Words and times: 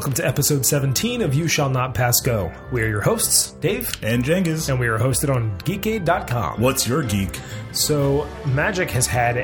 Welcome 0.00 0.14
to 0.14 0.26
episode 0.26 0.64
17 0.64 1.20
of 1.20 1.34
You 1.34 1.46
Shall 1.46 1.68
Not 1.68 1.92
Pass 1.92 2.22
Go. 2.22 2.50
We 2.72 2.82
are 2.82 2.88
your 2.88 3.02
hosts, 3.02 3.50
Dave, 3.60 3.92
And 4.02 4.24
Jengiz. 4.24 4.70
and 4.70 4.80
we 4.80 4.88
are 4.88 4.98
hosted 4.98 5.28
on 5.28 5.58
geekade.com. 5.58 6.58
What's 6.58 6.88
your 6.88 7.02
geek? 7.02 7.38
So, 7.72 8.26
Magic 8.46 8.90
has 8.92 9.06
had, 9.06 9.36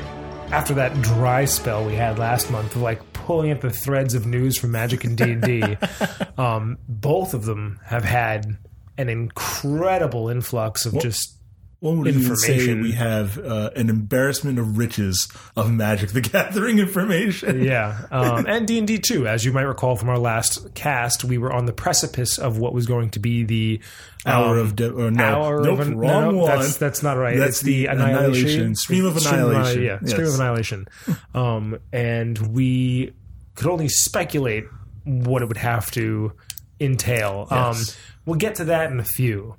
after 0.51 0.73
that 0.73 0.99
dry 1.03 1.45
spell 1.45 1.85
we 1.85 1.93
had 1.93 2.17
last 2.17 2.49
month 2.49 2.75
of 2.75 2.81
like 2.81 3.13
pulling 3.13 3.51
at 3.51 3.61
the 3.61 3.69
threads 3.69 4.15
of 4.15 4.25
news 4.25 4.57
from 4.57 4.71
Magic 4.71 5.03
and 5.03 5.15
D&D, 5.15 5.77
um, 6.39 6.79
both 6.89 7.35
of 7.35 7.45
them 7.45 7.79
have 7.85 8.03
had 8.03 8.57
an 8.97 9.09
incredible 9.09 10.27
influx 10.27 10.87
of 10.87 10.99
just 10.99 11.36
One 11.79 11.99
would 11.99 12.07
even 12.07 12.35
say 12.37 12.53
Information. 12.55 12.81
we 12.81 12.91
have 12.93 13.37
uh, 13.37 13.69
an 13.75 13.89
embarrassment 13.89 14.57
of 14.57 14.79
riches 14.79 15.27
of 15.55 15.71
Magic 15.71 16.09
the 16.09 16.21
Gathering 16.33 16.79
information. 16.79 17.63
Yeah, 17.63 18.07
um, 18.09 18.47
and 18.47 18.67
D 18.67 18.79
and 18.79 18.87
D 18.87 18.97
too. 18.97 19.27
As 19.27 19.45
you 19.45 19.53
might 19.53 19.61
recall 19.61 19.95
from 19.95 20.09
our 20.09 20.17
last 20.17 20.73
cast, 20.73 21.23
we 21.23 21.37
were 21.37 21.53
on 21.53 21.65
the 21.67 21.73
precipice 21.73 22.39
of 22.39 22.57
what 22.57 22.73
was 22.73 22.87
going 22.87 23.11
to 23.11 23.19
be 23.19 23.43
the 23.43 23.79
Hour 24.25 24.55
um, 24.55 24.65
of 24.65 24.75
de- 24.75 24.91
or 24.91 25.11
no, 25.11 25.23
hour 25.23 25.61
nope, 25.61 25.79
of 25.79 25.87
an- 25.87 25.97
wrong 25.99 26.09
no, 26.23 26.31
no, 26.31 26.37
one. 26.37 26.49
That's, 26.59 26.77
that's 26.77 27.03
not 27.03 27.15
right. 27.15 27.37
That's 27.37 27.57
it's 27.57 27.61
the, 27.61 27.85
the 27.85 27.85
annihilation, 27.85 28.25
Annihilation. 28.47 28.75
Stream 28.75 29.05
of 29.05 29.15
Annihilation. 29.17 29.83
yeah, 29.83 29.99
stream 30.03 30.27
of 30.27 30.33
annihilation. 30.35 30.87
um, 31.35 31.77
and 31.93 32.39
we 32.55 33.13
could 33.53 33.67
only 33.67 33.87
speculate 33.87 34.65
what 35.03 35.43
it 35.43 35.47
would 35.47 35.57
have 35.57 35.91
to 35.91 36.33
entail. 36.79 37.47
Um, 37.51 37.75
Yes. 37.75 37.95
we'll 38.25 38.39
get 38.39 38.55
to 38.55 38.65
that 38.65 38.91
in 38.91 38.99
a 38.99 39.05
few. 39.05 39.55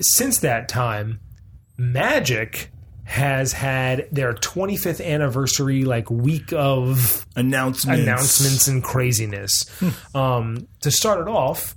Since 0.00 0.38
that 0.38 0.68
time, 0.68 1.20
Magic 1.76 2.70
has 3.04 3.52
had 3.52 4.08
their 4.10 4.32
25th 4.32 5.04
anniversary 5.04 5.84
like 5.84 6.10
week 6.10 6.52
of 6.54 7.26
announcements. 7.36 8.02
announcements 8.02 8.66
and 8.66 8.82
craziness. 8.82 9.66
um, 10.14 10.66
to 10.80 10.90
start 10.90 11.20
it 11.20 11.28
off, 11.28 11.74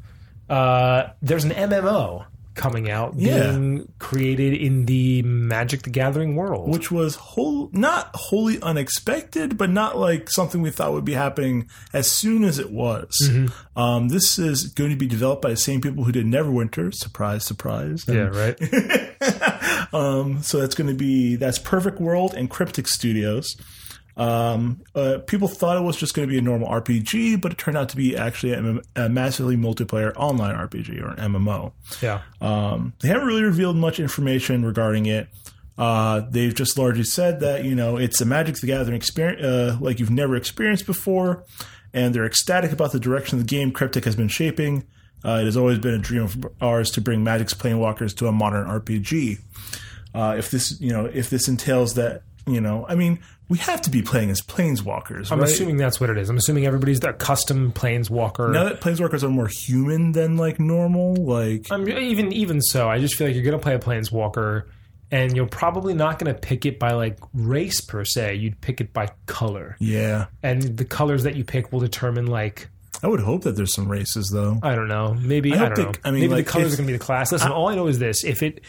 uh, 0.50 1.08
there's 1.22 1.44
an 1.44 1.52
MMO 1.52 2.26
coming 2.54 2.90
out 2.90 3.14
Yeah. 3.18 3.52
being 3.52 3.88
created 4.00 4.54
in 4.54 4.86
the 4.86 5.22
Magic 5.22 5.84
the 5.84 5.92
Gathering 5.92 6.36
world. 6.36 6.70
which 6.72 6.90
was 6.90 7.14
whole, 7.16 7.70
not 7.72 8.10
wholly 8.16 8.60
unexpected, 8.62 9.58
but 9.60 9.70
not 9.70 9.96
like 9.98 10.28
something 10.32 10.62
we 10.64 10.72
thought 10.72 10.94
would 10.94 11.06
be 11.06 11.14
happening 11.14 11.70
as 11.94 12.10
soon 12.10 12.44
as 12.44 12.58
it 12.58 12.72
was. 12.72 13.10
Mm-hmm. 13.26 13.80
Um, 13.80 14.08
this 14.10 14.40
is 14.40 14.70
going 14.70 14.90
to 14.90 14.96
be 14.96 15.06
developed 15.06 15.44
by 15.44 15.50
the 15.52 15.58
same 15.58 15.82
people 15.82 16.06
who 16.06 16.12
did 16.12 16.26
Neverwinter. 16.26 16.92
Surprise, 16.96 17.44
surprise. 17.46 18.08
And, 18.08 18.16
yeah, 18.18 18.24
right. 18.40 18.58
um, 19.94 20.42
so 20.44 20.60
that's 20.60 20.76
going 20.76 20.90
to 20.90 20.96
be 20.96 21.36
that's 21.36 21.60
Perfect 21.60 22.00
World 22.00 22.34
and 22.34 22.50
Cryptic 22.50 22.88
Studios. 22.88 23.56
Um, 24.18 24.82
uh, 24.96 25.20
people 25.28 25.48
thought 25.48 25.78
it 25.78 25.82
was 25.82 25.96
just 25.96 26.16
going 26.16 26.28
to 26.28 26.32
be 26.32 26.40
a 26.40 26.42
normal 26.42 26.68
RPG, 26.68 27.40
but 27.40 27.52
it 27.52 27.60
turned 27.60 27.78
out 27.78 27.90
to 27.90 27.96
be 27.96 28.18
actually 28.18 28.54
a, 28.54 29.04
a 29.04 29.10
massively 29.10 29.56
multiplayer 29.56 30.12
online 30.16 30.56
RPG 30.56 31.02
or 31.02 31.10
an 31.10 31.34
MMO. 31.34 31.72
yeah. 32.02 32.22
Um, 32.42 32.94
they 33.00 33.10
haven't 33.10 33.28
really 33.28 33.44
revealed 33.44 33.76
much 33.76 34.00
information 34.00 34.66
regarding 34.66 35.06
it. 35.06 35.28
Uh, 35.78 36.22
they've 36.32 36.56
just 36.56 36.78
largely 36.78 37.04
said 37.04 37.40
that 37.42 37.64
you 37.64 37.76
know 37.76 37.98
it's 37.98 38.20
a 38.20 38.26
Magic 38.26 38.56
the 38.56 38.66
Gathering 38.66 38.96
experience 38.96 39.44
uh, 39.44 39.78
like 39.80 40.00
you've 40.00 40.10
never 40.10 40.36
experienced 40.36 40.88
before, 40.88 41.44
and 41.94 42.16
they're 42.16 42.26
ecstatic 42.26 42.72
about 42.72 42.92
the 42.92 43.00
direction 43.00 43.38
the 43.38 43.46
game 43.46 43.72
Cryptic 43.72 44.06
has 44.06 44.16
been 44.16 44.28
shaping. 44.28 44.88
Uh, 45.28 45.42
it 45.42 45.46
has 45.46 45.58
always 45.58 45.78
been 45.78 45.94
a 45.94 46.00
dream 46.00 46.24
of 46.24 46.38
ours 46.62 46.90
to 46.92 47.02
bring 47.02 47.22
Magic's 47.22 47.54
Planeswalkers 47.54 48.16
to 48.18 48.28
a 48.28 48.32
modern 48.32 48.66
RPG. 48.66 49.40
Uh, 50.16 50.36
if 50.38 50.50
this 50.50 50.80
you 50.80 50.94
know 50.94 51.06
if 51.06 51.30
this 51.30 51.50
entails 51.50 51.96
that 51.96 52.24
you 52.48 52.62
know 52.62 52.86
I 52.88 52.96
mean 52.96 53.20
we 53.50 53.58
have 53.60 53.82
to 53.82 53.90
be 53.90 54.02
playing 54.02 54.30
as 54.30 54.42
Planeswalkers. 54.42 55.32
I'm 55.32 55.40
right? 55.40 55.50
assuming 55.50 55.78
that's 55.78 56.00
what 56.00 56.10
it 56.10 56.18
is. 56.18 56.30
I'm 56.30 56.38
assuming 56.38 56.66
everybody's 56.66 57.04
a 57.04 57.14
custom 57.14 57.72
planeswalker. 57.72 58.52
now 58.52 58.66
that 58.66 58.82
Planeswalkers 58.82 59.24
are 59.24 59.30
more 59.30 59.48
human 59.48 60.12
than 60.14 60.38
like 60.38 60.60
normal, 60.60 61.16
like 61.16 61.68
I'm, 61.72 61.88
even 61.90 62.32
even 62.32 62.62
so, 62.62 62.90
I 62.90 63.00
just 63.00 63.16
feel 63.16 63.28
like 63.28 63.36
you're 63.36 63.46
gonna 63.46 63.60
play 63.60 63.76
a 63.76 63.80
planeswalker, 63.80 64.64
and 65.12 65.36
you're 65.36 65.48
probably 65.48 65.94
not 65.94 66.20
gonna 66.20 66.34
pick 66.34 66.66
it 66.66 66.80
by 66.80 66.92
like 66.92 67.20
race 67.34 67.82
per 67.82 68.06
se. 68.06 68.36
You'd 68.36 68.62
pick 68.62 68.80
it 68.80 68.94
by 68.94 69.10
color, 69.26 69.76
yeah. 69.80 70.28
and 70.42 70.62
the 70.62 70.86
colors 70.86 71.24
that 71.24 71.36
you 71.36 71.44
pick 71.44 71.74
will 71.74 71.82
determine 71.82 72.28
like 72.28 72.70
I 73.04 73.08
would 73.08 73.20
hope 73.20 73.44
that 73.44 73.56
there's 73.56 73.74
some 73.76 73.88
races 73.88 74.30
though. 74.34 74.60
I 74.64 74.74
don't 74.76 74.88
know. 74.88 75.14
Maybe 75.14 75.54
I, 75.54 75.58
hope 75.58 75.68
don't 75.70 75.76
they- 75.78 75.84
know. 75.84 75.92
I 76.04 76.12
mean, 76.12 76.22
maybe 76.22 76.34
like, 76.34 76.46
the 76.46 76.52
colors 76.52 76.68
if- 76.68 76.74
are 76.74 76.82
gonna 76.82 76.88
be 76.88 76.94
the 76.98 77.04
class. 77.04 77.32
Listen, 77.32 77.52
all 77.52 77.68
I 77.70 77.76
know 77.76 77.88
is 77.88 78.00
this: 78.00 78.24
if 78.24 78.42
it 78.44 78.62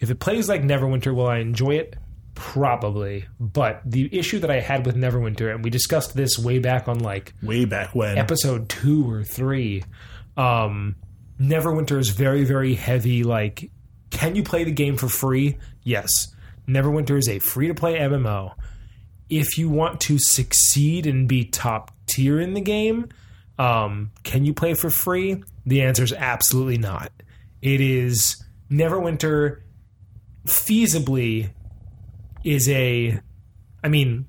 if 0.00 0.10
it 0.10 0.18
plays 0.20 0.48
like 0.48 0.62
Neverwinter, 0.62 1.14
will 1.14 1.26
I 1.28 1.38
enjoy 1.38 1.76
it? 1.76 1.96
Probably. 2.34 3.26
But 3.38 3.82
the 3.84 4.08
issue 4.16 4.38
that 4.40 4.50
I 4.50 4.60
had 4.60 4.86
with 4.86 4.96
Neverwinter, 4.96 5.54
and 5.54 5.62
we 5.62 5.70
discussed 5.70 6.14
this 6.16 6.38
way 6.38 6.58
back 6.58 6.88
on 6.88 6.98
like 6.98 7.32
way 7.42 7.64
back 7.64 7.94
when. 7.94 8.18
episode 8.18 8.68
two 8.68 9.08
or 9.10 9.22
three. 9.22 9.84
Um, 10.36 10.96
Neverwinter 11.40 11.98
is 11.98 12.10
very, 12.10 12.44
very 12.44 12.74
heavy. 12.74 13.22
Like, 13.22 13.70
can 14.10 14.34
you 14.36 14.42
play 14.42 14.64
the 14.64 14.72
game 14.72 14.96
for 14.96 15.08
free? 15.08 15.58
Yes. 15.82 16.34
Neverwinter 16.68 17.18
is 17.18 17.28
a 17.28 17.38
free 17.38 17.68
to 17.68 17.74
play 17.74 17.98
MMO. 17.98 18.54
If 19.30 19.58
you 19.58 19.68
want 19.68 20.00
to 20.02 20.18
succeed 20.18 21.06
and 21.06 21.26
be 21.28 21.44
top 21.44 21.92
tier 22.06 22.40
in 22.40 22.54
the 22.54 22.60
game, 22.60 23.08
um, 23.58 24.10
can 24.22 24.44
you 24.44 24.54
play 24.54 24.74
for 24.74 24.90
free? 24.90 25.42
The 25.66 25.82
answer 25.82 26.02
is 26.02 26.12
absolutely 26.12 26.78
not. 26.78 27.12
It 27.62 27.80
is 27.80 28.42
Neverwinter 28.70 29.60
feasibly 30.46 31.50
is 32.42 32.68
a 32.68 33.18
I 33.82 33.88
mean, 33.88 34.26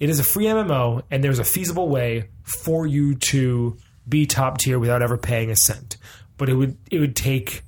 it 0.00 0.08
is 0.08 0.18
a 0.18 0.24
free 0.24 0.46
MMO, 0.46 1.02
and 1.10 1.22
there's 1.22 1.38
a 1.38 1.44
feasible 1.44 1.88
way 1.88 2.30
for 2.42 2.86
you 2.86 3.14
to 3.16 3.76
be 4.08 4.26
top 4.26 4.58
tier 4.58 4.78
without 4.78 5.02
ever 5.02 5.16
paying 5.16 5.50
a 5.50 5.56
cent. 5.56 5.96
But 6.36 6.48
it 6.48 6.54
would 6.54 6.76
it 6.90 6.98
would 6.98 7.16
take 7.16 7.62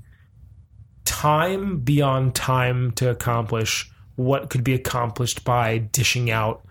time 1.05 1.79
beyond 1.81 2.35
time 2.35 2.91
to 2.93 3.11
accomplish 3.11 3.91
what 4.17 4.51
could 4.51 4.65
be 4.65 4.75
accomplished 4.75 5.45
by 5.45 5.79
dishing 5.79 6.31
out 6.31 6.66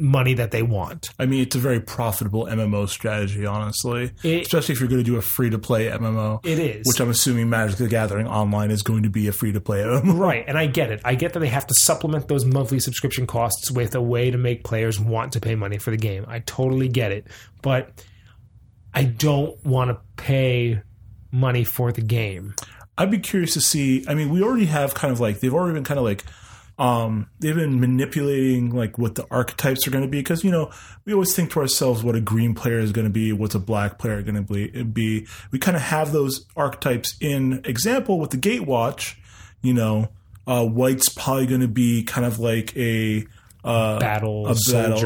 money 0.00 0.34
that 0.34 0.50
they 0.50 0.62
want. 0.62 1.10
I 1.18 1.26
mean, 1.26 1.42
it's 1.42 1.54
a 1.54 1.58
very 1.58 1.78
profitable 1.80 2.46
MMO 2.46 2.88
strategy, 2.88 3.44
honestly. 3.46 4.12
It- 4.24 4.42
Especially 4.42 4.72
if 4.72 4.80
you're 4.80 4.88
going 4.88 5.04
to 5.04 5.10
do 5.10 5.16
a 5.16 5.22
free 5.22 5.50
to 5.50 5.58
play 5.58 5.86
MMO. 5.88 6.40
It 6.44 6.58
is. 6.58 6.86
Which 6.86 6.98
I'm 7.00 7.10
assuming 7.10 7.50
Magic 7.50 7.76
the 7.76 7.88
Gathering 7.88 8.26
Online 8.26 8.70
is 8.70 8.82
going 8.82 9.02
to 9.02 9.10
be 9.10 9.28
a 9.28 9.32
free 9.32 9.52
to 9.52 9.60
play 9.60 9.80
MMO. 9.82 10.18
Right, 10.18 10.44
and 10.48 10.56
I 10.58 10.66
get 10.66 10.90
it. 10.90 11.00
I 11.04 11.14
get 11.14 11.34
that 11.34 11.40
they 11.40 11.48
have 11.48 11.66
to 11.66 11.74
supplement 11.74 12.28
those 12.28 12.44
monthly 12.44 12.80
subscription 12.80 13.26
costs 13.26 13.70
with 13.70 13.94
a 13.94 14.00
way 14.02 14.30
to 14.30 14.38
make 14.38 14.64
players 14.64 14.98
want 14.98 15.32
to 15.34 15.40
pay 15.40 15.54
money 15.54 15.78
for 15.78 15.90
the 15.90 15.96
game. 15.96 16.24
I 16.28 16.40
totally 16.40 16.88
get 16.88 17.12
it. 17.12 17.26
But 17.62 18.04
I 18.94 19.04
don't 19.04 19.62
want 19.64 19.90
to 19.90 19.98
pay 20.22 20.82
money 21.30 21.64
for 21.64 21.92
the 21.92 22.00
game. 22.02 22.54
I'd 22.98 23.10
be 23.10 23.18
curious 23.18 23.54
to 23.54 23.60
see. 23.60 24.04
I 24.08 24.14
mean, 24.14 24.30
we 24.30 24.42
already 24.42 24.66
have 24.66 24.94
kind 24.94 25.12
of 25.12 25.20
like, 25.20 25.40
they've 25.40 25.54
already 25.54 25.74
been 25.74 25.84
kind 25.84 25.98
of 25.98 26.04
like, 26.04 26.24
um, 26.80 27.28
they've 27.40 27.54
been 27.54 27.78
manipulating 27.78 28.70
like 28.70 28.96
what 28.96 29.14
the 29.14 29.26
archetypes 29.30 29.86
are 29.86 29.90
going 29.90 30.02
to 30.02 30.08
be 30.08 30.18
because 30.18 30.42
you 30.42 30.50
know 30.50 30.70
we 31.04 31.12
always 31.12 31.36
think 31.36 31.52
to 31.52 31.60
ourselves 31.60 32.02
what 32.02 32.16
a 32.16 32.22
green 32.22 32.54
player 32.54 32.78
is 32.78 32.90
going 32.90 33.06
to 33.06 33.12
be, 33.12 33.34
what's 33.34 33.54
a 33.54 33.58
black 33.58 33.98
player 33.98 34.22
going 34.22 34.34
to 34.34 34.42
be. 34.42 34.82
Be 34.82 35.26
We 35.52 35.58
kind 35.58 35.76
of 35.76 35.82
have 35.82 36.10
those 36.12 36.46
archetypes 36.56 37.18
in 37.20 37.60
example 37.66 38.18
with 38.18 38.30
the 38.30 38.38
Gatewatch. 38.38 39.16
You 39.60 39.74
know, 39.74 40.08
uh, 40.46 40.64
white's 40.64 41.10
probably 41.10 41.46
going 41.46 41.60
to 41.60 41.68
be 41.68 42.02
kind 42.02 42.26
of 42.26 42.38
like 42.38 42.74
a 42.78 43.26
uh, 43.62 43.98
Battle, 43.98 44.46
a 44.46 44.54
battle, 44.54 44.96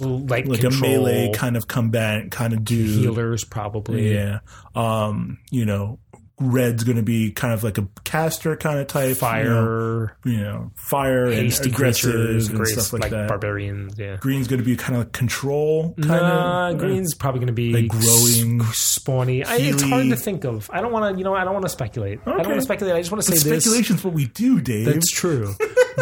like, 0.00 0.46
like 0.46 0.60
control, 0.60 0.90
a 0.90 0.98
melee 0.98 1.32
kind 1.32 1.56
of 1.56 1.66
combat 1.66 2.30
kind 2.30 2.52
of 2.52 2.62
dude. 2.64 2.90
healers, 2.90 3.44
probably. 3.44 4.14
Yeah. 4.14 4.38
Um, 4.76 5.38
you 5.50 5.66
know, 5.66 5.98
red's 6.40 6.82
going 6.82 6.96
to 6.96 7.02
be 7.02 7.30
kind 7.30 7.54
of 7.54 7.62
like 7.62 7.78
a 7.78 7.86
caster 8.02 8.56
kind 8.56 8.80
of 8.80 8.88
type. 8.88 9.16
Fire, 9.16 10.16
You 10.24 10.32
know, 10.32 10.38
you 10.38 10.40
know 10.44 10.70
fire 10.74 11.26
hasty 11.30 11.64
and 11.68 11.72
aggressive 11.74 12.14
and 12.14 12.66
stuff 12.66 12.92
like, 12.92 13.02
like 13.02 13.10
that. 13.12 13.28
barbarians. 13.28 13.96
Yeah. 13.98 14.16
Green's 14.16 14.48
going 14.48 14.58
to 14.58 14.64
be 14.64 14.76
kind 14.76 14.96
of 14.96 15.04
like 15.04 15.12
control. 15.12 15.94
Kind 15.94 16.08
Nah, 16.08 16.70
of. 16.70 16.78
green's 16.78 17.14
probably 17.14 17.38
going 17.38 17.46
to 17.46 17.52
be 17.52 17.72
Like 17.72 17.88
growing, 17.88 18.58
spawny. 18.72 19.46
I, 19.46 19.58
it's 19.58 19.82
hard 19.82 20.08
to 20.08 20.16
think 20.16 20.44
of. 20.44 20.68
I 20.72 20.80
don't 20.80 20.92
want 20.92 21.14
to. 21.14 21.18
You 21.18 21.24
know, 21.24 21.34
I 21.34 21.44
don't 21.44 21.52
want 21.54 21.66
to 21.66 21.70
speculate. 21.70 22.18
I 22.26 22.30
don't 22.38 22.46
want 22.48 22.54
to 22.56 22.62
speculate. 22.62 22.94
I 22.96 22.98
just 22.98 23.12
want 23.12 23.22
to 23.24 23.30
But 23.30 23.38
say 23.38 23.50
this. 23.50 23.62
speculation's 23.64 24.02
what 24.04 24.14
we 24.14 24.26
do, 24.26 24.60
Dave. 24.60 24.86
That's 24.86 25.10
true. 25.12 25.54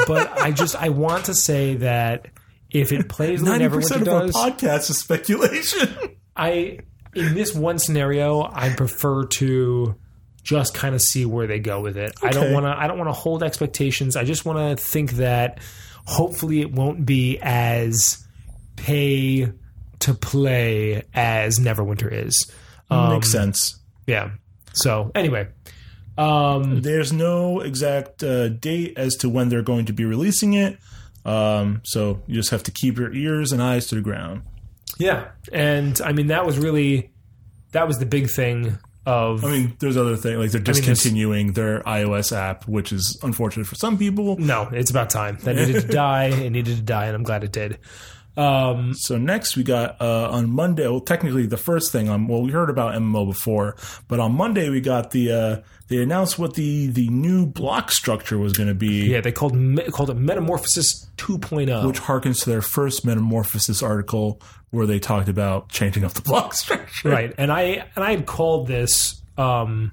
but 0.07 0.39
I 0.39 0.51
just 0.51 0.75
I 0.77 0.89
want 0.89 1.27
to 1.27 1.35
say 1.35 1.75
that 1.77 2.29
if 2.71 2.91
it 2.93 3.09
plays 3.11 3.43
Ninety 3.43 3.69
percent 3.69 4.03
of 4.03 4.09
our 4.09 4.23
podcast 4.29 4.89
is 4.89 4.99
speculation. 4.99 5.89
I 6.35 6.79
in 7.15 7.35
this 7.35 7.55
one 7.55 7.79
scenario 7.79 8.41
I 8.43 8.71
prefer 8.71 9.27
to 9.27 9.95
just 10.43 10.75
kind 10.75 10.95
of 10.95 11.01
see 11.01 11.25
where 11.25 11.47
they 11.47 11.59
go 11.59 11.81
with 11.81 11.97
it. 11.97 12.13
I 12.23 12.31
don't 12.31 12.53
want 12.53 12.67
to 12.67 12.71
I 12.71 12.87
don't 12.87 12.99
want 12.99 13.09
to 13.09 13.15
hold 13.15 13.43
expectations. 13.43 14.17
I 14.17 14.25
just 14.25 14.45
want 14.45 14.59
to 14.79 14.85
think 14.85 15.13
that 15.13 15.61
hopefully 16.07 16.61
it 16.61 16.73
won't 16.73 17.07
be 17.07 17.39
as 17.41 18.25
pay 18.77 19.53
to 20.01 20.15
play 20.15 21.05
as 21.15 21.59
Neverwinter 21.59 22.13
is. 22.13 22.51
Um, 22.91 23.15
Makes 23.15 23.31
sense. 23.31 23.79
Yeah. 24.07 24.31
So 24.73 25.13
anyway, 25.15 25.49
um, 26.19 26.83
There's 26.83 27.13
no 27.13 27.61
exact 27.61 28.23
uh, 28.23 28.49
date 28.49 28.95
as 28.97 29.15
to 29.17 29.29
when 29.29 29.49
they're 29.49 29.63
going 29.63 29.87
to 29.87 29.93
be 29.93 30.05
releasing 30.05 30.55
it. 30.55 30.79
Um, 31.25 31.81
so 31.85 32.21
you 32.27 32.35
just 32.35 32.51
have 32.51 32.63
to 32.65 32.71
keep 32.71 32.99
your 32.99 33.13
ears 33.13 33.53
and 33.53 33.63
eyes 33.63 33.87
to 33.89 33.95
the 33.95 34.01
ground. 34.01 34.43
Yeah, 34.99 35.29
and 35.53 35.99
I 36.05 36.13
mean 36.13 36.27
that 36.27 36.45
was 36.45 36.59
really 36.59 37.13
that 37.71 37.87
was 37.87 37.99
the 37.99 38.07
big 38.07 38.29
thing 38.29 38.79
of 39.07 39.45
I 39.45 39.49
mean, 39.51 39.77
there's 39.81 39.97
other 39.97 40.17
things 40.17 40.39
like 40.39 40.51
they're 40.51 40.61
mean, 40.61 40.65
there's- 40.65 40.79
discontinuing 40.79 41.53
their 41.53 41.81
iOS 41.83 42.37
app, 42.37 42.67
which 42.69 42.93
is 42.93 43.19
unfortunate 43.23 43.67
for 43.67 43.75
some 43.75 43.99
people. 43.99 44.37
no, 44.39 44.69
it's 44.73 44.91
about 44.91 45.11
time 45.11 45.39
that 45.43 45.57
needed 45.57 45.83
to 45.83 45.89
die. 45.93 46.27
It 46.27 46.51
needed 46.51 46.77
to 46.77 46.83
die, 46.83 47.07
and 47.07 47.15
I'm 47.17 47.23
glad 47.25 47.43
it 47.45 47.53
did. 47.53 47.79
Um, 48.37 48.95
So 48.95 49.19
next 49.19 49.57
we 49.57 49.63
got 49.63 50.01
uh, 50.01 50.31
on 50.31 50.51
Monday. 50.51 50.87
Well, 50.89 51.01
technically 51.01 51.47
the 51.47 51.57
first 51.59 51.93
thing 51.93 52.09
on 52.09 52.27
well 52.29 52.43
we 52.43 52.51
heard 52.51 52.71
about 52.71 52.95
MMO 52.95 53.27
before, 53.27 53.77
but 54.09 54.21
on 54.21 54.35
Monday 54.35 54.71
we 54.71 54.81
got 54.81 55.11
the 55.11 55.33
uh, 55.33 55.57
they 55.89 56.03
announced 56.03 56.39
what 56.39 56.55
the 56.55 56.87
the 56.87 57.09
new 57.09 57.45
block 57.47 57.91
structure 57.93 58.39
was 58.39 58.55
going 58.55 58.69
to 58.69 58.75
be, 58.75 59.11
yeah, 59.11 59.21
they 59.21 59.33
called 59.33 59.53
called 59.93 60.09
it 60.09 60.17
Metamorphosis 60.17 61.07
2.0. 61.19 61.87
which 61.87 62.01
harkens 62.01 62.43
to 62.45 62.51
their 62.51 62.63
first 62.63 63.05
Metamorphosis 63.05 63.83
article 63.83 64.41
where 64.71 64.87
they 64.87 64.99
talked 64.99 65.29
about 65.29 65.69
changing 65.69 66.03
up 66.03 66.13
the 66.15 66.23
block 66.31 66.55
structure. 66.55 67.11
right 67.11 67.35
and 67.37 67.53
i 67.53 67.85
and 67.95 68.03
i 68.03 68.11
had 68.13 68.25
called 68.25 68.67
this 68.67 69.21
um 69.37 69.93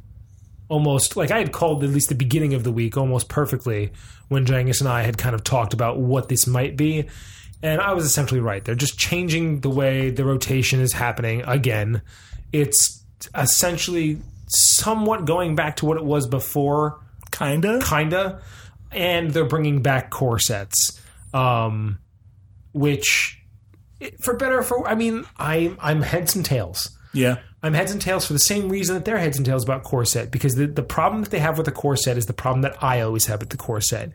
almost 0.69 1.17
like 1.17 1.31
i 1.31 1.37
had 1.39 1.51
called 1.51 1.83
at 1.83 1.89
least 1.89 2.07
the 2.09 2.15
beginning 2.15 2.53
of 2.53 2.63
the 2.63 2.71
week 2.71 2.95
almost 2.95 3.27
perfectly 3.27 3.91
when 4.29 4.45
Jangus 4.45 4.79
and 4.79 4.87
i 4.87 5.01
had 5.01 5.17
kind 5.17 5.35
of 5.35 5.43
talked 5.43 5.73
about 5.73 5.99
what 5.99 6.29
this 6.29 6.47
might 6.47 6.77
be 6.77 7.07
and 7.61 7.81
i 7.81 7.93
was 7.93 8.05
essentially 8.05 8.39
right 8.39 8.63
they're 8.65 8.75
just 8.75 8.97
changing 8.97 9.59
the 9.61 9.69
way 9.69 10.09
the 10.09 10.23
rotation 10.25 10.79
is 10.79 10.93
happening 10.93 11.41
again 11.45 12.01
it's 12.53 13.03
essentially 13.35 14.17
somewhat 14.47 15.25
going 15.25 15.55
back 15.55 15.75
to 15.75 15.85
what 15.85 15.97
it 15.97 16.03
was 16.05 16.27
before 16.27 16.99
Kinda. 17.31 17.79
kinda 17.83 18.41
and 18.91 19.31
they're 19.31 19.45
bringing 19.45 19.81
back 19.81 20.09
core 20.09 20.39
sets 20.39 20.99
um 21.33 21.99
which 22.73 23.39
for 24.21 24.35
better 24.35 24.59
or 24.59 24.63
for 24.63 24.87
i 24.87 24.95
mean 24.95 25.25
i 25.37 25.75
i'm 25.79 26.01
heads 26.01 26.35
and 26.35 26.45
tails 26.45 26.89
Yeah. 27.13 27.37
I'm 27.61 27.73
heads 27.73 27.91
and 27.91 28.01
tails 28.01 28.25
for 28.25 28.31
the 28.31 28.39
same 28.39 28.69
reason 28.69 28.95
that 28.95 29.03
they're 29.03 29.17
heads 29.17 29.35
and 29.35 29.45
tails 29.45 29.65
about 29.65 29.83
core 29.83 30.05
set 30.05 30.31
because 30.31 30.55
the, 30.55 30.65
the 30.65 30.81
problem 30.83 31.23
that 31.23 31.29
they 31.29 31.39
have 31.39 31.57
with 31.57 31.65
the 31.65 31.73
core 31.73 31.97
set 31.97 32.17
is 32.17 32.25
the 32.25 32.31
problem 32.33 32.61
that 32.61 32.81
I 32.81 33.01
always 33.01 33.25
have 33.25 33.41
with 33.41 33.49
the 33.49 33.57
core 33.57 33.81
set. 33.81 34.11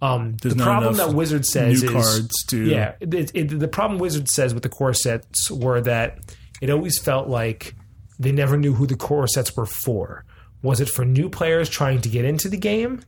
Um, 0.00 0.36
the 0.42 0.54
problem 0.54 0.96
that 0.96 1.12
Wizard 1.12 1.44
says 1.44 1.82
new 1.82 1.88
is 1.88 1.92
cards 2.06 2.44
to- 2.48 2.64
yeah. 2.64 2.94
It, 3.00 3.30
it, 3.34 3.58
the 3.58 3.66
problem 3.68 3.98
Wizard 3.98 4.28
says 4.28 4.54
with 4.54 4.62
the 4.62 4.68
core 4.68 4.94
sets 4.94 5.50
were 5.50 5.80
that 5.80 6.18
it 6.60 6.70
always 6.70 6.98
felt 7.00 7.28
like 7.28 7.74
they 8.18 8.30
never 8.32 8.56
knew 8.56 8.74
who 8.74 8.86
the 8.86 8.96
core 8.96 9.26
sets 9.26 9.56
were 9.56 9.66
for. 9.66 10.24
Was 10.62 10.80
it 10.80 10.88
for 10.88 11.04
new 11.04 11.28
players 11.28 11.68
trying 11.68 12.00
to 12.02 12.08
get 12.08 12.24
into 12.24 12.48
the 12.48 12.56
game, 12.56 13.00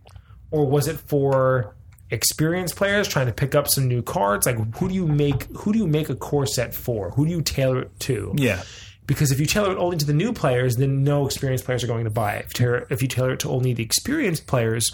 or 0.51 0.67
was 0.67 0.89
it 0.89 0.99
for 0.99 1.75
experienced 2.11 2.75
players 2.77 3.07
trying 3.07 3.27
to 3.27 3.33
pick 3.33 3.55
up 3.55 3.69
some 3.69 3.87
new 3.87 4.03
cards? 4.03 4.47
Like 4.47 4.57
who 4.77 4.89
do 4.89 4.95
you 4.95 5.07
make 5.07 5.45
who 5.57 5.73
do 5.73 5.79
you 5.79 5.87
make 5.87 6.09
a 6.09 6.17
core 6.17 6.47
set 6.47 6.75
for? 6.75 7.11
Who 7.11 7.25
do 7.25 7.31
you 7.31 7.43
tailor 7.43 7.83
it 7.83 8.01
to? 8.01 8.33
Yeah. 8.37 8.63
because 9.07 9.31
if 9.33 9.39
you 9.41 9.47
tailor 9.47 9.73
it 9.73 9.79
only 9.79 9.97
to 9.97 10.07
the 10.07 10.13
new 10.13 10.33
players, 10.33 10.77
then 10.77 11.03
no 11.05 11.25
experienced 11.27 11.65
players 11.65 11.83
are 11.85 11.89
going 11.89 12.05
to 12.05 12.11
buy 12.11 12.35
it. 12.35 12.47
If 12.47 12.59
you 12.61 12.67
tailor, 12.67 12.87
if 12.91 13.03
you 13.03 13.09
tailor 13.09 13.33
it 13.33 13.41
to 13.41 13.49
only 13.51 13.73
the 13.75 13.83
experienced 13.85 14.47
players, 14.49 14.91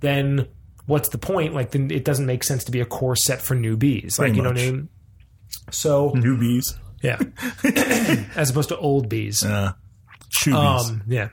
then 0.00 0.48
what's 0.90 1.08
the 1.08 1.18
point? 1.18 1.54
Like, 1.54 1.70
then 1.70 1.90
it 1.90 2.04
doesn't 2.04 2.26
make 2.26 2.44
sense 2.44 2.64
to 2.64 2.72
be 2.72 2.80
a 2.80 2.84
core 2.84 3.16
set 3.16 3.40
for 3.40 3.56
newbies. 3.56 4.18
Like, 4.18 4.32
Pretty 4.32 4.36
you 4.36 4.42
know 4.42 4.50
what 4.50 4.58
I 4.58 4.70
mean? 4.70 4.88
So, 5.70 6.10
Newbies. 6.10 6.76
yeah, 7.02 7.18
as 8.36 8.50
opposed 8.50 8.68
to 8.68 8.76
old 8.76 9.08
bees. 9.08 9.44
Uh. 9.44 9.72
Um, 10.52 11.02
yeah. 11.06 11.30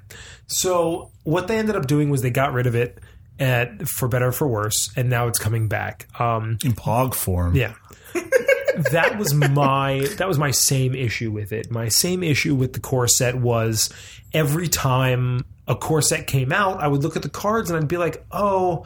So 0.47 1.11
what 1.23 1.47
they 1.47 1.57
ended 1.57 1.75
up 1.75 1.87
doing 1.87 2.09
was 2.09 2.21
they 2.21 2.29
got 2.31 2.51
rid 2.53 2.67
of 2.67 2.75
it 2.75 2.99
at, 3.39 3.87
for 3.87 4.07
better 4.07 4.27
or 4.27 4.31
for 4.31 4.47
worse, 4.47 4.89
and 4.97 5.09
now 5.09 5.27
it's 5.27 5.39
coming 5.39 5.67
back. 5.67 6.07
Um, 6.19 6.57
in 6.65 6.73
POG 6.73 7.13
form. 7.13 7.55
yeah. 7.55 7.75
that 8.91 9.17
was 9.17 9.33
my 9.33 10.07
that 10.17 10.27
was 10.27 10.37
my 10.37 10.51
same 10.51 10.93
issue 10.95 11.31
with 11.31 11.51
it. 11.51 11.71
My 11.71 11.89
same 11.89 12.23
issue 12.23 12.55
with 12.55 12.73
the 12.73 12.79
core 12.79 13.07
set 13.07 13.35
was 13.35 13.89
every 14.33 14.67
time 14.67 15.45
a 15.67 15.75
core 15.75 16.01
set 16.01 16.27
came 16.27 16.51
out, 16.51 16.79
I 16.81 16.87
would 16.87 17.03
look 17.03 17.15
at 17.15 17.21
the 17.21 17.29
cards 17.29 17.69
and 17.69 17.79
I'd 17.79 17.87
be 17.87 17.97
like, 17.97 18.25
"Oh, 18.31 18.85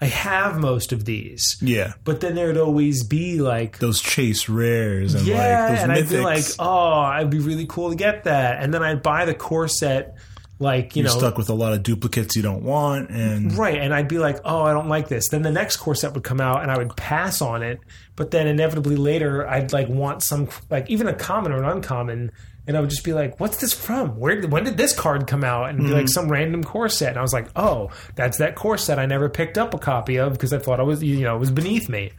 I 0.00 0.06
have 0.06 0.58
most 0.58 0.92
of 0.92 1.04
these." 1.04 1.56
Yeah. 1.60 1.94
But 2.04 2.20
then 2.20 2.34
there'd 2.34 2.56
always 2.56 3.04
be 3.04 3.40
like 3.40 3.78
Those 3.78 4.00
chase 4.00 4.48
rares 4.48 5.14
and 5.14 5.26
yeah, 5.26 5.36
like 5.36 5.70
those 5.70 5.82
and 5.84 5.92
mythics. 5.92 5.96
I'd 5.96 6.08
be 6.08 6.20
like, 6.20 6.44
"Oh, 6.58 7.16
it'd 7.16 7.30
be 7.30 7.38
really 7.38 7.66
cool 7.66 7.90
to 7.90 7.96
get 7.96 8.24
that." 8.24 8.62
And 8.62 8.72
then 8.72 8.82
I'd 8.82 9.02
buy 9.02 9.24
the 9.24 9.34
core 9.34 9.68
set 9.68 10.16
like, 10.60 10.96
you 10.96 11.02
You're 11.02 11.12
know, 11.12 11.18
stuck 11.18 11.38
with 11.38 11.50
a 11.50 11.54
lot 11.54 11.72
of 11.72 11.84
duplicates 11.84 12.34
you 12.34 12.42
don't 12.42 12.64
want 12.64 13.10
and 13.10 13.56
Right, 13.56 13.78
and 13.78 13.94
I'd 13.94 14.08
be 14.08 14.18
like, 14.18 14.40
"Oh, 14.44 14.62
I 14.62 14.72
don't 14.72 14.88
like 14.88 15.08
this." 15.08 15.28
Then 15.28 15.42
the 15.42 15.52
next 15.52 15.76
core 15.76 15.94
set 15.94 16.14
would 16.14 16.24
come 16.24 16.40
out, 16.40 16.62
and 16.62 16.70
I 16.70 16.78
would 16.78 16.96
pass 16.96 17.40
on 17.40 17.62
it. 17.62 17.78
But 18.16 18.32
then 18.32 18.48
inevitably 18.48 18.96
later, 18.96 19.48
I'd 19.48 19.72
like 19.72 19.88
want 19.88 20.24
some, 20.24 20.48
like 20.68 20.90
even 20.90 21.06
a 21.06 21.14
common 21.14 21.52
or 21.52 21.58
an 21.58 21.64
uncommon, 21.64 22.32
and 22.68 22.76
I 22.76 22.80
would 22.80 22.90
just 22.90 23.02
be 23.02 23.12
like, 23.12 23.40
"What's 23.40 23.56
this 23.56 23.72
from? 23.72 24.16
Where? 24.18 24.40
When 24.46 24.62
did 24.62 24.76
this 24.76 24.94
card 24.94 25.26
come 25.26 25.42
out?" 25.42 25.70
And 25.70 25.80
it'd 25.80 25.90
be 25.90 25.94
like 25.96 26.08
some 26.08 26.28
random 26.30 26.62
core 26.62 26.88
set, 26.88 27.08
and 27.10 27.18
I 27.18 27.22
was 27.22 27.32
like, 27.32 27.48
"Oh, 27.56 27.90
that's 28.14 28.38
that 28.38 28.54
core 28.54 28.78
set 28.78 28.98
I 29.00 29.06
never 29.06 29.28
picked 29.28 29.58
up 29.58 29.74
a 29.74 29.78
copy 29.78 30.18
of 30.18 30.32
because 30.34 30.52
I 30.52 30.58
thought 30.58 30.78
I 30.78 30.84
was, 30.84 31.02
you 31.02 31.22
know, 31.24 31.34
it 31.34 31.40
was 31.40 31.50
beneath 31.50 31.88
me." 31.88 32.12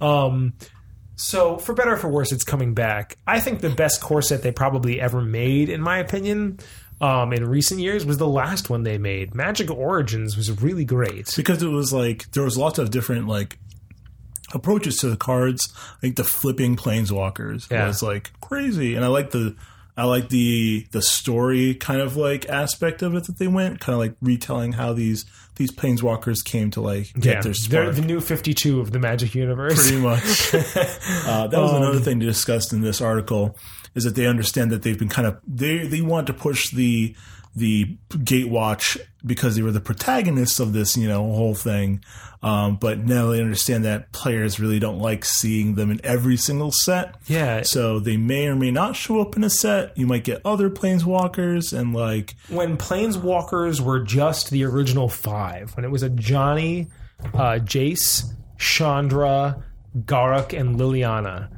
Um, 0.00 0.54
so 1.16 1.58
for 1.58 1.74
better 1.74 1.94
or 1.94 1.96
for 1.96 2.08
worse, 2.08 2.30
it's 2.32 2.44
coming 2.44 2.72
back. 2.74 3.16
I 3.26 3.40
think 3.40 3.60
the 3.60 3.70
best 3.70 4.00
core 4.00 4.22
set 4.22 4.42
they 4.42 4.52
probably 4.52 5.00
ever 5.00 5.20
made, 5.20 5.68
in 5.68 5.82
my 5.82 5.98
opinion. 5.98 6.60
Um, 7.00 7.32
in 7.32 7.44
recent 7.48 7.78
years 7.78 8.04
was 8.04 8.18
the 8.18 8.26
last 8.26 8.70
one 8.70 8.82
they 8.82 8.98
made. 8.98 9.32
Magic 9.32 9.70
Origins 9.70 10.36
was 10.36 10.50
really 10.60 10.84
great. 10.84 11.32
because 11.36 11.62
it 11.62 11.68
was 11.68 11.92
like 11.92 12.28
there 12.32 12.42
was 12.42 12.56
lots 12.58 12.78
of 12.80 12.90
different 12.90 13.28
like 13.28 13.56
approaches 14.52 14.96
to 14.98 15.08
the 15.10 15.16
cards. 15.16 15.72
Like 16.02 16.16
the 16.16 16.24
flipping 16.24 16.74
planeswalkers 16.76 17.70
Yeah. 17.70 17.86
was 17.86 18.02
like 18.02 18.32
crazy, 18.40 18.94
and 18.96 19.04
I 19.04 19.08
like 19.08 19.30
the 19.30 19.54
I 19.98 20.04
like 20.04 20.28
the 20.28 20.86
the 20.92 21.02
story 21.02 21.74
kind 21.74 22.00
of 22.00 22.16
like 22.16 22.48
aspect 22.48 23.02
of 23.02 23.16
it 23.16 23.24
that 23.24 23.40
they 23.40 23.48
went 23.48 23.80
kind 23.80 23.94
of 23.94 23.98
like 23.98 24.14
retelling 24.22 24.72
how 24.72 24.92
these 24.92 25.26
these 25.56 25.72
planeswalkers 25.72 26.44
came 26.44 26.70
to 26.70 26.80
like 26.80 27.12
get 27.18 27.42
their 27.42 27.52
They're 27.68 27.90
the 27.90 28.02
new 28.02 28.20
52 28.20 28.78
of 28.78 28.92
the 28.92 29.00
Magic 29.00 29.34
Universe. 29.34 29.90
pretty 29.90 30.00
much. 30.00 30.54
uh, 30.54 31.48
that 31.48 31.60
was 31.60 31.72
another 31.72 31.98
thing 31.98 32.20
discussed 32.20 32.72
in 32.72 32.80
this 32.80 33.00
article 33.00 33.58
is 33.96 34.04
that 34.04 34.14
they 34.14 34.26
understand 34.26 34.70
that 34.70 34.82
they've 34.82 34.98
been 34.98 35.08
kind 35.08 35.26
of 35.26 35.40
they 35.44 35.78
they 35.88 36.00
want 36.00 36.28
to 36.28 36.32
push 36.32 36.70
the 36.70 37.16
the 37.58 37.96
Gatewatch 38.10 38.98
because 39.26 39.56
they 39.56 39.62
were 39.62 39.72
the 39.72 39.80
protagonists 39.80 40.60
of 40.60 40.72
this 40.72 40.96
you 40.96 41.08
know 41.08 41.22
whole 41.22 41.54
thing, 41.54 42.02
um, 42.42 42.76
but 42.76 42.98
now 43.00 43.28
they 43.30 43.40
understand 43.40 43.84
that 43.84 44.12
players 44.12 44.60
really 44.60 44.78
don't 44.78 44.98
like 44.98 45.24
seeing 45.24 45.74
them 45.74 45.90
in 45.90 46.00
every 46.04 46.36
single 46.36 46.70
set. 46.72 47.16
Yeah. 47.26 47.62
So 47.62 47.98
they 47.98 48.16
may 48.16 48.46
or 48.46 48.54
may 48.56 48.70
not 48.70 48.94
show 48.96 49.20
up 49.20 49.36
in 49.36 49.44
a 49.44 49.50
set. 49.50 49.96
You 49.98 50.06
might 50.06 50.24
get 50.24 50.40
other 50.44 50.70
planeswalkers 50.70 51.76
and 51.76 51.94
like 51.94 52.34
When 52.48 52.76
Planeswalkers 52.76 53.80
were 53.80 54.00
just 54.00 54.50
the 54.50 54.64
original 54.64 55.08
five, 55.08 55.74
when 55.76 55.84
it 55.84 55.90
was 55.90 56.02
Ajani, 56.04 56.88
uh, 57.34 57.58
Jace, 57.60 58.24
Chandra, 58.58 59.64
Garruk, 60.04 60.58
and 60.58 60.78
Liliana, 60.78 61.48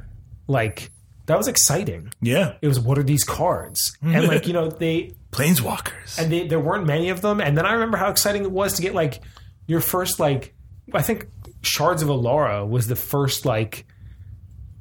like 0.47 0.89
that 1.27 1.37
was 1.37 1.47
exciting. 1.47 2.11
yeah, 2.21 2.55
It 2.61 2.67
was 2.67 2.79
what 2.79 2.97
are 2.97 3.03
these 3.03 3.23
cards? 3.23 3.95
And 4.01 4.27
like, 4.27 4.47
you 4.47 4.53
know, 4.53 4.69
they 4.69 5.13
planeswalkers. 5.31 6.17
and 6.19 6.31
they, 6.31 6.47
there 6.47 6.59
weren't 6.59 6.85
many 6.85 7.09
of 7.09 7.21
them. 7.21 7.39
And 7.41 7.57
then 7.57 7.65
I 7.65 7.73
remember 7.73 7.97
how 7.97 8.09
exciting 8.09 8.43
it 8.43 8.51
was 8.51 8.73
to 8.75 8.81
get 8.81 8.93
like 8.93 9.21
your 9.67 9.81
first 9.81 10.19
like 10.19 10.53
I 10.93 11.01
think 11.01 11.27
Shards 11.61 12.01
of 12.01 12.09
Alara 12.09 12.67
was 12.67 12.87
the 12.87 12.95
first 12.95 13.45
like 13.45 13.85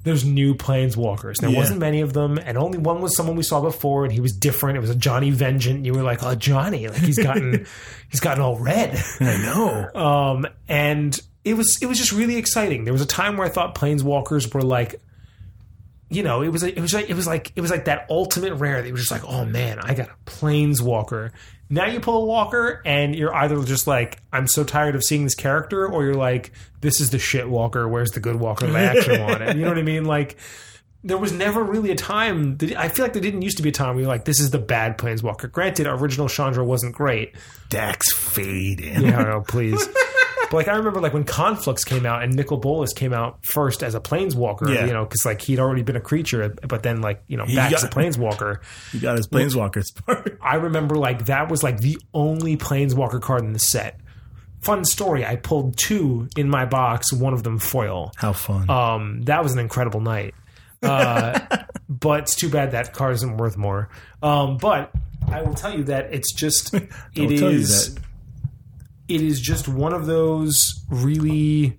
there's 0.02 0.24
new 0.24 0.54
planeswalkers. 0.54 1.36
There 1.36 1.50
Yeah. 1.50 1.58
wasn't 1.58 1.78
many 1.78 2.00
of 2.00 2.14
them, 2.14 2.38
and 2.38 2.56
only 2.56 2.78
one 2.78 3.02
was 3.02 3.14
someone 3.14 3.36
we 3.36 3.42
saw 3.42 3.60
before, 3.60 4.04
and 4.04 4.12
he 4.12 4.20
was 4.20 4.32
different. 4.32 4.78
It 4.78 4.80
was 4.80 4.96
Ajani 4.96 5.30
Vengeant. 5.30 5.84
You 5.84 5.92
were 5.92 6.02
like, 6.02 6.22
oh 6.22 6.34
Johnny, 6.34 6.88
like 6.88 6.96
he's 7.02 7.18
gotten 7.18 7.66
he's 8.10 8.20
gotten 8.20 8.42
all 8.42 8.58
red. 8.58 8.98
I 9.20 9.36
know. 9.42 10.00
Um, 10.00 10.46
and 10.68 11.18
it 11.44 11.54
was 11.54 11.78
it 11.82 11.86
was 11.86 11.98
just 11.98 12.12
really 12.12 12.36
exciting. 12.36 12.84
There 12.84 12.94
was 12.94 13.02
a 13.02 13.06
time 13.06 13.36
where 13.36 13.46
I 13.46 13.50
thought 13.50 13.74
planeswalkers 13.74 14.52
were 14.54 14.62
like, 14.62 15.00
you 16.10 16.22
know, 16.22 16.42
it 16.42 16.48
was 16.48 16.62
it 16.62 16.78
was 16.80 16.92
like 16.92 17.08
it 17.08 17.14
was 17.14 17.26
like 17.26 17.52
it 17.56 17.60
was 17.60 17.70
like 17.70 17.84
that 17.86 18.06
ultimate 18.10 18.54
rare. 18.54 18.82
That 18.82 18.90
was 18.92 19.02
just 19.02 19.12
like, 19.12 19.24
oh 19.24 19.44
man, 19.44 19.78
I 19.80 19.94
got 19.94 20.08
a 20.08 20.30
planeswalker. 20.30 21.30
Now 21.72 21.86
you 21.86 22.00
pull 22.00 22.22
a 22.22 22.26
walker, 22.26 22.82
and 22.84 23.14
you're 23.14 23.32
either 23.32 23.62
just 23.62 23.86
like, 23.86 24.20
I'm 24.32 24.48
so 24.48 24.64
tired 24.64 24.96
of 24.96 25.04
seeing 25.04 25.22
this 25.22 25.36
character, 25.36 25.86
or 25.86 26.04
you're 26.04 26.14
like, 26.14 26.52
this 26.80 27.00
is 27.00 27.10
the 27.10 27.18
shit 27.20 27.48
walker. 27.48 27.88
Where's 27.88 28.10
the 28.10 28.18
good 28.18 28.36
walker 28.36 28.66
I 28.66 28.82
actually 28.82 29.20
want? 29.22 29.40
it? 29.42 29.56
You 29.56 29.62
know 29.62 29.68
what 29.68 29.78
I 29.78 29.82
mean? 29.82 30.04
Like. 30.04 30.36
There 31.02 31.16
was 31.16 31.32
never 31.32 31.64
really 31.64 31.90
a 31.92 31.96
time. 31.96 32.58
That, 32.58 32.76
I 32.76 32.90
feel 32.90 33.06
like 33.06 33.14
there 33.14 33.22
didn't 33.22 33.40
used 33.40 33.56
to 33.56 33.62
be 33.62 33.70
a 33.70 33.72
time 33.72 33.94
where 33.94 34.02
you're 34.02 34.10
like, 34.10 34.26
"This 34.26 34.38
is 34.38 34.50
the 34.50 34.58
bad 34.58 34.98
planeswalker." 34.98 35.50
Granted, 35.50 35.86
original 35.86 36.28
Chandra 36.28 36.62
wasn't 36.62 36.94
great, 36.94 37.34
Dax 37.70 38.12
fade 38.14 38.80
in. 38.80 39.00
yeah, 39.04 39.22
no, 39.22 39.40
please. 39.40 39.82
but 40.50 40.56
like 40.56 40.68
I 40.68 40.74
remember, 40.74 41.00
like 41.00 41.12
when 41.14 41.24
Conflux 41.24 41.84
came 41.84 42.04
out 42.04 42.22
and 42.22 42.34
Nicol 42.34 42.58
Bolas 42.58 42.92
came 42.92 43.12
out 43.12 43.38
first 43.46 43.82
as 43.82 43.94
a 43.94 44.00
planeswalker, 44.00 44.74
Yeah. 44.74 44.86
you 44.86 44.92
know, 44.92 45.04
because 45.04 45.24
like 45.24 45.40
he'd 45.40 45.58
already 45.60 45.82
been 45.82 45.96
a 45.96 46.00
creature, 46.00 46.54
but 46.68 46.82
then 46.82 47.00
like 47.00 47.22
you 47.28 47.36
know 47.36 47.46
back 47.46 47.72
as 47.72 47.84
a 47.84 47.88
planeswalker. 47.88 48.58
He 48.92 48.98
got 48.98 49.16
his 49.16 49.28
planeswalker 49.28 49.82
spark. 49.84 50.38
I 50.42 50.56
remember 50.56 50.96
like 50.96 51.26
that 51.26 51.48
was 51.50 51.62
like 51.62 51.78
the 51.78 51.98
only 52.12 52.56
planeswalker 52.56 53.20
card 53.22 53.44
in 53.44 53.52
the 53.52 53.58
set. 53.58 54.00
Fun 54.60 54.84
story. 54.84 55.24
I 55.24 55.36
pulled 55.36 55.76
two 55.78 56.28
in 56.36 56.50
my 56.50 56.66
box, 56.66 57.12
one 57.12 57.32
of 57.32 57.42
them 57.44 57.58
foil. 57.58 58.12
How 58.16 58.32
fun. 58.34 58.68
Um, 58.68 59.22
that 59.22 59.42
was 59.42 59.52
an 59.54 59.58
incredible 59.58 60.00
night. 60.00 60.34
Uh, 60.82 61.38
but 61.88 62.20
it's 62.24 62.34
too 62.34 62.50
bad 62.50 62.72
that 62.72 62.92
card 62.92 63.14
isn't 63.14 63.36
worth 63.38 63.56
more. 63.56 63.88
Um, 64.22 64.58
but 64.58 64.90
I 65.28 65.42
will 65.42 65.54
tell 65.54 65.74
you 65.76 65.84
that 65.84 66.12
it's 66.12 66.32
just 66.34 66.74
it 66.74 66.82
I'll 67.16 67.28
tell 67.28 67.52
you 67.52 67.60
that. 67.64 67.98
It 69.10 69.20
is 69.20 69.40
just 69.40 69.66
one 69.68 69.92
of 69.92 70.06
those 70.06 70.84
really 70.88 71.78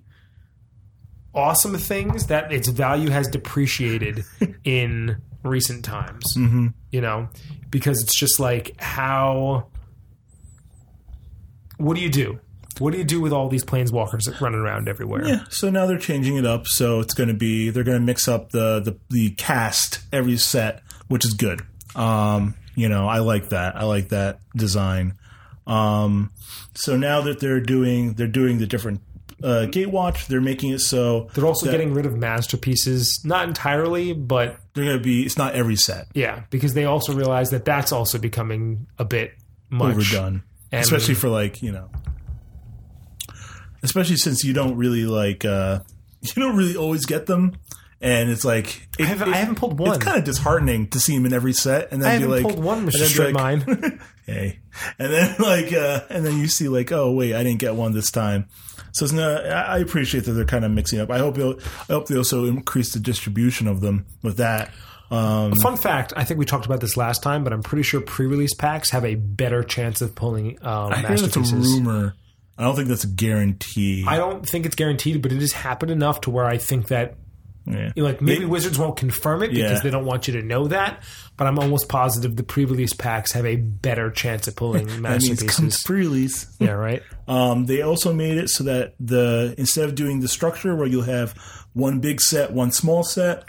awesome 1.34 1.76
things 1.78 2.26
that 2.26 2.52
its 2.52 2.68
value 2.68 3.08
has 3.08 3.26
depreciated 3.28 4.24
in 4.64 5.16
recent 5.42 5.84
times. 5.84 6.24
Mm-hmm. 6.36 6.68
You 6.90 7.00
know, 7.00 7.28
because 7.70 8.02
it's 8.02 8.18
just 8.18 8.38
like 8.38 8.78
how. 8.80 9.68
What 11.78 11.96
do 11.96 12.02
you 12.02 12.10
do? 12.10 12.38
What 12.78 12.92
do 12.92 12.98
you 12.98 13.04
do 13.04 13.20
with 13.20 13.32
all 13.32 13.48
these 13.48 13.64
planeswalkers 13.64 14.40
running 14.40 14.60
around 14.60 14.88
everywhere? 14.88 15.26
Yeah, 15.26 15.44
so 15.50 15.68
now 15.68 15.86
they're 15.86 15.98
changing 15.98 16.36
it 16.36 16.46
up. 16.46 16.66
So 16.66 17.00
it's 17.00 17.14
going 17.14 17.28
to 17.28 17.34
be 17.34 17.70
they're 17.70 17.84
going 17.84 17.98
to 17.98 18.04
mix 18.04 18.28
up 18.28 18.50
the, 18.50 18.80
the 18.80 18.98
the 19.10 19.30
cast 19.30 20.00
every 20.12 20.36
set, 20.36 20.82
which 21.08 21.24
is 21.24 21.34
good. 21.34 21.62
Um, 21.94 22.54
you 22.74 22.88
know, 22.88 23.08
I 23.08 23.18
like 23.18 23.48
that. 23.50 23.76
I 23.76 23.84
like 23.84 24.10
that 24.10 24.40
design. 24.54 25.14
Um, 25.66 26.30
so 26.74 26.96
now 26.96 27.20
that 27.22 27.40
they're 27.40 27.60
doing 27.60 28.14
they're 28.14 28.26
doing 28.26 28.58
the 28.58 28.66
different 28.66 29.00
uh, 29.42 29.66
Gatewatch, 29.68 30.26
they're 30.28 30.40
making 30.40 30.70
it 30.70 30.78
so 30.78 31.28
They're 31.34 31.46
also 31.46 31.66
that 31.66 31.72
getting 31.72 31.94
rid 31.94 32.06
of 32.06 32.16
masterpieces, 32.16 33.24
not 33.24 33.48
entirely, 33.48 34.12
but 34.12 34.56
they're 34.74 34.84
going 34.84 34.98
to 34.98 35.02
be. 35.02 35.24
It's 35.24 35.36
not 35.36 35.54
every 35.54 35.74
set 35.76 36.06
yeah, 36.14 36.44
because 36.50 36.74
they 36.74 36.84
also 36.84 37.12
realize 37.12 37.50
that 37.50 37.64
that's 37.64 37.90
also 37.90 38.18
becoming 38.18 38.86
a 38.98 39.04
bit 39.04 39.34
much. 39.68 39.96
overdone, 39.96 40.44
And- 40.70 40.82
especially 40.84 41.14
for 41.14 41.28
like 41.28 41.60
you 41.60 41.72
know, 41.72 41.90
especially 43.82 44.16
since 44.16 44.44
you 44.44 44.52
don't 44.52 44.76
really 44.76 45.04
like 45.06 45.44
uh, 45.44 45.80
you 46.20 46.42
don't 46.42 46.56
really 46.56 46.76
always 46.76 47.06
get 47.06 47.26
them. 47.26 47.56
And 48.02 48.30
it's 48.30 48.44
like 48.44 48.88
it, 48.98 49.04
I 49.04 49.06
haven't, 49.06 49.32
I 49.32 49.36
haven't 49.36 49.54
pulled 49.54 49.78
one. 49.78 49.94
It's 49.94 50.04
kind 50.04 50.18
of 50.18 50.24
disheartening 50.24 50.88
to 50.88 50.98
see 50.98 51.14
him 51.14 51.24
in 51.24 51.32
every 51.32 51.52
set, 51.52 51.92
and 51.92 52.02
then 52.02 52.10
I 52.10 52.16
be 52.16 52.22
haven't 52.22 52.30
like, 52.30 52.42
pulled 52.42 52.64
one, 52.64 52.84
Mr. 52.84 53.04
Straight 53.04 53.32
like, 53.32 53.64
Mine. 53.64 54.00
hey, 54.26 54.58
and 54.98 55.12
then 55.12 55.36
like, 55.38 55.72
uh, 55.72 56.00
and 56.10 56.26
then 56.26 56.38
you 56.38 56.48
see 56.48 56.68
like, 56.68 56.90
oh 56.90 57.12
wait, 57.12 57.32
I 57.32 57.44
didn't 57.44 57.60
get 57.60 57.76
one 57.76 57.92
this 57.92 58.10
time. 58.10 58.48
So 58.90 59.04
it's 59.04 59.12
not. 59.14 59.46
I 59.46 59.78
appreciate 59.78 60.24
that 60.24 60.32
they're 60.32 60.44
kind 60.44 60.64
of 60.64 60.72
mixing 60.72 60.98
up. 60.98 61.10
I 61.10 61.18
hope 61.18 61.38
I 61.38 61.92
hope 61.92 62.08
they 62.08 62.16
also 62.16 62.46
increase 62.46 62.92
the 62.92 62.98
distribution 62.98 63.68
of 63.68 63.80
them 63.80 64.06
with 64.22 64.38
that. 64.38 64.72
Um, 65.12 65.52
Fun 65.62 65.76
fact: 65.76 66.12
I 66.16 66.24
think 66.24 66.40
we 66.40 66.44
talked 66.44 66.66
about 66.66 66.80
this 66.80 66.96
last 66.96 67.22
time, 67.22 67.44
but 67.44 67.52
I'm 67.52 67.62
pretty 67.62 67.84
sure 67.84 68.00
pre-release 68.00 68.54
packs 68.54 68.90
have 68.90 69.04
a 69.04 69.14
better 69.14 69.62
chance 69.62 70.00
of 70.00 70.16
pulling 70.16 70.58
um, 70.62 70.92
I 70.92 70.96
hear 70.96 71.16
that's 71.18 71.36
a 71.36 71.56
rumor. 71.56 72.14
I 72.58 72.64
don't 72.64 72.76
think 72.76 72.88
that's 72.88 73.04
a 73.04 73.08
guarantee. 73.08 74.04
I 74.06 74.16
don't 74.16 74.46
think 74.46 74.66
it's 74.66 74.74
guaranteed, 74.74 75.22
but 75.22 75.32
it 75.32 75.40
has 75.40 75.52
happened 75.52 75.90
enough 75.90 76.22
to 76.22 76.30
where 76.30 76.44
I 76.44 76.58
think 76.58 76.88
that 76.88 77.16
yeah. 77.66 77.92
like 77.96 78.20
maybe 78.20 78.40
They- 78.40 78.46
Wizards 78.46 78.78
won't 78.78 78.96
confirm 78.96 79.42
it 79.42 79.48
because 79.50 79.70
Yeah. 79.70 79.80
they 79.80 79.90
don't 79.90 80.04
want 80.04 80.26
you 80.28 80.34
to 80.40 80.42
know 80.42 80.68
that. 80.68 81.02
But 81.36 81.46
I'm 81.46 81.58
almost 81.58 81.88
positive 81.88 82.36
the 82.36 82.42
pre-release 82.42 82.92
packs 82.92 83.32
have 83.32 83.46
a 83.46 83.56
better 83.56 84.10
chance 84.10 84.46
of 84.48 84.54
pulling 84.56 84.86
that 85.02 85.22
means 85.22 85.82
pre-release. 85.84 86.46
yeah, 86.58 86.70
right. 86.72 87.02
Um, 87.28 87.66
they 87.66 87.82
also 87.82 88.12
made 88.12 88.36
it 88.36 88.50
so 88.50 88.64
that 88.64 88.94
the 89.00 89.54
instead 89.56 89.88
of 89.88 89.94
doing 89.94 90.20
the 90.20 90.28
structure 90.28 90.74
where 90.74 90.86
you'll 90.88 91.02
have 91.02 91.32
one 91.72 92.00
big 92.00 92.20
set, 92.20 92.52
one 92.52 92.72
small 92.72 93.04
set, 93.04 93.44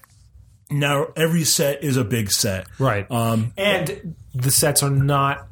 now 0.70 1.08
every 1.18 1.44
set 1.44 1.84
is 1.84 1.98
a 1.98 2.04
big 2.04 2.32
set. 2.32 2.68
Right. 2.80 3.10
Um, 3.12 3.52
and 3.58 4.16
the 4.34 4.52
sets 4.52 4.84
are 4.84 4.90
not 4.92 5.48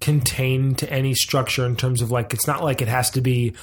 contained 0.00 0.78
to 0.78 0.90
any 0.92 1.12
structure 1.14 1.66
in 1.66 1.74
terms 1.76 2.00
of 2.00 2.10
like 2.10 2.32
it's 2.32 2.46
not 2.46 2.62
like 2.62 2.80
it 2.80 2.88
has 2.88 3.10
to 3.10 3.20
be 3.20 3.54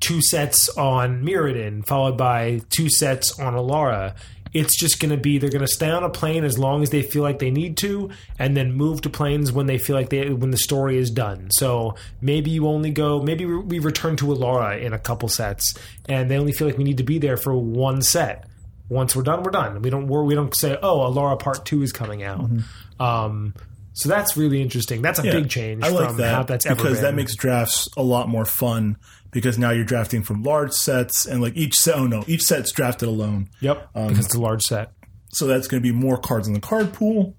two 0.00 0.20
sets 0.22 0.68
on 0.70 1.22
Mirrodin 1.22 1.86
followed 1.86 2.16
by 2.16 2.60
two 2.70 2.88
sets 2.88 3.38
on 3.38 3.54
Alara. 3.54 4.14
It's 4.52 4.76
just 4.76 4.98
going 4.98 5.10
to 5.12 5.16
be 5.16 5.38
they're 5.38 5.50
going 5.50 5.60
to 5.60 5.68
stay 5.68 5.90
on 5.90 6.02
a 6.02 6.10
plane 6.10 6.42
as 6.42 6.58
long 6.58 6.82
as 6.82 6.90
they 6.90 7.02
feel 7.02 7.22
like 7.22 7.38
they 7.38 7.52
need 7.52 7.76
to, 7.78 8.10
and 8.36 8.56
then 8.56 8.72
move 8.72 9.00
to 9.02 9.10
planes 9.10 9.52
when 9.52 9.66
they 9.66 9.78
feel 9.78 9.94
like 9.94 10.08
they 10.08 10.30
when 10.30 10.50
the 10.50 10.58
story 10.58 10.98
is 10.98 11.10
done. 11.10 11.52
So 11.52 11.94
maybe 12.20 12.50
you 12.50 12.66
only 12.66 12.90
go, 12.90 13.22
maybe 13.22 13.46
we 13.46 13.78
return 13.78 14.16
to 14.16 14.24
Alara 14.26 14.82
in 14.82 14.92
a 14.92 14.98
couple 14.98 15.28
sets, 15.28 15.74
and 16.08 16.28
they 16.28 16.36
only 16.36 16.50
feel 16.50 16.66
like 16.66 16.78
we 16.78 16.84
need 16.84 16.96
to 16.96 17.04
be 17.04 17.18
there 17.18 17.36
for 17.36 17.56
one 17.56 18.02
set. 18.02 18.48
Once 18.88 19.14
we're 19.14 19.22
done, 19.22 19.44
we're 19.44 19.52
done. 19.52 19.82
We 19.82 19.90
don't 19.90 20.08
we're, 20.08 20.34
don't 20.34 20.56
say, 20.56 20.76
oh, 20.82 21.08
Alara 21.08 21.38
Part 21.38 21.64
Two 21.64 21.82
is 21.82 21.92
coming 21.92 22.24
out. 22.24 22.50
Um, 22.98 23.54
so 24.00 24.08
that's 24.08 24.36
really 24.36 24.60
interesting. 24.62 25.02
That's 25.02 25.18
a 25.18 25.24
Yeah, 25.26 25.32
big 25.32 25.48
change 25.50 25.84
I 25.84 25.88
like 25.90 26.08
from 26.08 26.16
that 26.18 26.34
how 26.34 26.42
that's 26.42 26.66
ever 26.66 26.74
because 26.76 26.94
been. 26.98 27.04
that 27.04 27.14
makes 27.14 27.34
drafts 27.36 27.88
a 27.96 28.02
lot 28.02 28.28
more 28.28 28.44
fun 28.44 28.96
because 29.30 29.58
now 29.58 29.70
you're 29.70 29.84
drafting 29.84 30.22
from 30.22 30.42
large 30.42 30.72
sets 30.72 31.26
and 31.26 31.40
like 31.40 31.56
each 31.56 31.74
set. 31.74 31.94
Oh 31.96 32.06
no, 32.06 32.24
each 32.26 32.42
set's 32.42 32.72
drafted 32.72 33.08
alone. 33.08 33.48
Yep, 33.60 33.88
Um, 33.94 34.08
because 34.08 34.24
it's 34.26 34.34
a 34.34 34.40
large 34.40 34.62
set. 34.62 34.92
So 35.32 35.46
that's 35.46 35.68
going 35.68 35.82
to 35.82 35.88
be 35.92 35.96
more 35.96 36.16
cards 36.18 36.48
in 36.48 36.54
the 36.54 36.60
card 36.60 36.92
pool, 36.92 37.36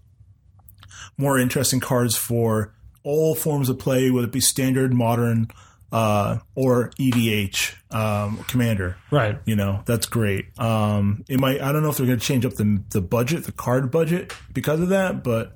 more 1.18 1.38
interesting 1.38 1.80
cards 1.80 2.16
for 2.16 2.74
all 3.04 3.36
forms 3.36 3.68
of 3.70 3.80
play, 3.80 4.10
whether 4.12 4.28
it 4.28 4.32
be 4.32 4.40
standard, 4.40 4.94
modern, 4.94 5.48
uh, 5.92 6.38
or 6.56 6.92
EDH 7.00 7.74
um, 7.94 8.38
commander. 8.48 8.96
Right. 9.12 9.38
You 9.46 9.56
know, 9.58 9.82
that's 9.86 10.06
great. 10.06 10.58
Um, 10.58 11.26
it 11.28 11.40
might. 11.40 11.60
I 11.62 11.72
don't 11.74 11.84
know 11.84 11.90
if 11.90 11.98
they're 11.98 12.06
going 12.06 12.20
to 12.20 12.26
change 12.26 12.46
up 12.46 12.54
the 12.54 12.82
the 12.92 13.02
budget, 13.02 13.44
the 13.44 13.52
card 13.52 13.92
budget, 13.92 14.34
because 14.54 14.80
of 14.80 14.90
that. 14.90 15.24
But 15.24 15.54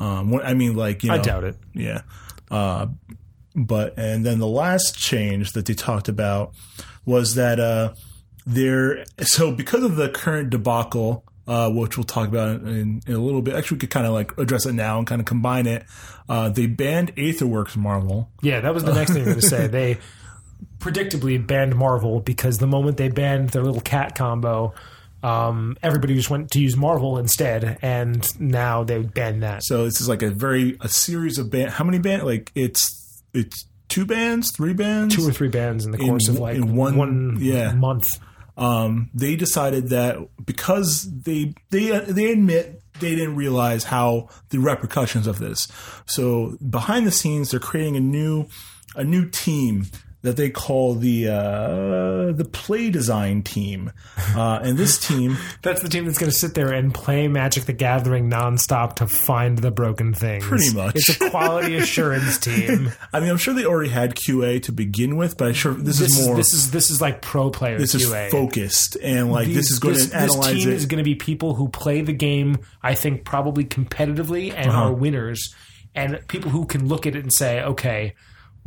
um, 0.00 0.34
I 0.42 0.54
mean, 0.54 0.74
like 0.74 1.02
you 1.02 1.10
know, 1.10 1.16
I 1.16 1.18
doubt 1.18 1.44
it. 1.44 1.56
yeah. 1.74 2.02
Uh, 2.50 2.86
but 3.54 3.94
and 3.98 4.24
then 4.24 4.38
the 4.38 4.46
last 4.46 4.96
change 4.96 5.52
that 5.52 5.66
they 5.66 5.74
talked 5.74 6.08
about 6.08 6.52
was 7.04 7.34
that 7.34 7.58
uh, 7.58 7.94
there. 8.46 9.04
So 9.20 9.52
because 9.52 9.82
of 9.82 9.96
the 9.96 10.08
current 10.08 10.50
debacle, 10.50 11.24
uh, 11.48 11.70
which 11.70 11.96
we'll 11.96 12.04
talk 12.04 12.28
about 12.28 12.60
in, 12.60 13.00
in 13.06 13.14
a 13.14 13.18
little 13.18 13.40
bit. 13.40 13.54
Actually, 13.54 13.76
we 13.76 13.80
could 13.80 13.90
kind 13.90 14.06
of 14.06 14.12
like 14.12 14.36
address 14.36 14.66
it 14.66 14.74
now 14.74 14.98
and 14.98 15.06
kind 15.06 15.20
of 15.20 15.26
combine 15.26 15.66
it. 15.66 15.86
Uh, 16.28 16.50
they 16.50 16.66
banned 16.66 17.16
Aetherworks 17.16 17.74
Marvel. 17.74 18.30
Yeah, 18.42 18.60
that 18.60 18.74
was 18.74 18.84
the 18.84 18.92
next 18.92 19.12
thing 19.12 19.22
we 19.22 19.28
were 19.30 19.34
going 19.34 19.40
to 19.40 19.48
say. 19.48 19.66
They 19.78 19.98
predictably 20.78 21.44
banned 21.44 21.74
Marvel 21.74 22.20
because 22.20 22.58
the 22.58 22.66
moment 22.66 22.98
they 22.98 23.08
banned 23.08 23.50
their 23.50 23.62
little 23.62 23.80
cat 23.80 24.14
combo, 24.14 24.74
um, 25.22 25.76
everybody 25.82 26.14
just 26.14 26.30
went 26.30 26.50
to 26.52 26.60
use 26.60 26.76
Marvel 26.76 27.18
instead, 27.18 27.78
and 27.82 28.40
now 28.40 28.84
they 28.84 28.98
banned 29.02 29.42
that. 29.42 29.64
So 29.64 29.84
this 29.84 30.00
is 30.00 30.08
like 30.08 30.22
a 30.22 30.30
very 30.30 30.76
a 30.80 30.88
series 30.88 31.38
of 31.38 31.50
band. 31.50 31.70
How 31.70 31.84
many 31.84 31.98
band? 31.98 32.24
Like 32.24 32.52
it's 32.54 33.22
it's 33.34 33.66
two 33.88 34.06
bands, 34.06 34.52
three 34.52 34.74
bands. 34.74 35.14
Two 35.16 35.28
or 35.28 35.32
three 35.32 35.48
bands 35.48 35.84
in 35.84 35.90
the 35.92 35.98
course 35.98 36.28
of 36.28 36.38
like 36.38 36.56
in 36.56 36.76
one- 36.76 36.96
one 36.96 37.36
yeah. 37.40 37.72
month. 37.72 38.06
um, 38.56 39.10
they 39.14 39.36
decided 39.36 39.88
that 39.90 40.16
because 40.44 41.08
they 41.10 41.54
they 41.70 41.98
they 42.00 42.32
admit 42.32 42.82
they 43.00 43.14
didn't 43.14 43.36
realize 43.36 43.84
how 43.84 44.28
the 44.50 44.58
repercussions 44.58 45.26
of 45.26 45.38
this. 45.38 45.68
So 46.06 46.56
behind 46.68 47.06
the 47.06 47.12
scenes, 47.12 47.50
they're 47.50 47.60
creating 47.60 47.96
a 47.96 48.00
new 48.00 48.46
a 48.96 49.04
new 49.04 49.28
team 49.28 49.86
that 50.22 50.36
they 50.36 50.50
call 50.50 50.94
the 50.94 51.28
uh, 51.28 52.32
the 52.32 52.44
play 52.50 52.90
design 52.90 53.42
team, 53.42 53.92
uh, 54.34 54.58
and 54.62 54.76
this 54.76 54.98
team 55.08 55.36
That's 55.62 55.80
the 55.82 55.88
team 55.88 56.06
that's 56.06 56.18
going 56.18 56.30
to 56.30 56.36
sit 56.36 56.54
there 56.54 56.72
and 56.72 56.92
play 56.92 57.28
Magic 57.28 57.64
the 57.66 57.72
Gathering 57.72 58.28
nonstop 58.28 58.96
to 58.96 59.06
find 59.06 59.58
the 59.58 59.70
broken 59.70 60.12
things. 60.12 60.44
Pretty 60.44 60.74
much. 60.74 60.96
It's 60.96 61.20
a 61.20 61.30
quality 61.30 61.76
assurance 61.78 62.38
team. 62.38 62.90
I 63.12 63.20
mean, 63.20 63.30
I'm 63.30 63.36
sure 63.36 63.54
they 63.54 63.64
already 63.64 63.90
had 63.90 64.16
QA 64.16 64.60
to 64.64 64.72
begin 64.72 65.16
with, 65.16 65.36
but 65.36 65.48
I'm 65.48 65.54
sure 65.54 65.72
this, 65.74 65.98
This 66.00 66.18
is 66.18 66.26
more. 66.26 66.36
this 66.36 66.52
is 66.52 66.70
this 66.72 66.90
is 66.90 67.00
like 67.00 67.22
pro 67.22 67.50
player 67.50 67.78
this 67.78 67.94
QA. 67.94 68.26
is 68.26 68.32
focused 68.32 68.96
and 69.02 69.30
like 69.30 69.46
this 69.48 69.70
is 69.70 69.78
going 69.78 69.94
this, 69.94 70.10
to 70.10 70.16
analyze 70.16 70.36
this 70.54 70.64
team 70.64 70.68
it. 70.70 70.74
is 70.74 70.86
going 70.86 70.98
to 70.98 71.04
be 71.04 71.14
people 71.14 71.54
who 71.54 71.68
play 71.68 72.00
the 72.00 72.12
game. 72.12 72.58
I 72.82 72.94
think 72.94 73.24
probably 73.24 73.64
competitively 73.64 74.52
and 74.54 74.68
Uh-huh. 74.70 74.84
are 74.86 74.92
winners, 74.92 75.54
and 75.94 76.18
people 76.28 76.50
who 76.50 76.66
can 76.66 76.88
look 76.88 77.06
at 77.06 77.14
it 77.14 77.22
and 77.22 77.32
say, 77.32 77.62
okay, 77.62 78.14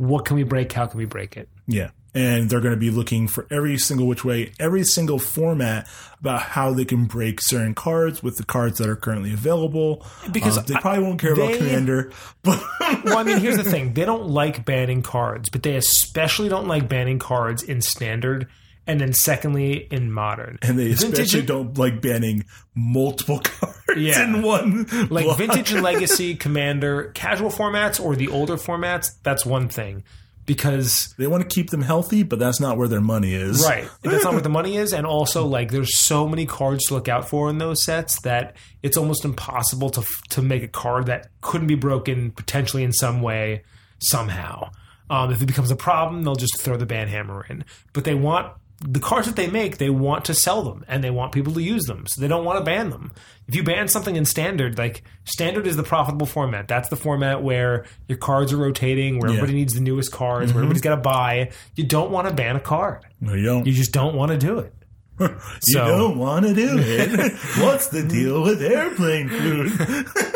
what 0.08 0.24
can 0.24 0.36
we 0.36 0.42
break? 0.42 0.72
How 0.72 0.86
can 0.86 0.98
we 0.98 1.04
break 1.04 1.36
it? 1.36 1.48
Yeah. 1.66 1.90
And 2.14 2.50
they're 2.50 2.60
going 2.60 2.74
to 2.74 2.80
be 2.80 2.90
looking 2.90 3.26
for 3.26 3.46
every 3.50 3.78
single 3.78 4.06
which 4.06 4.22
way, 4.22 4.52
every 4.60 4.84
single 4.84 5.18
format 5.18 5.88
about 6.20 6.42
how 6.42 6.72
they 6.74 6.84
can 6.84 7.06
break 7.06 7.38
certain 7.40 7.74
cards 7.74 8.22
with 8.22 8.36
the 8.36 8.44
cards 8.44 8.76
that 8.78 8.88
are 8.88 8.96
currently 8.96 9.32
available. 9.32 10.04
Because 10.30 10.58
Uh, 10.58 10.62
they 10.62 10.74
probably 10.74 11.04
won't 11.04 11.20
care 11.20 11.32
about 11.32 11.54
Commander, 11.54 12.10
but 12.42 12.62
Well, 13.04 13.16
I 13.16 13.22
mean, 13.22 13.38
here's 13.38 13.56
the 13.56 13.64
thing: 13.64 13.94
they 13.94 14.04
don't 14.04 14.26
like 14.28 14.64
banning 14.66 15.02
cards, 15.02 15.48
but 15.48 15.62
they 15.62 15.76
especially 15.76 16.50
don't 16.50 16.66
like 16.66 16.86
banning 16.88 17.18
cards 17.18 17.62
in 17.62 17.80
standard, 17.80 18.46
and 18.86 19.00
then 19.00 19.12
secondly 19.12 19.86
in 19.90 20.10
modern. 20.10 20.58
and 20.62 20.78
they 20.78 20.90
especially 20.90 21.22
Vintage- 21.24 21.46
don't 21.46 21.78
like 21.78 22.00
banning 22.00 22.44
multiple 22.74 23.38
cards 23.44 23.76
Yeah. 23.96 24.24
in 24.24 24.42
one. 24.42 24.86
like 25.10 25.24
block. 25.24 25.38
vintage 25.38 25.72
and 25.72 25.82
legacy 25.90 26.34
commander 26.34 27.10
casual 27.14 27.50
formats 27.50 28.02
or 28.02 28.16
the 28.16 28.28
older 28.28 28.56
formats 28.56 29.10
that's 29.22 29.44
one 29.46 29.68
thing 29.68 30.02
because 30.44 31.14
They 31.18 31.28
want 31.28 31.48
to 31.48 31.54
keep 31.54 31.70
them 31.70 31.82
healthy, 31.82 32.24
but 32.24 32.40
that's 32.40 32.58
not 32.58 32.76
where 32.76 32.88
their 32.88 33.00
money 33.00 33.32
is. 33.32 33.64
right 33.64 33.88
that's 34.02 34.24
not 34.24 34.32
where 34.32 34.42
the 34.42 34.48
money 34.48 34.76
is 34.76 34.92
and 34.92 35.06
also 35.06 35.46
like 35.46 35.70
there's 35.70 35.96
so 35.98 36.26
many 36.26 36.46
cards 36.46 36.84
to 36.86 36.94
look 36.94 37.08
out 37.08 37.28
for 37.28 37.48
in 37.48 37.58
those 37.58 37.84
sets 37.84 38.20
that 38.22 38.56
it's 38.82 38.96
almost 38.96 39.24
impossible 39.24 39.90
to 39.90 40.02
to 40.30 40.42
make 40.42 40.64
a 40.64 40.68
card 40.68 41.06
that 41.06 41.28
couldn't 41.42 41.68
be 41.68 41.76
broken 41.76 42.32
potentially 42.32 42.82
in 42.82 42.92
some 42.92 43.22
way 43.22 43.62
somehow 44.00 44.68
um, 45.10 45.30
if 45.30 45.42
it 45.42 45.46
becomes 45.46 45.70
a 45.70 45.76
problem 45.76 46.24
they'll 46.24 46.34
just 46.34 46.58
throw 46.60 46.76
the 46.76 46.86
ban 46.86 47.06
hammer 47.08 47.46
in 47.48 47.64
but 47.92 48.02
they 48.04 48.14
want 48.14 48.52
the 48.84 49.00
cars 49.00 49.26
that 49.26 49.36
they 49.36 49.48
make, 49.48 49.78
they 49.78 49.90
want 49.90 50.24
to 50.26 50.34
sell 50.34 50.62
them 50.62 50.84
and 50.88 51.02
they 51.02 51.10
want 51.10 51.32
people 51.32 51.52
to 51.54 51.62
use 51.62 51.84
them. 51.84 52.06
So 52.06 52.20
they 52.20 52.28
don't 52.28 52.44
want 52.44 52.58
to 52.58 52.64
ban 52.64 52.90
them. 52.90 53.12
If 53.48 53.54
you 53.54 53.62
ban 53.62 53.88
something 53.88 54.16
in 54.16 54.24
standard, 54.24 54.78
like 54.78 55.02
standard 55.24 55.66
is 55.66 55.76
the 55.76 55.82
profitable 55.82 56.26
format. 56.26 56.68
That's 56.68 56.88
the 56.88 56.96
format 56.96 57.42
where 57.42 57.86
your 58.08 58.18
cards 58.18 58.52
are 58.52 58.56
rotating, 58.56 59.18
where 59.18 59.30
everybody 59.30 59.54
needs 59.54 59.74
the 59.74 59.80
newest 59.80 60.12
cards, 60.12 60.46
where 60.46 60.48
mm-hmm. 60.48 60.58
everybody's 60.58 60.82
got 60.82 60.96
to 60.96 61.00
buy. 61.00 61.52
You 61.74 61.84
don't 61.84 62.10
want 62.10 62.28
to 62.28 62.34
ban 62.34 62.56
a 62.56 62.60
card. 62.60 63.04
No, 63.20 63.34
you 63.34 63.44
don't. 63.44 63.66
You 63.66 63.72
just 63.72 63.92
don't 63.92 64.14
want 64.14 64.32
to 64.32 64.38
do 64.38 64.58
it. 64.58 64.74
You 65.20 65.74
So- 65.74 65.86
don't 65.86 66.18
want 66.18 66.46
to 66.46 66.54
do 66.54 66.78
it. 66.78 67.32
What's 67.58 67.88
the 67.88 68.02
deal 68.02 68.42
with 68.42 68.60
airplane 68.62 69.28
food? 69.28 69.70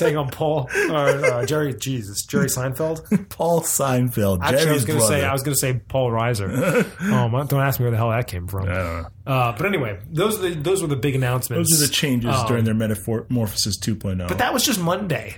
Saying 0.00 0.16
on 0.16 0.30
Paul 0.30 0.70
or 0.88 0.96
uh, 0.96 1.44
Jerry, 1.44 1.74
Jesus, 1.74 2.22
Jerry 2.24 2.46
Seinfeld. 2.46 3.28
Paul 3.28 3.60
Seinfeld, 3.60 4.40
Actually, 4.42 4.70
I 4.70 4.72
was 4.72 4.84
going 4.86 4.98
to 4.98 5.04
say. 5.04 5.24
I 5.24 5.32
was 5.34 5.42
going 5.42 5.54
to 5.54 5.60
say 5.60 5.74
Paul 5.74 6.10
Reiser. 6.10 6.86
oh, 7.02 7.28
my, 7.28 7.44
don't 7.44 7.60
ask 7.60 7.78
me 7.78 7.84
where 7.84 7.90
the 7.90 7.98
hell 7.98 8.08
that 8.08 8.26
came 8.26 8.46
from. 8.46 8.62
I 8.62 8.74
don't 8.74 9.02
know. 9.02 9.08
Uh, 9.26 9.56
but 9.56 9.66
anyway, 9.66 9.98
those 10.10 10.38
are 10.38 10.48
the, 10.48 10.54
those 10.54 10.80
were 10.80 10.88
the 10.88 10.96
big 10.96 11.14
announcements. 11.14 11.70
Those 11.70 11.82
are 11.82 11.86
the 11.86 11.92
changes 11.92 12.34
during 12.48 12.64
their 12.64 12.72
Metamorphosis 12.72 13.78
2.0. 13.78 14.22
Um, 14.22 14.26
but 14.26 14.38
that 14.38 14.54
was 14.54 14.64
just 14.64 14.80
Monday. 14.80 15.36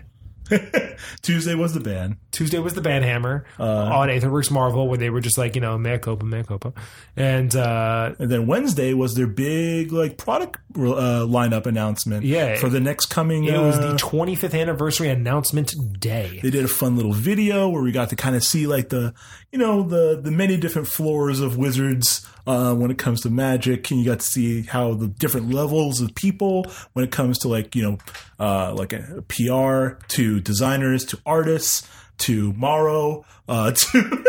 Tuesday 1.23 1.55
was 1.55 1.75
the 1.75 1.81
ban. 1.81 2.17
Tuesday 2.31 2.59
was 2.59 2.75
the 2.75 2.81
Banhammer 2.81 3.45
Uh, 3.59 3.65
on 3.65 4.09
Aetherworks 4.09 4.51
Marvel, 4.51 4.89
where 4.89 4.99
they 4.99 5.11
were 5.11 5.21
just 5.21 5.39
like 5.39 5.55
you 5.55 5.61
know 5.61 5.77
mea 5.79 5.99
culpa, 5.99 6.25
mea 6.25 6.43
culpa, 6.43 6.73
and 7.17 7.55
uh, 7.55 8.15
And 8.19 8.31
then 8.31 8.47
Wednesday 8.47 8.95
was 8.95 9.15
their 9.15 9.27
big 9.27 9.93
like 9.93 10.17
product 10.17 10.59
uh, 10.77 11.25
lineup 11.27 11.67
announcement. 11.67 12.25
Yeah. 12.25 12.57
for 12.57 12.69
the 12.69 12.81
next 12.81 13.07
coming. 13.07 13.45
it 13.45 13.59
was 13.59 13.79
uh, 13.79 13.93
the 13.93 13.97
25th 13.99 14.59
anniversary 14.59 15.09
announcement 15.09 15.75
day. 16.01 16.41
they 16.43 16.51
did 16.51 16.65
a 16.65 16.69
fun 16.69 16.97
little 16.97 17.13
video 17.13 17.69
where 17.69 17.83
we 17.83 17.93
got 17.93 18.11
to 18.11 18.17
kind 18.17 18.37
of 18.37 18.43
see 18.45 18.67
like 18.67 18.89
the 18.89 19.15
you 19.51 19.59
know 19.59 19.83
the 19.83 20.21
the 20.21 20.31
many 20.31 20.57
different 20.57 20.89
floors 20.89 21.41
of 21.41 21.57
wizards 21.57 22.27
uh, 22.47 22.75
when 22.75 22.91
it 22.91 22.99
comes 22.99 23.21
to 23.21 23.31
magic 23.31 23.91
and 23.91 24.01
you 24.01 24.07
got 24.07 24.21
to 24.21 24.27
see 24.27 24.63
how 24.63 24.95
the 24.95 25.07
different 25.07 25.51
levels 25.53 26.01
of 26.01 26.15
people 26.15 26.67
when 26.95 27.05
it 27.05 27.11
comes 27.13 27.39
to 27.39 27.49
like 27.49 27.75
you 27.77 27.83
know 27.83 27.99
uh, 28.43 28.75
like 28.75 28.93
a 28.93 29.23
pr 29.29 30.03
to 30.09 30.41
designers 30.41 31.05
to 31.07 31.19
artists 31.25 31.89
to 32.19 32.53
Maro 32.55 33.25
uh, 33.49 33.71
to 33.77 34.25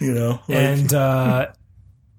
you 0.00 0.12
know 0.14 0.40
like, 0.48 0.58
and 0.58 0.94
uh, 0.94 1.46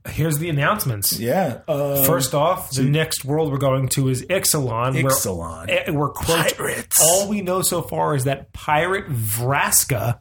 here's 0.09 0.37
the 0.37 0.49
announcements. 0.49 1.17
yeah 1.19 1.61
uh, 1.67 2.03
First 2.05 2.33
off, 2.35 2.71
the 2.71 2.83
next 2.83 3.25
world 3.25 3.51
we're 3.51 3.57
going 3.57 3.87
to 3.89 4.09
is 4.09 4.21
Ixalan. 4.25 5.01
Ixalan. 5.01 5.69
eh, 5.69 5.91
We're 5.91 6.09
quote, 6.09 6.57
Pirates. 6.57 6.97
All 7.01 7.27
we 7.29 7.41
know 7.41 7.61
so 7.61 7.81
far 7.81 8.15
is 8.15 8.25
that 8.25 8.51
pirate 8.53 9.07
Vraska, 9.09 10.19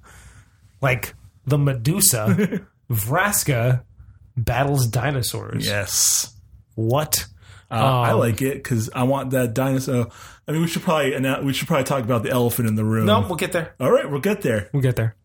like 0.81 1.15
the 1.47 1.59
Medusa, 1.59 2.63
Vraska 2.91 3.83
battles 4.37 4.87
dinosaurs. 4.87 5.67
yes 5.67 6.33
What? 6.75 7.27
Uh, 7.73 8.01
I 8.01 8.13
like 8.13 8.43
it 8.43 8.55
because 8.63 8.91
I 8.95 9.05
want 9.05 9.31
that 9.31 9.55
dinosaur. 9.55 10.09
I 10.47 10.53
mean, 10.53 10.61
we 10.61 10.67
should 10.69 10.83
probably 10.83 11.15
announce, 11.15 11.45
we 11.45 11.53
should 11.55 11.69
probably 11.69 11.85
talk 11.85 12.05
about 12.05 12.23
the 12.23 12.31
elephant 12.31 12.69
in 12.69 12.75
the 12.75 12.85
room. 12.85 13.07
No, 13.07 13.21
we'll 13.21 13.37
get 13.37 13.53
there. 13.53 13.75
All 13.81 13.91
right, 13.91 14.09
we'll 14.11 14.21
get 14.21 14.43
there. 14.43 14.69
We'll 14.73 14.83
get 14.83 14.97
there. 14.97 15.17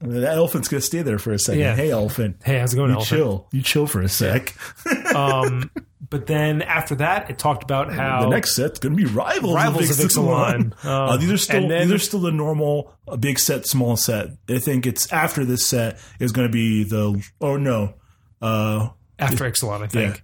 That 0.00 0.34
elephant's 0.36 0.68
gonna 0.68 0.82
stay 0.82 1.00
there 1.02 1.18
for 1.18 1.32
a 1.32 1.38
second. 1.38 1.60
Yeah. 1.60 1.74
Hey, 1.74 1.90
elephant. 1.90 2.36
Hey, 2.44 2.58
how's 2.58 2.74
it 2.74 2.76
going, 2.76 2.90
You 2.90 2.96
elephant? 2.96 3.18
chill. 3.18 3.48
You 3.52 3.62
chill 3.62 3.86
for 3.86 4.02
a 4.02 4.08
sec. 4.08 4.54
Um, 5.14 5.70
but 6.10 6.26
then 6.26 6.60
after 6.60 6.96
that, 6.96 7.30
it 7.30 7.38
talked 7.38 7.62
about 7.62 7.90
how 7.90 8.20
the 8.22 8.28
next 8.28 8.54
set's 8.54 8.78
gonna 8.78 8.94
be 8.96 9.06
rivals. 9.06 9.54
Rivals 9.54 9.98
of 9.98 10.06
Ixalan. 10.10 10.74
uh, 10.84 11.12
Um, 11.12 11.20
these 11.20 11.30
are 11.32 11.38
still 11.38 11.68
then- 11.68 11.80
these 11.88 11.92
are 11.92 11.98
still 11.98 12.20
the 12.20 12.32
normal 12.32 12.92
uh, 13.08 13.16
big 13.16 13.38
set, 13.38 13.66
small 13.66 13.96
set. 13.96 14.26
I 14.50 14.58
think 14.58 14.86
it's 14.86 15.10
after 15.12 15.44
this 15.46 15.64
set 15.64 15.98
is 16.20 16.32
gonna 16.32 16.50
be 16.50 16.84
the. 16.84 17.24
Oh 17.40 17.56
no. 17.56 17.94
Uh, 18.42 18.90
after 19.18 19.50
Ixalan, 19.50 19.82
I 19.82 19.86
think. 19.86 20.22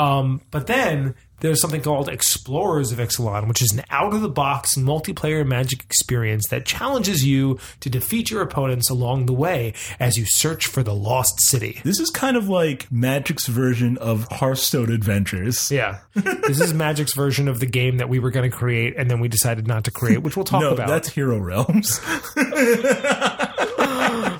Um, 0.00 0.40
but 0.50 0.66
then 0.66 1.14
there's 1.40 1.60
something 1.60 1.80
called 1.82 2.08
Explorers 2.08 2.92
of 2.92 2.98
Ixalan, 2.98 3.48
which 3.48 3.60
is 3.62 3.72
an 3.72 3.82
out 3.90 4.12
of 4.14 4.20
the 4.20 4.28
box 4.28 4.76
multiplayer 4.76 5.46
magic 5.46 5.82
experience 5.82 6.46
that 6.50 6.64
challenges 6.66 7.24
you 7.26 7.58
to 7.80 7.88
defeat 7.90 8.30
your 8.30 8.42
opponents 8.42 8.88
along 8.90 9.26
the 9.26 9.32
way 9.32 9.72
as 9.98 10.16
you 10.18 10.24
search 10.26 10.66
for 10.66 10.82
the 10.82 10.94
lost 10.94 11.40
city. 11.40 11.80
this 11.82 11.98
is 11.98 12.10
kind 12.10 12.36
of 12.36 12.48
like 12.48 12.90
Magic's 12.90 13.46
version 13.46 13.96
of 13.98 14.26
Hearthstone 14.30 14.90
Adventures. 14.92 15.70
Yeah. 15.70 16.00
this 16.14 16.60
is 16.60 16.72
Magic's 16.74 17.14
version 17.14 17.48
of 17.48 17.58
the 17.60 17.66
game 17.66 17.96
that 17.98 18.08
we 18.08 18.18
were 18.18 18.30
going 18.30 18.50
to 18.50 18.56
create 18.56 18.94
and 18.96 19.10
then 19.10 19.20
we 19.20 19.28
decided 19.28 19.66
not 19.66 19.84
to 19.84 19.90
create, 19.90 20.22
which 20.22 20.36
we'll 20.36 20.44
talk 20.44 20.60
No, 20.62 20.72
about. 20.72 20.88
that's 20.88 21.08
Hero 21.08 21.38
Realms. 21.38 22.00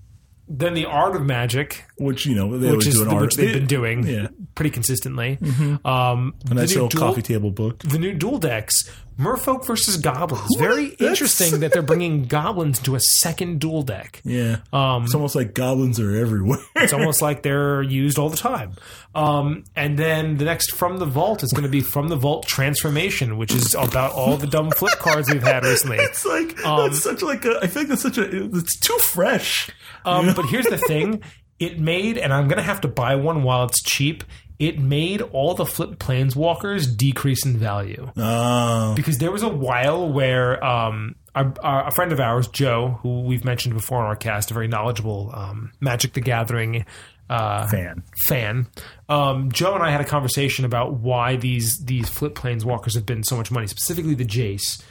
then 0.48 0.74
the 0.74 0.84
art 0.86 1.16
of 1.16 1.22
magic, 1.24 1.84
which 1.96 2.26
you 2.26 2.34
know 2.34 2.50
they 2.58 2.66
which 2.66 2.70
always 2.70 2.86
is 2.88 2.94
do 2.96 3.02
an 3.02 3.08
art. 3.08 3.22
which 3.22 3.34
they've 3.36 3.52
been 3.54 3.66
doing 3.66 4.06
Yeah, 4.06 4.28
pretty 4.54 4.70
consistently. 4.70 5.38
Um, 5.84 6.34
a 6.50 6.54
nice 6.54 6.74
little 6.74 6.88
dual- 6.88 7.00
coffee 7.08 7.22
table 7.22 7.50
book. 7.50 7.78
the 7.80 7.98
new 7.98 8.12
dual 8.14 8.38
decks, 8.38 8.90
Merfolk 9.18 9.64
versus 9.66 9.96
Goblins. 9.96 10.48
Very 10.58 10.88
That's- 10.90 11.08
interesting 11.10 11.60
that 11.60 11.72
they're 11.72 11.82
bringing 11.82 12.24
goblins 12.26 12.78
to 12.80 12.94
a 12.96 13.00
second 13.00 13.60
dual 13.60 13.82
deck. 13.82 14.20
Yeah, 14.24 14.56
Um, 14.72 15.04
it's 15.04 15.14
almost 15.14 15.34
like 15.36 15.54
goblins 15.54 16.00
are 16.00 16.14
everywhere. 16.16 16.58
It's 16.76 16.92
almost 16.92 17.22
like 17.22 17.42
they're 17.42 17.82
used 17.82 18.18
all 18.18 18.28
the 18.28 18.36
time. 18.36 18.72
Um, 19.14 19.64
and 19.76 19.96
then 19.98 20.36
the 20.38 20.44
next 20.44 20.72
From 20.72 20.98
the 20.98 21.06
Vault 21.06 21.42
is 21.42 21.52
going 21.52 21.62
to 21.62 21.68
be 21.68 21.80
From 21.80 22.08
the 22.08 22.16
Vault 22.16 22.46
Transformation, 22.46 23.36
which 23.38 23.54
is 23.54 23.74
about 23.74 24.12
all 24.12 24.36
the 24.36 24.46
dumb 24.48 24.70
flip 24.72 24.98
cards 24.98 25.30
we've 25.32 25.42
had 25.42 25.64
recently. 25.64 25.96
it's 26.00 26.24
like 26.26 26.64
Um, 26.64 26.88
that's 26.90 27.02
such 27.02 27.22
like 27.22 27.44
a. 27.44 27.58
I 27.62 27.66
think 27.68 27.88
that's 27.88 28.02
such 28.02 28.18
a. 28.18 28.44
It's 28.56 28.78
too 28.80 28.98
fresh. 28.98 29.70
Um, 30.04 30.34
but 30.34 30.46
here's 30.46 30.66
the 30.66 30.78
thing 30.78 31.22
it 31.60 31.78
made, 31.78 32.18
and 32.18 32.32
I'm 32.32 32.48
going 32.48 32.56
to 32.56 32.62
have 32.64 32.80
to 32.80 32.88
buy 32.88 33.14
one 33.14 33.42
while 33.44 33.64
it's 33.66 33.80
cheap. 33.82 34.24
It 34.58 34.78
made 34.78 35.20
all 35.20 35.54
the 35.54 35.66
flip 35.66 35.98
planeswalkers 35.98 36.96
decrease 36.96 37.44
in 37.44 37.56
value. 37.56 38.10
Oh, 38.16 38.94
because 38.94 39.18
there 39.18 39.32
was 39.32 39.42
a 39.42 39.48
while 39.48 40.08
where 40.12 40.64
um, 40.64 41.16
our, 41.34 41.52
our, 41.62 41.88
a 41.88 41.90
friend 41.90 42.12
of 42.12 42.20
ours, 42.20 42.46
Joe, 42.48 42.98
who 43.02 43.22
we've 43.22 43.44
mentioned 43.44 43.74
before 43.74 43.98
on 43.98 44.06
our 44.06 44.16
cast, 44.16 44.50
a 44.50 44.54
very 44.54 44.68
knowledgeable 44.68 45.30
um, 45.34 45.72
Magic 45.80 46.12
the 46.12 46.20
Gathering 46.20 46.86
uh, 47.28 47.66
fan. 47.66 48.02
fan, 48.28 48.66
um, 49.08 49.50
Joe 49.50 49.74
and 49.74 49.82
I 49.82 49.90
had 49.90 50.00
a 50.00 50.04
conversation 50.04 50.64
about 50.64 50.94
why 50.94 51.36
these 51.36 51.78
these 51.84 52.08
flip 52.08 52.34
planeswalkers 52.34 52.94
have 52.94 53.06
been 53.06 53.24
so 53.24 53.36
much 53.36 53.50
money, 53.50 53.66
specifically 53.66 54.14
the 54.14 54.24
Jace. 54.24 54.82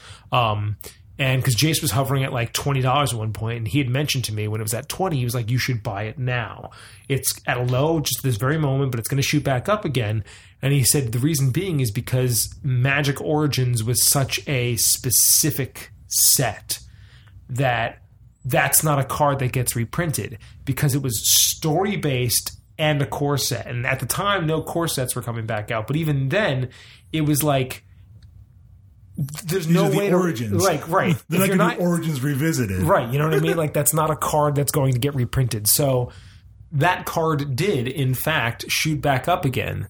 And 1.19 1.41
because 1.41 1.55
Jace 1.55 1.81
was 1.81 1.91
hovering 1.91 2.23
at 2.23 2.33
like 2.33 2.53
twenty 2.53 2.81
dollars 2.81 3.13
at 3.13 3.19
one 3.19 3.33
point, 3.33 3.57
and 3.57 3.67
he 3.67 3.77
had 3.77 3.89
mentioned 3.89 4.23
to 4.25 4.33
me 4.33 4.47
when 4.47 4.59
it 4.59 4.63
was 4.63 4.73
at 4.73 4.89
twenty, 4.89 5.17
he 5.17 5.23
was 5.25 5.35
like, 5.35 5.51
"You 5.51 5.59
should 5.59 5.83
buy 5.83 6.03
it 6.03 6.17
now. 6.17 6.71
It's 7.07 7.39
at 7.45 7.57
a 7.57 7.63
low 7.63 7.99
just 7.99 8.23
this 8.23 8.37
very 8.37 8.57
moment, 8.57 8.91
but 8.91 8.99
it's 8.99 9.07
going 9.07 9.21
to 9.21 9.27
shoot 9.27 9.43
back 9.43 9.69
up 9.69 9.85
again." 9.85 10.23
And 10.61 10.73
he 10.73 10.83
said 10.83 11.11
the 11.11 11.19
reason 11.19 11.51
being 11.51 11.81
is 11.81 11.91
because 11.91 12.55
Magic 12.63 13.21
Origins 13.21 13.83
was 13.83 14.03
such 14.03 14.47
a 14.47 14.75
specific 14.77 15.91
set 16.07 16.79
that 17.49 18.01
that's 18.45 18.83
not 18.83 18.99
a 18.99 19.03
card 19.03 19.39
that 19.39 19.51
gets 19.51 19.75
reprinted 19.75 20.37
because 20.65 20.95
it 20.95 21.01
was 21.01 21.29
story 21.29 21.95
based 21.95 22.59
and 22.77 23.01
a 23.01 23.05
core 23.05 23.37
set. 23.37 23.67
And 23.67 23.85
at 23.85 23.99
the 23.99 24.05
time, 24.05 24.47
no 24.47 24.61
core 24.61 24.87
sets 24.87 25.15
were 25.15 25.21
coming 25.21 25.45
back 25.45 25.71
out. 25.71 25.87
But 25.87 25.95
even 25.95 26.29
then, 26.29 26.69
it 27.11 27.21
was 27.21 27.43
like 27.43 27.82
there's 29.15 29.67
These 29.67 29.75
no 29.75 29.89
the 29.89 29.97
way 29.97 30.13
origins. 30.13 30.51
to 30.51 30.57
like 30.57 30.87
right. 30.89 31.15
They're 31.29 31.43
if 31.43 31.55
not 31.55 31.77
going 31.77 31.77
to 31.79 31.83
origins 31.85 32.21
revisited. 32.21 32.81
right, 32.81 33.11
you 33.11 33.19
know 33.19 33.25
what 33.25 33.35
I 33.35 33.39
mean. 33.39 33.55
Like 33.57 33.73
that's 33.73 33.93
not 33.93 34.09
a 34.09 34.15
card 34.15 34.55
that's 34.55 34.71
going 34.71 34.93
to 34.93 34.99
get 34.99 35.13
reprinted. 35.15 35.67
So 35.67 36.11
that 36.71 37.05
card 37.05 37.55
did, 37.55 37.87
in 37.87 38.13
fact, 38.15 38.65
shoot 38.69 38.99
back 39.01 39.27
up 39.27 39.45
again. 39.45 39.87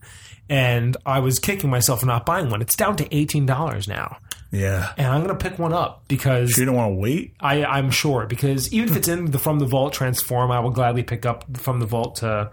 And 0.49 0.97
I 1.05 1.19
was 1.19 1.39
kicking 1.39 1.69
myself 1.69 2.01
for 2.01 2.05
not 2.05 2.25
buying 2.25 2.49
one. 2.49 2.61
It's 2.61 2.75
down 2.75 2.97
to 2.97 3.15
eighteen 3.15 3.45
dollars 3.45 3.87
now, 3.87 4.17
Yeah. 4.51 4.91
and 4.97 5.07
I'm 5.07 5.23
going 5.23 5.35
to 5.35 5.49
pick 5.49 5.57
one 5.57 5.71
up 5.71 6.03
because 6.09 6.57
You 6.57 6.65
don't 6.65 6.75
want 6.75 6.91
to 6.91 6.99
wait. 6.99 7.33
I, 7.39 7.63
I'm 7.63 7.89
sure 7.91 8.25
because 8.27 8.71
even 8.73 8.89
if 8.89 8.97
it's 8.97 9.07
in 9.07 9.31
the 9.31 9.39
from 9.39 9.59
the 9.59 9.65
vault 9.65 9.93
transform, 9.93 10.51
I 10.51 10.59
will 10.59 10.71
gladly 10.71 11.01
pick 11.03 11.25
up 11.25 11.55
from 11.57 11.79
the 11.79 11.85
vault 11.85 12.17
to 12.17 12.51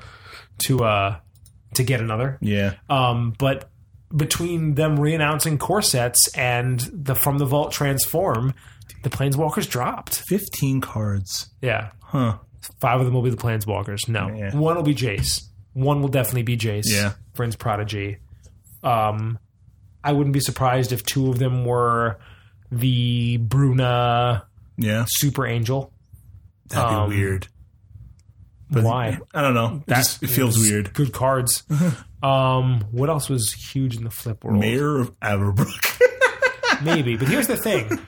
to 0.67 0.85
uh 0.85 1.17
to 1.75 1.83
get 1.83 2.01
another. 2.01 2.39
Yeah. 2.41 2.75
Um, 2.89 3.35
but 3.37 3.69
between 4.15 4.75
them 4.75 4.99
re-announcing 4.99 5.59
core 5.59 5.83
sets 5.83 6.29
and 6.37 6.81
the 6.93 7.15
from 7.15 7.39
the 7.39 7.45
vault 7.45 7.73
transform, 7.73 8.55
the 9.03 9.11
planeswalkers 9.11 9.69
dropped. 9.69 10.21
Fifteen 10.27 10.81
cards. 10.81 11.51
Yeah, 11.63 11.91
Huh. 12.03 12.39
five 12.81 13.01
of 13.01 13.07
them 13.07 13.15
will 13.15 13.23
be 13.23 13.31
the 13.31 13.37
planeswalkers. 13.37 14.09
No, 14.09 14.29
Yeah. 14.35 14.55
one 14.57 14.77
will 14.77 14.83
be 14.83 14.95
Jace. 14.95 15.43
One 15.73 16.01
will 16.03 16.09
definitely 16.09 16.43
be 16.43 16.57
Jace. 16.57 16.85
Yeah. 16.87 17.13
Vryn's 17.37 17.57
Prodigy. 17.57 18.19
Um, 18.83 19.39
I 20.03 20.13
wouldn't 20.13 20.33
be 20.33 20.41
surprised 20.41 20.93
if 20.93 21.05
two 21.05 21.29
of 21.31 21.39
them 21.39 21.65
were 21.65 22.19
the 22.73 23.37
Bruna 23.37 24.45
Yeah. 24.77 25.05
Super 25.09 25.47
Angel. 25.47 25.93
That'd 26.69 26.89
be 26.91 26.95
Um, 26.97 27.09
weird. 27.11 27.49
Why? 28.71 29.19
I 29.35 29.43
don't 29.43 29.55
know. 29.55 29.83
It, 29.87 29.95
just- 29.95 30.23
it 30.23 30.29
feels 30.29 30.59
weird. 30.59 30.93
Good 30.95 31.13
cards. 31.13 31.65
um, 32.23 32.85
what 32.91 33.09
else 33.11 33.29
was 33.29 33.53
huge 33.53 33.97
in 33.97 34.05
the 34.05 34.11
flip 34.11 34.45
world? 34.45 34.59
Mayor 34.61 34.99
of 35.01 35.19
Avabruck. 35.21 36.01
Maybe, 36.83 37.17
but 37.17 37.29
here's 37.29 37.47
the 37.47 37.57
thing. 37.57 37.99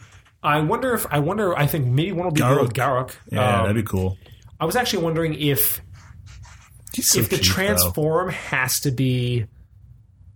I 0.42 0.60
wonder 0.60 0.94
if 0.94 1.06
I 1.10 1.18
wonder. 1.20 1.56
I 1.56 1.66
think 1.66 1.86
maybe 1.86 2.12
one 2.12 2.24
will 2.24 2.32
be. 2.32 2.40
Garruk. 2.40 2.72
Garruk. 2.72 3.12
yeah, 3.30 3.58
Um, 3.58 3.62
that'd 3.66 3.76
be 3.76 3.88
cool. 3.88 4.16
I 4.58 4.64
was 4.64 4.74
actually 4.76 5.04
wondering 5.04 5.34
if 5.34 5.80
so 6.94 7.20
if 7.20 7.28
the 7.30 7.36
cheap, 7.36 7.46
though. 7.46 7.52
transform 7.52 8.30
has 8.30 8.80
to 8.80 8.90
be 8.90 9.46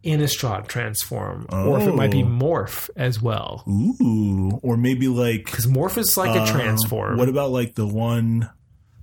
Innistrad 0.04 0.68
transform, 0.68 1.46
or 1.50 1.80
if 1.80 1.88
it 1.88 1.94
might 1.96 2.12
be 2.12 2.22
Oh. 2.22 2.26
morph 2.26 2.88
as 2.94 3.20
well. 3.20 3.64
Ooh, 3.68 4.60
or 4.62 4.76
maybe 4.76 5.08
like 5.08 5.46
Because 5.46 5.66
morph 5.66 5.98
is 5.98 6.16
like 6.16 6.36
a 6.36 6.42
uh, 6.42 6.46
transform. 6.46 7.16
What 7.18 7.28
about 7.28 7.50
like 7.50 7.74
the 7.74 7.86
one? 7.86 8.48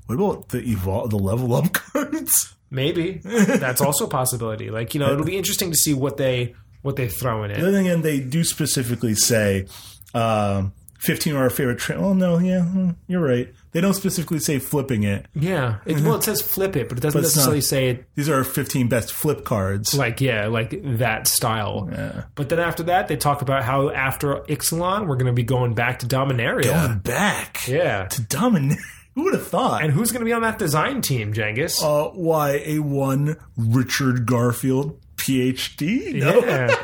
What 0.07 0.15
about 0.15 0.49
the 0.49 0.59
evolve 0.59 1.09
the 1.09 1.17
level 1.19 1.53
up 1.55 1.71
cards? 1.73 2.53
Maybe 2.69 3.19
that's 3.23 3.81
also 3.81 4.05
a 4.05 4.09
possibility. 4.09 4.69
Like 4.71 4.93
you 4.93 4.99
know, 4.99 5.11
it'll 5.13 5.25
be 5.25 5.37
interesting 5.37 5.69
to 5.71 5.77
see 5.77 5.93
what 5.93 6.17
they 6.17 6.55
what 6.81 6.95
they 6.95 7.07
throw 7.07 7.43
in 7.43 7.51
it. 7.51 7.61
Then 7.61 7.75
again, 7.75 8.01
they 8.01 8.19
do 8.19 8.43
specifically 8.43 9.13
say 9.15 9.67
um, 10.15 10.73
fifteen 10.99 11.35
are 11.35 11.43
our 11.43 11.49
favorite. 11.49 11.77
Tra- 11.79 12.01
well, 12.01 12.15
no, 12.15 12.39
yeah, 12.39 12.61
hmm, 12.63 12.91
you're 13.07 13.21
right. 13.21 13.53
They 13.73 13.81
don't 13.81 13.93
specifically 13.95 14.37
say 14.39 14.59
flipping 14.59 15.03
it. 15.03 15.25
Yeah. 15.33 15.77
It, 15.85 15.99
well, 16.01 16.15
it 16.15 16.23
says 16.23 16.41
flip 16.43 16.75
it, 16.75 16.89
but 16.89 16.97
it 16.99 17.01
doesn't 17.01 17.17
But 17.19 17.23
necessarily 17.23 17.57
not- 17.57 17.63
say 17.63 17.89
it 17.89 18.05
These 18.15 18.29
are 18.29 18.35
our 18.35 18.43
fifteen 18.43 18.87
best 18.87 19.11
flip 19.13 19.45
cards. 19.45 19.93
like 19.95 20.19
yeah, 20.21 20.47
like 20.47 20.79
that 20.97 21.27
style. 21.27 21.89
Yeah. 21.91 22.23
But 22.35 22.49
then 22.49 22.59
after 22.59 22.83
that, 22.83 23.07
they 23.07 23.17
talk 23.17 23.41
about 23.41 23.63
how 23.63 23.89
after 23.91 24.35
Ixalan, 24.49 25.07
we're 25.07 25.15
going 25.15 25.27
to 25.27 25.33
be 25.33 25.43
going 25.43 25.73
back 25.75 25.99
to 25.99 26.07
Dominaria. 26.07 26.65
Going 26.65 26.99
back 26.99 27.67
Yeah. 27.67 28.05
to 28.07 28.21
dominate. 28.23 28.79
Who 29.15 29.23
would 29.23 29.34
have 29.34 29.47
thought? 29.47 29.84
And 29.84 29.91
who's 29.93 30.12
going 30.12 30.21
to 30.21 30.26
be 30.26 30.34
on 30.34 30.41
that 30.41 30.58
design 30.58 31.02
team, 31.02 31.34
Jengis? 31.34 31.82
uh, 31.84 32.10
why 32.12 32.62
a 32.65 32.80
one 32.80 33.38
Richard 33.58 34.26
Garfield 34.26 34.99
PhD? 35.17 36.15
No. 36.15 36.39
Yeah. 36.39 36.76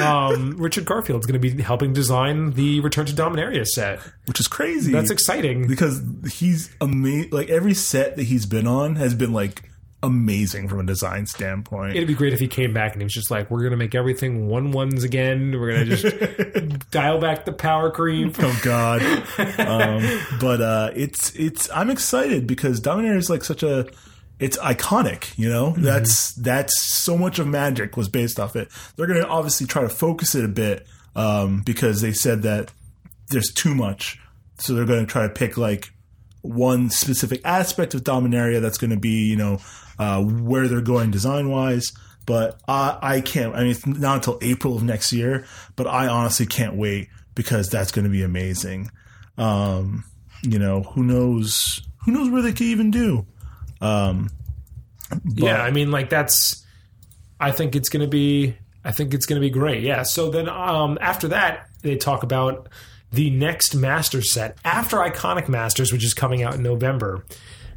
um, 0.28 0.56
Richard 0.58 0.84
Garfield's 0.86 1.26
going 1.26 1.40
to 1.40 1.50
be 1.50 1.62
helping 1.62 1.92
design 1.92 2.52
the 2.52 2.80
Return 2.80 3.06
to 3.06 3.12
Dominaria 3.12 3.66
set. 3.66 4.00
which 4.26 4.40
is 4.40 4.48
crazy. 4.48 4.92
That's 4.92 5.10
exciting. 5.10 5.66
because 5.66 6.02
he's 6.30 6.74
amazing. 6.80 7.30
Like 7.30 7.50
every 7.50 7.74
set 7.74 8.16
that 8.16 8.24
he's 8.24 8.46
been 8.46 8.66
on 8.66 8.96
has 8.96 9.14
been 9.14 9.32
like 9.32 9.62
amazing 10.06 10.68
from 10.68 10.80
a 10.80 10.84
design 10.84 11.26
standpoint. 11.26 11.96
It'd 11.96 12.08
be 12.08 12.14
great 12.14 12.32
if 12.32 12.40
he 12.40 12.48
came 12.48 12.72
back 12.72 12.92
and 12.92 13.02
he 13.02 13.04
was 13.04 13.12
just 13.12 13.30
like, 13.30 13.50
"We're 13.50 13.60
going 13.60 13.72
to 13.72 13.76
make 13.76 13.94
everything 13.94 14.48
one 14.48 14.70
ones 14.70 15.04
again. 15.04 15.58
We're 15.58 15.72
going 15.72 15.88
to 15.88 15.96
just 15.96 16.90
dial 16.90 17.20
back 17.20 17.44
the 17.44 17.52
power 17.52 17.90
creep." 17.90 18.36
oh 18.38 18.60
God! 18.62 19.02
um, 19.58 20.38
but 20.40 20.60
uh, 20.60 20.90
it's 20.94 21.34
it's 21.34 21.68
I'm 21.70 21.90
excited 21.90 22.46
because 22.46 22.80
Dominaria 22.80 23.16
is 23.16 23.28
like 23.28 23.44
such 23.44 23.62
a 23.62 23.86
it's 24.38 24.56
iconic. 24.58 25.36
You 25.38 25.48
know, 25.48 25.70
that's 25.76 26.32
that's 26.34 26.80
so 26.82 27.16
much 27.18 27.38
of 27.38 27.46
Magic 27.46 27.96
was 27.96 28.08
based 28.08 28.38
off 28.38 28.56
it. 28.56 28.68
They're 28.96 29.06
going 29.06 29.20
to 29.20 29.28
obviously 29.28 29.66
try 29.66 29.82
to 29.82 29.88
focus 29.88 30.34
it 30.34 30.44
a 30.44 30.48
bit 30.48 30.86
um, 31.14 31.62
because 31.64 32.00
they 32.00 32.12
said 32.12 32.42
that 32.42 32.72
there's 33.28 33.52
too 33.52 33.74
much, 33.74 34.20
so 34.58 34.74
they're 34.74 34.84
going 34.84 35.04
to 35.04 35.10
try 35.10 35.26
to 35.26 35.32
pick 35.32 35.56
like 35.56 35.90
one 36.42 36.90
specific 36.90 37.40
aspect 37.44 37.94
of 37.94 38.04
Dominaria 38.04 38.60
that's 38.60 38.78
going 38.78 38.90
to 38.90 38.98
be, 38.98 39.26
you 39.26 39.36
know, 39.36 39.58
uh, 39.98 40.22
where 40.22 40.68
they're 40.68 40.80
going 40.80 41.10
design 41.10 41.50
wise. 41.50 41.92
But 42.26 42.60
I, 42.66 42.98
I 43.00 43.20
can't. 43.20 43.54
I 43.54 43.60
mean, 43.60 43.70
it's 43.70 43.86
not 43.86 44.16
until 44.16 44.38
April 44.42 44.76
of 44.76 44.82
next 44.82 45.12
year. 45.12 45.46
But 45.76 45.86
I 45.86 46.08
honestly 46.08 46.46
can't 46.46 46.74
wait 46.74 47.08
because 47.34 47.68
that's 47.68 47.92
going 47.92 48.04
to 48.04 48.10
be 48.10 48.22
amazing. 48.22 48.90
Um, 49.38 50.04
you 50.42 50.58
know, 50.58 50.82
who 50.82 51.04
knows? 51.04 51.80
Who 52.04 52.12
knows 52.12 52.30
where 52.30 52.42
they 52.42 52.52
could 52.52 52.62
even 52.62 52.90
do? 52.90 53.26
Um, 53.80 54.30
yeah, 55.24 55.62
I 55.62 55.70
mean, 55.70 55.90
like 55.90 56.10
that's. 56.10 56.64
I 57.38 57.52
think 57.52 57.76
it's 57.76 57.88
going 57.88 58.02
to 58.02 58.08
be. 58.08 58.56
I 58.84 58.92
think 58.92 59.14
it's 59.14 59.26
going 59.26 59.40
to 59.40 59.46
be 59.46 59.50
great. 59.50 59.82
Yeah. 59.82 60.02
So 60.02 60.30
then, 60.30 60.48
um, 60.48 60.98
after 61.00 61.28
that, 61.28 61.68
they 61.82 61.96
talk 61.96 62.22
about 62.22 62.68
the 63.12 63.30
next 63.30 63.74
master 63.74 64.22
set 64.22 64.58
after 64.64 64.96
Iconic 64.98 65.48
Masters, 65.48 65.92
which 65.92 66.04
is 66.04 66.14
coming 66.14 66.42
out 66.42 66.54
in 66.54 66.62
November. 66.62 67.24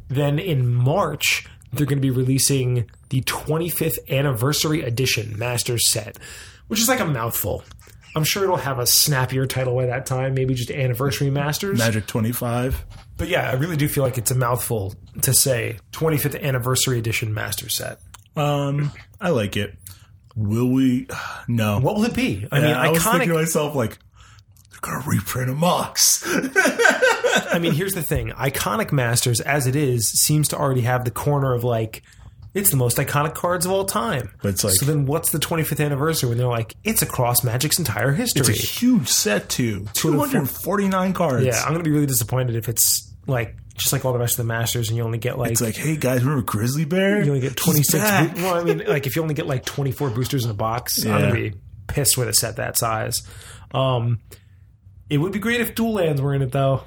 Then 0.08 0.38
in 0.38 0.66
March, 0.74 1.46
they're 1.72 1.86
going 1.86 1.98
to 1.98 2.02
be 2.02 2.10
releasing 2.10 2.90
the 3.10 3.22
25th 3.22 3.98
anniversary 4.10 4.82
edition 4.82 5.38
Masters 5.38 5.88
set, 5.88 6.18
which 6.68 6.80
is 6.80 6.88
like 6.88 7.00
a 7.00 7.04
mouthful. 7.04 7.62
I'm 8.16 8.24
sure 8.24 8.42
it'll 8.42 8.56
have 8.56 8.78
a 8.80 8.86
snappier 8.86 9.46
title 9.46 9.76
by 9.76 9.86
that 9.86 10.04
time, 10.06 10.34
maybe 10.34 10.54
just 10.54 10.70
Anniversary 10.70 11.30
Masters. 11.30 11.78
Magic 11.78 12.06
twenty 12.08 12.32
five. 12.32 12.84
But 13.16 13.28
yeah, 13.28 13.48
I 13.48 13.54
really 13.54 13.76
do 13.76 13.86
feel 13.88 14.02
like 14.02 14.18
it's 14.18 14.30
a 14.32 14.34
mouthful 14.34 14.94
to 15.22 15.32
say 15.34 15.78
25th 15.92 16.42
anniversary 16.42 16.98
edition 16.98 17.32
master 17.34 17.68
set. 17.68 18.00
Um, 18.34 18.90
I 19.20 19.28
like 19.30 19.56
it. 19.56 19.76
Will 20.34 20.70
we? 20.70 21.06
No. 21.48 21.78
What 21.80 21.96
will 21.96 22.04
it 22.04 22.14
be? 22.14 22.46
I 22.50 22.58
Yeah, 22.58 22.64
mean, 22.66 22.74
I 22.76 22.88
was 22.90 23.04
thinking 23.04 23.28
to 23.28 23.34
myself 23.34 23.74
like, 23.74 23.98
gonna 24.80 25.02
reprint 25.06 25.50
a 25.50 25.54
Mox. 25.54 26.22
I 26.26 27.58
mean, 27.60 27.72
here's 27.72 27.94
the 27.94 28.02
thing: 28.02 28.30
iconic 28.30 28.92
masters, 28.92 29.40
as 29.40 29.66
it 29.66 29.76
is, 29.76 30.10
seems 30.12 30.48
to 30.48 30.56
already 30.56 30.82
have 30.82 31.04
the 31.04 31.10
corner 31.10 31.54
of 31.54 31.64
like, 31.64 32.02
it's 32.54 32.70
the 32.70 32.76
most 32.76 32.96
iconic 32.96 33.34
cards 33.34 33.66
of 33.66 33.72
all 33.72 33.84
time. 33.84 34.30
But 34.42 34.50
it's 34.50 34.64
like- 34.64 34.74
so 34.74 34.86
then, 34.86 35.06
what's 35.06 35.30
the 35.30 35.38
25th 35.38 35.84
anniversary 35.84 36.28
when 36.28 36.38
they're 36.38 36.46
like, 36.48 36.74
it's 36.84 37.02
across 37.02 37.42
Magic's 37.42 37.78
entire 37.78 38.12
history? 38.12 38.40
It's 38.40 38.48
a 38.48 38.52
huge 38.52 39.08
set 39.08 39.48
too. 39.48 39.86
Two 39.92 40.18
hundred 40.18 40.48
forty 40.48 40.88
nine 40.88 41.12
cards. 41.12 41.44
yeah, 41.46 41.62
I'm 41.62 41.72
gonna 41.72 41.84
be 41.84 41.90
really 41.90 42.06
disappointed 42.06 42.56
if 42.56 42.68
it's 42.68 43.12
like 43.26 43.56
just 43.76 43.92
like 43.92 44.04
all 44.04 44.12
the 44.12 44.18
rest 44.18 44.34
of 44.38 44.44
the 44.46 44.48
masters, 44.52 44.88
and 44.88 44.96
you 44.96 45.02
only 45.04 45.18
get 45.18 45.38
like. 45.38 45.52
It's 45.52 45.60
like, 45.60 45.76
hey 45.76 45.96
guys, 45.96 46.22
remember 46.24 46.42
Grizzly 46.44 46.84
Bear? 46.84 47.22
you 47.22 47.28
only 47.30 47.40
get 47.40 47.56
26 47.56 47.92
bo- 48.04 48.42
well 48.42 48.54
i 48.54 48.62
mean 48.64 48.82
like 48.86 49.06
if 49.06 49.16
you 49.16 49.22
only 49.22 49.34
get 49.34 49.46
like 49.46 49.64
24 49.64 50.10
boosters 50.10 50.44
in 50.44 50.50
a 50.50 50.54
box 50.54 51.04
i'm 51.06 51.20
gonna 51.20 51.32
be 51.32 51.54
pissed 51.86 52.18
with 52.18 52.28
a 52.28 52.34
set 52.34 52.56
that 52.56 52.76
size 52.76 53.22
um 53.72 54.18
it 55.10 55.18
would 55.18 55.32
be 55.32 55.38
great 55.38 55.60
if 55.60 55.74
dual 55.74 55.92
lands 55.94 56.20
were 56.22 56.34
in 56.34 56.42
it 56.42 56.52
though. 56.52 56.82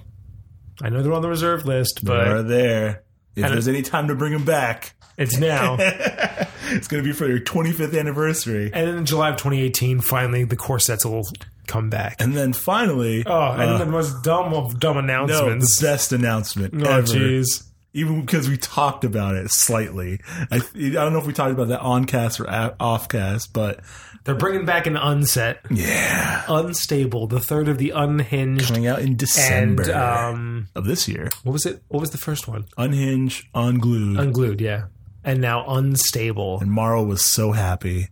I 0.81 0.89
know 0.89 1.03
they're 1.03 1.13
on 1.13 1.21
the 1.21 1.29
reserve 1.29 1.65
list 1.65 2.03
but 2.03 2.23
They 2.23 2.29
are 2.31 2.41
there. 2.41 3.03
If 3.35 3.49
there's 3.51 3.67
any 3.67 3.81
time 3.81 4.07
to 4.07 4.15
bring 4.15 4.31
them 4.33 4.45
back, 4.45 4.93
it's 5.17 5.37
now. 5.37 5.77
It's 6.65 6.87
going 6.87 7.03
to 7.03 7.07
be 7.07 7.13
for 7.13 7.27
your 7.27 7.39
25th 7.39 7.99
anniversary. 7.99 8.71
and 8.73 8.87
then 8.87 8.97
in 8.97 9.05
july 9.05 9.29
of 9.29 9.35
2018 9.35 9.99
finally 9.99 10.43
the 10.45 10.55
core 10.55 10.79
sets 10.79 11.05
will 11.05 11.27
come 11.67 11.89
back. 11.89 12.15
And 12.19 12.33
then 12.35 12.53
finally, 12.53 13.23
oh 13.25 13.51
and 13.51 13.61
uh, 13.61 13.77
then 13.77 13.87
the 13.87 13.91
most 13.91 14.23
dumb 14.23 14.53
of 14.53 14.79
dumb 14.79 14.95
no, 14.95 15.01
the 15.01 15.13
announcements. 15.13 15.81
best 15.81 16.13
announcement 16.13 16.73
oh 16.75 17.01
jeez. 17.03 17.63
Even 17.93 18.21
because 18.21 18.49
we 18.49 18.57
talked 18.57 19.03
about 19.03 19.35
it 19.35 19.51
slightly. 19.51 20.19
I, 20.49 20.55
I 20.55 20.89
don't 20.89 21.13
know 21.13 21.19
if 21.19 21.27
we 21.27 21.33
talked 21.33 21.51
about 21.51 21.67
that 21.67 21.81
on 21.81 22.05
cast 22.05 22.39
or 22.39 22.49
off 22.79 23.07
cast, 23.07 23.53
but 23.53 23.81
they're 24.23 24.35
bringing 24.35 24.65
back 24.65 24.87
an 24.87 24.95
unset. 24.95 25.65
Yeah, 25.69 26.43
unstable. 26.47 27.27
The 27.27 27.39
third 27.39 27.67
of 27.67 27.77
the 27.77 27.91
unhinged 27.91 28.67
coming 28.67 28.87
out 28.87 28.99
in 29.01 29.15
December 29.15 29.83
and 29.83 29.91
um 29.91 30.67
of 30.75 30.85
this 30.85 31.07
year. 31.07 31.29
what 31.43 31.51
was 31.51 31.65
it? 31.65 31.83
What 31.89 31.99
was 31.99 32.11
the 32.11 32.17
first 32.17 32.47
one? 32.47 32.65
Unhinged, 32.77 33.47
unglued, 33.53 34.19
unglued 34.19 34.61
yeah. 34.61 34.85
And 35.23 35.39
now 35.39 35.65
unstable. 35.67 36.59
And 36.59 36.69
Maro 36.71 37.01
was 37.03 37.23
so 37.23 37.53
happy. 37.53 38.09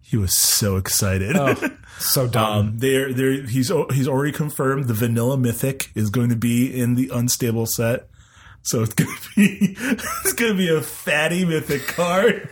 He 0.00 0.16
was 0.16 0.36
so 0.36 0.76
excited. 0.76 1.36
Oh, 1.36 1.54
so 1.98 2.26
dumb. 2.28 2.52
Um, 2.52 2.78
they're, 2.78 3.12
they're, 3.12 3.42
he's 3.46 3.70
he's 3.92 4.06
already 4.08 4.32
confirmed 4.32 4.86
the 4.86 4.94
vanilla 4.94 5.36
mythic 5.36 5.90
is 5.94 6.10
going 6.10 6.28
to 6.28 6.36
be 6.36 6.78
in 6.78 6.94
the 6.94 7.10
unstable 7.12 7.66
set, 7.66 8.08
so 8.64 8.82
it's 8.82 8.94
gonna 8.94 9.10
be 9.36 9.76
it's 9.80 10.32
gonna 10.34 10.54
be 10.54 10.68
a 10.68 10.80
fatty 10.82 11.44
mythic 11.44 11.86
card. 11.86 12.48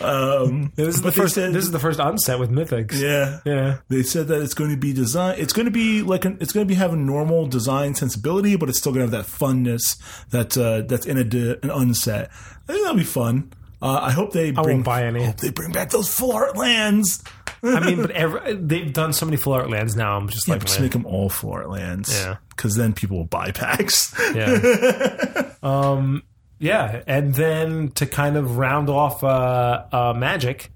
um, 0.00 0.72
this 0.76 0.94
is 0.96 1.02
the 1.02 1.12
first. 1.12 1.34
said- 1.34 1.52
this 1.52 1.64
is 1.64 1.70
the 1.72 1.78
first 1.78 2.00
unset 2.00 2.38
with 2.38 2.50
mythics. 2.50 2.98
yeah, 2.98 3.40
yeah. 3.44 3.78
they 3.88 4.02
said 4.02 4.28
that 4.28 4.40
it's 4.42 4.54
going 4.54 4.70
to 4.70 4.76
be 4.76 4.92
design. 4.92 5.36
It's 5.38 5.52
going 5.52 5.66
to 5.66 5.70
be 5.70 6.02
like 6.02 6.24
an, 6.24 6.38
it's 6.40 6.52
going 6.52 6.66
to 6.66 6.68
be 6.68 6.74
having 6.74 7.06
normal 7.06 7.46
design 7.46 7.94
sensibility, 7.94 8.56
but 8.56 8.68
it's 8.68 8.78
still 8.78 8.92
going 8.92 9.08
to 9.08 9.14
have 9.16 9.26
that 9.26 9.30
funness 9.30 9.98
that 10.30 10.56
uh, 10.56 10.82
that's 10.82 11.06
in 11.06 11.18
a 11.18 11.24
de, 11.24 11.62
an 11.62 11.70
unset. 11.70 12.30
I 12.68 12.72
think 12.72 12.82
that'll 12.82 12.96
be 12.96 13.04
fun. 13.04 13.52
Uh, 13.82 14.00
I 14.02 14.10
hope 14.12 14.32
they 14.32 14.50
bring 14.50 14.76
won't 14.78 14.84
buy 14.86 15.04
any. 15.04 15.30
They 15.32 15.50
bring 15.50 15.72
back 15.72 15.90
those 15.90 16.08
full 16.12 16.32
art 16.32 16.56
lands. 16.56 17.22
I 17.62 17.80
mean, 17.80 18.00
but 18.02 18.10
every, 18.12 18.54
they've 18.54 18.92
done 18.92 19.12
so 19.12 19.26
many 19.26 19.36
full 19.36 19.52
art 19.54 19.68
lands 19.70 19.94
now. 19.96 20.16
I'm 20.16 20.28
just 20.28 20.48
like, 20.48 20.60
Just 20.62 20.78
man. 20.78 20.84
make 20.84 20.92
them 20.92 21.06
all 21.06 21.28
full 21.28 21.52
art 21.52 21.68
lands. 21.70 22.10
Yeah. 22.12 22.36
Because 22.56 22.76
then 22.76 22.92
people 22.92 23.18
will 23.18 23.24
buy 23.24 23.50
packs. 23.50 24.14
yeah. 24.34 25.52
um, 25.62 26.22
yeah, 26.58 27.02
and 27.06 27.34
then 27.34 27.90
to 27.92 28.06
kind 28.06 28.36
of 28.36 28.56
round 28.56 28.88
off 28.88 29.22
uh, 29.24 29.84
uh, 29.92 30.14
Magic, 30.16 30.70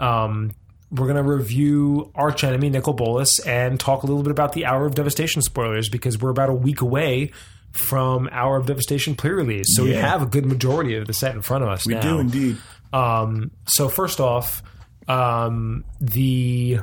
um, 0.00 0.52
we're 0.90 1.06
gonna 1.06 1.22
review 1.22 2.10
Arch 2.14 2.44
Enemy 2.44 2.70
Nicol 2.70 2.92
Bolas 2.92 3.38
and 3.46 3.80
talk 3.80 4.02
a 4.02 4.06
little 4.06 4.22
bit 4.22 4.30
about 4.30 4.52
the 4.52 4.66
Hour 4.66 4.84
of 4.84 4.94
Devastation 4.94 5.40
spoilers 5.40 5.88
because 5.88 6.18
we're 6.18 6.30
about 6.30 6.50
a 6.50 6.54
week 6.54 6.80
away 6.80 7.30
from 7.70 8.28
Hour 8.30 8.58
of 8.58 8.66
Devastation 8.66 9.14
pre-release, 9.14 9.74
so 9.74 9.84
we 9.84 9.94
have 9.94 10.22
a 10.22 10.26
good 10.26 10.44
majority 10.44 10.96
of 10.96 11.06
the 11.06 11.14
set 11.14 11.34
in 11.34 11.40
front 11.40 11.64
of 11.64 11.70
us 11.70 11.86
we 11.86 11.94
now. 11.94 12.02
do 12.02 12.18
indeed. 12.18 12.58
Um, 12.92 13.52
so 13.66 13.88
first 13.88 14.20
off, 14.20 14.62
um, 15.08 15.84
the 16.00 16.80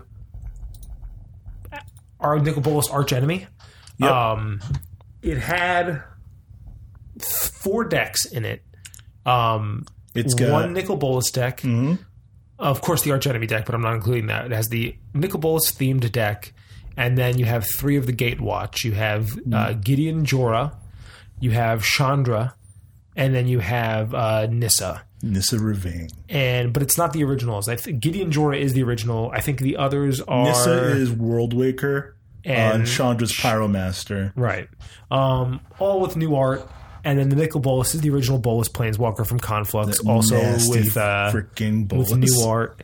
our 2.19 2.39
Nicol 2.39 2.61
Bolas 2.61 2.89
arch 2.89 3.13
enemy. 3.13 3.47
Yep. 3.99 4.11
Um, 4.11 4.61
it 5.21 5.37
had 5.37 6.03
four 7.21 7.83
decks 7.85 8.25
in 8.25 8.45
it. 8.45 8.63
Um, 9.25 9.85
It's 10.15 10.33
got- 10.33 10.51
one 10.51 10.73
Nicol 10.73 10.95
Bolas 10.97 11.29
deck. 11.31 11.63
Of 12.57 12.81
course, 12.81 13.03
the 13.03 13.11
arch 13.11 13.25
enemy 13.27 13.47
deck, 13.47 13.65
but 13.65 13.75
I'm 13.75 13.81
not 13.81 13.93
including 13.93 14.27
that. 14.27 14.45
It 14.45 14.51
has 14.51 14.67
the 14.67 14.95
Nicol 15.13 15.39
Bolas 15.39 15.71
themed 15.71 16.11
deck, 16.11 16.51
and 16.97 17.17
then 17.17 17.37
you 17.37 17.45
have 17.45 17.65
three 17.77 17.95
of 17.95 18.05
the 18.05 18.11
Gatewatch. 18.13 18.83
You 18.83 18.91
have 18.93 19.29
uh, 19.53 19.73
Gideon 19.73 20.25
Jura, 20.25 20.73
you 21.39 21.51
have 21.51 21.83
Chandra, 21.83 22.55
and 23.15 23.33
then 23.33 23.47
you 23.47 23.59
have 23.59 24.13
uh, 24.13 24.47
Nissa. 24.47 25.03
Nissa 25.21 25.57
Revane. 25.57 26.09
And 26.27 26.73
but 26.73 26.81
it's 26.83 26.97
not 26.97 27.13
the 27.13 27.23
originals. 27.23 27.69
I 27.69 27.75
think 27.77 27.99
Gideon 28.01 28.31
Jura 28.31 28.57
is 28.57 28.73
the 28.73 28.83
original. 28.83 29.31
I 29.33 29.39
think 29.41 29.59
the 29.59 29.77
others 29.77 30.19
are 30.21 30.45
Nissa 30.45 30.91
is 30.95 31.11
World 31.11 31.53
Waker, 31.53 32.15
And- 32.45 32.81
and 32.81 32.83
Chandra's 32.87 33.33
Pyromaster. 33.33 34.31
right. 34.35 34.67
Um, 35.11 35.59
all 35.79 35.99
with 36.01 36.15
new 36.15 36.35
art. 36.35 36.67
And 37.03 37.17
then 37.17 37.29
the 37.29 37.35
Nicol 37.37 37.61
Bolas 37.61 37.95
is 37.95 38.01
the 38.01 38.09
original 38.09 38.39
Bolas 38.39 38.67
Planeswalker 38.67 39.25
from 39.25 39.39
Conflux, 39.39 39.99
also 40.01 40.35
Nasty 40.35 40.69
with 40.79 40.97
uh, 40.97 41.31
freaking 41.33 41.91
with 41.93 42.13
new 42.15 42.41
art. 42.45 42.83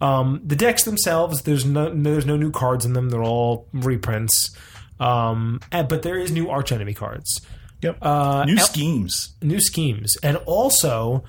Um, 0.00 0.40
the 0.44 0.54
decks 0.54 0.84
themselves, 0.84 1.42
there's 1.42 1.64
no, 1.64 1.92
there's 1.92 2.26
no 2.26 2.36
new 2.36 2.52
cards 2.52 2.84
in 2.84 2.92
them. 2.92 3.10
They're 3.10 3.24
all 3.24 3.66
reprints. 3.72 4.56
Um, 5.00 5.60
and- 5.72 5.88
but 5.88 6.02
there 6.02 6.16
is 6.16 6.30
new 6.30 6.48
arch 6.48 6.70
enemy 6.72 6.94
cards, 6.94 7.40
Yep. 7.82 7.98
Uh, 8.00 8.44
new 8.46 8.56
schemes. 8.58 9.34
new 9.42 9.60
schemes, 9.60 10.16
and 10.22 10.36
also, 10.46 11.24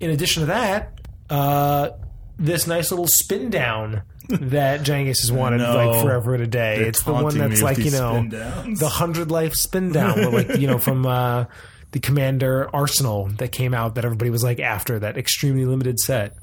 in 0.00 0.10
addition 0.10 0.40
to 0.42 0.46
that, 0.46 1.00
uh, 1.30 1.90
this 2.38 2.66
nice 2.66 2.90
little 2.90 3.08
spin 3.08 3.48
down 3.50 4.02
that 4.30 4.80
Jangis 4.82 5.20
has 5.22 5.32
wanted 5.32 5.58
No. 5.58 5.74
like 5.74 6.02
forever 6.02 6.34
and 6.34 6.42
a 6.42 6.46
day. 6.46 6.76
It's 6.76 7.02
the 7.02 7.12
one 7.12 7.36
that's 7.36 7.62
like 7.62 7.78
you 7.78 7.90
know 7.90 8.26
the 8.28 8.88
hundred 8.88 9.30
life 9.30 9.54
spin 9.54 9.92
down, 9.92 10.16
where, 10.18 10.30
like 10.30 10.56
you 10.58 10.66
know 10.66 10.78
from 10.88 11.06
uh, 11.06 11.44
the 11.92 12.00
Commander 12.00 12.68
Arsenal 12.74 13.26
that 13.38 13.52
came 13.52 13.74
out 13.74 13.96
that 13.96 14.04
everybody 14.04 14.30
was 14.30 14.42
like 14.42 14.60
after 14.60 14.98
that 15.00 15.16
extremely 15.18 15.64
limited 15.64 15.98
set. 15.98 16.34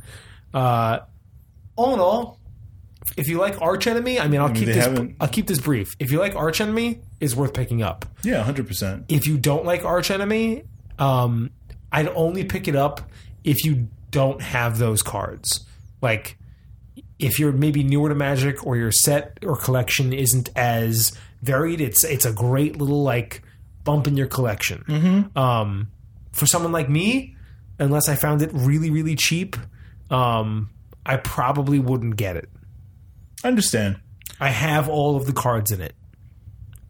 Uh, 0.54 1.00
all 1.76 1.94
in 1.94 2.00
all, 2.00 2.40
if 3.16 3.28
you 3.28 3.38
like 3.38 3.62
Arch 3.62 3.88
Enemy, 3.88 4.20
I 4.20 4.28
mean, 4.28 4.42
I'll 4.42 4.50
keep 4.54 4.66
this. 4.66 4.76
haven't- 4.78 5.16
I'll 5.20 5.28
keep 5.28 5.48
this 5.48 5.60
brief. 5.60 5.96
If 6.00 6.12
you 6.12 6.20
like 6.20 6.36
Arch 6.36 6.60
Enemy, 6.62 7.02
is 7.20 7.36
worth 7.36 7.54
picking 7.54 7.82
up. 7.82 8.06
Yeah, 8.24 8.44
hundred 8.44 8.68
percent. 8.68 9.06
If 9.10 9.26
you 9.28 9.38
don't 9.38 9.66
like 9.66 9.84
Arch 9.86 10.12
Enemy, 10.12 10.64
um, 11.00 11.52
I'd 11.92 12.10
only 12.10 12.44
pick 12.44 12.68
it 12.68 12.76
up 12.76 13.02
if 13.44 13.64
you 13.64 13.88
don't 14.12 14.42
have 14.42 14.78
those 14.78 15.02
cards. 15.02 15.66
Like, 16.02 16.38
if 17.20 17.40
you're 17.40 17.52
maybe 17.52 17.84
newer 17.84 18.10
to 18.10 18.16
Magic 18.16 18.66
or 18.66 18.78
your 18.78 18.92
set 18.92 19.40
or 19.44 19.56
collection 19.56 20.14
isn't 20.14 20.50
as 20.56 21.18
varied, 21.42 21.82
it's 21.82 22.04
it's 22.04 22.26
a 22.26 22.34
great 22.34 22.78
little 22.78 23.04
like 23.04 23.42
bump 23.84 24.08
in 24.08 24.18
your 24.18 24.28
collection. 24.28 24.84
Mm-hmm. 24.88 25.38
Um, 25.38 25.92
for 26.32 26.46
someone 26.46 26.72
like 26.72 26.90
me, 26.90 27.36
unless 27.80 28.08
I 28.10 28.16
found 28.16 28.42
it 28.42 28.52
really 28.54 28.90
really 28.90 29.16
cheap, 29.16 29.56
um, 30.12 30.70
I 31.06 31.18
probably 31.18 31.80
wouldn't 31.80 32.18
get 32.18 32.36
it. 32.38 32.50
I 33.44 33.48
understand. 33.48 34.00
I 34.40 34.50
have 34.50 34.88
all 34.88 35.16
of 35.16 35.26
the 35.26 35.34
cards 35.34 35.72
in 35.72 35.82
it, 35.82 35.96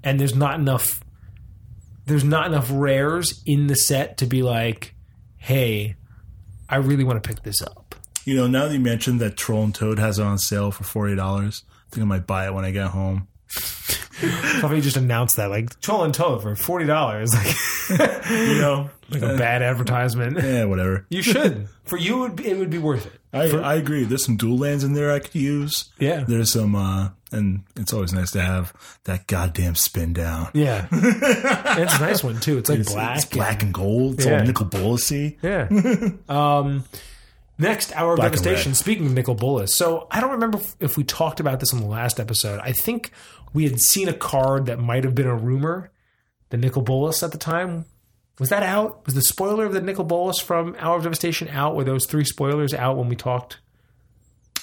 and 0.03 0.19
there's 0.19 0.35
not 0.35 0.59
enough. 0.59 1.03
There's 2.05 2.23
not 2.23 2.47
enough 2.47 2.69
rares 2.71 3.41
in 3.45 3.67
the 3.67 3.75
set 3.75 4.17
to 4.19 4.25
be 4.25 4.41
like, 4.41 4.95
hey, 5.37 5.95
I 6.69 6.77
really 6.77 7.03
want 7.03 7.21
to 7.21 7.27
pick 7.27 7.43
this 7.43 7.61
up. 7.61 7.86
You 8.27 8.35
know, 8.35 8.45
now 8.47 8.67
that 8.67 8.73
you 8.73 8.79
mentioned 8.81 9.21
that 9.21 9.37
Troll 9.37 9.63
and 9.63 9.73
Toad 9.73 9.99
has 9.99 10.19
it 10.19 10.23
on 10.23 10.37
sale 10.37 10.69
for 10.71 10.83
forty 10.83 11.15
dollars, 11.15 11.63
I 11.69 11.95
think 11.95 12.01
I 12.03 12.05
might 12.05 12.27
buy 12.27 12.45
it 12.47 12.53
when 12.53 12.65
I 12.65 12.71
get 12.71 12.87
home. 12.87 13.27
You 14.19 14.81
just 14.81 14.97
announced 14.97 15.37
that, 15.37 15.49
like 15.51 15.79
Troll 15.79 16.03
and 16.03 16.11
Toad 16.13 16.41
for 16.41 16.55
forty 16.55 16.85
dollars, 16.85 17.33
like 17.35 17.55
You 18.29 18.59
know, 18.59 18.89
like 19.11 19.21
a 19.21 19.37
bad 19.37 19.61
advertisement. 19.61 20.37
yeah, 20.43 20.65
whatever. 20.65 21.05
You 21.09 21.21
should. 21.21 21.67
For 21.85 21.97
you, 21.97 22.17
it 22.17 22.19
would 22.29 22.35
be, 22.35 22.47
it 22.49 22.57
would 22.57 22.69
be 22.71 22.79
worth 22.79 23.05
it. 23.05 23.13
I, 23.31 23.49
I 23.57 23.75
agree. 23.75 24.03
There's 24.05 24.25
some 24.25 24.35
dual 24.35 24.57
lands 24.57 24.83
in 24.83 24.93
there 24.93 25.11
I 25.11 25.19
could 25.19 25.35
use. 25.35 25.91
Yeah. 25.99 26.23
There's 26.27 26.51
some, 26.51 26.75
uh, 26.75 27.09
and 27.31 27.63
it's 27.75 27.93
always 27.93 28.11
nice 28.11 28.31
to 28.31 28.41
have 28.41 28.73
that 29.03 29.27
goddamn 29.27 29.75
spin 29.75 30.13
down. 30.13 30.49
Yeah, 30.53 30.87
it's 30.91 31.95
a 31.97 32.01
nice 32.01 32.23
one 32.23 32.39
too. 32.39 32.57
It's 32.57 32.69
like 32.69 32.79
It's 32.79 32.91
black. 32.93 33.15
It's 33.17 33.25
black 33.25 33.61
and 33.63 33.73
gold. 33.73 34.15
It's 34.15 34.25
Yeah. 34.25 34.39
all 34.39 34.45
nickel 34.45 34.65
bolusy. 34.65 35.37
Yeah. 35.43 35.67
um, 36.27 36.83
next, 37.57 37.95
Hour 37.95 38.13
of 38.13 38.17
Black 38.17 38.31
Devastation. 38.31 38.73
Speaking 38.73 39.05
of 39.05 39.13
Nicol 39.13 39.35
Bolas, 39.35 39.75
so 39.75 40.07
I 40.11 40.21
don't 40.21 40.31
remember 40.31 40.59
if, 40.59 40.75
if 40.79 40.97
we 40.97 41.03
talked 41.03 41.39
about 41.39 41.59
this 41.59 41.73
on 41.73 41.79
the 41.79 41.87
last 41.87 42.19
episode. 42.19 42.59
I 42.61 42.71
think 42.71 43.11
we 43.53 43.63
had 43.63 43.79
seen 43.79 44.07
a 44.07 44.13
card 44.13 44.67
that 44.67 44.79
might 44.79 45.03
have 45.03 45.15
been 45.15 45.27
a 45.27 45.35
rumor, 45.35 45.91
the 46.49 46.57
Nicol 46.57 46.81
Bolas 46.81 47.23
at 47.23 47.31
the 47.31 47.37
time. 47.37 47.85
Was 48.39 48.49
that 48.49 48.63
out? 48.63 49.05
Was 49.05 49.15
the 49.15 49.21
spoiler 49.21 49.65
of 49.65 49.73
the 49.73 49.81
Nicol 49.81 50.05
Bolas 50.05 50.39
from 50.39 50.75
Hour 50.77 50.97
of 50.97 51.03
Devastation 51.03 51.47
out? 51.47 51.75
Were 51.75 51.83
those 51.83 52.05
three 52.05 52.23
spoilers 52.23 52.73
out 52.73 52.97
when 52.97 53.09
we 53.09 53.15
talked? 53.15 53.57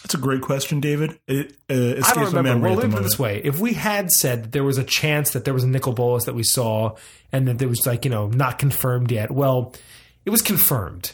That's 0.05 0.15
a 0.15 0.19
great 0.19 0.43
question, 0.43 0.81
David. 0.81 1.19
It 1.27 1.57
uh, 1.71 1.73
I 1.73 1.77
escapes 1.77 2.15
don't 2.15 2.35
my 2.35 2.43
memory 2.43 2.71
Well, 2.71 2.73
at 2.73 2.77
the 2.77 2.81
let 2.83 2.91
me 2.91 2.97
put 2.97 3.03
this 3.03 3.19
way: 3.19 3.41
if 3.43 3.59
we 3.59 3.73
had 3.73 4.11
said 4.11 4.45
that 4.45 4.53
there 4.53 4.63
was 4.63 4.77
a 4.77 4.85
chance 4.85 5.33
that 5.33 5.47
there 5.47 5.55
was 5.55 5.65
a 5.65 5.67
Nicol 5.67 5.95
Bolas 5.95 6.27
that 6.27 6.35
we 6.35 6.43
saw, 6.43 6.97
and 7.33 7.49
that 7.49 7.59
there 7.59 7.69
was 7.69 7.87
like 7.87 8.05
you 8.05 8.11
know 8.11 8.29
not 8.29 8.59
confirmed 8.59 9.11
yet, 9.11 9.31
well, 9.31 9.75
it 10.27 10.31
was 10.31 10.43
confirmed. 10.43 11.13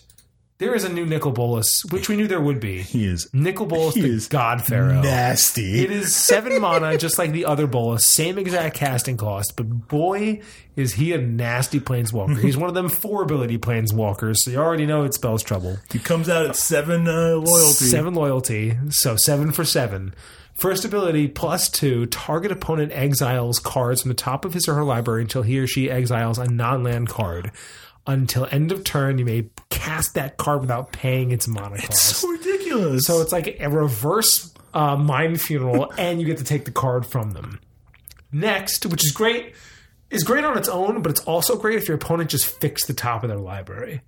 There 0.60 0.74
is 0.74 0.84
a 0.84 0.92
new 0.92 1.06
Nicol 1.06 1.32
Bolas, 1.32 1.86
which 1.86 2.10
we 2.10 2.16
knew 2.16 2.26
there 2.28 2.38
would 2.38 2.60
be. 2.60 2.82
He 2.82 3.06
is 3.06 3.30
Nicol 3.32 3.64
Bolas, 3.64 3.94
He 3.94 4.02
the 4.02 4.08
is 4.08 4.28
God 4.28 4.62
Pharaoh. 4.62 5.00
nasty. 5.00 5.80
It 5.82 5.90
is 5.90 6.14
seven 6.14 6.60
mana, 6.60 6.98
just 6.98 7.18
like 7.18 7.32
the 7.32 7.46
other 7.46 7.66
Bolas, 7.66 8.04
same 8.06 8.36
exact 8.38 8.76
casting 8.76 9.16
cost, 9.16 9.56
but 9.56 9.88
boy, 9.88 10.42
is 10.76 10.92
he 10.92 11.14
a 11.14 11.18
nasty 11.18 11.80
planeswalker. 11.80 12.38
He's 12.38 12.58
one 12.58 12.68
of 12.68 12.74
them 12.74 12.90
four 12.90 13.22
ability 13.22 13.56
planeswalkers, 13.56 14.36
so 14.36 14.50
you 14.50 14.58
already 14.58 14.84
know 14.84 15.02
it 15.04 15.14
spells 15.14 15.42
trouble. 15.42 15.78
He 15.90 15.98
comes 15.98 16.28
out 16.28 16.44
at 16.44 16.56
seven 16.56 17.08
uh, 17.08 17.36
loyalty. 17.36 17.86
Seven 17.86 18.12
loyalty, 18.14 18.76
so 18.90 19.16
seven 19.16 19.52
for 19.52 19.64
seven. 19.64 20.14
First 20.52 20.84
ability 20.84 21.28
plus 21.28 21.70
two. 21.70 22.04
Target 22.04 22.52
opponent 22.52 22.92
exiles 22.92 23.58
cards 23.58 24.02
from 24.02 24.10
the 24.10 24.14
top 24.14 24.44
of 24.44 24.52
his 24.52 24.68
or 24.68 24.74
her 24.74 24.84
library 24.84 25.22
until 25.22 25.40
he 25.40 25.58
or 25.58 25.66
she 25.66 25.90
exiles 25.90 26.36
a 26.36 26.44
non-land 26.50 27.08
card. 27.08 27.50
Until 28.06 28.46
end 28.50 28.72
of 28.72 28.82
turn, 28.82 29.18
you 29.18 29.24
may 29.24 29.50
cast 29.68 30.14
that 30.14 30.36
card 30.36 30.62
without 30.62 30.90
paying 30.92 31.30
its 31.32 31.46
mana 31.46 31.76
cost. 31.78 32.02
So 32.20 32.28
ridiculous. 32.28 33.04
So 33.06 33.20
it's 33.20 33.30
like 33.32 33.58
a 33.60 33.68
reverse 33.68 34.52
uh, 34.74 34.96
mind 34.96 35.40
funeral, 35.40 35.92
and 35.98 36.20
you 36.20 36.26
get 36.26 36.38
to 36.38 36.44
take 36.44 36.64
the 36.64 36.70
card 36.72 37.04
from 37.06 37.32
them. 37.32 37.60
Next, 38.32 38.86
which 38.86 39.04
is 39.04 39.12
great, 39.12 39.54
is 40.10 40.22
great 40.24 40.44
on 40.44 40.56
its 40.56 40.68
own, 40.68 41.02
but 41.02 41.10
it's 41.10 41.20
also 41.20 41.56
great 41.56 41.76
if 41.76 41.88
your 41.88 41.96
opponent 41.96 42.30
just 42.30 42.46
fixed 42.46 42.86
the 42.86 42.94
top 42.94 43.22
of 43.22 43.28
their 43.28 43.38
library. 43.38 44.00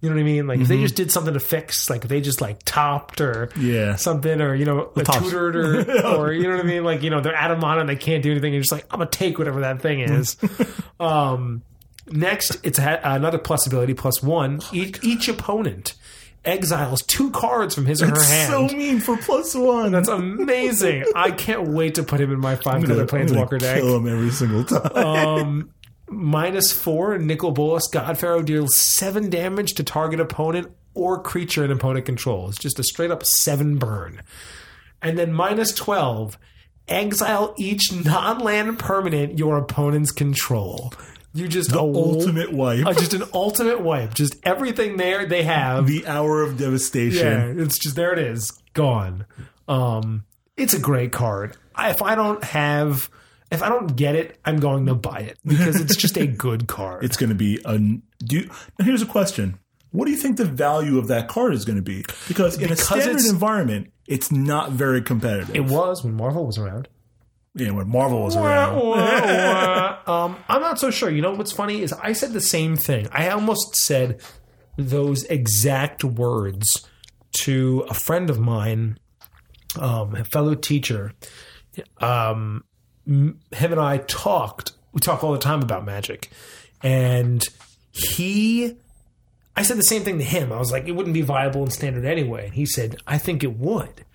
You 0.00 0.08
know 0.10 0.16
what 0.16 0.20
I 0.22 0.24
mean? 0.24 0.46
Like 0.48 0.58
if 0.58 0.66
they 0.66 0.80
just 0.80 0.96
did 0.96 1.12
something 1.12 1.32
to 1.32 1.38
fix, 1.40 1.88
like 1.88 2.02
if 2.02 2.08
they 2.08 2.20
just 2.20 2.40
like 2.40 2.58
topped 2.64 3.20
or 3.20 3.50
Yeah. 3.56 3.94
something, 3.94 4.40
or 4.40 4.52
you 4.52 4.64
know, 4.64 4.90
a 4.96 5.04
tops. 5.04 5.20
tutored, 5.20 5.54
or 5.54 6.06
or 6.16 6.32
you 6.32 6.42
know 6.42 6.56
what 6.56 6.64
I 6.64 6.68
mean? 6.68 6.82
Like 6.82 7.02
you 7.04 7.10
know, 7.10 7.20
they're 7.20 7.36
out 7.36 7.52
of 7.52 7.60
mana 7.60 7.80
and 7.80 7.88
they 7.88 7.94
can't 7.96 8.20
do 8.20 8.32
anything. 8.32 8.52
You're 8.52 8.62
just 8.62 8.72
like, 8.72 8.84
I'm 8.90 8.98
gonna 8.98 9.10
take 9.10 9.38
whatever 9.38 9.60
that 9.60 9.80
thing 9.80 10.00
is. 10.00 10.36
um, 11.00 11.62
next, 12.10 12.58
it's 12.62 12.78
another 12.78 13.38
plus 13.38 13.66
ability, 13.66 13.94
plus 13.94 14.22
one. 14.22 14.60
Oh 14.62 14.70
each, 14.72 15.02
each 15.04 15.28
opponent 15.28 15.94
exiles 16.44 17.02
two 17.02 17.30
cards 17.30 17.74
from 17.74 17.86
his 17.86 18.02
or 18.02 18.08
her 18.08 18.22
hand. 18.22 18.50
so 18.50 18.76
mean 18.76 19.00
for 19.00 19.16
plus 19.16 19.54
one. 19.54 19.92
That's 19.92 20.08
amazing. 20.08 21.04
I 21.14 21.30
can't 21.30 21.68
wait 21.68 21.94
to 21.96 22.02
put 22.02 22.20
him 22.20 22.32
in 22.32 22.40
my 22.40 22.56
five 22.56 22.84
color 22.84 23.06
planeswalker 23.06 23.58
deck. 23.58 23.80
Kill 23.80 23.96
him 23.96 24.08
every 24.08 24.30
single 24.30 24.64
time. 24.64 24.96
Um, 24.96 25.70
minus 26.08 26.72
four, 26.72 27.18
Nicol 27.18 27.52
Bolas 27.52 27.88
God 27.88 28.18
Pharaoh 28.18 28.42
deals 28.42 28.76
seven 28.76 29.30
damage 29.30 29.74
to 29.74 29.84
target 29.84 30.20
opponent 30.20 30.72
or 30.94 31.22
creature 31.22 31.64
an 31.64 31.70
opponent 31.70 32.06
controls. 32.06 32.56
Just 32.56 32.78
a 32.78 32.84
straight 32.84 33.10
up 33.10 33.24
seven 33.24 33.78
burn. 33.78 34.22
And 35.00 35.18
then 35.18 35.32
minus 35.32 35.72
12, 35.72 36.38
exile 36.86 37.54
each 37.58 37.92
non 37.92 38.38
land 38.38 38.78
permanent 38.78 39.38
your 39.38 39.56
opponents 39.56 40.12
control. 40.12 40.92
You 41.34 41.48
just 41.48 41.70
the 41.70 41.78
a- 41.78 41.82
ultimate 41.82 42.52
wipe. 42.52 42.86
uh, 42.86 42.92
just 42.94 43.14
an 43.14 43.22
ultimate 43.32 43.80
wipe. 43.80 44.14
Just 44.14 44.36
everything 44.44 44.96
there 44.98 45.24
they 45.26 45.42
have. 45.44 45.86
the 45.86 46.06
hour 46.06 46.42
of 46.42 46.58
devastation. 46.58 47.56
Yeah, 47.56 47.62
it's 47.64 47.78
just 47.78 47.96
there. 47.96 48.12
It 48.12 48.18
is 48.18 48.50
gone. 48.74 49.24
Um, 49.68 50.24
it's 50.56 50.74
a 50.74 50.78
great 50.78 51.12
card. 51.12 51.56
I, 51.74 51.90
if 51.90 52.02
I 52.02 52.14
don't 52.14 52.42
have, 52.44 53.08
if 53.50 53.62
I 53.62 53.68
don't 53.70 53.96
get 53.96 54.14
it, 54.14 54.38
I'm 54.44 54.58
going 54.60 54.86
to 54.86 54.94
buy 54.94 55.20
it 55.20 55.38
because 55.46 55.80
it's 55.80 55.96
just 55.96 56.16
a 56.18 56.26
good 56.46 56.66
card. 56.68 57.04
It's 57.04 57.16
going 57.16 57.30
to 57.30 57.34
be 57.36 57.60
a. 57.64 57.78
Do 57.78 58.00
you, 58.36 58.50
now 58.78 58.84
here's 58.84 59.00
a 59.02 59.06
question: 59.06 59.58
What 59.92 60.04
do 60.04 60.10
you 60.10 60.18
think 60.18 60.36
the 60.36 60.44
value 60.44 60.98
of 60.98 61.08
that 61.08 61.28
card 61.28 61.54
is 61.54 61.64
going 61.64 61.76
to 61.76 61.82
be? 61.82 62.04
Because 62.28 62.56
in 62.56 62.62
Because 62.68 62.80
a 62.80 62.84
standard 62.84 63.24
environment, 63.24 63.90
it's 64.06 64.30
not 64.30 64.72
very 64.72 65.00
competitive. 65.00 65.56
it 65.56 65.64
was 65.64 66.04
when 66.04 66.14
Marvel 66.14 66.44
was 66.44 66.58
around. 66.58 66.88
Yeah, 67.54 67.70
when 67.70 67.88
Marvel 67.88 68.22
was 68.22 68.36
around. 68.36 68.78
um, 70.08 70.36
I'm 70.48 70.60
not 70.62 70.78
so 70.78 70.90
sure. 70.90 71.10
You 71.10 71.22
know 71.22 71.32
what's 71.32 71.52
funny 71.52 71.82
is 71.82 71.92
I 71.92 72.12
said 72.12 72.32
the 72.32 72.40
same 72.40 72.76
thing. 72.76 73.08
I 73.12 73.28
almost 73.28 73.76
said 73.76 74.20
those 74.76 75.24
exact 75.24 76.02
words 76.04 76.88
to 77.42 77.84
a 77.90 77.94
friend 77.94 78.30
of 78.30 78.38
mine, 78.38 78.98
um, 79.78 80.14
a 80.14 80.24
fellow 80.24 80.54
teacher. 80.54 81.12
Um, 81.98 82.64
him 83.06 83.40
and 83.52 83.80
I 83.80 83.98
talked. 83.98 84.72
We 84.92 85.00
talk 85.00 85.24
all 85.24 85.32
the 85.32 85.38
time 85.38 85.62
about 85.62 85.84
magic, 85.84 86.30
and 86.82 87.46
he. 87.90 88.76
I 89.54 89.62
said 89.62 89.76
the 89.76 89.82
same 89.82 90.02
thing 90.02 90.16
to 90.18 90.24
him. 90.24 90.50
I 90.50 90.58
was 90.58 90.72
like, 90.72 90.88
it 90.88 90.92
wouldn't 90.92 91.12
be 91.12 91.20
viable 91.20 91.62
in 91.62 91.70
standard 91.70 92.06
anyway. 92.06 92.46
And 92.46 92.54
he 92.54 92.64
said, 92.64 92.96
I 93.06 93.18
think 93.18 93.44
it 93.44 93.58
would. 93.58 94.06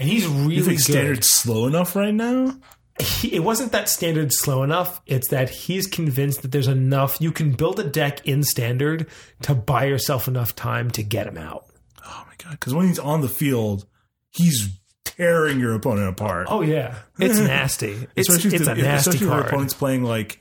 And 0.00 0.08
he's 0.08 0.26
really 0.26 0.56
You 0.56 0.64
think 0.64 0.78
good. 0.78 0.92
standard's 0.92 1.28
slow 1.28 1.68
enough 1.68 1.94
right 1.94 2.12
now? 2.12 2.56
He, 3.00 3.34
it 3.34 3.40
wasn't 3.44 3.72
that 3.72 3.88
standard 3.88 4.32
slow 4.32 4.62
enough. 4.62 5.00
It's 5.06 5.28
that 5.28 5.50
he's 5.50 5.86
convinced 5.86 6.42
that 6.42 6.52
there's 6.52 6.68
enough. 6.68 7.20
You 7.20 7.32
can 7.32 7.52
build 7.52 7.78
a 7.80 7.84
deck 7.84 8.26
in 8.26 8.42
standard 8.42 9.06
to 9.42 9.54
buy 9.54 9.84
yourself 9.84 10.28
enough 10.28 10.54
time 10.54 10.90
to 10.92 11.02
get 11.02 11.26
him 11.26 11.38
out. 11.38 11.64
Oh 12.06 12.24
my 12.26 12.34
god! 12.42 12.52
Because 12.52 12.74
when 12.74 12.86
he's 12.88 12.98
on 12.98 13.20
the 13.20 13.28
field, 13.28 13.86
he's 14.30 14.68
tearing 15.04 15.60
your 15.60 15.74
opponent 15.74 16.08
apart. 16.08 16.46
Oh 16.50 16.60
yeah, 16.62 16.94
it's 17.18 17.38
nasty. 17.40 18.08
It's, 18.16 18.28
especially 18.28 18.56
it's 18.56 18.66
if 18.66 18.72
a 18.72 18.74
the- 18.74 18.82
nasty 18.82 19.10
especially 19.10 19.14
if 19.16 19.20
your 19.22 19.30
card. 19.30 19.46
opponent's 19.46 19.74
playing 19.74 20.04
like 20.04 20.40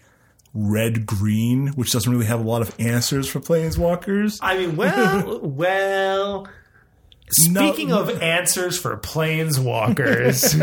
red 0.53 1.05
green, 1.05 1.67
which 1.69 1.91
doesn't 1.91 2.11
really 2.11 2.25
have 2.25 2.39
a 2.39 2.43
lot 2.47 2.61
of 2.61 2.73
answers 2.79 3.27
for 3.29 3.39
planeswalkers. 3.39 4.39
I 4.41 4.57
mean, 4.57 4.75
well, 4.75 5.39
well. 5.43 6.47
Speaking 7.31 7.89
No. 7.89 7.99
of 8.01 8.23
answers 8.23 8.79
for 8.79 8.97
planeswalkers, 8.97 10.55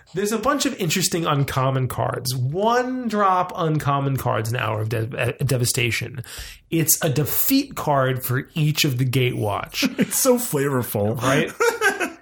there's 0.14 0.32
a 0.32 0.38
bunch 0.38 0.64
of 0.66 0.74
interesting 0.80 1.26
uncommon 1.26 1.88
cards. 1.88 2.34
One 2.34 3.08
drop 3.08 3.52
uncommon 3.54 4.16
cards 4.16 4.50
in 4.50 4.56
Hour 4.56 4.80
of 4.82 4.88
De- 4.88 5.18
uh, 5.18 5.32
Devastation. 5.44 6.24
It's 6.70 7.02
a 7.04 7.08
defeat 7.08 7.74
card 7.76 8.24
for 8.24 8.48
each 8.54 8.84
of 8.84 8.98
the 8.98 9.04
Gatewatch, 9.06 9.98
It's 9.98 10.18
so 10.18 10.36
flavorful, 10.36 11.20
right? 11.20 11.52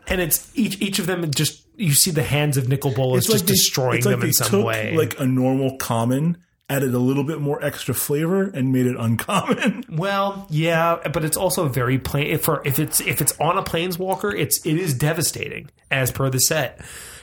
and 0.08 0.20
it's 0.20 0.50
each 0.56 0.80
each 0.80 0.98
of 0.98 1.06
them 1.06 1.30
just 1.30 1.62
you 1.76 1.94
see 1.94 2.10
the 2.10 2.22
hands 2.22 2.56
of 2.56 2.68
Nicol 2.68 2.92
Bolas 2.94 3.26
just 3.26 3.46
they- 3.46 3.52
destroying 3.52 3.98
it's 3.98 4.06
like 4.06 4.12
them 4.14 4.20
they 4.20 4.26
in 4.28 4.32
some 4.32 4.48
took, 4.50 4.66
way. 4.66 4.94
Like 4.96 5.18
a 5.20 5.26
normal 5.26 5.76
common, 5.78 6.38
added 6.68 6.94
a 6.94 6.98
little 6.98 7.24
bit 7.24 7.40
more 7.40 7.62
extra 7.64 7.94
flavor 7.94 8.44
and 8.44 8.72
made 8.72 8.86
it 8.86 8.96
uncommon. 8.98 9.84
Well, 9.92 10.46
yeah, 10.48 10.96
but 11.12 11.22
it's 11.22 11.36
also 11.36 11.68
very 11.68 11.98
plain. 11.98 12.28
If 12.28 12.44
for 12.44 12.66
if 12.66 12.78
it's 12.78 13.00
if 13.00 13.20
it's 13.20 13.38
on 13.38 13.58
a 13.58 13.62
planeswalker, 13.62 14.34
it's 14.36 14.64
it 14.64 14.76
is 14.78 14.94
devastating 14.94 15.68
as 15.90 16.10
per 16.10 16.30
the 16.30 16.38
set. 16.38 16.80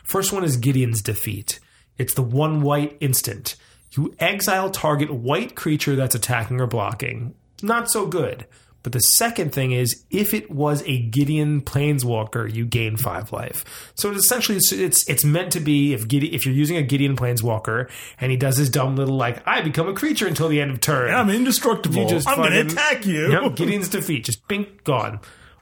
First 0.09 0.33
one 0.33 0.43
is 0.43 0.57
Gideon's 0.57 1.03
defeat. 1.03 1.59
It's 1.99 2.15
the 2.15 2.23
one 2.23 2.63
white 2.63 2.97
instant. 2.99 3.55
You 3.91 4.15
exile 4.17 4.71
target 4.71 5.11
white 5.11 5.55
creature 5.55 5.95
that's 5.95 6.15
attacking 6.15 6.59
or 6.59 6.65
blocking. 6.65 7.35
Not 7.61 7.91
so 7.91 8.07
good. 8.07 8.47
But 8.81 8.93
the 8.93 9.01
second 9.01 9.53
thing 9.53 9.71
is, 9.71 10.03
if 10.09 10.33
it 10.33 10.49
was 10.49 10.81
a 10.87 10.97
Gideon 10.97 11.61
Planeswalker, 11.61 12.51
you 12.51 12.65
gain 12.65 12.97
five 12.97 13.31
life. 13.31 13.93
So 13.93 14.09
it's 14.09 14.25
essentially 14.25 14.57
it's 14.57 15.07
it's, 15.07 15.23
meant 15.23 15.51
to 15.51 15.59
be 15.59 15.93
if 15.93 16.07
Gideon, 16.07 16.33
if 16.33 16.43
you're 16.43 16.55
using 16.55 16.77
a 16.77 16.81
Gideon 16.81 17.15
Planeswalker 17.15 17.87
and 18.19 18.31
he 18.31 18.37
does 18.37 18.57
his 18.57 18.71
dumb 18.71 18.95
little 18.95 19.15
like 19.15 19.47
I 19.47 19.61
become 19.61 19.87
a 19.87 19.93
creature 19.93 20.25
until 20.25 20.47
the 20.47 20.59
end 20.59 20.71
of 20.71 20.81
turn. 20.81 21.13
I'm 21.13 21.29
indestructible. 21.29 22.01
You 22.01 22.09
just 22.09 22.27
I'm 22.27 22.37
going 22.37 22.53
to 22.53 22.61
attack 22.61 23.05
you. 23.05 23.31
Yep, 23.31 23.57
Gideon's 23.57 23.89
defeat, 23.89 24.25
just 24.25 24.47
bink, 24.47 24.83
gone. 24.83 25.19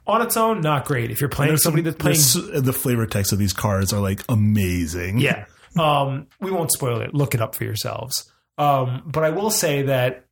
On 0.08 0.22
its 0.22 0.38
own, 0.38 0.62
not 0.62 0.86
great. 0.86 1.12
If 1.12 1.20
you're 1.22 1.30
playing 1.30 1.58
somebody 1.58 1.84
that's 1.84 1.98
playing, 1.98 2.18
there's- 2.18 2.64
the 2.66 2.74
flavor 2.74 3.06
text 3.06 3.34
of 3.34 3.40
these 3.40 3.54
cards 3.54 3.92
are 3.94 4.00
like 4.00 4.24
amazing. 4.30 5.20
yeah, 5.20 5.46
um, 5.78 6.28
we 6.40 6.50
won't 6.50 6.72
spoil 6.72 7.02
it. 7.02 7.14
Look 7.14 7.36
it 7.36 7.42
up 7.42 7.54
for 7.56 7.66
yourselves. 7.66 8.32
Um, 8.58 9.04
but 9.06 9.24
I 9.24 9.30
will 9.32 9.52
say 9.52 9.84
that 9.84 10.26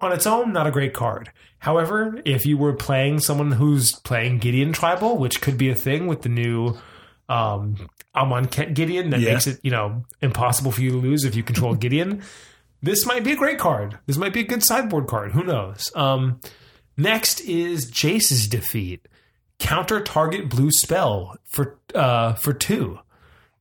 on 0.00 0.12
its 0.12 0.26
own, 0.26 0.52
not 0.52 0.66
a 0.66 0.70
great 0.70 0.94
card. 0.94 1.30
However, 1.58 2.20
if 2.24 2.46
you 2.46 2.56
were 2.56 2.72
playing 2.72 3.18
someone 3.20 3.52
who's 3.52 3.92
playing 3.92 4.38
Gideon 4.38 4.72
Tribal, 4.72 5.18
which 5.18 5.40
could 5.40 5.58
be 5.58 5.68
a 5.70 5.74
thing 5.74 6.06
with 6.06 6.22
the 6.22 6.28
new 6.30 6.76
um, 7.28 7.88
Amon 8.16 8.44
Gideon 8.46 9.10
that 9.10 9.20
Yeah. 9.20 9.34
makes 9.34 9.46
it 9.46 9.60
you 9.62 9.70
know 9.70 10.04
impossible 10.22 10.72
for 10.72 10.80
you 10.80 10.92
to 10.92 10.96
lose 10.96 11.24
if 11.24 11.34
you 11.36 11.42
control 11.42 11.74
Gideon. 11.74 12.22
This 12.80 13.04
might 13.04 13.24
be 13.24 13.32
a 13.32 13.36
great 13.36 13.58
card. 13.58 13.98
This 14.06 14.16
might 14.16 14.32
be 14.32 14.38
a 14.38 14.44
good 14.44 14.62
sideboard 14.62 15.08
card. 15.08 15.32
Who 15.32 15.42
knows? 15.42 15.90
Um, 15.96 16.40
next 16.98 17.40
is 17.40 17.90
Jace's 17.90 18.46
defeat. 18.48 19.08
Counter 19.58 20.00
target 20.00 20.50
blue 20.50 20.70
spell 20.70 21.36
for 21.44 21.78
uh, 21.94 22.34
for 22.34 22.52
two. 22.52 22.98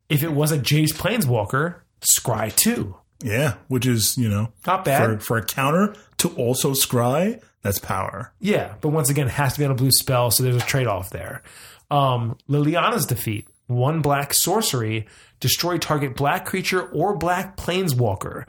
If 0.09 0.23
it 0.23 0.31
was 0.33 0.51
a 0.51 0.57
Jace 0.59 0.93
Planeswalker, 0.93 1.75
scry 2.01 2.53
two. 2.55 2.97
Yeah, 3.23 3.55
which 3.67 3.87
is, 3.87 4.15
you 4.17 4.29
know, 4.29 4.49
Not 4.67 4.85
bad. 4.85 5.19
for, 5.21 5.25
for 5.25 5.37
a 5.37 5.43
counter 5.43 5.95
to 6.19 6.29
also 6.35 6.73
scry, 6.73 7.41
that's 7.63 7.79
power. 7.79 8.31
Yeah, 8.39 8.75
but 8.79 8.89
once 8.89 9.09
again, 9.09 9.25
it 9.25 9.31
has 9.31 9.53
to 9.53 9.59
be 9.59 9.65
on 9.65 9.71
a 9.71 9.75
blue 9.75 9.89
spell, 9.91 10.29
so 10.29 10.43
there's 10.43 10.55
a 10.55 10.65
trade 10.65 10.85
off 10.85 11.09
there. 11.09 11.41
Um, 11.89 12.37
Liliana's 12.47 13.05
defeat. 13.07 13.47
One 13.65 14.01
black 14.01 14.33
sorcery, 14.35 15.07
destroy 15.39 15.77
target 15.79 16.15
black 16.15 16.45
creature 16.45 16.83
or 16.89 17.17
black 17.17 17.57
planeswalker. 17.57 18.45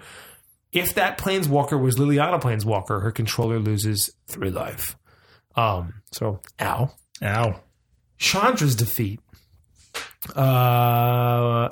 If 0.73 0.95
that 0.95 1.19
planeswalker 1.19 1.81
was 1.81 1.97
Liliana 1.97 2.41
Planeswalker, 2.41 3.03
her 3.03 3.11
controller 3.11 3.59
loses 3.59 4.11
three 4.27 4.51
life. 4.51 4.97
Um, 5.57 6.03
so, 6.13 6.41
ow. 6.61 6.93
Ow. 7.23 7.61
Chandra's 8.19 8.77
defeat. 8.77 9.21
Uh, 10.35 11.69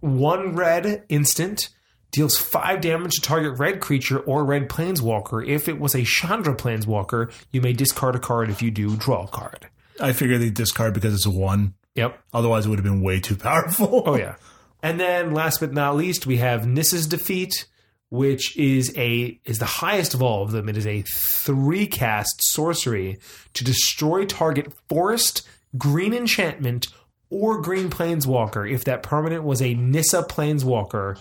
one 0.00 0.54
red 0.54 1.04
instant 1.08 1.70
deals 2.10 2.38
five 2.38 2.80
damage 2.80 3.16
to 3.16 3.20
target 3.20 3.58
red 3.58 3.80
creature 3.80 4.18
or 4.20 4.44
red 4.44 4.68
planeswalker. 4.68 5.46
If 5.46 5.68
it 5.68 5.78
was 5.78 5.94
a 5.94 6.04
Chandra 6.04 6.54
planeswalker, 6.54 7.32
you 7.50 7.60
may 7.60 7.72
discard 7.72 8.14
a 8.14 8.18
card. 8.18 8.50
If 8.50 8.62
you 8.62 8.70
do, 8.70 8.96
draw 8.96 9.24
a 9.24 9.28
card. 9.28 9.68
I 10.00 10.12
figure 10.12 10.38
they 10.38 10.50
discard 10.50 10.94
because 10.94 11.14
it's 11.14 11.26
a 11.26 11.30
one. 11.30 11.74
Yep. 11.94 12.18
Otherwise, 12.32 12.66
it 12.66 12.68
would 12.68 12.78
have 12.78 12.84
been 12.84 13.02
way 13.02 13.20
too 13.20 13.36
powerful. 13.36 14.04
Oh 14.06 14.16
yeah. 14.18 14.36
And 14.82 15.00
then 15.00 15.34
last 15.34 15.60
but 15.60 15.72
not 15.72 15.96
least, 15.96 16.26
we 16.26 16.36
have 16.36 16.66
Nissa's 16.66 17.08
defeat, 17.08 17.66
which 18.10 18.56
is 18.56 18.92
a 18.96 19.38
is 19.44 19.58
the 19.58 19.64
highest 19.66 20.14
of 20.14 20.22
all 20.22 20.42
of 20.42 20.50
them. 20.52 20.68
It 20.68 20.76
is 20.76 20.86
a 20.86 21.02
three 21.02 21.86
cast 21.86 22.42
sorcery 22.52 23.18
to 23.54 23.64
destroy 23.64 24.24
target 24.24 24.72
forest, 24.88 25.46
green 25.76 26.14
enchantment, 26.14 26.88
or 27.30 27.60
green 27.60 27.90
planeswalker. 27.90 28.70
If 28.70 28.84
that 28.84 29.02
permanent 29.02 29.44
was 29.44 29.60
a 29.60 29.74
Nissa 29.74 30.22
planeswalker, 30.22 31.18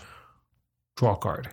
draw 0.95 1.15
card. 1.15 1.49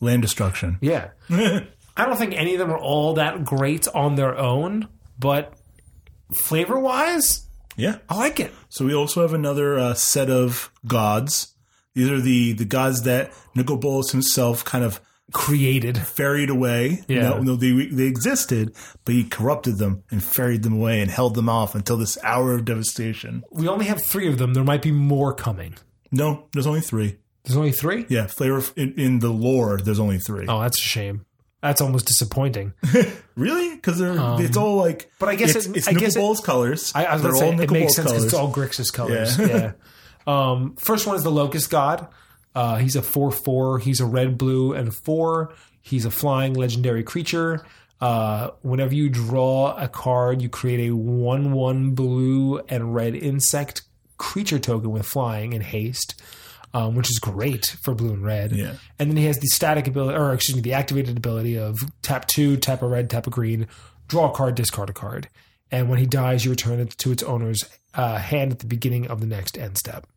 Land 0.00 0.22
destruction. 0.22 0.78
Yeah. 0.80 1.10
I 1.30 2.06
don't 2.06 2.16
think 2.16 2.34
any 2.34 2.54
of 2.54 2.58
them 2.58 2.72
are 2.72 2.78
all 2.78 3.14
that 3.14 3.44
great 3.44 3.86
on 3.88 4.14
their 4.16 4.36
own, 4.36 4.88
but 5.18 5.54
flavor 6.34 6.78
wise, 6.78 7.46
Yeah. 7.76 7.98
I 8.08 8.16
like 8.16 8.40
it. 8.40 8.52
So 8.68 8.84
we 8.84 8.94
also 8.94 9.22
have 9.22 9.32
another 9.34 9.78
uh, 9.78 9.94
set 9.94 10.28
of 10.30 10.72
gods. 10.86 11.53
These 11.94 12.10
are 12.10 12.20
the 12.20 12.52
the 12.52 12.64
gods 12.64 13.02
that 13.02 13.32
Nicol 13.54 13.76
Bolas 13.76 14.10
himself 14.10 14.64
kind 14.64 14.84
of 14.84 15.00
Created. 15.32 15.96
ferried 15.98 16.50
away. 16.50 17.02
Yeah. 17.08 17.22
No, 17.30 17.38
no, 17.38 17.56
they 17.56 17.72
they 17.86 18.04
existed, 18.04 18.74
but 19.04 19.14
he 19.14 19.24
corrupted 19.24 19.78
them 19.78 20.04
and 20.10 20.22
ferried 20.22 20.62
them 20.62 20.74
away 20.74 21.00
and 21.00 21.10
held 21.10 21.34
them 21.34 21.48
off 21.48 21.74
until 21.74 21.96
this 21.96 22.18
hour 22.22 22.54
of 22.54 22.64
devastation. 22.64 23.42
We 23.50 23.66
only 23.68 23.86
have 23.86 24.00
three 24.04 24.28
of 24.28 24.38
them. 24.38 24.54
There 24.54 24.64
might 24.64 24.82
be 24.82 24.92
more 24.92 25.34
coming. 25.34 25.76
No, 26.12 26.46
there's 26.52 26.66
only 26.66 26.82
three. 26.82 27.16
There's 27.44 27.56
only 27.56 27.72
three? 27.72 28.06
Yeah, 28.08 28.26
flavor 28.26 28.62
in, 28.76 28.94
in 28.98 29.18
the 29.18 29.30
lore. 29.30 29.78
There's 29.78 29.98
only 30.00 30.18
three. 30.18 30.46
Oh, 30.48 30.60
that's 30.60 30.78
a 30.78 30.82
shame. 30.84 31.24
That's 31.62 31.80
almost 31.80 32.06
disappointing. 32.06 32.72
Really? 33.36 33.74
Because 33.74 33.98
they're 33.98 34.14
it's 34.40 34.56
all 34.56 34.76
like. 34.76 35.02
Um, 35.04 35.08
but 35.18 35.28
I 35.28 35.34
guess 35.34 35.56
it's, 35.56 35.66
it- 35.66 35.76
it's 35.78 35.88
I 35.88 35.90
Nicol 35.90 36.06
guess 36.06 36.14
it- 36.14 36.18
Bolas 36.20 36.40
colors. 36.40 36.92
I, 36.94 37.04
I 37.06 37.14
was 37.14 37.22
They're 37.22 37.32
to 37.32 37.38
say, 37.38 37.48
it 37.54 37.70
makes 37.72 37.96
sense 37.96 38.08
because 38.12 38.24
it's 38.26 38.32
all 38.34 38.52
Grixis 38.52 38.92
colors. 38.92 39.36
Yeah. 39.38 39.46
Yeah. 39.46 39.72
Um, 40.26 40.76
first 40.76 41.06
one 41.06 41.16
is 41.16 41.22
the 41.22 41.30
Locust 41.30 41.70
God. 41.70 42.06
Uh, 42.54 42.76
he's 42.76 42.96
a 42.96 43.02
4 43.02 43.30
4. 43.30 43.78
He's 43.80 44.00
a 44.00 44.06
red, 44.06 44.38
blue, 44.38 44.72
and 44.72 44.94
4. 44.94 45.52
He's 45.80 46.04
a 46.04 46.10
flying 46.10 46.54
legendary 46.54 47.02
creature. 47.02 47.64
Uh, 48.00 48.50
whenever 48.62 48.94
you 48.94 49.08
draw 49.08 49.74
a 49.76 49.88
card, 49.88 50.42
you 50.42 50.48
create 50.48 50.88
a 50.88 50.94
1 50.94 51.52
1 51.52 51.90
blue 51.92 52.58
and 52.68 52.94
red 52.94 53.14
insect 53.14 53.82
creature 54.16 54.58
token 54.58 54.90
with 54.90 55.06
flying 55.06 55.54
and 55.54 55.62
haste. 55.62 56.20
Um, 56.72 56.96
which 56.96 57.08
is 57.08 57.20
great 57.20 57.76
for 57.84 57.94
blue 57.94 58.12
and 58.12 58.24
red. 58.24 58.50
Yeah. 58.50 58.74
And 58.98 59.08
then 59.08 59.16
he 59.16 59.26
has 59.26 59.38
the 59.38 59.46
static 59.46 59.86
ability, 59.86 60.18
or 60.18 60.34
excuse 60.34 60.56
me, 60.56 60.60
the 60.60 60.72
activated 60.72 61.16
ability 61.16 61.56
of 61.56 61.78
tap 62.02 62.26
two, 62.26 62.56
tap 62.56 62.82
a 62.82 62.88
red, 62.88 63.08
tap 63.08 63.28
a 63.28 63.30
green, 63.30 63.68
draw 64.08 64.28
a 64.28 64.34
card, 64.34 64.56
discard 64.56 64.90
a 64.90 64.92
card. 64.92 65.28
And 65.70 65.88
when 65.88 66.00
he 66.00 66.06
dies, 66.06 66.44
you 66.44 66.50
return 66.50 66.80
it 66.80 66.90
to 66.98 67.12
its 67.12 67.22
owner's 67.22 67.64
uh, 67.94 68.18
hand 68.18 68.50
at 68.50 68.58
the 68.58 68.66
beginning 68.66 69.06
of 69.06 69.20
the 69.20 69.26
next 69.28 69.56
end 69.56 69.78
step. 69.78 70.08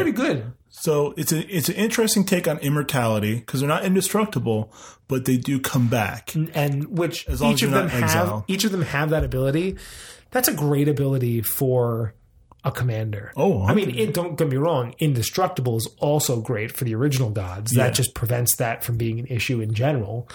It's 0.00 0.02
pretty 0.02 0.16
good. 0.16 0.52
So 0.70 1.12
it's 1.16 1.32
a 1.32 1.46
it's 1.54 1.68
an 1.68 1.74
interesting 1.74 2.24
take 2.24 2.48
on 2.48 2.58
immortality 2.58 3.36
because 3.36 3.60
they're 3.60 3.68
not 3.68 3.84
indestructible, 3.84 4.72
but 5.06 5.26
they 5.26 5.36
do 5.36 5.60
come 5.60 5.88
back. 5.88 6.34
And 6.54 6.96
which 6.98 7.28
As 7.28 7.42
long 7.42 7.52
each 7.52 7.62
of 7.62 7.70
them 7.72 7.88
have, 7.88 8.02
exile. 8.02 8.44
each 8.48 8.64
of 8.64 8.72
them 8.72 8.82
have 8.82 9.10
that 9.10 9.22
ability. 9.22 9.76
That's 10.30 10.48
a 10.48 10.54
great 10.54 10.88
ability 10.88 11.42
for 11.42 12.14
a 12.64 12.70
commander. 12.72 13.32
Oh, 13.36 13.64
I 13.64 13.74
mean, 13.74 13.90
it, 13.98 14.14
don't 14.14 14.36
get 14.38 14.48
me 14.48 14.56
wrong. 14.56 14.94
Indestructible 14.98 15.76
is 15.76 15.88
also 15.98 16.40
great 16.40 16.72
for 16.72 16.84
the 16.84 16.94
original 16.94 17.28
gods. 17.30 17.76
Yeah. 17.76 17.84
That 17.84 17.94
just 17.94 18.14
prevents 18.14 18.56
that 18.56 18.82
from 18.84 18.96
being 18.96 19.18
an 19.18 19.26
issue 19.26 19.60
in 19.60 19.74
general. 19.74 20.28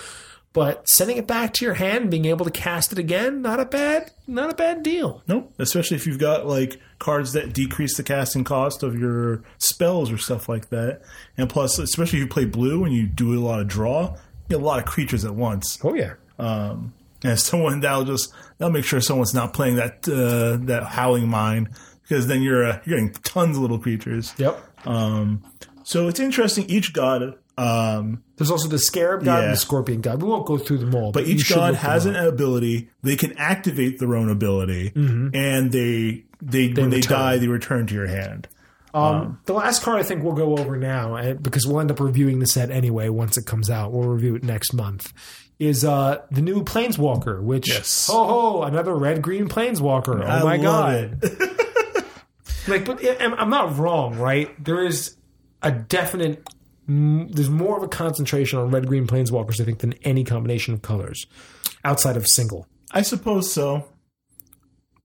But 0.57 0.89
sending 0.89 1.17
it 1.17 1.27
back 1.27 1.53
to 1.53 1.65
your 1.65 1.75
hand, 1.75 2.09
being 2.09 2.25
able 2.25 2.43
to 2.43 2.49
cast 2.49 2.91
it 2.91 2.97
again, 2.97 3.43
not 3.43 3.59
a 3.59 3.65
bad, 3.65 4.09
not 4.25 4.49
a 4.49 4.55
bad 4.55 4.81
deal. 4.81 5.21
No, 5.27 5.51
especially 5.59 5.97
if 5.97 6.07
you've 6.07 6.17
got 6.17 6.47
like 6.47 6.81
cards 6.97 7.33
that 7.33 7.53
decrease 7.53 7.95
the 7.95 8.01
casting 8.01 8.43
cost 8.43 8.81
of 8.81 8.97
your 8.97 9.43
spells 9.59 10.11
or 10.11 10.17
stuff 10.17 10.49
like 10.49 10.69
that. 10.69 11.03
And 11.37 11.47
plus, 11.47 11.77
especially 11.77 12.17
if 12.17 12.23
you 12.23 12.27
play 12.27 12.45
blue 12.45 12.83
and 12.85 12.91
you 12.91 13.05
do 13.05 13.37
a 13.37 13.39
lot 13.39 13.59
of 13.59 13.67
draw, 13.67 14.13
you 14.13 14.17
get 14.49 14.59
a 14.59 14.65
lot 14.65 14.79
of 14.79 14.85
creatures 14.85 15.23
at 15.25 15.35
once. 15.35 15.77
Oh 15.83 15.93
yeah, 15.93 16.15
And 16.39 16.91
someone 17.35 17.81
that'll 17.81 18.05
just 18.05 18.33
that'll 18.57 18.73
make 18.73 18.83
sure 18.83 18.99
someone's 18.99 19.35
not 19.35 19.53
playing 19.53 19.75
that 19.75 20.09
uh, 20.09 20.57
that 20.65 20.85
howling 20.87 21.29
mine 21.29 21.69
because 22.01 22.25
then 22.25 22.41
you're 22.41 22.65
uh, 22.65 22.81
you're 22.83 22.97
getting 22.97 23.13
tons 23.21 23.57
of 23.57 23.61
little 23.61 23.77
creatures. 23.77 24.33
Yep. 24.39 24.87
Um, 24.87 25.43
so 25.83 26.07
it's 26.07 26.19
interesting. 26.19 26.67
Each 26.67 26.93
god, 26.93 27.35
um, 27.59 28.23
There's 28.37 28.51
also 28.51 28.67
the 28.67 28.79
Scarab 28.79 29.23
God 29.25 29.37
Yeah. 29.39 29.43
and 29.45 29.53
the 29.53 29.57
Scorpion 29.57 30.01
God. 30.01 30.21
We 30.21 30.29
won't 30.29 30.45
go 30.45 30.57
through 30.57 30.77
them 30.77 30.93
all, 30.95 31.11
but 31.11 31.25
you 31.27 31.35
each 31.35 31.49
god 31.53 31.75
has 31.75 32.05
an 32.05 32.15
ability. 32.15 32.89
They 33.03 33.15
can 33.15 33.37
activate 33.37 33.99
their 33.99 34.15
own 34.15 34.29
ability, 34.29 34.91
and 34.95 35.71
they 35.71 36.23
they, 36.41 36.71
when 36.71 36.89
they 36.91 37.01
die, 37.01 37.37
they 37.39 37.47
return 37.47 37.87
to 37.87 37.93
your 37.95 38.07
hand. 38.07 38.47
Um, 38.93 39.39
the 39.45 39.53
last 39.53 39.83
card 39.83 39.99
I 39.99 40.03
think 40.03 40.23
we'll 40.23 40.33
go 40.33 40.57
over 40.57 40.75
now, 40.77 41.33
because 41.33 41.67
we'll 41.67 41.79
end 41.79 41.91
up 41.91 41.99
reviewing 41.99 42.39
the 42.39 42.47
set 42.47 42.71
anyway 42.71 43.09
once 43.09 43.37
it 43.37 43.45
comes 43.45 43.69
out. 43.69 43.91
We'll 43.91 44.07
review 44.07 44.35
it 44.35 44.43
next 44.43 44.73
month. 44.73 45.11
Is 45.59 45.83
uh 45.83 46.21
the 46.31 46.41
new 46.41 46.63
Planeswalker, 46.63 47.41
which 47.41 47.67
Yes. 47.69 48.07
ho 48.11 48.23
ho 48.25 48.63
another 48.63 48.95
red 48.95 49.23
green 49.23 49.47
Planeswalker. 49.49 50.21
Oh 50.23 50.27
I 50.27 50.43
my 50.43 50.57
god! 50.57 51.23
like, 52.67 52.85
but 52.85 53.03
I'm 53.21 53.33
I'm 53.33 53.49
not 53.49 53.77
wrong, 53.77 54.17
right? 54.19 54.51
There 54.63 54.83
is 54.85 55.15
a 55.63 55.71
definite. 55.71 56.47
Mm, 56.89 57.31
There's 57.33 57.49
more 57.49 57.77
of 57.77 57.83
a 57.83 57.87
concentration 57.87 58.59
on 58.59 58.71
red 58.71 58.87
green 58.87 59.07
Planeswalkers, 59.07 59.59
I 59.59 59.65
think, 59.65 59.79
than 59.79 59.93
any 60.03 60.23
combination 60.23 60.73
of 60.73 60.81
colors 60.81 61.25
outside 61.83 62.15
of 62.17 62.25
single. 62.27 62.67
I 62.91 63.01
suppose 63.01 63.51
so. 63.51 63.89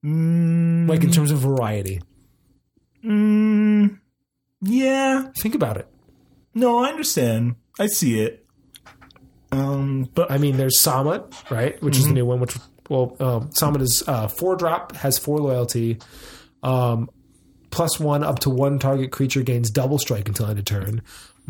Mm, 0.04 0.88
Like 0.88 1.02
in 1.04 1.10
terms 1.10 1.30
of 1.30 1.38
variety. 1.38 2.00
mm, 3.04 3.98
yeah. 4.60 5.28
Think 5.38 5.54
about 5.54 5.76
it. 5.76 5.88
No, 6.54 6.78
I 6.84 6.88
understand. 6.88 7.56
I 7.78 7.86
see 7.86 8.20
it. 8.20 8.44
Um, 9.50 10.08
but 10.14 10.30
I 10.30 10.38
mean, 10.38 10.56
there's 10.56 10.78
Samut, 10.80 11.50
right, 11.50 11.80
which 11.82 11.98
is 11.98 12.06
the 12.06 12.12
new 12.14 12.24
one. 12.24 12.40
Which 12.40 12.56
well, 12.88 13.16
Samut 13.18 13.80
is 13.82 14.02
uh, 14.06 14.28
four 14.28 14.56
drop, 14.56 14.94
has 14.96 15.18
four 15.18 15.38
loyalty, 15.38 15.98
um, 16.62 17.10
plus 17.70 18.00
one 18.00 18.22
up 18.24 18.38
to 18.40 18.50
one 18.50 18.78
target 18.78 19.10
creature 19.12 19.42
gains 19.42 19.70
double 19.70 19.98
strike 19.98 20.26
until 20.28 20.46
end 20.46 20.58
of 20.58 20.64
turn. 20.64 21.02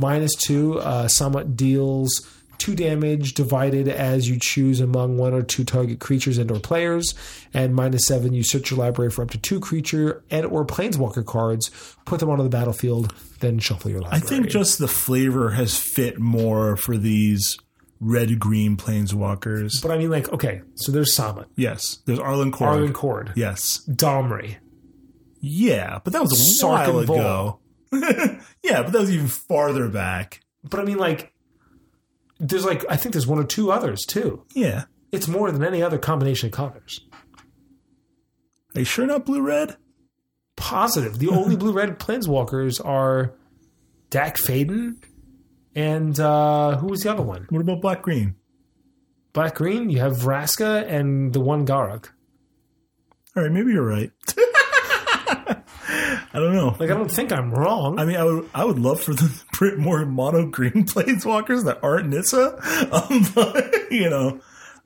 Minus 0.02 0.34
two, 0.34 0.78
uh, 0.80 1.06
Samut 1.06 1.56
deals 1.56 2.10
two 2.58 2.74
damage 2.76 3.34
divided 3.34 3.88
as 3.88 4.28
you 4.28 4.38
choose 4.40 4.78
among 4.78 5.16
one 5.18 5.34
or 5.34 5.42
two 5.42 5.64
target 5.64 5.98
creatures 5.98 6.38
and 6.38 6.48
or 6.50 6.60
players. 6.60 7.12
And 7.52 7.74
minus 7.74 8.06
seven, 8.06 8.34
you 8.34 8.44
search 8.44 8.70
your 8.70 8.78
library 8.78 9.10
for 9.10 9.22
up 9.22 9.30
to 9.30 9.38
two 9.38 9.58
creature 9.58 10.22
and 10.30 10.46
or 10.46 10.64
planeswalker 10.64 11.24
cards, 11.26 11.70
put 12.04 12.20
them 12.20 12.30
onto 12.30 12.44
the 12.44 12.48
battlefield, 12.50 13.12
then 13.40 13.58
shuffle 13.58 13.90
your 13.90 14.00
library 14.00 14.22
I 14.24 14.26
think 14.28 14.48
just 14.48 14.78
the 14.78 14.86
flavor 14.86 15.50
has 15.50 15.76
fit 15.76 16.20
more 16.20 16.76
for 16.76 16.96
these 16.96 17.56
red 17.98 18.38
green 18.38 18.76
planeswalkers. 18.76 19.82
but 19.82 19.90
I 19.90 19.98
mean, 19.98 20.10
like, 20.10 20.32
okay, 20.32 20.62
so 20.76 20.92
there's 20.92 21.16
Samut, 21.16 21.46
yes, 21.56 21.98
there's 22.06 22.18
Arlinn 22.20 22.52
Kord. 22.52 22.76
Arlinn 22.76 22.92
Kord, 22.92 23.32
Yes, 23.34 23.82
Domri. 23.88 24.56
yeah, 25.40 25.98
but 26.04 26.12
that 26.12 26.22
was 26.22 26.32
a 26.32 26.36
Sark 26.36 26.86
while 26.88 26.98
ago. 27.00 27.58
yeah, 28.62 28.82
but 28.82 28.92
that 28.92 29.00
was 29.00 29.10
even 29.10 29.28
farther 29.28 29.88
back. 29.88 30.40
But 30.64 30.80
I 30.80 30.84
mean, 30.84 30.98
like, 30.98 31.32
there's 32.38 32.64
like 32.64 32.84
I 32.88 32.96
think 32.96 33.12
there's 33.12 33.26
one 33.26 33.38
or 33.38 33.44
two 33.44 33.70
others 33.70 34.00
too. 34.06 34.44
Yeah, 34.54 34.84
It's 35.12 35.28
more 35.28 35.50
than 35.50 35.62
any 35.64 35.82
other 35.82 35.98
combination 35.98 36.46
of 36.48 36.52
colors. 36.52 37.00
are 38.74 38.80
you 38.80 38.84
sure 38.84 39.06
not 39.06 39.24
blue 39.26 39.42
red? 39.42 39.76
Positive. 40.56 41.18
The 41.18 41.28
only 41.28 41.56
blue 41.62 41.72
red 41.72 41.98
planeswalkers 41.98 42.84
are 42.84 43.34
Dack 44.10 44.36
Fayden 44.36 45.02
and 45.74 46.18
uh, 46.20 46.76
who 46.78 46.88
was 46.88 47.02
the 47.02 47.10
other 47.10 47.22
one? 47.22 47.46
What 47.50 47.60
about 47.62 47.80
black 47.80 48.02
green? 48.02 48.34
Black 49.32 49.54
green. 49.54 49.88
You 49.90 50.00
have 50.00 50.12
Vraska 50.12 50.86
and 50.86 51.32
the 51.32 51.40
one 51.40 51.66
Garruk. 51.66 52.10
All 53.34 53.42
right, 53.42 53.50
maybe 53.52 53.72
you're 53.72 53.86
right. 53.86 54.10
I 56.34 56.38
don't 56.38 56.54
know. 56.54 56.68
Like 56.78 56.90
I 56.90 56.94
don't 56.94 57.10
think 57.10 57.30
I'm 57.32 57.52
wrong. 57.52 57.98
I 57.98 58.04
mean, 58.04 58.16
I 58.16 58.24
would 58.24 58.48
I 58.54 58.64
would 58.64 58.78
love 58.78 59.00
for 59.00 59.12
them 59.14 59.28
to 59.28 59.44
print 59.52 59.78
more 59.78 60.04
mono 60.06 60.46
green 60.46 60.72
planeswalkers 60.86 61.64
that 61.64 61.80
aren't 61.82 62.08
Nissa. 62.08 62.58
Um, 62.92 63.26
but, 63.34 63.90
you 63.90 64.08
know, 64.10 64.40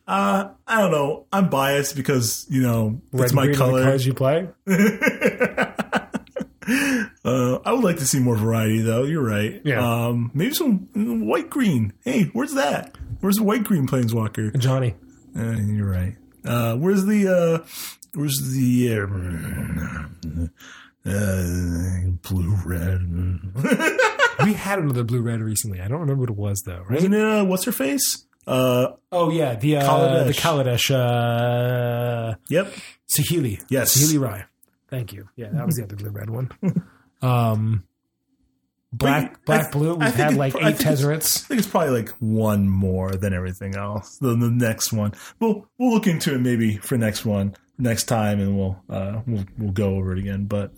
uh, 0.07 0.49
I 0.67 0.81
don't 0.81 0.91
know. 0.91 1.27
I'm 1.33 1.49
biased 1.51 1.97
because 1.97 2.47
you 2.51 2.63
know 2.63 3.01
Red 3.13 3.25
it's 3.25 3.33
my 3.33 3.53
color. 3.53 3.83
cards 3.83 4.07
you 4.07 4.15
play. 4.15 4.49
Uh, 7.25 7.61
I 7.65 7.73
would 7.73 7.85
like 7.85 7.99
to 7.99 8.07
see 8.07 8.19
more 8.19 8.37
variety, 8.37 8.81
though. 8.83 9.05
You're 9.05 9.23
right. 9.25 9.61
Yeah. 9.65 10.07
Um, 10.07 10.31
maybe 10.35 10.53
some 10.55 10.89
white 11.27 11.49
green. 11.51 11.93
Hey, 12.05 12.25
where's 12.33 12.55
that? 12.55 12.97
Where's 13.21 13.37
the 13.37 13.43
white 13.45 13.65
green 13.65 13.87
planeswalker? 13.87 14.57
Johnny. 14.59 14.95
Uh, 15.37 15.53
you're 15.59 15.89
right. 15.91 16.17
Uh, 16.45 16.75
where's 16.77 17.05
the 17.05 17.29
uh, 17.29 17.67
where's 18.15 18.39
the 18.53 18.93
uh, 18.93 20.49
uh, 21.07 22.11
blue 22.29 22.55
red? 22.65 23.01
We 24.45 24.53
had 24.53 24.79
another 24.81 25.03
blue 25.03 25.23
red 25.23 25.41
recently. 25.41 25.81
I 25.81 25.89
don't 25.89 26.01
remember 26.01 26.21
what 26.21 26.29
it 26.31 26.37
was 26.37 26.63
though. 26.67 26.85
Right? 26.87 26.99
Isn't 26.99 27.15
it? 27.15 27.23
Uh, 27.23 27.45
what's 27.47 27.65
her 27.65 27.73
face? 27.73 28.27
Uh, 28.47 28.89
Oh 29.11 29.31
yeah, 29.31 29.55
the 29.55 29.79
uh, 29.79 29.83
Kaladesh. 29.83 30.27
the 30.27 30.33
Kaladesh 30.35 30.91
uh, 30.95 32.35
yep. 32.51 32.71
Saheeli. 33.09 33.63
Yes. 33.71 33.97
Saheeli 33.97 34.21
Rai. 34.21 34.45
Thank 34.91 35.15
you. 35.15 35.29
Yeah, 35.37 35.49
that 35.53 35.65
was 35.65 35.77
the 35.77 35.85
other 35.85 35.97
blue 35.97 36.11
red 36.11 36.29
one. 36.31 36.51
Um, 37.23 37.85
black, 38.99 39.45
black, 39.45 39.73
blue. 39.73 39.95
We've 39.95 40.15
had 40.15 40.35
like 40.35 40.55
eight 40.55 40.77
Tezzerets. 40.77 41.45
I 41.45 41.49
think 41.49 41.59
it's 41.61 41.69
probably 41.69 42.01
like 42.01 42.11
one 42.21 42.69
more 42.69 43.13
than 43.13 43.33
everything 43.33 43.77
else. 43.77 44.19
The, 44.19 44.29
the 44.29 44.51
next 44.51 44.93
one, 44.93 45.13
we'll 45.41 45.69
we'll 45.79 45.93
look 45.93 46.07
into 46.07 46.35
it 46.35 46.41
maybe 46.41 46.77
for 46.77 46.97
next 46.97 47.25
one 47.25 47.55
next 47.79 48.05
time, 48.05 48.41
and 48.41 48.57
we'll 48.57 48.83
uh, 48.89 49.21
we'll 49.27 49.45
we'll 49.59 49.73
go 49.73 49.97
over 49.97 50.13
it 50.13 50.19
again. 50.19 50.45
But 50.45 50.73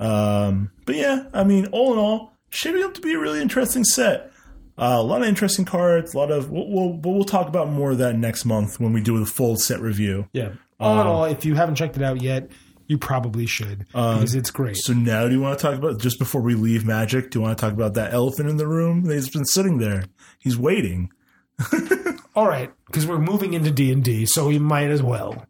um, 0.00 0.70
but 0.86 0.96
yeah, 0.96 1.24
I 1.32 1.44
mean, 1.44 1.66
all 1.66 1.92
in 1.92 1.98
all, 1.98 2.32
shaping 2.50 2.82
up 2.82 2.94
to 2.94 3.00
be 3.00 3.14
a 3.14 3.18
really 3.18 3.40
interesting 3.40 3.84
set. 3.84 4.32
Uh, 4.76 4.96
a 4.98 5.02
lot 5.02 5.22
of 5.22 5.28
interesting 5.28 5.64
cards. 5.64 6.14
A 6.14 6.18
lot 6.18 6.30
of 6.30 6.50
we'll, 6.50 6.68
we'll 6.68 6.92
we'll 7.02 7.24
talk 7.24 7.48
about 7.48 7.68
more 7.68 7.92
of 7.92 7.98
that 7.98 8.16
next 8.16 8.44
month 8.44 8.78
when 8.78 8.92
we 8.92 9.00
do 9.00 9.18
the 9.18 9.26
full 9.26 9.56
set 9.56 9.80
review. 9.80 10.28
Yeah. 10.32 10.52
All 10.80 11.00
in 11.00 11.06
all, 11.08 11.24
if 11.24 11.44
you 11.44 11.56
haven't 11.56 11.74
checked 11.74 11.96
it 11.96 12.04
out 12.04 12.22
yet, 12.22 12.52
you 12.88 12.98
probably 12.98 13.46
should 13.46 13.86
because 13.88 14.34
it's 14.34 14.50
great. 14.50 14.76
So 14.76 14.92
now, 14.94 15.28
do 15.28 15.34
you 15.34 15.40
want 15.40 15.56
to 15.58 15.62
talk 15.62 15.76
about 15.78 16.00
just 16.00 16.18
before 16.18 16.40
we 16.40 16.54
leave 16.56 16.84
Magic? 16.84 17.30
Do 17.30 17.38
you 17.38 17.42
want 17.44 17.56
to 17.56 17.62
talk 17.62 17.72
about 17.72 17.94
that 17.94 18.12
elephant 18.12 18.48
in 18.48 18.56
the 18.56 18.66
room? 18.66 19.08
He's 19.08 19.30
been 19.30 19.44
sitting 19.44 19.78
there. 19.78 20.04
He's 20.40 20.58
waiting. 20.58 21.10
All 22.34 22.48
right, 22.48 22.72
because 22.86 23.06
we're 23.06 23.18
moving 23.18 23.54
into 23.54 23.70
D 23.70 23.92
and 23.92 24.02
D, 24.02 24.26
so 24.26 24.48
we 24.48 24.58
might 24.58 24.90
as 24.90 25.02
well. 25.02 25.46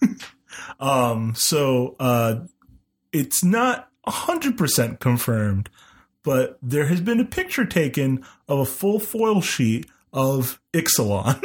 Um, 0.80 1.34
so 1.36 1.94
uh, 2.00 2.40
it's 3.12 3.44
not 3.44 3.88
hundred 4.06 4.58
percent 4.58 4.98
confirmed, 5.00 5.70
but 6.24 6.58
there 6.60 6.86
has 6.86 7.00
been 7.00 7.20
a 7.20 7.24
picture 7.24 7.64
taken 7.64 8.24
of 8.48 8.58
a 8.58 8.64
full 8.64 8.98
foil 8.98 9.40
sheet 9.40 9.86
of 10.12 10.60
Ixalan. 10.72 11.40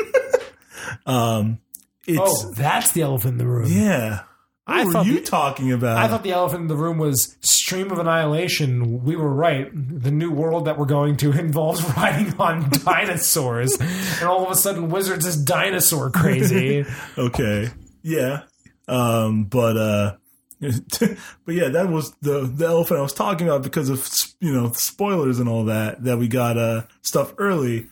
um, 1.05 1.59
it's 2.07 2.19
Oh, 2.19 2.51
that's 2.53 2.93
the 2.93 3.03
elephant 3.03 3.33
in 3.33 3.37
the 3.37 3.47
room. 3.47 3.67
yeah. 3.71 4.23
What 4.67 4.77
I 4.77 4.85
were 4.85 4.91
thought 4.91 5.05
you 5.05 5.15
the- 5.15 5.21
talking 5.21 5.71
about? 5.71 5.97
I 5.97 6.07
thought 6.07 6.23
the 6.23 6.33
elephant 6.33 6.61
in 6.63 6.67
the 6.67 6.75
room 6.75 6.97
was 6.97 7.35
Stream 7.41 7.89
of 7.91 7.99
Annihilation. 7.99 9.03
We 9.03 9.15
were 9.15 9.33
right. 9.33 9.69
The 9.73 10.11
new 10.11 10.29
world 10.31 10.65
that 10.65 10.77
we're 10.77 10.85
going 10.85 11.15
to 11.17 11.31
involves 11.39 11.81
riding 11.95 12.33
on 12.37 12.69
dinosaurs, 12.85 13.75
and 13.79 14.23
all 14.23 14.45
of 14.45 14.51
a 14.51 14.55
sudden, 14.55 14.89
Wizards 14.89 15.25
is 15.25 15.41
dinosaur 15.41 16.09
crazy. 16.11 16.85
okay, 17.17 17.69
yeah. 18.03 18.43
Um, 18.89 19.45
but 19.45 19.77
uh, 19.77 20.15
but 20.59 21.55
yeah, 21.55 21.69
that 21.69 21.89
was 21.89 22.13
the 22.21 22.41
the 22.41 22.65
elephant 22.65 22.99
I 22.99 23.03
was 23.03 23.13
talking 23.13 23.47
about 23.47 23.63
because 23.63 23.89
of 23.89 24.07
you 24.39 24.53
know 24.53 24.71
spoilers 24.73 25.39
and 25.39 25.47
all 25.47 25.65
that 25.65 26.03
that 26.03 26.17
we 26.17 26.27
got 26.27 26.57
uh 26.57 26.83
stuff 27.01 27.33
early. 27.37 27.87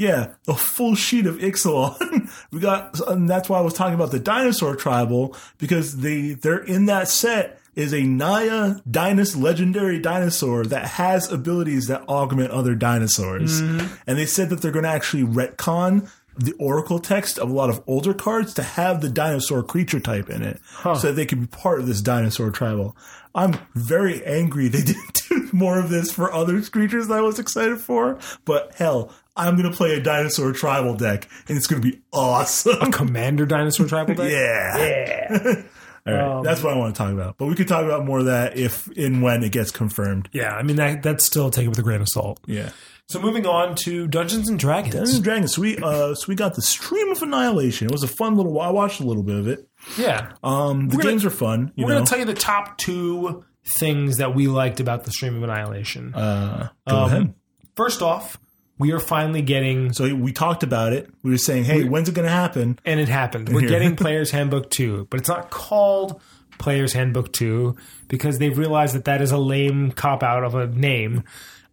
Yeah, 0.00 0.32
a 0.48 0.54
full 0.54 0.94
sheet 0.94 1.26
of 1.26 1.36
Ixalan. 1.36 2.30
we 2.50 2.58
got, 2.58 2.98
and 3.06 3.28
that's 3.28 3.50
why 3.50 3.58
I 3.58 3.60
was 3.60 3.74
talking 3.74 3.92
about 3.92 4.10
the 4.10 4.18
dinosaur 4.18 4.74
tribal 4.74 5.36
because 5.58 5.98
they 5.98 6.30
they're 6.30 6.64
in 6.64 6.86
that 6.86 7.06
set 7.06 7.60
is 7.74 7.92
a 7.92 8.02
Naya 8.02 8.76
Dinos 8.88 9.38
legendary 9.38 9.98
dinosaur 9.98 10.64
that 10.64 10.86
has 10.86 11.30
abilities 11.30 11.88
that 11.88 12.08
augment 12.08 12.50
other 12.50 12.74
dinosaurs, 12.74 13.60
mm-hmm. 13.60 13.94
and 14.06 14.16
they 14.16 14.24
said 14.24 14.48
that 14.48 14.62
they're 14.62 14.72
going 14.72 14.84
to 14.86 14.88
actually 14.88 15.24
retcon 15.24 16.10
the 16.34 16.52
oracle 16.52 16.98
text 16.98 17.38
of 17.38 17.50
a 17.50 17.52
lot 17.52 17.68
of 17.68 17.84
older 17.86 18.14
cards 18.14 18.54
to 18.54 18.62
have 18.62 19.02
the 19.02 19.10
dinosaur 19.10 19.62
creature 19.62 20.00
type 20.00 20.30
in 20.30 20.40
it, 20.40 20.58
so 20.82 21.08
that 21.08 21.12
they 21.12 21.26
can 21.26 21.42
be 21.42 21.46
part 21.46 21.78
of 21.78 21.86
this 21.86 22.00
dinosaur 22.00 22.50
tribal. 22.50 22.96
I'm 23.34 23.58
very 23.74 24.24
angry 24.24 24.68
they 24.68 24.80
didn't 24.82 25.22
do 25.28 25.50
more 25.52 25.78
of 25.78 25.90
this 25.90 26.10
for 26.10 26.32
other 26.32 26.62
creatures 26.62 27.08
that 27.08 27.18
I 27.18 27.20
was 27.20 27.38
excited 27.38 27.80
for, 27.80 28.18
but 28.46 28.74
hell, 28.76 29.12
I'm 29.46 29.56
gonna 29.56 29.72
play 29.72 29.94
a 29.94 30.00
dinosaur 30.00 30.52
tribal 30.52 30.94
deck, 30.94 31.28
and 31.48 31.56
it's 31.56 31.66
gonna 31.66 31.82
be 31.82 32.00
awesome. 32.12 32.76
A 32.80 32.90
Commander 32.90 33.46
Dinosaur 33.46 33.86
Tribal 33.86 34.14
Deck? 34.14 34.30
yeah. 34.30 34.78
Yeah. 34.78 35.62
All 36.06 36.14
right, 36.14 36.22
Um, 36.38 36.44
that's 36.44 36.62
what 36.62 36.72
I 36.72 36.78
want 36.78 36.94
to 36.94 36.98
talk 36.98 37.12
about. 37.12 37.36
But 37.36 37.46
we 37.46 37.54
could 37.54 37.68
talk 37.68 37.84
about 37.84 38.06
more 38.06 38.20
of 38.20 38.24
that 38.26 38.56
if 38.56 38.86
and 38.96 39.22
when 39.22 39.42
it 39.44 39.52
gets 39.52 39.70
confirmed. 39.70 40.30
Yeah, 40.32 40.54
I 40.54 40.62
mean, 40.62 40.76
that, 40.76 41.02
that's 41.02 41.26
still 41.26 41.50
take 41.50 41.66
it 41.66 41.68
with 41.68 41.78
a 41.78 41.82
grain 41.82 42.00
of 42.00 42.08
salt. 42.08 42.40
Yeah. 42.46 42.70
So 43.08 43.20
moving 43.20 43.44
on 43.46 43.74
to 43.84 44.06
Dungeons 44.06 44.48
and 44.48 44.58
Dragons. 44.58 44.94
Dungeons 44.94 45.16
and 45.16 45.24
Dragons. 45.24 45.54
So 45.54 45.60
we 45.62 45.76
uh, 45.78 46.14
so 46.14 46.24
we 46.28 46.36
got 46.36 46.54
the 46.54 46.62
Stream 46.62 47.10
of 47.10 47.20
Annihilation. 47.22 47.86
It 47.88 47.92
was 47.92 48.02
a 48.02 48.08
fun 48.08 48.36
little. 48.36 48.58
I 48.60 48.70
watched 48.70 49.00
a 49.00 49.04
little 49.04 49.22
bit 49.22 49.36
of 49.36 49.48
it. 49.48 49.68
yeah. 49.98 50.32
Um, 50.42 50.88
the 50.88 50.96
We're 50.96 51.02
gonna- 51.02 51.12
games 51.14 51.24
are 51.26 51.30
fun. 51.30 51.72
You 51.74 51.84
We're 51.84 51.90
know, 51.90 51.96
going 51.96 52.04
to 52.06 52.10
tell 52.10 52.18
you 52.20 52.24
the 52.24 52.34
top 52.34 52.78
two 52.78 53.44
things 53.66 54.16
that 54.18 54.34
we 54.34 54.46
liked 54.46 54.80
about 54.80 55.04
the 55.04 55.10
Stream 55.10 55.36
of 55.36 55.42
Annihilation. 55.42 56.14
uh, 56.14 56.68
go 56.88 56.96
Um, 56.96 57.04
ahead. 57.04 57.34
First 57.76 58.00
off, 58.00 58.38
we 58.80 58.92
are 58.92 58.98
finally 58.98 59.42
getting, 59.42 59.92
So 59.92 60.12
we 60.14 60.32
talked 60.32 60.62
about 60.64 60.92
it. 60.92 61.08
We 61.22 61.30
were 61.30 61.38
saying, 61.38 61.64
hey, 61.64 61.84
when's 61.84 62.08
it 62.08 62.14
going 62.14 62.26
to 62.26 62.32
happen? 62.32 62.78
and 62.84 62.98
it 62.98 63.08
happened. 63.08 63.50
We're 63.50 63.68
getting 63.68 63.94
Player's 64.04 64.30
Handbook 64.32 64.70
2, 64.70 65.06
but 65.10 65.20
it's 65.20 65.28
not 65.28 65.50
called 65.50 66.20
Player's 66.58 66.92
Handbook 66.92 67.32
2 67.32 67.76
because 68.08 68.38
they've 68.38 68.56
realized 68.58 68.94
that 68.94 69.04
that 69.04 69.20
is 69.22 69.30
a 69.32 69.38
lame 69.38 69.92
cop 69.92 70.22
out 70.22 70.42
of 70.44 70.54
a 70.54 70.66
name. 70.66 71.22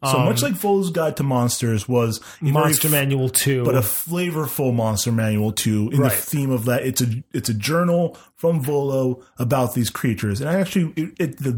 So 0.05 0.19
much 0.19 0.43
like 0.43 0.53
Volo's 0.53 0.91
Guide 0.91 1.17
to 1.17 1.23
Monsters 1.23 1.89
was 1.89 2.21
Monster 2.39 2.87
Manual 2.87 3.29
2. 3.29 3.65
but 3.65 3.73
a 3.73 3.79
flavorful 3.79 4.71
monster 4.71 5.11
manual 5.11 5.51
Two 5.51 5.89
in 5.91 5.99
Right. 5.99 6.11
the 6.11 6.17
theme 6.17 6.51
of 6.51 6.65
that 6.65 6.85
it's 6.85 7.01
a 7.01 7.07
it's 7.33 7.49
a 7.49 7.53
journal 7.55 8.15
from 8.35 8.61
Volo 8.61 9.23
about 9.39 9.73
these 9.73 9.89
creatures 9.89 10.39
and 10.39 10.49
I 10.51 10.59
actually 10.59 10.93
it, 10.95 11.13
it 11.19 11.37
the 11.39 11.51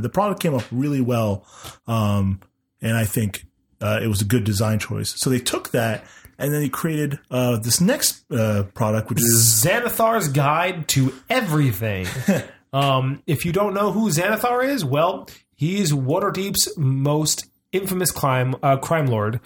the 0.00 0.08
product 0.08 0.40
came 0.40 0.54
up 0.54 0.64
really 0.70 1.02
well 1.02 1.44
um 1.86 2.40
and 2.80 2.96
I 2.96 3.04
think 3.04 3.44
uh, 3.82 4.00
it 4.02 4.06
was 4.06 4.20
a 4.22 4.24
good 4.24 4.44
design 4.44 4.78
choice 4.78 5.12
so 5.20 5.28
they 5.28 5.38
took 5.38 5.70
that 5.72 6.04
and 6.38 6.52
then 6.52 6.60
they 6.60 6.68
created 6.68 7.18
uh, 7.30 7.56
this 7.58 7.80
next 7.80 8.30
uh, 8.32 8.64
product 8.74 9.08
which 9.10 9.20
is 9.20 9.64
Xanathar's 9.64 10.28
Guide 10.28 10.88
to 10.88 11.14
Everything. 11.30 12.06
um, 12.72 13.22
if 13.26 13.44
you 13.44 13.52
don't 13.52 13.74
know 13.74 13.92
who 13.92 14.10
Xanathar 14.10 14.66
is, 14.66 14.84
well, 14.84 15.28
he's 15.54 15.92
Waterdeep's 15.92 16.76
most 16.76 17.46
infamous 17.70 18.10
crime 18.10 18.56
uh, 18.62 18.76
crime 18.76 19.06
lord, 19.06 19.40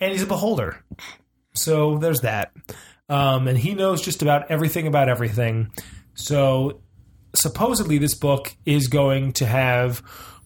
and 0.00 0.12
he's 0.12 0.22
a 0.22 0.26
beholder. 0.26 0.82
So 1.54 1.98
there's 1.98 2.20
that. 2.22 2.52
Um, 3.08 3.46
and 3.46 3.58
he 3.58 3.74
knows 3.74 4.00
just 4.00 4.22
about 4.22 4.50
everything 4.50 4.86
about 4.86 5.10
everything. 5.10 5.70
So 6.14 6.80
supposedly, 7.34 7.98
this 7.98 8.14
book 8.14 8.54
is 8.64 8.88
going 8.88 9.34
to 9.34 9.46
have 9.46 10.02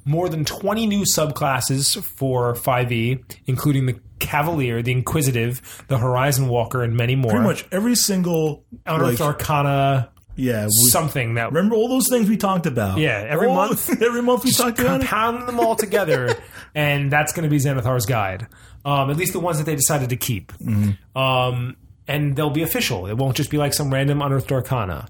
more 0.08 0.28
than 0.28 0.44
20 0.44 0.86
new 0.86 1.02
subclasses 1.04 2.02
for 2.16 2.54
5e, 2.54 3.22
including 3.46 3.86
the 3.86 4.00
Cavalier, 4.18 4.82
the 4.82 4.92
Inquisitive, 4.92 5.84
the 5.88 5.98
Horizon 5.98 6.48
Walker, 6.48 6.82
and 6.82 6.96
many 6.96 7.14
more. 7.14 7.30
pretty 7.30 7.44
much 7.46 7.64
every 7.70 7.94
single 7.94 8.64
Unearthed 8.86 9.20
like, 9.20 9.28
Arcana, 9.28 10.10
yeah 10.34 10.66
we- 10.66 10.88
something 10.90 11.34
that 11.34 11.52
remember 11.52 11.76
all 11.76 11.88
those 11.88 12.08
things 12.08 12.28
we 12.28 12.36
talked 12.36 12.66
about 12.66 12.98
Yeah, 12.98 13.24
every 13.28 13.48
All- 13.48 13.54
month. 13.54 14.02
every 14.02 14.22
month 14.22 14.44
we 14.44 14.50
talked 14.50 14.80
about 14.80 15.02
it 15.02 15.06
compound 15.06 15.48
them 15.48 15.60
all 15.60 15.76
together, 15.76 16.34
and 16.74 17.10
that's 17.12 17.32
going 17.32 17.44
to 17.44 17.50
be 17.50 17.58
Xanathar's 17.58 18.06
guide. 18.06 18.46
Um, 18.84 19.10
at 19.10 19.16
least 19.16 19.32
the 19.34 19.40
ones 19.40 19.58
that 19.58 19.64
they 19.64 19.74
decided 19.76 20.08
to 20.10 20.16
keep. 20.16 20.52
Mm-hmm. 20.54 21.18
Um, 21.18 21.76
and 22.06 22.34
they'll 22.34 22.48
be 22.50 22.62
official. 22.62 23.06
It 23.06 23.16
won't 23.18 23.36
just 23.36 23.50
be 23.50 23.58
like 23.58 23.74
some 23.74 23.92
random 23.92 24.22
unearthed 24.22 24.50
arcana. 24.50 25.08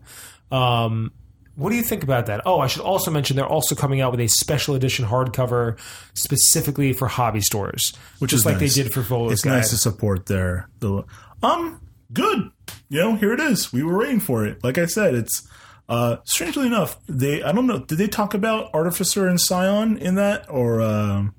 Um, 0.50 1.12
what 1.58 1.70
do 1.70 1.76
you 1.76 1.82
think 1.82 2.04
about 2.04 2.26
that? 2.26 2.42
Oh, 2.46 2.60
I 2.60 2.68
should 2.68 2.82
also 2.82 3.10
mention 3.10 3.34
they're 3.36 3.44
also 3.44 3.74
coming 3.74 4.00
out 4.00 4.12
with 4.12 4.20
a 4.20 4.28
special 4.28 4.74
edition 4.76 5.04
hardcover 5.04 5.76
specifically 6.14 6.92
for 6.92 7.08
hobby 7.08 7.40
stores, 7.40 7.92
which 8.20 8.30
just 8.30 8.42
is 8.42 8.46
like 8.46 8.60
nice. 8.60 8.74
they 8.74 8.82
did 8.84 8.92
for 8.92 9.00
Volo's 9.02 9.32
It's 9.32 9.42
Guide. 9.42 9.56
nice 9.56 9.70
to 9.70 9.76
support 9.76 10.26
their 10.26 10.68
the 10.78 11.02
um 11.42 11.80
good. 12.12 12.50
You 12.88 13.00
know, 13.00 13.16
here 13.16 13.32
it 13.32 13.40
is. 13.40 13.72
We 13.72 13.82
were 13.82 13.98
waiting 13.98 14.20
for 14.20 14.46
it. 14.46 14.62
Like 14.62 14.78
I 14.78 14.86
said, 14.86 15.14
it's 15.14 15.46
uh 15.88 16.18
strangely 16.24 16.66
enough, 16.66 16.96
they 17.08 17.42
I 17.42 17.50
don't 17.52 17.66
know, 17.66 17.80
did 17.80 17.98
they 17.98 18.08
talk 18.08 18.34
about 18.34 18.72
Artificer 18.74 19.26
and 19.26 19.40
Scion 19.40 19.98
in 19.98 20.14
that 20.14 20.46
or 20.48 20.80
um 20.80 21.34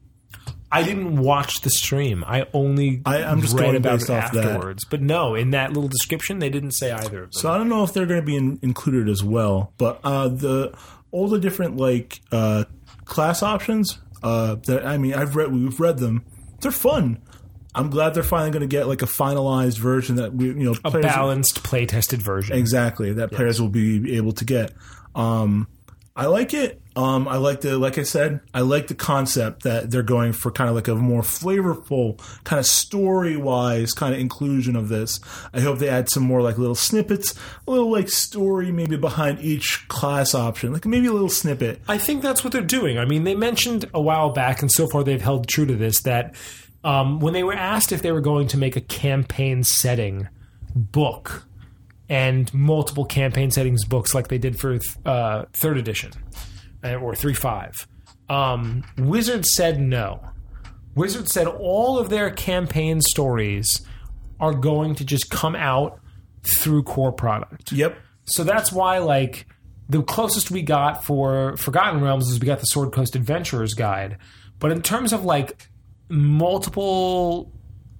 I 0.71 0.83
didn't 0.83 1.17
watch 1.17 1.61
the 1.61 1.69
stream. 1.71 2.23
I 2.27 2.45
only 2.53 3.01
I- 3.05 3.23
I'm 3.23 3.41
just 3.41 3.55
read 3.55 3.63
going 3.63 3.75
about 3.75 3.99
based 3.99 4.09
it 4.09 4.13
off 4.13 4.31
that. 4.33 4.45
afterwards. 4.45 4.85
But 4.85 5.01
no, 5.01 5.33
in 5.35 5.51
that 5.51 5.73
little 5.73 5.87
description, 5.89 6.39
they 6.39 6.49
didn't 6.49 6.71
say 6.73 6.91
either 6.91 7.23
of 7.23 7.31
them. 7.31 7.41
so 7.41 7.51
I 7.51 7.57
don't 7.57 7.69
know 7.69 7.83
if 7.83 7.93
they're 7.93 8.05
going 8.05 8.19
to 8.21 8.25
be 8.25 8.35
in, 8.35 8.59
included 8.61 9.09
as 9.09 9.23
well, 9.23 9.73
but 9.77 9.99
uh 10.03 10.27
the 10.27 10.77
all 11.11 11.27
the 11.27 11.39
different 11.39 11.77
like 11.77 12.19
uh 12.31 12.65
class 13.05 13.41
options 13.41 13.97
uh 14.21 14.55
that 14.67 14.85
I 14.85 14.97
mean, 14.99 15.15
I've 15.15 15.35
read 15.35 15.51
we've 15.51 15.79
read 15.79 15.97
them. 15.97 16.23
They're 16.61 16.71
fun. 16.71 17.19
I'm 17.75 17.89
glad 17.89 18.13
they're 18.15 18.23
finally 18.23 18.51
going 18.51 18.61
to 18.61 18.67
get 18.67 18.87
like 18.87 19.01
a 19.03 19.05
finalized 19.07 19.77
version 19.79 20.15
that 20.17 20.33
we 20.33 20.47
you 20.47 20.53
know 20.55 20.75
a 20.83 20.91
balanced, 20.91 21.63
play 21.63 21.85
tested 21.85 22.21
version. 22.21 22.55
Exactly. 22.57 23.13
That 23.13 23.31
players 23.31 23.61
will 23.61 23.69
be 23.69 24.17
able 24.17 24.33
to 24.33 24.45
get. 24.45 24.71
Um, 25.15 25.67
I 26.15 26.25
like 26.25 26.53
it. 26.53 26.81
Um, 26.99 27.29
I 27.29 27.37
like 27.37 27.61
the, 27.61 27.79
like 27.79 27.97
I 27.97 28.03
said, 28.03 28.41
I 28.53 28.59
like 28.59 28.87
the 28.87 28.93
concept 28.93 29.63
that 29.63 29.89
they're 29.89 30.03
going 30.03 30.33
for 30.33 30.51
kind 30.51 30.69
of 30.69 30.75
like 30.75 30.89
a 30.89 30.95
more 30.95 31.21
flavorful, 31.21 32.17
kind 32.43 32.59
of 32.59 32.65
story 32.65 33.37
wise 33.37 33.93
kind 33.93 34.13
of 34.13 34.19
inclusion 34.19 34.75
of 34.75 34.89
this. 34.89 35.21
I 35.53 35.61
hope 35.61 35.79
they 35.79 35.87
add 35.87 36.09
some 36.09 36.23
more 36.23 36.41
like 36.41 36.57
little 36.57 36.75
snippets, 36.75 37.35
a 37.65 37.71
little 37.71 37.89
like 37.89 38.09
story 38.09 38.73
maybe 38.73 38.97
behind 38.97 39.39
each 39.39 39.87
class 39.87 40.35
option, 40.35 40.73
like 40.73 40.85
maybe 40.85 41.07
a 41.07 41.13
little 41.13 41.29
snippet. 41.29 41.79
I 41.87 41.97
think 41.97 42.21
that's 42.21 42.43
what 42.43 42.51
they're 42.51 42.61
doing. 42.61 42.97
I 42.97 43.05
mean, 43.05 43.23
they 43.23 43.33
mentioned 43.33 43.89
a 43.93 44.01
while 44.01 44.31
back, 44.31 44.61
and 44.61 44.69
so 44.69 44.85
far 44.89 45.01
they've 45.01 45.21
held 45.21 45.47
true 45.47 45.65
to 45.67 45.77
this, 45.77 46.01
that 46.01 46.35
um, 46.83 47.21
when 47.21 47.33
they 47.33 47.45
were 47.45 47.53
asked 47.53 47.93
if 47.93 48.01
they 48.01 48.11
were 48.11 48.19
going 48.19 48.49
to 48.49 48.57
make 48.57 48.75
a 48.75 48.81
campaign 48.81 49.63
setting 49.63 50.27
book 50.75 51.45
and 52.09 52.53
multiple 52.53 53.05
campaign 53.05 53.51
settings 53.51 53.85
books 53.85 54.13
like 54.13 54.27
they 54.27 54.37
did 54.37 54.59
for 54.59 54.79
uh, 55.05 55.45
third 55.53 55.77
edition 55.77 56.11
uh, 56.83 56.95
or 56.95 57.13
3.5, 57.13 57.87
um, 58.33 58.83
Wizard 58.97 59.45
said 59.45 59.79
no. 59.79 60.21
Wizard 60.95 61.29
said 61.29 61.47
all 61.47 61.97
of 61.97 62.09
their 62.09 62.29
campaign 62.29 63.01
stories 63.01 63.81
are 64.39 64.53
going 64.53 64.95
to 64.95 65.05
just 65.05 65.29
come 65.29 65.55
out 65.55 65.99
through 66.57 66.83
core 66.83 67.11
product. 67.11 67.71
Yep. 67.71 67.97
So 68.25 68.43
that's 68.43 68.71
why, 68.71 68.99
like, 68.99 69.47
the 69.89 70.03
closest 70.03 70.51
we 70.51 70.61
got 70.61 71.03
for 71.03 71.57
Forgotten 71.57 72.01
Realms 72.01 72.29
is 72.29 72.39
we 72.39 72.45
got 72.45 72.59
the 72.59 72.65
Sword 72.65 72.93
Coast 72.93 73.15
Adventurers 73.15 73.73
Guide. 73.73 74.17
But 74.59 74.71
in 74.71 74.81
terms 74.81 75.13
of 75.13 75.25
like 75.25 75.67
multiple 76.09 77.51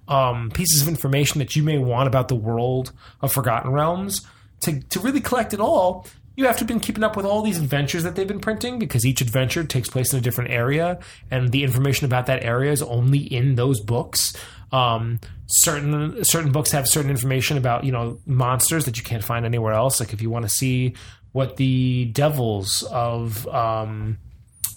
um, 0.06 0.50
pieces 0.50 0.82
of 0.82 0.88
information 0.88 1.40
that 1.40 1.56
you 1.56 1.62
may 1.62 1.78
want 1.78 2.06
about 2.06 2.28
the 2.28 2.36
world 2.36 2.92
of 3.20 3.32
Forgotten 3.32 3.72
Realms, 3.72 4.26
to, 4.60 4.80
to 4.80 5.00
really 5.00 5.20
collect 5.20 5.52
it 5.52 5.60
all, 5.60 6.06
you 6.36 6.46
have 6.46 6.56
to 6.56 6.60
have 6.60 6.68
been 6.68 6.80
keeping 6.80 7.04
up 7.04 7.16
with 7.16 7.26
all 7.26 7.42
these 7.42 7.58
adventures 7.58 8.02
that 8.04 8.14
they've 8.14 8.28
been 8.28 8.40
printing 8.40 8.78
because 8.78 9.04
each 9.04 9.20
adventure 9.20 9.64
takes 9.64 9.88
place 9.88 10.12
in 10.12 10.18
a 10.18 10.22
different 10.22 10.50
area, 10.50 10.98
and 11.30 11.50
the 11.50 11.64
information 11.64 12.06
about 12.06 12.26
that 12.26 12.44
area 12.44 12.72
is 12.72 12.82
only 12.82 13.18
in 13.18 13.56
those 13.56 13.80
books. 13.80 14.34
Um, 14.72 15.20
certain 15.46 16.24
certain 16.24 16.52
books 16.52 16.70
have 16.70 16.86
certain 16.86 17.10
information 17.10 17.58
about 17.58 17.84
you 17.84 17.92
know 17.92 18.20
monsters 18.26 18.84
that 18.84 18.96
you 18.96 19.02
can't 19.02 19.24
find 19.24 19.44
anywhere 19.44 19.72
else. 19.72 20.00
Like 20.00 20.12
if 20.12 20.22
you 20.22 20.30
want 20.30 20.44
to 20.44 20.48
see 20.48 20.94
what 21.32 21.56
the 21.56 22.06
devils 22.06 22.82
of 22.84 23.46
um, 23.48 24.18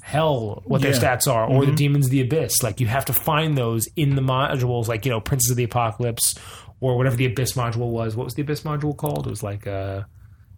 hell, 0.01 0.63
what 0.65 0.81
their 0.81 0.93
stats 0.93 1.31
are, 1.31 1.47
or 1.47 1.65
the 1.65 1.73
demons 1.73 2.05
of 2.05 2.11
the 2.11 2.21
abyss, 2.21 2.61
like 2.63 2.79
you 2.79 2.87
have 2.87 3.05
to 3.05 3.13
find 3.13 3.57
those 3.57 3.87
in 3.95 4.15
the 4.15 4.21
modules, 4.21 4.87
like 4.87 5.05
you 5.05 5.11
know 5.11 5.21
Princes 5.21 5.51
of 5.51 5.57
the 5.57 5.63
Apocalypse 5.63 6.35
or 6.79 6.97
whatever 6.97 7.15
the 7.15 7.25
abyss 7.25 7.53
module 7.53 7.89
was. 7.89 8.15
What 8.15 8.25
was 8.25 8.33
the 8.33 8.41
abyss 8.41 8.61
module 8.61 8.95
called? 8.95 9.27
It 9.27 9.29
was 9.29 9.43
like 9.43 9.65
uh, 9.65 10.03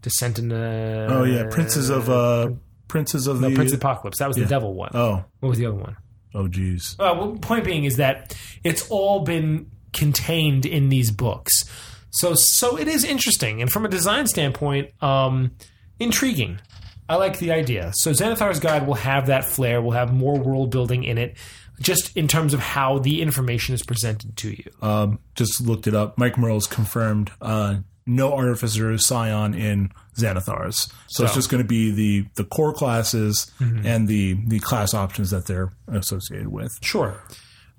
Descent 0.06 0.38
in 0.40 0.50
the 0.50 1.08
Oh 1.10 1.24
yeah, 1.24 1.48
Princes 1.50 1.90
of 1.90 2.10
uh, 2.10 2.52
Princes 2.88 3.26
of 3.26 3.42
no, 3.42 3.50
the 3.50 3.56
Prince 3.56 3.74
of 3.74 3.80
the 3.80 3.86
Apocalypse. 3.86 4.20
That 4.20 4.28
was 4.28 4.38
the 4.38 4.46
devil 4.46 4.76
one. 4.76 4.92
Oh, 4.94 5.26
What 5.40 5.50
was 5.50 5.58
the 5.58 5.66
other 5.66 5.76
one? 5.76 5.98
oh 6.36 6.48
geez. 6.48 6.96
Uh, 7.00 7.16
well, 7.18 7.32
point 7.42 7.66
being 7.66 7.86
is 7.86 7.98
that 7.98 8.38
it's 8.64 8.88
all 8.92 9.22
been 9.22 9.72
contained 9.94 10.66
in 10.68 10.90
these 10.90 11.10
books. 11.10 11.52
So, 12.12 12.34
so 12.36 12.78
it 12.78 12.88
is 12.88 13.04
interesting, 13.04 13.62
and 13.64 13.72
from 13.72 13.84
a 13.84 13.90
design 13.90 14.28
standpoint, 14.28 14.92
um, 15.04 15.52
intriguing. 16.00 16.60
I 17.10 17.16
like 17.16 17.40
the 17.40 17.52
idea. 17.52 17.92
So, 17.96 18.12
Xanathar's 18.12 18.60
Guide 18.60 18.86
will 18.88 18.94
have 18.96 19.26
that 19.28 19.46
flair. 19.46 19.82
Will 19.82 19.92
have 19.92 20.14
more 20.14 20.38
world 20.40 20.70
building 20.72 21.04
in 21.04 21.18
it, 21.18 21.36
just 21.82 22.16
in 22.16 22.28
terms 22.28 22.54
of 22.54 22.60
how 22.60 23.00
the 23.00 23.22
information 23.22 23.74
is 23.76 23.82
presented 23.84 24.38
to 24.38 24.50
you. 24.52 24.72
Um, 24.82 25.20
just 25.36 25.62
looked 25.62 25.88
it 25.88 25.96
up. 25.96 26.18
Mike 26.18 26.38
Mearls 26.38 26.68
confirmed 26.68 27.32
uh, 27.42 27.78
no 28.06 28.34
Artificer 28.34 28.98
Scion 28.98 29.54
in 29.54 29.92
Xanathar's. 30.18 30.92
So, 31.08 31.24
it's 31.26 31.34
just 31.34 31.50
going 31.50 31.64
to 31.64 31.68
be 31.68 31.92
the 31.92 32.28
the 32.36 32.44
core 32.44 32.74
classes 32.74 33.52
and 33.60 34.08
the 34.08 34.34
the 34.48 34.60
class 34.60 34.94
options 34.94 35.32
that 35.32 35.48
they're 35.48 35.72
associated 35.88 36.48
with. 36.50 36.72
Sure. 36.82 37.16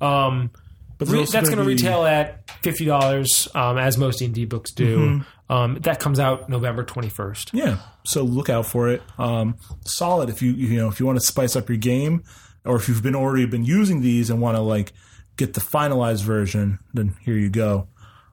Um, 0.01 0.51
But 0.99 1.09
Re- 1.09 1.25
that's 1.27 1.49
going 1.51 1.59
to 1.59 1.65
retail 1.65 2.05
at 2.07 2.51
fifty 2.63 2.87
dollars, 2.87 3.49
um, 3.55 3.77
as 3.77 3.99
most 3.99 4.19
D 4.19 4.25
and 4.25 4.35
D 4.35 4.45
books 4.47 4.73
do. 4.73 4.99
Mm-hmm. 4.99 5.53
Um, 5.53 5.75
that 5.83 6.01
comes 6.01 6.19
out 6.19 6.49
November 6.49 6.85
twenty 6.85 7.09
first. 7.11 7.51
Yeah, 7.53 7.79
so 8.05 8.23
look 8.25 8.49
out 8.51 8.67
for 8.67 8.89
it. 8.89 9.03
Um, 9.19 9.57
solid 9.85 10.29
if 10.31 10.43
you 10.43 10.53
you 10.53 10.79
know 10.79 10.89
if 10.89 10.99
you 10.99 11.07
want 11.07 11.21
to 11.21 11.25
spice 11.25 11.55
up 11.55 11.69
your 11.69 11.79
game, 11.79 12.25
or 12.65 12.77
if 12.77 12.89
you've 12.89 13.03
been 13.03 13.15
already 13.15 13.47
been 13.47 13.65
using 13.65 14.01
these 14.01 14.29
and 14.31 14.41
want 14.41 14.57
to 14.57 14.61
like 14.61 14.93
get 15.37 15.53
the 15.55 15.61
finalized 15.61 16.23
version, 16.25 16.79
then 16.95 17.15
here 17.21 17.37
you 17.37 17.51
go. 17.51 17.89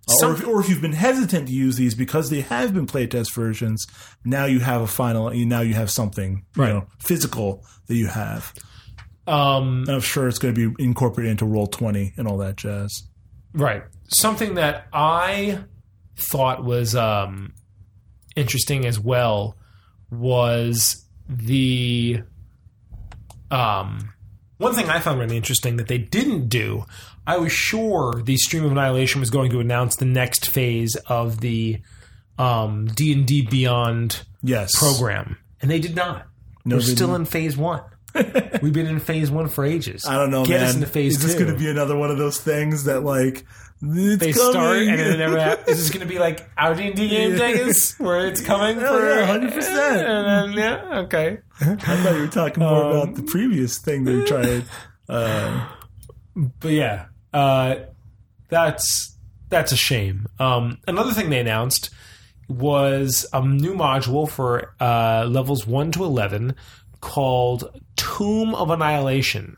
Uh, 0.09 0.27
or, 0.27 0.33
if, 0.33 0.47
or 0.47 0.59
if 0.59 0.69
you've 0.69 0.81
been 0.81 0.93
hesitant 0.93 1.47
to 1.47 1.53
use 1.53 1.77
these 1.77 1.95
because 1.95 2.29
they 2.29 2.41
have 2.41 2.73
been 2.73 2.85
playtest 2.85 3.33
versions, 3.33 3.87
now 4.25 4.45
you 4.45 4.59
have 4.59 4.81
a 4.81 4.87
final. 4.87 5.29
Now 5.29 5.61
you 5.61 5.73
have 5.75 5.89
something 5.89 6.45
you 6.57 6.63
know, 6.63 6.87
physical 6.99 7.65
that 7.87 7.95
you 7.95 8.07
have. 8.07 8.53
Um, 9.25 9.85
I'm 9.87 10.01
sure 10.01 10.27
it's 10.27 10.39
going 10.39 10.53
to 10.53 10.69
be 10.73 10.83
incorporated 10.83 11.31
into 11.31 11.45
Roll 11.45 11.67
Twenty 11.67 12.13
and 12.17 12.27
all 12.27 12.37
that 12.39 12.57
jazz. 12.57 13.03
Right. 13.53 13.83
Something 14.09 14.55
that 14.55 14.87
I 14.91 15.59
thought 16.17 16.63
was 16.63 16.95
um, 16.95 17.53
interesting 18.35 18.85
as 18.85 18.99
well 18.99 19.57
was 20.11 21.05
the 21.29 22.21
um, 23.49 24.12
one 24.57 24.73
thing 24.75 24.89
I 24.89 24.99
found 24.99 25.19
really 25.19 25.37
interesting 25.37 25.77
that 25.77 25.87
they 25.87 25.97
didn't 25.97 26.47
do. 26.49 26.85
I 27.25 27.37
was 27.37 27.51
sure 27.51 28.21
the 28.21 28.37
Stream 28.37 28.65
of 28.65 28.71
Annihilation 28.71 29.19
was 29.19 29.29
going 29.29 29.49
to 29.51 29.59
announce 29.59 29.95
the 29.95 30.05
next 30.05 30.49
phase 30.49 30.95
of 31.07 31.39
the 31.41 31.81
um, 32.37 32.85
D 32.87 33.13
and 33.13 33.25
D 33.25 33.41
Beyond 33.45 34.23
Yes, 34.41 34.77
program, 34.77 35.37
and 35.61 35.69
they 35.71 35.79
did 35.79 35.95
not. 35.95 36.27
No, 36.65 36.77
We're 36.77 36.81
still 36.81 37.07
didn't. 37.07 37.21
in 37.21 37.25
phase 37.25 37.55
one. 37.57 37.81
We've 38.61 38.73
been 38.73 38.85
in 38.87 38.99
phase 38.99 39.31
one 39.31 39.47
for 39.49 39.65
ages. 39.65 40.05
I 40.05 40.15
don't 40.17 40.29
know, 40.31 40.45
Get 40.45 40.59
man. 40.61 40.69
us 40.69 40.75
into 40.75 40.87
phase 40.87 41.15
Is 41.17 41.23
this 41.23 41.33
two. 41.33 41.39
going 41.45 41.53
to 41.53 41.59
be 41.59 41.69
another 41.69 41.95
one 41.97 42.11
of 42.11 42.17
those 42.17 42.39
things 42.39 42.83
that 42.85 43.01
like 43.03 43.45
it's 43.85 44.17
they 44.19 44.31
coming. 44.33 44.51
start 44.51 44.77
and 44.77 44.99
then 44.99 45.11
it 45.13 45.17
never 45.17 45.39
happens. 45.39 45.69
Is 45.69 45.77
this 45.83 45.89
going 45.89 46.07
to 46.07 46.11
be 46.13 46.19
like 46.19 46.49
our 46.57 46.73
D 46.73 46.87
and 46.87 46.95
D 46.95 47.09
game. 47.09 47.35
Vegas, 47.35 47.99
where 47.99 48.25
it's 48.27 48.39
coming 48.41 48.79
Hell 48.79 48.97
for 48.97 49.05
yeah, 49.09 49.27
100%. 49.27 49.57
And 50.05 50.55
then, 50.55 50.57
yeah, 50.57 50.99
okay. 51.01 51.39
I 51.61 51.75
thought 51.75 52.15
you 52.15 52.21
were 52.21 52.27
talking 52.27 52.63
more 52.63 52.85
Um, 52.85 52.91
about 52.97 53.15
the 53.15 53.23
previous 53.23 53.77
thing 53.79 54.05
they 54.05 54.23
tried. 54.25 54.63
Uh, 55.09 55.67
But 56.35 56.71
yeah, 56.71 57.05
uh, 57.33 57.75
that's 58.49 59.17
that's 59.49 59.71
a 59.71 59.77
shame. 59.77 60.25
Um, 60.39 60.79
another 60.87 61.11
thing 61.11 61.29
they 61.29 61.39
announced 61.39 61.89
was 62.49 63.25
a 63.33 63.45
new 63.45 63.73
module 63.75 64.29
for 64.29 64.73
uh, 64.79 65.25
levels 65.29 65.67
one 65.67 65.91
to 65.91 66.03
eleven 66.03 66.55
called 67.01 67.69
Tomb 67.95 68.55
of 68.55 68.69
Annihilation. 68.69 69.57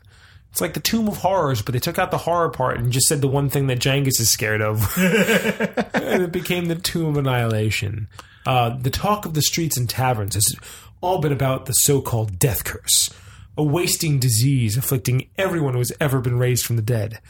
It's 0.56 0.62
like 0.62 0.72
the 0.72 0.80
Tomb 0.80 1.06
of 1.06 1.18
Horrors, 1.18 1.60
but 1.60 1.74
they 1.74 1.78
took 1.78 1.98
out 1.98 2.10
the 2.10 2.16
horror 2.16 2.48
part 2.48 2.78
and 2.78 2.90
just 2.90 3.08
said 3.08 3.20
the 3.20 3.28
one 3.28 3.50
thing 3.50 3.66
that 3.66 3.78
Jangus 3.78 4.18
is 4.18 4.30
scared 4.30 4.62
of. 4.62 4.90
and 4.96 6.22
it 6.22 6.32
became 6.32 6.64
the 6.64 6.76
Tomb 6.76 7.08
of 7.10 7.18
Annihilation. 7.18 8.08
Uh, 8.46 8.70
the 8.70 8.88
talk 8.88 9.26
of 9.26 9.34
the 9.34 9.42
streets 9.42 9.76
and 9.76 9.86
taverns 9.86 10.32
has 10.32 10.56
all 11.02 11.20
been 11.20 11.30
about 11.30 11.66
the 11.66 11.74
so 11.74 12.00
called 12.00 12.38
death 12.38 12.64
curse, 12.64 13.10
a 13.58 13.62
wasting 13.62 14.18
disease 14.18 14.78
afflicting 14.78 15.28
everyone 15.36 15.74
who 15.74 15.80
has 15.80 15.92
ever 16.00 16.22
been 16.22 16.38
raised 16.38 16.64
from 16.64 16.76
the 16.76 16.80
dead. 16.80 17.20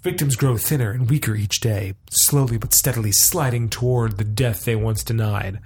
Victims 0.00 0.34
grow 0.34 0.56
thinner 0.56 0.90
and 0.90 1.08
weaker 1.08 1.36
each 1.36 1.60
day, 1.60 1.94
slowly 2.10 2.58
but 2.58 2.74
steadily 2.74 3.12
sliding 3.12 3.68
toward 3.68 4.18
the 4.18 4.24
death 4.24 4.64
they 4.64 4.74
once 4.74 5.04
denied. 5.04 5.60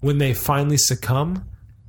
When 0.00 0.16
they 0.16 0.32
finally 0.32 0.78
succumb, 0.78 1.44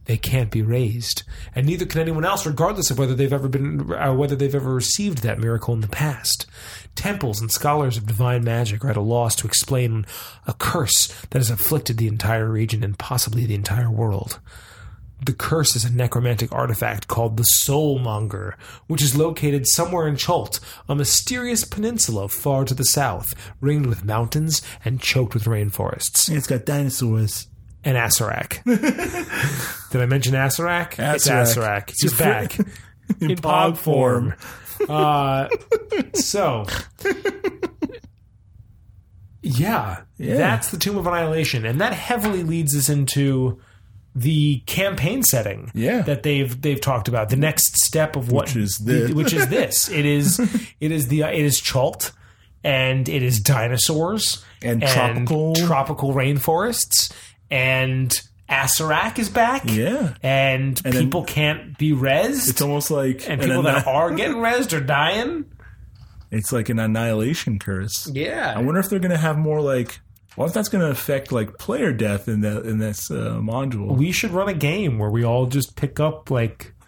they 0.08 0.18
can't 0.18 0.50
be 0.50 0.62
raised, 0.62 1.24
and 1.54 1.68
neither 1.68 1.86
can 1.86 2.02
anyone 2.02 2.26
else, 2.26 2.46
regardless 2.46 2.90
of 2.90 2.98
whether 2.98 3.14
they've 3.14 3.34
ever 3.34 3.50
been, 3.50 3.92
or 3.92 4.16
whether 4.16 4.36
they've 4.36 4.56
ever 4.56 4.74
received 4.74 5.20
that 5.20 5.40
miracle 5.40 5.74
in 5.74 5.82
the 5.82 5.88
past. 5.88 6.46
Temples 6.96 7.42
and 7.42 7.52
scholars 7.52 7.98
of 7.98 8.08
divine 8.08 8.44
magic 8.44 8.84
are 8.86 8.90
at 8.90 8.98
a 8.98 9.02
loss 9.02 9.36
to 9.36 9.48
explain 9.48 10.06
a 10.48 10.54
curse 10.54 11.08
that 11.30 11.40
has 11.40 11.50
afflicted 11.50 11.98
the 11.98 12.08
entire 12.08 12.50
region 12.50 12.84
and 12.84 12.98
possibly 12.98 13.46
the 13.46 13.54
entire 13.54 13.92
world. 13.92 14.40
The 15.24 15.34
curse 15.34 15.76
is 15.76 15.84
a 15.84 15.92
necromantic 15.92 16.54
artifact 16.54 17.08
called 17.08 17.36
the 17.36 17.50
Soulmonger, 17.64 18.54
which 18.86 19.02
is 19.02 19.18
located 19.18 19.68
somewhere 19.68 20.08
in 20.08 20.16
Chult, 20.16 20.60
a 20.88 20.96
mysterious 20.96 21.66
peninsula 21.66 22.30
far 22.30 22.66
to 22.66 22.74
the 22.74 22.86
south, 22.86 23.34
ringed 23.60 23.88
with 23.88 24.06
mountains 24.06 24.62
and 24.86 25.02
choked 25.02 25.34
with 25.34 25.46
rainforests. 25.46 26.30
it's 26.30 26.48
got 26.48 26.66
dinosaurs. 26.66 27.48
And 27.88 27.96
Acererak. 27.96 28.64
Did 29.92 30.02
I 30.02 30.06
mention 30.08 30.34
Acererak? 30.34 31.00
It's 31.16 31.28
Acererak. 31.30 31.90
He's 31.92 32.12
It's 32.12 32.20
back 32.20 32.60
In, 33.22 33.32
in 33.32 33.38
pog 33.38 33.78
form. 33.78 34.34
Uh, 34.90 35.48
so, 36.14 36.66
yeah, 39.42 40.02
Yeah. 40.18 40.36
that's 40.38 40.70
the 40.72 40.78
Tomb 40.78 40.98
of 40.98 41.08
Annihilation, 41.08 41.66
and 41.66 41.80
that 41.80 41.94
heavily 41.94 42.44
leads 42.44 42.76
us 42.76 42.90
into 42.90 43.60
the 44.16 44.62
campaign 44.66 45.24
setting 45.24 45.72
Yeah. 45.74 46.02
that 46.02 46.24
they've 46.24 46.60
they've 46.62 46.82
talked 46.82 47.08
about. 47.08 47.30
The 47.30 47.36
next 47.38 47.78
step 47.86 48.16
of 48.16 48.32
what 48.32 48.48
Which 48.48 48.56
is 48.58 48.78
the- 48.80 48.94
this. 48.94 49.12
which 49.12 49.34
is 49.34 49.48
this. 49.48 49.90
It 49.94 50.06
is 50.06 50.40
it 50.80 50.92
is 50.92 51.08
the 51.08 51.22
it 51.22 51.46
is 51.46 51.60
Chult 51.62 52.12
and 52.64 53.08
it 53.08 53.22
is 53.24 53.40
dinosaurs 53.40 54.44
And 54.64 54.82
tropical- 54.82 55.56
tropical 55.56 56.14
rainforests 56.14 57.12
and 57.50 58.12
Acererak 58.50 59.20
is 59.20 59.30
back. 59.30 59.64
Yeah. 59.66 60.14
And, 60.24 60.78
then- 60.78 60.94
people 60.94 61.24
can't 61.24 61.78
be 61.78 61.92
rezzed. 61.92 62.50
It's 62.50 62.62
almost 62.62 62.90
like 62.92 63.30
and 63.30 63.42
an 63.42 63.48
people 63.50 63.64
that 63.64 63.86
are 63.88 64.14
getting 64.14 64.38
rezzed 64.38 64.76
are 64.76 64.82
dying. 64.84 65.46
it's 66.32 66.52
like 66.52 66.70
an 66.70 66.80
annihilation 66.80 67.60
curse. 67.60 68.10
Yeah. 68.14 68.54
I 68.56 68.62
wonder 68.62 68.80
if 68.80 68.90
they're 68.90 69.00
going 69.00 69.12
to 69.12 69.18
have 69.18 69.38
more 69.38 69.62
like. 69.62 70.00
What 70.36 70.46
if 70.50 70.54
that's 70.54 70.70
going 70.70 70.84
to 70.84 70.92
affect 70.92 71.32
like 71.32 71.58
player 71.58 71.92
death 71.92 72.28
in 72.28 72.42
that 72.42 72.64
in 72.64 72.78
this 72.78 73.10
uh, 73.10 73.40
module? 73.42 73.98
we 73.98 74.12
should 74.12 74.30
run 74.32 74.48
a 74.48 74.54
game 74.54 75.00
where 75.00 75.10
we 75.10 75.24
all 75.26 75.48
just 75.48 75.76
pick 75.76 76.00
up 76.00 76.30
like 76.30 76.76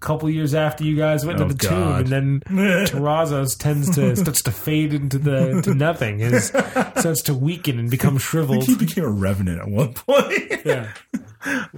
couple 0.00 0.28
years 0.30 0.54
after 0.54 0.84
you 0.84 0.96
guys 0.96 1.24
went 1.24 1.40
Oh, 1.40 1.48
to 1.48 1.54
the 1.54 1.58
tomb, 1.68 1.70
God. 1.78 2.00
and 2.00 2.08
then 2.08 2.40
Terrazos 2.86 3.56
tends 3.58 3.94
to 3.96 4.16
starts 4.16 4.42
to 4.42 4.50
fade 4.52 4.92
into 4.94 5.18
the 5.18 5.60
to 5.62 5.74
nothing. 5.74 6.18
His 6.18 6.46
starts 6.48 7.22
to 7.22 7.34
weaken 7.34 7.78
and 7.78 7.90
become 7.90 8.18
shriveled. 8.18 8.64
he 8.64 8.74
became 8.76 9.04
a 9.04 9.10
revenant 9.10 9.60
at 9.60 9.68
one 9.68 9.94
point. 9.94 10.32
Yeah, 10.64 10.92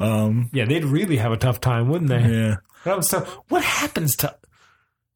um, 0.01 0.51
yeah, 0.53 0.65
they'd 0.65 0.85
really 0.85 1.19
have 1.19 1.31
a 1.31 1.37
tough 1.37 1.61
time, 1.61 1.89
wouldn't 1.89 2.11
they? 2.11 2.19
yeah, 2.21 2.57
That 2.85 2.97
was 2.97 3.09
tough. 3.09 3.29
What 3.49 3.63
happens 3.63 4.17
to 4.17 4.35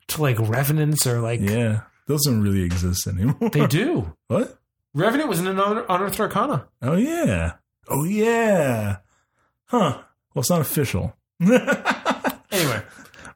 to 0.09 0.23
like 0.23 0.39
revenants 0.39 1.05
or 1.07 1.21
like 1.21 1.41
yeah. 1.41 1.81
Those 2.07 2.25
don't 2.27 2.41
really 2.43 2.63
exist 2.63 3.09
anymore. 3.09 3.51
they 3.51 3.67
do? 3.67 4.15
what? 4.29 4.59
Revenant 4.95 5.29
was 5.29 5.41
in 5.41 5.49
an 5.49 5.59
Un- 5.59 5.85
Unearthed 5.89 6.21
Arcana. 6.21 6.69
Oh 6.81 6.95
yeah. 6.95 7.55
Oh 7.89 8.05
yeah. 8.05 8.99
Huh. 9.65 9.99
Well, 10.33 10.41
it's 10.43 10.51
not 10.51 10.61
official. 10.61 11.17
Anyway, 12.57 12.83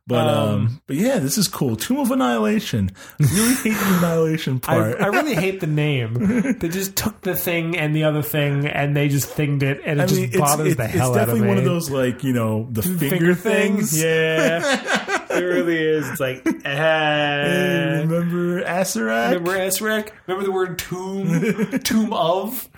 But 0.06 0.26
um, 0.26 0.48
Um, 0.48 0.82
but 0.88 0.96
yeah, 0.96 1.18
this 1.20 1.38
is 1.38 1.46
cool. 1.46 1.76
Tomb 1.76 1.98
of 1.98 2.10
Annihilation. 2.10 2.90
Really 3.20 3.54
hate 3.54 3.74
the 3.74 3.98
annihilation 3.98 4.60
I, 4.64 4.74
part. 4.74 5.00
I 5.00 5.06
really 5.06 5.34
hate 5.46 5.60
the 5.60 5.68
name. 5.68 6.56
They 6.58 6.68
just 6.68 6.96
took 6.96 7.20
the 7.20 7.36
thing 7.36 7.76
and 7.76 7.94
the 7.94 8.04
other 8.04 8.22
thing, 8.22 8.66
and 8.66 8.96
they 8.96 9.06
just 9.08 9.28
thinged 9.36 9.62
it, 9.62 9.82
and 9.84 10.00
it 10.00 10.02
I 10.02 10.06
just 10.06 10.20
mean, 10.20 10.30
bothers 10.32 10.66
it's, 10.68 10.76
the 10.78 10.84
it's 10.84 10.92
hell 10.94 11.14
out 11.16 11.28
of 11.28 11.28
me. 11.28 11.32
It's 11.34 11.42
definitely 11.42 11.48
one 11.48 11.58
of 11.58 11.64
those 11.64 11.90
like 11.90 12.24
you 12.24 12.32
know 12.32 12.66
the 12.72 12.82
finger, 12.82 13.34
things. 13.36 14.02
Yeah, 14.02 15.26
it 15.30 15.44
really 15.44 15.78
is. 15.78 16.08
It's 16.08 16.18
like, 16.20 16.42
Hey, 16.44 18.00
uh, 18.00 18.00
remember 18.00 18.64
Acererak? 18.64 19.26
remember 19.30 19.52
Esrek? 19.58 20.10
Remember 20.26 20.44
the 20.44 20.52
word 20.52 20.78
tomb? 20.78 21.78
tomb 21.84 22.12
of? 22.12 22.68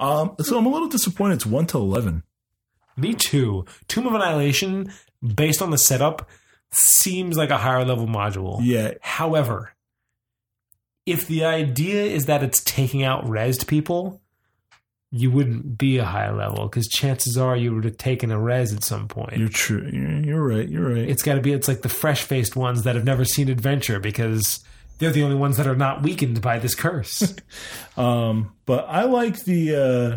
Um, 0.00 0.34
so 0.40 0.58
I'm 0.58 0.66
a 0.66 0.70
little 0.70 0.88
disappointed. 0.88 1.34
It's 1.34 1.46
one 1.46 1.66
to 1.66 1.78
eleven. 1.78 2.24
Me 2.96 3.12
too. 3.12 3.64
Tomb 3.88 4.06
of 4.06 4.14
Annihilation, 4.14 4.92
based 5.24 5.62
on 5.62 5.70
the 5.70 5.78
setup, 5.78 6.28
seems 6.72 7.36
like 7.36 7.50
a 7.50 7.58
higher 7.58 7.84
level 7.84 8.06
module. 8.06 8.58
Yeah, 8.62 8.94
However, 9.00 9.72
if 11.06 11.26
the 11.26 11.44
idea 11.44 12.04
is 12.04 12.26
that 12.26 12.42
it's 12.42 12.62
taking 12.62 13.02
out 13.02 13.24
rezzed 13.24 13.66
people, 13.66 14.20
you 15.10 15.30
wouldn't 15.30 15.78
be 15.78 15.98
a 15.98 16.04
high 16.04 16.30
level 16.32 16.66
because 16.66 16.88
chances 16.88 17.36
are 17.36 17.56
you 17.56 17.72
would 17.74 17.84
have 17.84 17.98
taken 17.98 18.32
a 18.32 18.38
res 18.38 18.72
at 18.72 18.82
some 18.82 19.06
point. 19.06 19.36
you're 19.36 19.48
true. 19.48 19.88
You're, 19.92 20.20
you're 20.20 20.42
right. 20.44 20.68
You're 20.68 20.94
right. 20.94 21.08
it's 21.08 21.22
got 21.22 21.34
to 21.34 21.40
be 21.40 21.52
it's 21.52 21.68
like 21.68 21.82
the 21.82 21.88
fresh 21.88 22.22
faced 22.22 22.56
ones 22.56 22.82
that 22.82 22.96
have 22.96 23.04
never 23.04 23.24
seen 23.24 23.48
adventure 23.48 24.00
because 24.00 24.64
they're 24.98 25.12
the 25.12 25.22
only 25.22 25.36
ones 25.36 25.56
that 25.56 25.66
are 25.68 25.76
not 25.76 26.02
weakened 26.02 26.40
by 26.42 26.58
this 26.58 26.74
curse. 26.74 27.34
Um, 27.96 28.52
but 28.66 28.86
I 28.88 29.04
like 29.04 29.44
the. 29.44 29.76
Uh, 29.76 30.16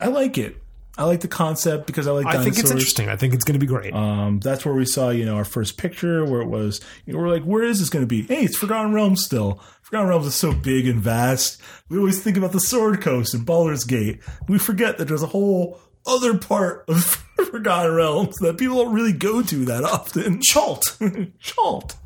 I 0.00 0.08
like 0.08 0.38
it. 0.38 0.56
I 0.96 1.04
like 1.04 1.20
the 1.20 1.28
concept 1.28 1.86
because 1.86 2.06
I 2.06 2.12
like. 2.12 2.26
I 2.26 2.42
think 2.42 2.56
it's 2.56 2.70
interesting. 2.70 3.08
I 3.08 3.16
think 3.16 3.34
it's 3.34 3.44
going 3.44 3.54
to 3.54 3.58
be 3.58 3.66
great. 3.66 3.92
Um, 3.92 4.38
that's 4.38 4.64
where 4.64 4.74
we 4.74 4.86
saw, 4.86 5.10
you 5.10 5.24
know, 5.24 5.36
our 5.36 5.44
first 5.44 5.76
picture 5.76 6.24
where 6.24 6.40
it 6.40 6.46
was, 6.46 6.80
you 7.04 7.12
know, 7.12 7.18
we're 7.18 7.28
like, 7.28 7.42
where 7.42 7.64
is 7.64 7.80
this 7.80 7.90
going 7.90 8.04
to 8.04 8.06
be? 8.06 8.22
Hey, 8.22 8.44
it's 8.44 8.56
Forgotten 8.56 8.92
Realms 8.92 9.24
still. 9.24 9.60
Forgotten 9.82 10.08
Realms 10.08 10.26
is 10.26 10.34
so 10.36 10.52
big 10.52 10.86
and 10.86 11.00
vast. 11.00 11.60
We 11.88 11.98
always 11.98 12.22
think 12.22 12.36
about 12.36 12.52
the 12.52 12.60
Sword 12.60 13.00
Coast 13.00 13.34
and 13.34 13.44
Baldur's 13.44 13.84
Gate. 13.84 14.20
We 14.48 14.58
forget 14.58 14.98
that 14.98 15.08
there's 15.08 15.22
a 15.22 15.28
whole 15.28 15.80
other 16.06 16.38
part 16.38 16.84
of 16.88 17.04
Forgotten 17.50 17.92
Realms 17.92 18.36
that 18.36 18.56
people 18.56 18.84
don't 18.84 18.94
really 18.94 19.12
go 19.12 19.42
to 19.42 19.64
that 19.64 19.82
often. 19.82 20.40
Chult. 20.42 20.96
Chalt. 21.40 21.96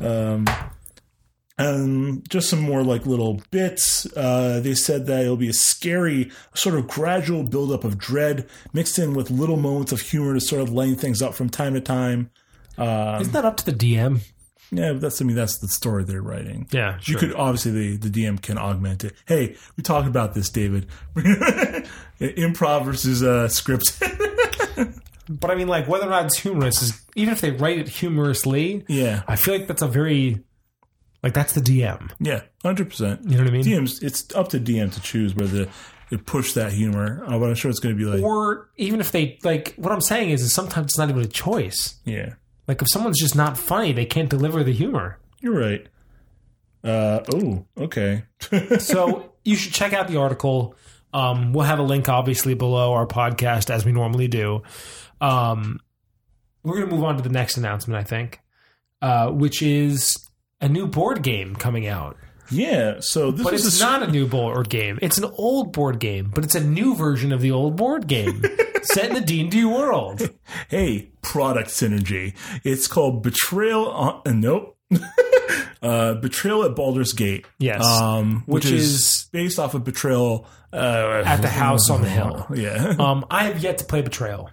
Um, 0.00 0.46
and 1.62 2.28
just 2.28 2.48
some 2.50 2.60
more 2.60 2.82
like 2.82 3.06
little 3.06 3.40
bits. 3.50 4.06
Uh, 4.16 4.60
they 4.62 4.74
said 4.74 5.06
that 5.06 5.22
it'll 5.22 5.36
be 5.36 5.48
a 5.48 5.52
scary, 5.54 6.30
sort 6.54 6.74
of 6.76 6.88
gradual 6.88 7.42
buildup 7.42 7.84
of 7.84 7.98
dread 7.98 8.48
mixed 8.72 8.98
in 8.98 9.14
with 9.14 9.30
little 9.30 9.56
moments 9.56 9.92
of 9.92 10.00
humor 10.00 10.34
to 10.34 10.40
sort 10.40 10.62
of 10.62 10.70
lighten 10.70 10.96
things 10.96 11.22
up 11.22 11.34
from 11.34 11.48
time 11.48 11.74
to 11.74 11.80
time. 11.80 12.30
Isn't 12.78 13.32
that 13.32 13.44
up 13.44 13.56
to 13.58 13.64
the 13.64 13.72
DM? 13.72 14.20
Yeah, 14.74 14.92
but 14.92 15.02
that's 15.02 15.20
I 15.20 15.26
mean 15.26 15.36
that's 15.36 15.58
the 15.58 15.68
story 15.68 16.02
they're 16.04 16.22
writing. 16.22 16.66
Yeah, 16.72 16.98
You 17.04 17.16
could 17.18 17.34
obviously 17.34 17.96
the, 17.96 18.08
the 18.08 18.24
DM 18.24 18.40
can 18.40 18.56
augment 18.56 19.04
it. 19.04 19.12
Hey, 19.26 19.56
we 19.76 19.82
talked 19.82 20.08
about 20.08 20.32
this, 20.32 20.48
David. 20.48 20.86
Improv 22.20 22.84
versus 22.84 23.22
uh, 23.22 23.48
scripts. 23.48 24.00
But 25.28 25.50
I 25.52 25.54
mean, 25.54 25.68
like 25.68 25.86
whether 25.86 26.06
or 26.06 26.10
not 26.10 26.26
it's 26.26 26.38
humorous 26.38 26.82
is 26.82 27.00
even 27.14 27.32
if 27.32 27.40
they 27.40 27.52
write 27.52 27.78
it 27.78 27.88
humorously, 27.88 28.84
Yeah, 28.88 29.22
I 29.28 29.36
feel 29.36 29.56
like 29.56 29.68
that's 29.68 29.80
a 29.80 29.86
very 29.86 30.42
like 31.22 31.34
that's 31.34 31.52
the 31.52 31.60
DM. 31.60 32.10
yeah, 32.20 32.42
hundred 32.62 32.90
percent. 32.90 33.22
You 33.24 33.36
know 33.36 33.44
what 33.44 33.48
I 33.48 33.52
mean? 33.52 33.64
DMs, 33.64 34.02
it's 34.02 34.34
up 34.34 34.48
to 34.50 34.58
DM 34.60 34.92
to 34.94 35.00
choose 35.00 35.34
whether 35.34 35.68
to 36.10 36.18
push 36.18 36.52
that 36.54 36.72
humor. 36.72 37.22
Uh, 37.26 37.38
but 37.38 37.48
I'm 37.48 37.54
sure 37.54 37.70
it's 37.70 37.80
going 37.80 37.96
to 37.96 37.98
be 37.98 38.04
like, 38.04 38.22
Or 38.22 38.68
even 38.76 39.00
if 39.00 39.12
they 39.12 39.38
like, 39.42 39.74
what 39.76 39.92
I'm 39.92 40.00
saying 40.00 40.30
is, 40.30 40.42
is 40.42 40.52
sometimes 40.52 40.86
it's 40.86 40.98
not 40.98 41.08
even 41.08 41.22
a 41.22 41.26
choice. 41.26 41.96
yeah, 42.04 42.34
Like 42.68 42.82
if 42.82 42.88
someone's 42.90 43.18
just 43.20 43.34
not 43.36 43.56
funny, 43.56 43.92
they 43.92 44.04
can't 44.04 44.28
deliver 44.28 44.62
the 44.62 44.72
humor. 44.72 45.18
you're 45.40 45.58
right. 45.58 45.86
Uh 46.84 47.20
oh, 47.32 47.64
okay. 47.78 48.24
So 48.80 49.32
you 49.44 49.54
should 49.56 49.72
check 49.72 49.92
out 49.92 50.08
the 50.08 50.16
article. 50.18 50.74
Um, 51.14 51.52
we'll 51.52 51.64
have 51.66 51.78
a 51.78 51.82
link 51.84 52.08
obviously 52.08 52.54
below 52.54 52.92
our 52.94 53.06
podcast 53.06 53.70
as 53.70 53.84
we 53.84 53.92
normally 53.92 54.26
do. 54.28 54.62
Um, 55.20 55.78
we're 56.64 56.76
going 56.78 56.88
to 56.88 56.94
move 56.94 57.04
on 57.04 57.16
to 57.18 57.22
the 57.22 57.28
next 57.28 57.56
announcement, 57.56 58.00
I 58.00 58.04
think, 58.04 58.40
uh, 59.00 59.28
which 59.30 59.62
is 59.62 60.18
a 60.62 60.68
new 60.68 60.86
board 60.86 61.22
game 61.22 61.54
coming 61.54 61.86
out. 61.86 62.16
yeah. 62.50 63.00
So 63.00 63.30
this 63.30 63.44
But 63.44 63.52
is 63.54 63.66
it's 63.66 63.80
a, 63.80 63.84
not 63.84 64.02
a 64.02 64.10
new 64.10 64.26
board 64.26 64.68
game. 64.70 64.98
It's 65.02 65.18
an 65.18 65.24
old 65.24 65.72
board 65.72 65.98
game, 65.98 66.30
but 66.34 66.44
it's 66.44 66.54
a 66.54 66.62
new 66.64 66.94
version 66.94 67.32
of 67.32 67.40
the 67.42 67.50
old 67.50 67.76
board 67.76 68.06
game 68.06 68.42
set 68.82 69.08
in 69.08 69.14
the 69.14 69.20
D&D 69.20 69.64
world. 69.66 70.30
hey 70.68 71.10
product 71.22 71.68
synergy. 71.70 72.34
It's 72.64 72.86
called 72.88 73.22
Betrayal. 73.22 73.88
On, 73.88 74.22
uh, 74.26 74.32
nope. 74.32 74.78
uh, 75.82 76.14
Betrayal 76.14 76.64
at 76.64 76.74
Baldur's 76.76 77.12
Gate. 77.12 77.46
Yes. 77.58 77.84
Um, 77.84 78.42
which, 78.46 78.64
Which 78.64 78.72
is, 78.72 78.94
is- 78.94 79.28
based 79.32 79.58
off 79.58 79.74
of 79.74 79.84
Betrayal 79.84 80.46
uh, 80.72 81.22
At 81.24 81.42
the 81.42 81.48
house 81.48 81.90
on 81.90 82.02
the 82.02 82.08
hill. 82.08 82.46
Yeah. 82.54 82.94
Um, 82.98 83.24
I 83.30 83.44
have 83.44 83.62
yet 83.62 83.78
to 83.78 83.84
play 83.84 84.02
Betrayal. 84.02 84.50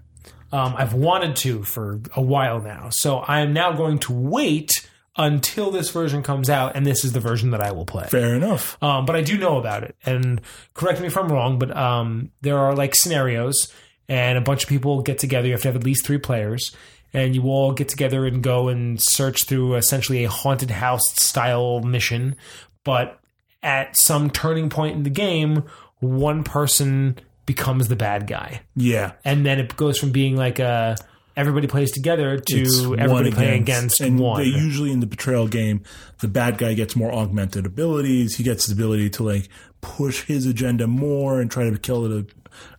Um, 0.52 0.74
I've 0.78 0.94
wanted 0.94 1.36
to 1.38 1.64
for 1.64 2.02
a 2.16 2.22
while 2.22 2.60
now. 2.62 2.90
So 2.92 3.18
I 3.20 3.42
am 3.42 3.54
now 3.54 3.74
going 3.74 4.00
to 4.00 4.14
wait 4.14 4.72
until 5.20 5.70
this 5.70 5.92
version 5.92 6.24
comes 6.24 6.50
out, 6.50 6.78
and 6.78 6.86
this 6.86 7.04
is 7.04 7.12
the 7.12 7.20
version 7.20 7.52
that 7.52 7.60
I 7.60 7.72
will 7.74 7.86
play. 7.86 8.08
Fair 8.08 8.34
enough. 8.36 8.82
Um, 8.82 9.06
but 9.06 9.18
I 9.18 9.22
do 9.22 9.38
know 9.38 9.58
about 9.58 9.84
it. 9.84 9.96
And 10.06 10.42
correct 10.74 11.02
me 11.02 11.08
if 11.08 11.18
I'm 11.18 11.30
wrong, 11.30 11.60
but 11.60 11.76
um, 11.76 12.32
there 12.42 12.58
are 12.58 12.74
like 12.74 12.96
scenarios, 12.96 13.72
and 14.08 14.38
a 14.38 14.42
bunch 14.42 14.64
of 14.64 14.70
people 14.70 15.02
get 15.02 15.20
together. 15.20 15.48
You 15.48 15.54
have 15.54 15.62
to 15.64 15.68
have 15.68 15.76
at 15.76 15.84
least 15.84 16.06
three 16.06 16.18
players, 16.18 16.74
and 17.14 17.36
you 17.36 17.44
all 17.44 17.74
get 17.74 17.90
together 17.90 18.26
and 18.26 18.42
go 18.42 18.70
and 18.70 18.98
search 19.02 19.44
through 19.44 19.76
essentially 19.76 20.24
a 20.24 20.30
haunted 20.30 20.72
house 20.72 21.04
style 21.16 21.82
mission. 21.82 22.38
But 22.86 23.20
at 23.62 23.98
some 23.98 24.30
turning 24.30 24.70
point 24.70 24.96
in 24.96 25.04
the 25.04 25.10
game, 25.10 25.66
one 26.00 26.46
person 26.46 27.18
becomes 27.46 27.90
the 27.90 27.96
bad 27.98 28.26
guy. 28.26 28.62
Yeah. 28.76 29.14
And 29.26 29.46
then 29.46 29.60
it 29.60 29.76
goes 29.76 30.00
from 30.00 30.12
being 30.12 30.38
like 30.38 30.60
a 30.60 30.96
everybody 31.40 31.68
plays 31.68 31.92
together 31.92 32.38
to 32.38 32.62
It's 32.62 32.84
everybody 32.84 33.32
playing 33.32 33.62
against 33.62 34.02
and 34.02 34.20
one. 34.20 34.42
They 34.42 34.50
usually 34.50 34.92
in 34.92 35.00
the 35.00 35.08
betrayal 35.08 35.48
game, 35.48 35.84
the 36.20 36.28
bad 36.28 36.58
guy 36.58 36.74
gets 36.74 36.96
more 36.96 37.14
augmented 37.14 37.66
abilities. 37.66 38.36
He 38.36 38.44
gets 38.44 38.68
the 38.68 38.74
ability 38.74 39.10
to 39.12 39.24
like 39.24 39.48
push 39.80 40.26
his 40.26 40.46
agenda 40.46 40.86
more 40.86 41.40
and 41.40 41.50
try 41.50 41.70
to 41.70 41.78
kill 41.78 42.06
it. 42.12 42.34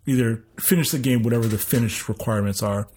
Either 0.06 0.44
finish 0.58 0.90
the 0.90 0.98
game, 0.98 1.22
whatever 1.22 1.46
the 1.46 1.56
finished 1.56 2.08
requirements 2.08 2.62
are. 2.62 2.88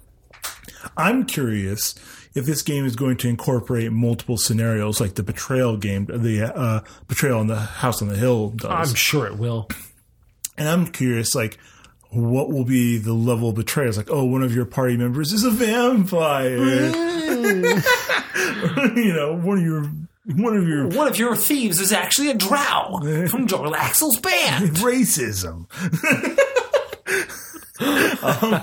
I'm 0.97 1.26
curious 1.26 1.95
if 2.36 2.45
this 2.45 2.61
game 2.61 2.86
is 2.86 2.95
going 2.95 3.18
to 3.18 3.30
incorporate 3.30 3.91
multiple 3.91 4.38
scenarios 4.38 4.99
like 4.99 5.16
the 5.16 5.24
betrayal 5.24 5.78
game, 5.78 6.05
the 6.05 6.51
uh, 6.53 6.82
betrayal 7.07 7.39
on 7.39 7.47
the 7.47 7.55
house 7.55 8.01
on 8.01 8.09
the 8.09 8.18
hill 8.18 8.49
does. 8.49 8.89
I'm 8.89 8.95
sure 8.95 9.28
it 9.28 9.38
will. 9.38 9.70
And 10.57 10.68
I'm 10.68 10.88
curious, 10.88 11.34
like, 11.34 11.57
what 12.14 12.51
will 12.51 12.66
be 12.66 12.97
the 12.97 13.14
level 13.14 13.49
of 13.49 13.55
betrayal? 13.55 13.89
It's 13.89 13.97
like, 13.97 14.11
oh, 14.11 14.26
one 14.26 14.43
of 14.43 14.53
your 14.53 14.66
party 14.66 14.97
members 14.97 15.34
is 15.34 15.43
a 15.43 15.51
vampire. 15.51 16.57
you 18.95 19.14
know, 19.14 19.34
one 19.36 19.57
of 19.57 19.64
your 19.64 19.86
one 20.26 20.55
of 20.55 20.68
your 20.68 20.88
One 20.88 21.07
of 21.07 21.18
your 21.18 21.36
thieves 21.36 21.80
is 21.82 21.91
actually 21.91 22.30
a 22.30 22.34
drow 22.36 22.99
from 23.28 23.47
Jarlaxle's 23.47 24.20
band. 24.20 24.76
racism. 24.78 25.66
um, 28.24 28.61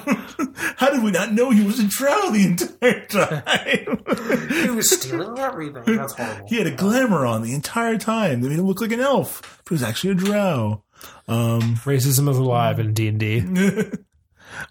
how 0.77 0.91
did 0.91 1.03
we 1.03 1.11
not 1.11 1.33
know 1.33 1.51
he 1.51 1.63
was 1.63 1.79
a 1.79 1.85
drow 1.85 2.31
the 2.31 2.45
entire 2.45 3.05
time? 3.07 4.65
He 4.65 4.71
was 4.71 4.91
stealing 4.91 5.39
everything. 5.39 5.97
That's 5.97 6.15
horrible. 6.15 6.47
he 6.49 6.57
had 6.57 6.67
a 6.67 6.71
glamour 6.75 7.27
on 7.27 7.43
the 7.43 7.53
entire 7.53 7.99
time. 7.99 8.41
They 8.41 8.49
made 8.49 8.59
him 8.59 8.67
look 8.67 8.81
like 8.81 8.93
an 8.93 9.01
elf, 9.01 9.61
but 9.65 9.71
he 9.71 9.75
was 9.75 9.83
actually 9.83 10.13
a 10.13 10.15
drow. 10.15 10.83
Racism 11.31 12.29
is 12.29 12.37
alive 12.39 12.79
in 12.81 12.93
D 12.95 13.09
and 13.09 13.19
D. 13.19 13.43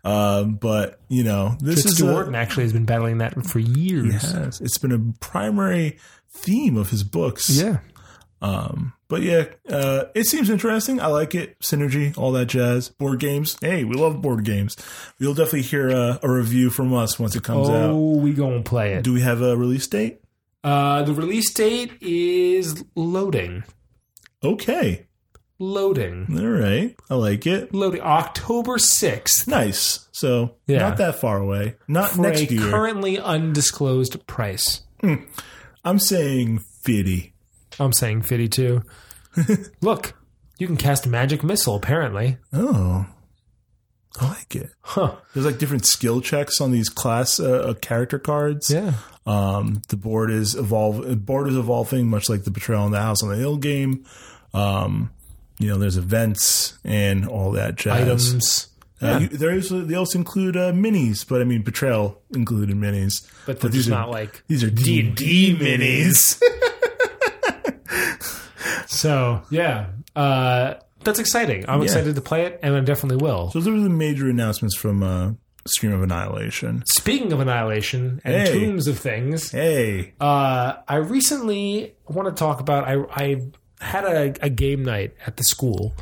Um, 0.04 0.56
but 0.56 1.00
you 1.08 1.24
know, 1.24 1.56
this 1.62 1.86
is 1.86 1.96
Stu 1.96 2.10
a- 2.10 2.32
actually 2.36 2.64
has 2.64 2.74
been 2.74 2.86
battling 2.86 3.20
that 3.20 3.46
for 3.46 3.60
years. 3.60 4.14
Yes, 4.34 4.60
it's 4.60 4.78
been 4.78 4.92
a 4.92 5.00
primary 5.22 5.98
theme 6.30 6.76
of 6.78 6.90
his 6.90 7.04
books. 7.04 7.50
Yeah. 7.50 7.80
Um, 8.42 8.94
but 9.08 9.22
yeah, 9.22 9.46
uh, 9.70 10.06
it 10.16 10.26
seems 10.26 10.50
interesting. 10.50 11.00
I 11.02 11.08
like 11.08 11.34
it. 11.36 11.60
Synergy, 11.60 12.18
all 12.18 12.32
that 12.34 12.46
jazz. 12.48 12.90
Board 12.90 13.20
games. 13.20 13.58
Hey, 13.62 13.84
we 13.84 13.96
love 13.96 14.22
board 14.22 14.46
games. 14.46 14.76
You'll 15.18 15.34
definitely 15.34 15.64
hear 15.64 15.90
a, 15.90 16.20
a 16.24 16.30
review 16.30 16.70
from 16.70 16.94
us 16.94 17.18
once 17.20 17.36
it 17.36 17.44
comes 17.44 17.70
out. 17.70 17.90
Oh, 17.92 18.18
we 18.18 18.34
gonna 18.34 18.62
play 18.62 18.94
it. 18.94 19.04
Do 19.04 19.14
we 19.14 19.22
have 19.22 19.42
a 19.42 19.56
release 19.58 19.88
date? 19.88 20.22
Uh, 20.64 21.04
the 21.04 21.14
release 21.14 21.54
date 21.54 21.94
is 22.02 22.84
loading. 22.96 23.64
Okay. 24.44 25.08
Loading. 25.60 26.26
All 26.40 26.48
right. 26.48 26.96
I 27.10 27.16
like 27.16 27.46
it. 27.46 27.74
Loading. 27.74 28.02
October 28.02 28.78
sixth. 28.78 29.48
Nice. 29.48 30.08
So 30.14 30.56
Yeah. 30.68 30.80
not 30.80 30.98
that 30.98 31.16
far 31.20 31.38
away. 31.38 31.76
Not 31.88 32.12
For 32.12 32.22
next 32.22 32.42
a 32.42 32.54
year. 32.54 32.70
currently 32.70 33.20
undisclosed 33.20 34.26
price. 34.26 34.82
I'm 35.84 36.00
saying 36.00 36.60
50. 36.84 37.34
I'm 37.80 37.94
saying 37.94 38.22
52. 38.24 38.82
Look, 39.82 40.14
you 40.58 40.68
can 40.68 40.78
cast 40.78 41.06
a 41.06 41.10
magic 41.10 41.44
missile, 41.44 41.76
apparently. 41.76 42.38
Oh. 42.54 43.06
I 44.20 44.28
like 44.28 44.56
it. 44.56 44.70
Huh. 44.82 45.16
There's 45.34 45.46
like 45.46 45.60
different 45.60 45.86
skill 45.86 46.20
checks 46.20 46.60
on 46.60 46.72
these 46.72 46.90
class 46.90 47.40
uh, 47.40 47.60
uh, 47.70 47.74
character 47.76 48.20
cards. 48.20 48.70
Yeah. 48.70 48.94
Um, 49.26 49.82
the 49.90 49.96
board 49.98 50.32
is 50.32 50.56
evolve. 50.56 51.26
Board 51.26 51.48
is 51.48 51.56
evolving, 51.56 52.08
much 52.10 52.28
like 52.30 52.44
the 52.44 52.52
Betrayal 52.52 52.86
in 52.86 52.92
the 52.92 53.00
House 53.02 53.22
on 53.24 53.30
the 53.30 53.36
Hill 53.36 53.58
game. 53.58 54.06
Um, 54.54 55.12
you 55.60 55.68
know, 55.68 55.78
there's 55.78 55.98
events 55.98 56.80
and 56.84 57.28
all 57.28 57.52
that 57.52 57.76
jazz. 57.76 58.02
Items. 58.02 58.66
Uh, 59.02 59.20
you, 59.22 59.28
there 59.30 59.52
is. 59.52 59.70
They 59.70 59.96
also 59.96 60.18
include 60.18 60.58
uh, 60.58 60.74
minis, 60.74 61.26
but 61.28 61.40
I 61.42 61.46
mean, 61.46 61.62
Betrayal 61.62 62.20
included 62.36 62.76
minis. 62.76 63.26
But 63.46 63.60
they're 63.62 63.70
these 63.70 63.88
are 63.88 63.92
not 63.92 64.10
like 64.10 64.44
these 64.48 64.64
are 64.64 64.70
D 64.72 65.00
and 65.02 65.16
D 65.16 65.56
minis. 65.56 66.42
So 68.88 69.42
yeah, 69.50 69.88
uh, 70.16 70.76
that's 71.04 71.20
exciting. 71.20 71.66
I'm 71.70 71.82
excited 71.84 72.16
to 72.16 72.22
play 72.22 72.46
it, 72.46 72.60
and 72.62 72.76
I 72.76 72.82
definitely 72.82 73.24
will. 73.24 73.52
so 73.52 73.60
those 73.60 73.68
are 73.80 73.84
the 73.84 73.90
major 73.90 74.28
announcements 74.30 74.76
from 74.76 75.04
uh, 75.04 75.32
Stream 75.68 75.94
of 75.94 76.02
Annihilation. 76.02 76.84
Speaking 76.88 77.32
of 77.32 77.40
annihilation 77.40 78.20
and 78.26 78.48
Hey. 78.48 78.60
tombs 78.66 78.88
of 78.88 78.98
things, 79.00 79.52
Hey, 79.52 80.14
uh, 80.20 80.74
I 80.88 80.96
recently 80.98 81.96
want 82.08 82.28
to 82.28 82.34
talk 82.38 82.60
about. 82.60 82.86
I, 82.88 82.96
I 83.12 83.42
had 83.80 84.04
a, 84.04 84.46
a 84.46 84.50
game 84.50 84.84
night 84.84 85.14
at 85.26 85.38
the 85.38 85.44
school, 85.44 85.94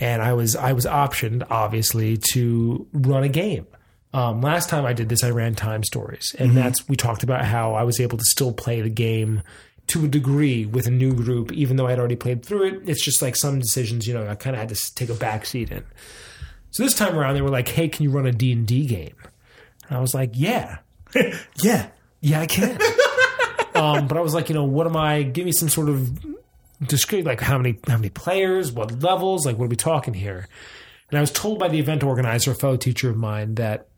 and 0.00 0.22
I 0.22 0.32
was 0.32 0.56
I 0.56 0.72
was 0.72 0.84
optioned 0.84 1.46
obviously 1.50 2.18
to 2.32 2.86
run 2.92 3.22
a 3.22 3.28
game. 3.28 3.66
Um, 4.12 4.42
last 4.42 4.68
time 4.68 4.84
I 4.84 4.92
did 4.92 5.08
this, 5.08 5.24
I 5.24 5.30
ran 5.30 5.54
time 5.54 5.82
stories, 5.82 6.34
and 6.38 6.56
that's 6.56 6.88
we 6.88 6.96
talked 6.96 7.22
about 7.22 7.44
how 7.44 7.74
I 7.74 7.82
was 7.82 8.00
able 8.00 8.18
to 8.18 8.24
still 8.24 8.52
play 8.52 8.80
the 8.80 8.90
game 8.90 9.42
to 9.88 10.04
a 10.04 10.08
degree 10.08 10.64
with 10.64 10.86
a 10.86 10.90
new 10.90 11.12
group, 11.12 11.52
even 11.52 11.76
though 11.76 11.86
I 11.86 11.90
had 11.90 11.98
already 11.98 12.16
played 12.16 12.44
through 12.44 12.64
it. 12.64 12.88
It's 12.88 13.04
just 13.04 13.20
like 13.20 13.36
some 13.36 13.58
decisions, 13.58 14.06
you 14.06 14.14
know, 14.14 14.26
I 14.26 14.34
kind 14.34 14.56
of 14.56 14.60
had 14.60 14.70
to 14.70 14.94
take 14.94 15.10
a 15.10 15.14
back 15.14 15.44
seat 15.44 15.70
in. 15.70 15.84
So 16.70 16.82
this 16.82 16.94
time 16.94 17.18
around, 17.18 17.34
they 17.34 17.42
were 17.42 17.50
like, 17.50 17.68
"Hey, 17.68 17.88
can 17.88 18.04
you 18.04 18.10
run 18.10 18.26
a 18.26 18.32
D 18.32 18.52
and 18.52 18.66
D 18.66 18.86
game?" 18.86 19.16
And 19.88 19.98
I 19.98 20.00
was 20.00 20.14
like, 20.14 20.30
"Yeah, 20.34 20.78
yeah, 21.56 21.88
yeah, 22.20 22.40
I 22.40 22.46
can." 22.46 22.78
um, 23.74 24.08
but 24.08 24.16
I 24.16 24.20
was 24.20 24.34
like, 24.34 24.48
you 24.48 24.54
know, 24.54 24.64
what 24.64 24.86
am 24.86 24.96
I? 24.96 25.22
Give 25.22 25.44
me 25.44 25.52
some 25.52 25.68
sort 25.68 25.88
of 25.88 26.24
description, 26.82 27.26
like 27.26 27.40
how 27.40 27.58
many 27.58 27.78
how 27.86 27.96
many 27.96 28.10
players, 28.10 28.72
what 28.72 29.02
levels, 29.02 29.46
like 29.46 29.58
what 29.58 29.66
are 29.66 29.68
we 29.68 29.76
talking 29.76 30.14
here? 30.14 30.48
And 31.10 31.18
I 31.18 31.20
was 31.20 31.30
told 31.30 31.58
by 31.58 31.68
the 31.68 31.78
event 31.78 32.02
organizer, 32.02 32.52
a 32.52 32.54
fellow 32.54 32.76
teacher 32.76 33.10
of 33.10 33.16
mine, 33.16 33.54
that 33.56 33.88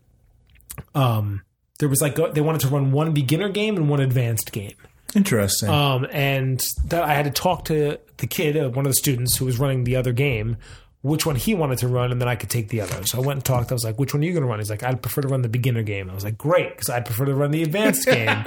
um, 0.93 1.41
there 1.79 1.89
was 1.89 2.01
like 2.01 2.15
they 2.33 2.41
wanted 2.41 2.61
to 2.61 2.67
run 2.67 2.91
one 2.91 3.13
beginner 3.13 3.49
game 3.49 3.75
and 3.77 3.89
one 3.89 3.99
advanced 3.99 4.51
game. 4.51 4.75
interesting. 5.15 5.69
Um, 5.69 6.05
and 6.11 6.61
that 6.85 7.03
I 7.03 7.13
had 7.13 7.25
to 7.25 7.31
talk 7.31 7.65
to 7.65 7.99
the 8.17 8.27
kid, 8.27 8.57
uh, 8.57 8.69
one 8.69 8.85
of 8.85 8.91
the 8.91 8.95
students 8.95 9.37
who 9.37 9.45
was 9.45 9.57
running 9.59 9.83
the 9.83 9.95
other 9.95 10.11
game, 10.11 10.57
which 11.01 11.25
one 11.25 11.35
he 11.35 11.53
wanted 11.55 11.77
to 11.79 11.87
run, 11.87 12.11
and 12.11 12.19
then 12.21 12.27
I 12.27 12.35
could 12.35 12.49
take 12.49 12.69
the 12.69 12.81
other. 12.81 13.03
So 13.05 13.19
I 13.19 13.21
went 13.21 13.37
and 13.37 13.45
talked. 13.45 13.71
I 13.71 13.75
was 13.75 13.83
like, 13.85 13.97
"Which 13.97 14.13
one 14.13 14.21
are 14.21 14.25
you 14.25 14.33
going 14.33 14.43
to 14.43 14.49
run?" 14.49 14.59
He's 14.59 14.69
like, 14.69 14.83
"I'd 14.83 15.01
prefer 15.01 15.21
to 15.21 15.27
run 15.27 15.41
the 15.41 15.49
beginner 15.49 15.83
game." 15.83 16.09
I 16.09 16.13
was 16.13 16.23
like, 16.23 16.37
"Great," 16.37 16.71
because 16.71 16.89
I'd 16.89 17.05
prefer 17.05 17.25
to 17.25 17.35
run 17.35 17.51
the 17.51 17.63
advanced 17.63 18.05
game. 18.07 18.43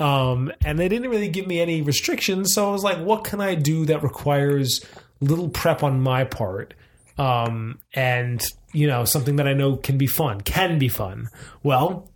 Um, 0.00 0.50
and 0.64 0.78
they 0.78 0.88
didn't 0.88 1.10
really 1.10 1.28
give 1.28 1.46
me 1.46 1.60
any 1.60 1.82
restrictions, 1.82 2.54
so 2.54 2.68
I 2.68 2.72
was 2.72 2.82
like, 2.82 2.98
"What 2.98 3.24
can 3.24 3.40
I 3.40 3.54
do 3.54 3.84
that 3.86 4.02
requires 4.02 4.80
little 5.20 5.48
prep 5.48 5.82
on 5.82 6.00
my 6.00 6.24
part?" 6.24 6.74
um, 7.18 7.78
and 7.92 8.42
you 8.72 8.86
know 8.86 9.04
something 9.04 9.36
that 9.36 9.46
I 9.46 9.52
know 9.52 9.76
can 9.76 9.98
be 9.98 10.06
fun, 10.06 10.40
can 10.40 10.78
be 10.78 10.88
fun. 10.88 11.28
Well, 11.62 12.10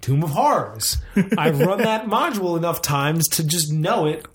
Tomb 0.00 0.22
of 0.22 0.30
Horrors. 0.30 0.98
I've 1.36 1.58
run 1.58 1.78
that 1.78 2.06
module 2.06 2.56
enough 2.56 2.80
times 2.80 3.26
to 3.30 3.44
just 3.44 3.72
know 3.72 4.06
it 4.06 4.26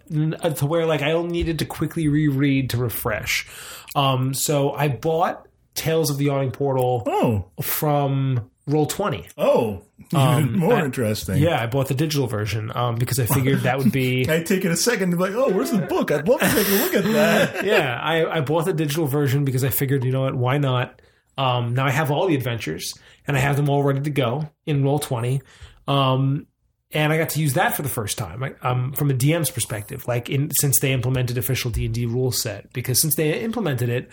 uh, 0.41 0.49
to 0.49 0.65
where 0.65 0.85
like 0.85 1.01
I 1.01 1.13
only 1.13 1.31
needed 1.31 1.59
to 1.59 1.65
quickly 1.65 2.07
reread 2.09 2.69
to 2.71 2.77
refresh. 2.77 3.47
Um, 3.95 4.33
so 4.33 4.73
I 4.73 4.89
bought 4.89 5.47
Tales 5.75 6.09
of 6.09 6.17
the 6.17 6.25
Yawning 6.25 6.51
Portal 6.51 7.03
Oh, 7.07 7.45
from 7.61 8.49
Roll 8.65 8.85
Twenty. 8.85 9.27
oh, 9.37 9.81
even 10.13 10.57
more 10.59 10.75
I- 10.75 10.85
interesting. 10.85 11.37
Yeah, 11.37 11.61
I 11.61 11.67
bought 11.67 11.87
the 11.89 11.93
digital 11.93 12.27
version 12.27 12.71
um, 12.75 12.95
because 12.95 13.19
I 13.19 13.25
figured 13.25 13.61
that 13.61 13.77
would 13.77 13.91
be. 13.91 14.21
I 14.29 14.41
take 14.43 14.63
it 14.63 14.71
a 14.71 14.77
second 14.77 15.11
to 15.11 15.17
be 15.17 15.23
like, 15.23 15.33
oh, 15.33 15.49
where's 15.51 15.71
the 15.71 15.79
book? 15.79 16.11
I'd 16.11 16.27
love 16.27 16.39
to 16.39 16.47
take 16.49 16.67
a 16.67 16.71
look 16.71 16.93
at 16.93 17.03
that. 17.03 17.65
yeah, 17.65 17.99
I, 18.01 18.37
I 18.37 18.41
bought 18.41 18.65
the 18.65 18.73
digital 18.73 19.05
version 19.05 19.43
because 19.43 19.63
I 19.65 19.69
figured, 19.69 20.03
you 20.05 20.11
know 20.11 20.21
what, 20.21 20.35
why 20.35 20.57
not? 20.59 21.01
Um, 21.37 21.73
now 21.73 21.85
I 21.85 21.89
have 21.91 22.09
all 22.11 22.27
the 22.27 22.35
adventures 22.35 22.93
and 23.27 23.35
I 23.35 23.39
have 23.41 23.57
them 23.57 23.69
all 23.69 23.83
ready 23.83 24.01
to 24.01 24.09
go 24.09 24.49
in 24.65 24.83
Roll 24.83 24.99
Twenty, 24.99 25.41
um, 25.87 26.47
and 26.91 27.11
I 27.11 27.17
got 27.17 27.29
to 27.29 27.41
use 27.41 27.53
that 27.55 27.75
for 27.75 27.81
the 27.81 27.89
first 27.89 28.17
time 28.17 28.39
like, 28.39 28.63
um, 28.63 28.93
from 28.93 29.09
a 29.09 29.13
DM's 29.13 29.49
perspective. 29.49 30.07
Like 30.07 30.29
in 30.29 30.51
since 30.51 30.79
they 30.79 30.93
implemented 30.93 31.37
official 31.37 31.71
D 31.71 31.85
and 31.85 31.93
D 31.93 32.05
rule 32.05 32.31
set, 32.31 32.71
because 32.71 33.01
since 33.01 33.15
they 33.15 33.39
implemented 33.41 33.89
it, 33.89 34.09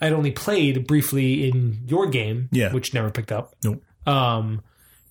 I'd 0.00 0.12
only 0.12 0.32
played 0.32 0.86
briefly 0.88 1.48
in 1.48 1.84
your 1.86 2.08
game, 2.08 2.48
Yeah. 2.52 2.72
which 2.72 2.92
never 2.92 3.10
picked 3.10 3.30
up. 3.32 3.54
Nope. 3.62 3.82
Um, 4.06 4.62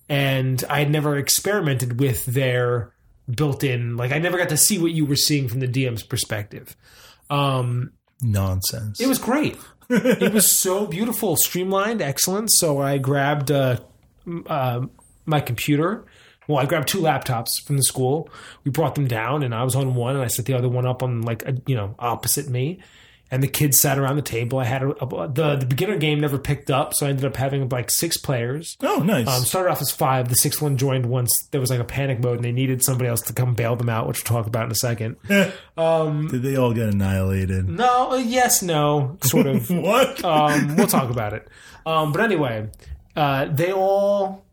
and 0.08 0.62
I 0.68 0.80
had 0.80 0.90
never 0.90 1.16
experimented 1.16 2.00
with 2.00 2.26
their 2.26 2.92
built-in. 3.32 3.96
Like 3.96 4.12
I 4.12 4.18
never 4.18 4.38
got 4.38 4.50
to 4.50 4.56
see 4.56 4.78
what 4.78 4.92
you 4.92 5.06
were 5.06 5.16
seeing 5.16 5.48
from 5.48 5.60
the 5.60 5.68
DM's 5.68 6.02
perspective. 6.02 6.76
Um, 7.30 7.92
Nonsense. 8.20 9.00
it 9.00 9.06
was 9.06 9.18
great. 9.18 9.56
it 9.90 10.32
was 10.32 10.50
so 10.50 10.86
beautiful, 10.86 11.36
streamlined, 11.36 12.00
excellent. 12.00 12.50
So 12.52 12.80
I 12.80 12.98
grabbed 12.98 13.50
uh, 13.50 13.78
uh, 14.46 14.86
my 15.26 15.40
computer. 15.40 16.04
Well, 16.46 16.58
I 16.58 16.66
grabbed 16.66 16.88
two 16.88 17.00
laptops 17.00 17.48
from 17.64 17.76
the 17.76 17.82
school. 17.82 18.28
We 18.64 18.70
brought 18.70 18.94
them 18.94 19.06
down, 19.08 19.42
and 19.42 19.54
I 19.54 19.64
was 19.64 19.74
on 19.74 19.94
one, 19.94 20.14
and 20.16 20.24
I 20.24 20.28
set 20.28 20.44
the 20.44 20.54
other 20.54 20.68
one 20.68 20.86
up 20.86 21.02
on 21.02 21.22
like 21.22 21.42
a, 21.46 21.56
you 21.66 21.74
know 21.74 21.94
opposite 21.98 22.48
me. 22.48 22.80
And 23.34 23.42
the 23.42 23.48
kids 23.48 23.80
sat 23.80 23.98
around 23.98 24.14
the 24.14 24.22
table. 24.22 24.60
I 24.60 24.64
had 24.64 24.82
a, 24.84 24.90
a, 25.04 25.26
the 25.28 25.56
the 25.56 25.66
beginner 25.66 25.96
game 25.98 26.20
never 26.20 26.38
picked 26.38 26.70
up, 26.70 26.94
so 26.94 27.04
I 27.06 27.08
ended 27.08 27.24
up 27.24 27.34
having 27.36 27.68
like 27.68 27.90
six 27.90 28.16
players. 28.16 28.76
oh, 28.82 29.00
nice. 29.00 29.26
Um, 29.26 29.42
started 29.44 29.70
off 29.70 29.80
as 29.82 29.90
five. 29.90 30.28
The 30.28 30.36
sixth 30.36 30.62
one 30.62 30.76
joined 30.76 31.06
once 31.06 31.32
there 31.50 31.60
was 31.60 31.68
like 31.70 31.80
a 31.80 31.84
panic 31.84 32.20
mode 32.22 32.36
and 32.36 32.44
they 32.44 32.52
needed 32.52 32.84
somebody 32.84 33.08
else 33.08 33.22
to 33.22 33.32
come 33.32 33.54
bail 33.54 33.74
them 33.74 33.88
out, 33.88 34.06
which 34.06 34.18
we'll 34.22 34.38
talk 34.38 34.46
about 34.46 34.66
in 34.66 34.70
a 34.70 34.76
second. 34.76 35.16
Did 35.26 35.52
they 35.76 36.54
all 36.56 36.72
get 36.72 36.90
annihilated? 36.90 37.68
No, 37.68 38.12
uh, 38.12 38.16
yes, 38.16 38.62
no, 38.62 39.18
sort 39.24 39.46
of. 39.46 39.68
What? 39.70 40.24
um, 40.24 40.76
we'll 40.76 40.86
talk 40.86 41.10
about 41.10 41.32
it. 41.32 41.48
Um, 41.84 42.12
but 42.12 42.20
anyway, 42.22 42.70
uh, 43.16 43.46
they 43.46 43.72
all 43.72 44.44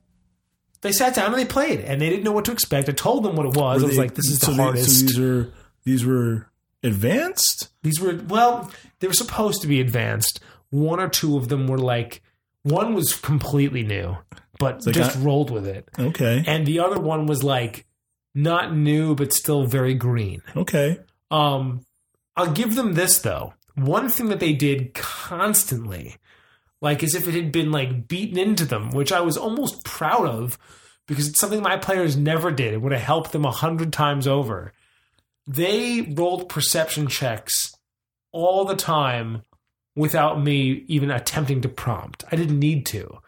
they 0.81 0.91
sat 0.91 1.13
down 1.13 1.27
and 1.27 1.35
they 1.37 1.45
played, 1.45 1.81
and 1.81 2.01
they 2.01 2.09
didn't 2.09 2.23
know 2.23 2.31
what 2.31 2.45
to 2.45 2.51
expect. 2.51 2.89
I 2.89 2.93
told 2.93 3.23
them 3.23 3.35
what 3.35 3.45
it 3.45 3.55
was. 3.55 3.83
I 3.83 3.85
was 3.85 3.95
They- 3.95 4.01
like, 4.01 4.15
"This 4.15 4.29
is 4.31 4.39
so 4.39 4.47
the 4.51 4.57
they- 4.57 4.63
hardest." 4.63 4.99
so 4.99 5.05
these 5.05 5.19
are 5.19 5.53
these 5.85 6.05
were 6.05 6.47
advanced. 6.83 7.69
These 7.83 7.99
were 7.99 8.19
well, 8.27 8.71
they 8.99 9.07
were 9.07 9.13
supposed 9.13 9.61
to 9.61 9.67
be 9.67 9.81
advanced. 9.81 10.39
One 10.69 10.99
or 10.99 11.09
two 11.09 11.37
of 11.37 11.47
them 11.49 11.67
were 11.67 11.77
like 11.77 12.21
one 12.63 12.93
was 12.93 13.15
completely 13.15 13.83
new, 13.83 14.17
but 14.59 14.81
just 14.85 15.17
I- 15.17 15.21
rolled 15.21 15.49
with 15.51 15.67
it, 15.67 15.89
Okay. 15.99 16.43
and 16.45 16.65
the 16.65 16.79
other 16.79 16.99
one 16.99 17.25
was 17.25 17.43
like 17.43 17.85
not 18.33 18.75
new 18.75 19.15
but 19.15 19.33
still 19.33 19.65
very 19.65 19.93
green. 19.93 20.41
Okay. 20.55 20.99
Um, 21.29 21.85
I'll 22.35 22.51
give 22.51 22.75
them 22.75 22.93
this 22.93 23.19
though. 23.19 23.53
One 23.75 24.09
thing 24.09 24.29
that 24.29 24.39
they 24.39 24.53
did 24.53 24.93
constantly, 24.93 26.15
like 26.81 27.03
as 27.03 27.15
if 27.15 27.27
it 27.27 27.33
had 27.33 27.51
been 27.51 27.71
like 27.71 28.07
beaten 28.07 28.37
into 28.37 28.65
them, 28.65 28.91
which 28.91 29.11
I 29.11 29.21
was 29.21 29.37
almost 29.37 29.83
proud 29.83 30.27
of 30.27 30.57
because 31.07 31.27
it's 31.27 31.39
something 31.39 31.61
my 31.61 31.77
players 31.77 32.15
never 32.15 32.51
did. 32.51 32.73
It 32.73 32.81
would 32.81 32.91
have 32.91 33.01
helped 33.01 33.31
them 33.31 33.43
a 33.45 33.51
hundred 33.51 33.91
times 33.91 34.27
over. 34.27 34.71
They 35.47 36.01
rolled 36.01 36.49
perception 36.49 37.07
checks 37.07 37.73
all 38.31 38.65
the 38.65 38.75
time 38.75 39.41
without 39.95 40.41
me 40.41 40.85
even 40.87 41.11
attempting 41.11 41.61
to 41.61 41.69
prompt. 41.69 42.23
I 42.31 42.35
didn't 42.35 42.59
need 42.59 42.85
to. 42.87 43.19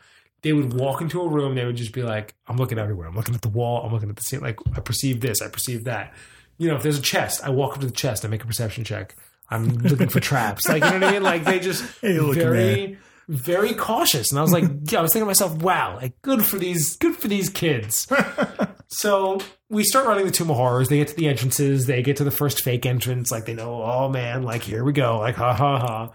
They 0.41 0.53
would 0.53 0.73
walk 0.73 1.01
into 1.01 1.21
a 1.21 1.27
room, 1.27 1.55
they 1.55 1.65
would 1.65 1.77
just 1.77 1.93
be 1.93 2.03
like, 2.03 2.35
I'm 2.47 2.57
looking 2.57 2.77
everywhere. 2.77 3.07
I'm 3.07 3.15
looking 3.15 3.35
at 3.35 3.41
the 3.41 3.49
wall, 3.49 3.85
I'm 3.85 3.93
looking 3.93 4.09
at 4.09 4.15
the 4.15 4.21
ceiling, 4.21 4.45
like 4.45 4.59
I 4.75 4.81
perceive 4.81 5.21
this, 5.21 5.41
I 5.41 5.47
perceive 5.47 5.85
that 5.85 6.13
you 6.57 6.69
know, 6.69 6.75
if 6.75 6.83
there's 6.83 6.99
a 6.99 7.01
chest, 7.01 7.43
I 7.43 7.49
walk 7.49 7.73
up 7.73 7.79
to 7.81 7.87
the 7.87 7.91
chest, 7.91 8.25
I 8.25 8.27
make 8.27 8.43
a 8.43 8.47
perception 8.47 8.83
check. 8.83 9.15
I'm 9.49 9.65
looking 9.65 10.09
for 10.09 10.19
traps. 10.19 10.67
Like, 10.67 10.83
you 10.83 10.89
know 10.91 10.99
what 10.99 11.03
I 11.03 11.11
mean? 11.11 11.23
Like, 11.23 11.43
they 11.43 11.59
just 11.59 11.83
Hey, 12.01 12.19
look, 12.19 12.35
very, 12.35 12.97
very 13.27 13.73
cautious. 13.73 14.31
And 14.31 14.39
I 14.39 14.41
was 14.41 14.51
like, 14.51 14.65
yeah, 14.91 14.99
I 14.99 15.01
was 15.01 15.11
thinking 15.13 15.23
to 15.25 15.27
myself, 15.27 15.61
wow, 15.61 15.95
like, 15.95 16.21
good 16.21 16.43
for 16.45 16.57
these, 16.57 16.97
good 16.97 17.15
for 17.15 17.27
these 17.27 17.49
kids. 17.49 18.07
so 18.87 19.39
we 19.69 19.83
start 19.83 20.05
running 20.07 20.25
the 20.25 20.31
Tomb 20.31 20.49
of 20.51 20.57
Horrors. 20.57 20.89
They 20.89 20.97
get 20.97 21.09
to 21.09 21.15
the 21.15 21.27
entrances. 21.27 21.85
They 21.87 22.01
get 22.03 22.17
to 22.17 22.23
the 22.23 22.31
first 22.31 22.63
fake 22.63 22.85
entrance. 22.85 23.31
Like, 23.31 23.45
they 23.45 23.53
know, 23.53 23.81
oh 23.83 24.09
man, 24.09 24.43
like, 24.43 24.63
here 24.63 24.83
we 24.83 24.93
go. 24.93 25.19
Like, 25.19 25.35
ha 25.35 25.53
ha 25.53 25.79
ha. 25.79 26.11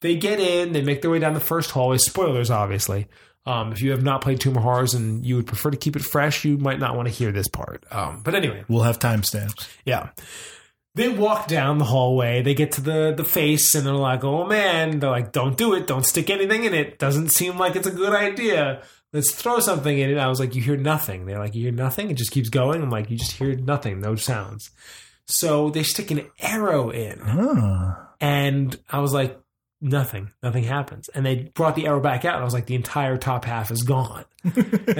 They 0.00 0.16
get 0.16 0.38
in. 0.40 0.72
They 0.72 0.82
make 0.82 1.02
their 1.02 1.10
way 1.10 1.18
down 1.18 1.34
the 1.34 1.40
first 1.40 1.70
hallway. 1.70 1.98
Spoilers, 1.98 2.50
obviously. 2.50 3.06
Um, 3.46 3.72
if 3.72 3.82
you 3.82 3.90
have 3.90 4.02
not 4.02 4.22
played 4.22 4.40
Tomb 4.40 4.56
of 4.56 4.62
Horrors 4.62 4.94
and 4.94 5.24
you 5.24 5.36
would 5.36 5.46
prefer 5.46 5.70
to 5.70 5.76
keep 5.76 5.96
it 5.96 6.02
fresh, 6.02 6.44
you 6.44 6.56
might 6.56 6.78
not 6.78 6.96
want 6.96 7.08
to 7.08 7.14
hear 7.14 7.30
this 7.30 7.48
part. 7.48 7.84
Um, 7.90 8.22
but 8.24 8.34
anyway, 8.34 8.64
We'll 8.68 8.82
have 8.84 8.98
timestamps. 8.98 9.68
yeah. 9.84 10.10
They 10.96 11.08
walk 11.08 11.48
down 11.48 11.78
the 11.78 11.84
hallway. 11.86 12.42
They 12.42 12.54
get 12.54 12.72
to 12.72 12.80
the 12.80 13.12
the 13.16 13.24
face, 13.24 13.74
and 13.74 13.84
they're 13.86 13.94
like, 13.94 14.22
"Oh 14.22 14.46
man!" 14.46 15.00
They're 15.00 15.10
like, 15.10 15.32
"Don't 15.32 15.56
do 15.56 15.74
it. 15.74 15.86
Don't 15.88 16.06
stick 16.06 16.30
anything 16.30 16.64
in 16.64 16.72
it. 16.74 16.98
Doesn't 17.00 17.30
seem 17.30 17.58
like 17.58 17.74
it's 17.74 17.86
a 17.86 17.90
good 17.90 18.14
idea. 18.14 18.82
Let's 19.12 19.32
throw 19.32 19.58
something 19.58 19.98
in 19.98 20.10
it." 20.10 20.18
I 20.18 20.28
was 20.28 20.38
like, 20.38 20.54
"You 20.54 20.62
hear 20.62 20.76
nothing." 20.76 21.26
They're 21.26 21.40
like, 21.40 21.54
"You 21.56 21.62
hear 21.62 21.72
nothing." 21.72 22.10
It 22.10 22.14
just 22.14 22.30
keeps 22.30 22.48
going. 22.48 22.80
I'm 22.80 22.90
like, 22.90 23.10
"You 23.10 23.16
just 23.18 23.32
hear 23.32 23.56
nothing. 23.56 24.00
No 24.00 24.14
sounds." 24.14 24.70
So 25.26 25.70
they 25.70 25.82
stick 25.82 26.10
an 26.12 26.26
arrow 26.40 26.90
in, 26.90 27.20
Ah. 27.24 28.10
and 28.20 28.78
I 28.88 29.00
was 29.00 29.12
like, 29.12 29.36
"Nothing. 29.80 30.30
Nothing 30.44 30.62
happens." 30.64 31.08
And 31.08 31.26
they 31.26 31.50
brought 31.54 31.74
the 31.74 31.86
arrow 31.86 32.00
back 32.00 32.24
out, 32.24 32.34
and 32.34 32.42
I 32.42 32.44
was 32.44 32.54
like, 32.54 32.66
"The 32.66 32.74
entire 32.76 33.16
top 33.16 33.44
half 33.46 33.72
is 33.72 33.82
gone." 33.82 34.26
and 34.44 34.54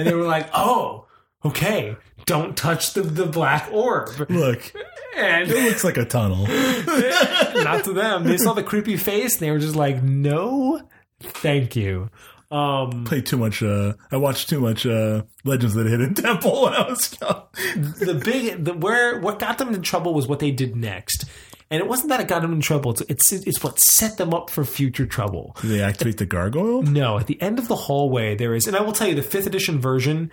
they 0.07 0.13
were 0.13 0.23
like, 0.27 0.49
"Oh." 0.53 1.05
Okay, 1.45 1.95
don't 2.25 2.57
touch 2.57 2.93
the, 2.93 3.01
the 3.01 3.25
black 3.25 3.69
orb. 3.71 4.09
Look, 4.29 4.73
And 5.15 5.49
it 5.49 5.63
looks 5.63 5.83
like 5.83 5.97
a 5.97 6.05
tunnel. 6.05 6.47
not 7.63 7.83
to 7.85 7.93
them. 7.93 8.23
They 8.23 8.37
saw 8.37 8.53
the 8.53 8.63
creepy 8.63 8.97
face 8.97 9.35
and 9.35 9.41
they 9.41 9.51
were 9.51 9.59
just 9.59 9.75
like, 9.75 10.01
no, 10.03 10.81
thank 11.21 11.75
you. 11.75 12.09
Um, 12.51 13.05
Played 13.05 13.25
too 13.25 13.37
much. 13.37 13.61
Uh, 13.63 13.93
I 14.11 14.17
watched 14.17 14.49
too 14.49 14.59
much 14.59 14.85
uh, 14.85 15.23
Legends 15.43 15.75
of 15.75 15.83
the 15.83 15.89
Hidden 15.89 16.13
Temple 16.15 16.63
when 16.63 16.73
I 16.73 16.89
was 16.89 17.17
young. 17.21 17.43
the 17.75 18.21
big, 18.23 18.65
the, 18.65 18.73
where, 18.73 19.19
what 19.19 19.39
got 19.39 19.57
them 19.57 19.73
in 19.73 19.81
trouble 19.81 20.13
was 20.13 20.27
what 20.27 20.39
they 20.39 20.51
did 20.51 20.75
next. 20.75 21.25
And 21.71 21.81
it 21.81 21.87
wasn't 21.87 22.09
that 22.09 22.19
it 22.19 22.27
got 22.27 22.41
them 22.43 22.53
in 22.53 22.61
trouble. 22.61 22.91
It's, 22.91 23.01
it's, 23.01 23.31
it's 23.33 23.63
what 23.63 23.79
set 23.79 24.17
them 24.17 24.33
up 24.33 24.49
for 24.49 24.63
future 24.63 25.05
trouble. 25.07 25.55
Did 25.61 25.71
they 25.71 25.81
activate 25.81 26.17
the 26.17 26.25
gargoyle? 26.25 26.83
No, 26.83 27.17
at 27.17 27.27
the 27.27 27.41
end 27.41 27.57
of 27.57 27.67
the 27.67 27.75
hallway, 27.75 28.35
there 28.35 28.53
is, 28.53 28.67
and 28.67 28.75
I 28.75 28.81
will 28.81 28.91
tell 28.93 29.07
you, 29.07 29.15
the 29.15 29.23
fifth 29.23 29.47
edition 29.47 29.79
version, 29.81 30.31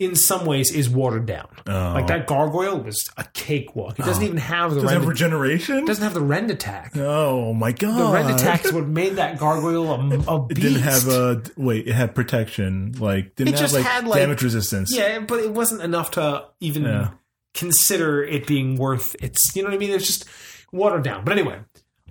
in 0.00 0.16
some 0.16 0.46
ways, 0.46 0.72
is 0.72 0.88
watered 0.88 1.26
down. 1.26 1.46
Oh. 1.66 1.92
Like 1.94 2.06
that 2.08 2.26
gargoyle 2.26 2.80
was 2.82 2.96
a 3.18 3.24
cakewalk. 3.34 3.98
It 3.98 4.04
doesn't 4.06 4.22
oh. 4.22 4.26
even 4.26 4.38
have 4.38 4.74
the 4.74 4.80
Does 4.80 4.90
it 4.90 4.94
have 4.94 5.02
rend, 5.02 5.08
regeneration? 5.10 5.84
doesn't 5.84 6.02
have 6.02 6.14
the 6.14 6.22
rend 6.22 6.50
attack. 6.50 6.96
Oh 6.96 7.52
my 7.52 7.70
god! 7.70 7.98
The 7.98 8.12
rend 8.12 8.40
attack 8.40 8.64
is 8.64 8.72
what 8.72 8.86
made 8.86 9.16
that 9.16 9.38
gargoyle 9.38 9.92
a, 9.92 9.98
a 9.98 10.44
It 10.46 10.48
beast. 10.48 10.60
didn't 10.62 10.80
have 10.80 11.06
a 11.08 11.28
uh, 11.28 11.40
wait. 11.56 11.86
It 11.86 11.92
had 11.92 12.14
protection. 12.14 12.92
Like 12.98 13.36
didn't 13.36 13.54
It 13.54 13.58
have 13.58 13.60
just 13.60 13.74
like, 13.74 13.84
had, 13.84 14.06
like- 14.06 14.18
damage 14.18 14.42
resistance. 14.42 14.92
Yeah, 14.92 15.20
but 15.20 15.40
it 15.40 15.52
wasn't 15.52 15.82
enough 15.82 16.12
to 16.12 16.46
even 16.60 16.84
Yeah. 16.84 17.10
consider 17.54 18.24
it 18.24 18.46
being 18.46 18.76
worth 18.76 19.14
its. 19.22 19.54
You 19.54 19.62
know 19.62 19.68
what 19.68 19.74
I 19.74 19.78
mean? 19.78 19.90
It's 19.90 20.06
just 20.06 20.24
watered 20.72 21.02
down. 21.04 21.24
But 21.24 21.32
anyway, 21.36 21.58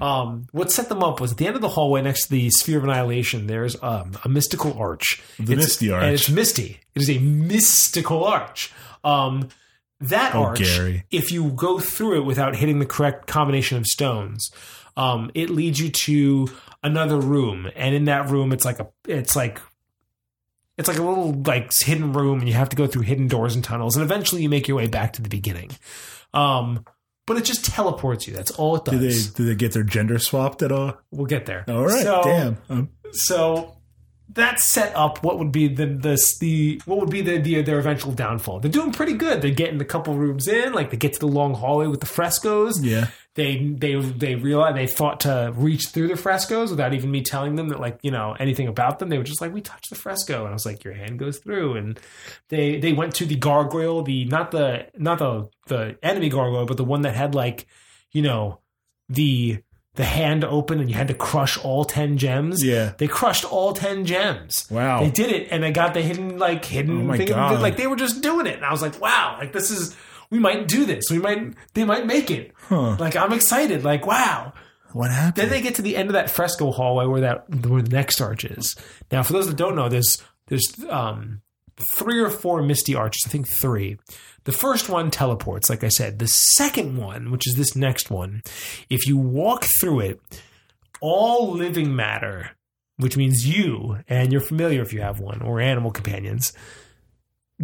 um, 0.02 0.47
what 0.52 0.72
set 0.72 0.89
them 0.89 1.04
up 1.04 1.20
was 1.20 1.32
at 1.34 1.38
the 1.38 1.47
end 1.47 1.56
of 1.56 1.62
the 1.62 1.70
hallway 1.70 2.02
next 2.02 2.24
to 2.26 2.30
the 2.32 2.50
Sphere 2.50 2.78
of 2.78 2.84
Annihilation. 2.84 3.47
There's 3.47 3.76
um, 3.84 4.12
a 4.24 4.30
mystical 4.30 4.78
arch. 4.78 5.22
The 5.38 5.54
It's- 5.54 5.58
Misty 5.58 5.91
Arch. 5.91 6.04
and 6.04 6.14
it's 6.14 6.30
misty. 6.30 6.80
It 6.95 7.02
is 7.02 7.10
a 7.10 7.20
mystical 7.20 8.24
arch. 8.26 8.72
Um, 9.04 9.50
that 10.02 10.34
Oh, 10.36 10.43
arch, 10.43 10.60
Gary. 10.60 11.04
if 11.12 11.32
you 11.32 11.52
go 11.52 11.80
through 11.80 12.18
it 12.22 12.26
without 12.26 12.56
hitting 12.56 12.80
the 12.80 12.86
correct 12.86 13.28
combination 13.28 13.78
of 13.78 13.86
stones, 13.86 14.50
um, 14.95 15.30
it 15.34 15.50
leads 15.50 15.80
you 15.80 15.89
to 15.89 16.47
another 16.84 17.18
room, 17.18 17.70
and 17.76 17.93
in 17.93 18.06
that 18.06 18.30
room, 18.30 18.52
it's 18.54 18.64
like 18.66 18.80
a, 18.80 18.88
it's 19.08 19.36
like 19.36 19.60
it's 20.78 20.88
like 20.88 20.97
a 20.97 21.04
little 21.04 21.34
like 21.45 21.72
hidden 21.82 22.14
room 22.14 22.39
and 22.39 22.47
you 22.47 22.54
have 22.56 22.70
to 22.70 22.76
go 22.78 22.88
through 22.88 23.02
hidden 23.02 23.28
doors 23.28 23.54
and 23.54 23.66
tunnels 23.66 23.97
and 23.97 24.04
eventually 24.06 24.41
you 24.41 24.47
make 24.47 24.66
your 24.66 24.78
way 24.78 24.88
back 24.88 25.12
to 25.12 25.22
the 25.22 25.28
beginning 25.28 25.70
um 26.34 26.86
but 27.30 27.38
it 27.38 27.46
just 27.46 27.64
teleports 27.64 28.28
you 28.28 28.34
that's 28.34 28.52
all 28.52 28.76
it 28.76 28.84
Did 28.86 29.00
they 29.00 29.08
does 29.08 29.28
did 29.32 29.46
they 29.48 29.56
get 29.56 29.72
their 29.72 29.84
gender 29.84 30.20
swapped 30.20 30.62
at 30.62 30.72
all? 30.74 30.98
we'll 31.12 31.28
get 31.28 31.46
there 31.46 31.64
All 31.70 31.86
right. 31.86 32.04
so, 32.04 32.22
Damn. 32.26 32.58
Um, 32.70 32.90
so 33.12 33.78
that 34.34 34.60
set 34.60 34.96
up 34.96 35.24
what 35.24 35.40
would 35.40 35.52
be 35.52 35.68
the 35.68 35.86
the, 35.86 36.22
the 36.40 36.82
what 36.86 37.00
would 37.00 37.10
be 37.10 37.22
the, 37.22 37.38
the 37.38 37.62
their 37.62 37.80
eventual 37.80 38.12
downfall 38.12 38.60
they're 38.60 38.72
doing 38.72 38.92
pretty 38.92 39.14
good 39.14 39.42
they're 39.42 39.52
getting 39.52 39.80
a 39.82 39.86
couple 39.86 40.14
rooms 40.14 40.48
in 40.48 40.74
like 40.74 40.90
they 40.92 40.98
get 40.98 41.14
to 41.14 41.20
the 41.20 41.28
long 41.28 41.54
hallway 41.54 41.88
with 41.88 42.00
the 42.00 42.06
frescoes 42.06 42.84
yeah. 42.84 43.08
They 43.40 43.58
they 43.58 43.96
they 43.96 44.36
realized 44.36 44.76
they 44.76 44.86
thought 44.86 45.22
to 45.22 45.54
reach 45.56 45.88
through 45.88 46.10
the 46.10 46.18
frescoes 46.18 46.72
without 46.72 46.94
even 46.94 47.10
me 47.10 47.22
telling 47.22 47.56
them 47.56 47.70
that 47.70 47.80
like 47.80 47.98
you 48.02 48.12
know 48.12 48.36
anything 48.38 48.68
about 48.68 49.00
them. 49.00 49.08
They 49.08 49.18
were 49.18 49.24
just 49.24 49.40
like 49.40 49.54
we 49.54 49.62
touched 49.62 49.90
the 49.90 49.96
fresco, 49.96 50.42
and 50.42 50.50
I 50.50 50.54
was 50.54 50.66
like 50.66 50.84
your 50.84 50.94
hand 50.94 51.20
goes 51.20 51.40
through, 51.40 51.78
and 51.78 52.00
they 52.50 52.80
they 52.80 52.92
went 52.92 53.16
to 53.16 53.26
the 53.26 53.38
gargoyle, 53.38 54.02
the 54.02 54.26
not 54.26 54.52
the 54.52 54.88
not 54.98 55.20
the 55.20 55.50
the 55.68 55.98
enemy 56.04 56.28
gargoyle, 56.28 56.66
but 56.66 56.76
the 56.76 56.84
one 56.84 57.04
that 57.04 57.16
had 57.16 57.34
like 57.34 57.66
you 58.12 58.22
know 58.22 58.60
the 59.08 59.64
the 59.96 60.04
hand 60.04 60.44
open 60.44 60.80
and 60.80 60.90
you 60.90 60.96
had 60.96 61.08
to 61.08 61.14
crush 61.14 61.58
all 61.58 61.84
10 61.84 62.18
gems. 62.18 62.64
Yeah. 62.64 62.94
They 62.98 63.08
crushed 63.08 63.44
all 63.44 63.74
10 63.74 64.06
gems. 64.06 64.68
Wow. 64.70 65.04
They 65.04 65.10
did 65.10 65.30
it 65.30 65.50
and 65.52 65.64
they 65.64 65.72
got 65.72 65.94
the 65.94 66.02
hidden, 66.02 66.38
like, 66.38 66.64
hidden 66.64 67.10
Oh 67.10 67.18
thing. 67.18 67.30
Like, 67.60 67.76
they 67.76 67.88
were 67.88 67.98
just 67.98 68.22
doing 68.22 68.48
it. 68.48 68.56
And 68.56 68.64
I 68.64 68.72
was 68.72 68.82
like, 68.82 69.02
wow, 69.02 69.36
like, 69.38 69.52
this 69.52 69.72
is, 69.72 69.98
we 70.32 70.40
might 70.40 70.68
do 70.68 70.86
this. 70.86 71.10
We 71.10 71.20
might, 71.20 71.54
they 71.74 71.84
might 71.84 72.06
make 72.06 72.30
it. 72.32 72.52
Huh. 72.56 72.96
Like, 72.98 73.16
I'm 73.16 73.34
excited. 73.34 73.84
Like, 73.84 74.06
wow. 74.06 74.54
What 74.92 75.12
happened? 75.12 75.36
Then 75.36 75.50
they 75.50 75.62
get 75.62 75.76
to 75.76 75.82
the 75.82 75.96
end 75.96 76.10
of 76.10 76.14
that 76.14 76.30
fresco 76.30 76.72
hallway 76.72 77.06
where 77.06 77.22
that 77.22 77.50
where 77.68 77.82
the 77.82 77.90
next 77.96 78.22
arch 78.22 78.44
is. 78.44 78.76
Now, 79.12 79.22
for 79.24 79.34
those 79.34 79.48
that 79.48 79.56
don't 79.56 79.76
know, 79.76 79.88
there's 79.88 80.18
there's 80.48 80.74
um, 80.90 81.42
three 81.96 82.20
or 82.20 82.30
four 82.30 82.62
misty 82.62 82.96
arches. 82.96 83.24
I 83.26 83.30
think 83.30 83.48
three. 83.48 83.98
The 84.46 84.52
first 84.52 84.90
one 84.90 85.12
teleports, 85.12 85.70
like 85.70 85.84
I 85.84 85.90
said. 85.90 86.18
The 86.18 86.28
second 86.28 86.98
one, 86.98 87.30
which 87.30 87.48
is 87.48 87.56
this 87.56 87.76
next 87.76 88.10
one, 88.10 88.42
if 88.90 89.06
you 89.06 89.18
walk 89.18 89.68
through 89.80 90.00
it, 90.00 90.22
all 91.02 91.52
living 91.52 91.96
matter, 91.96 92.52
which 92.98 93.18
means 93.18 93.48
you 93.48 94.00
and 94.08 94.32
your 94.32 94.42
familiar 94.42 94.82
if 94.82 94.92
you 94.92 95.02
have 95.02 95.20
one 95.20 95.42
or 95.42 95.60
animal 95.60 95.92
companions, 95.92 96.52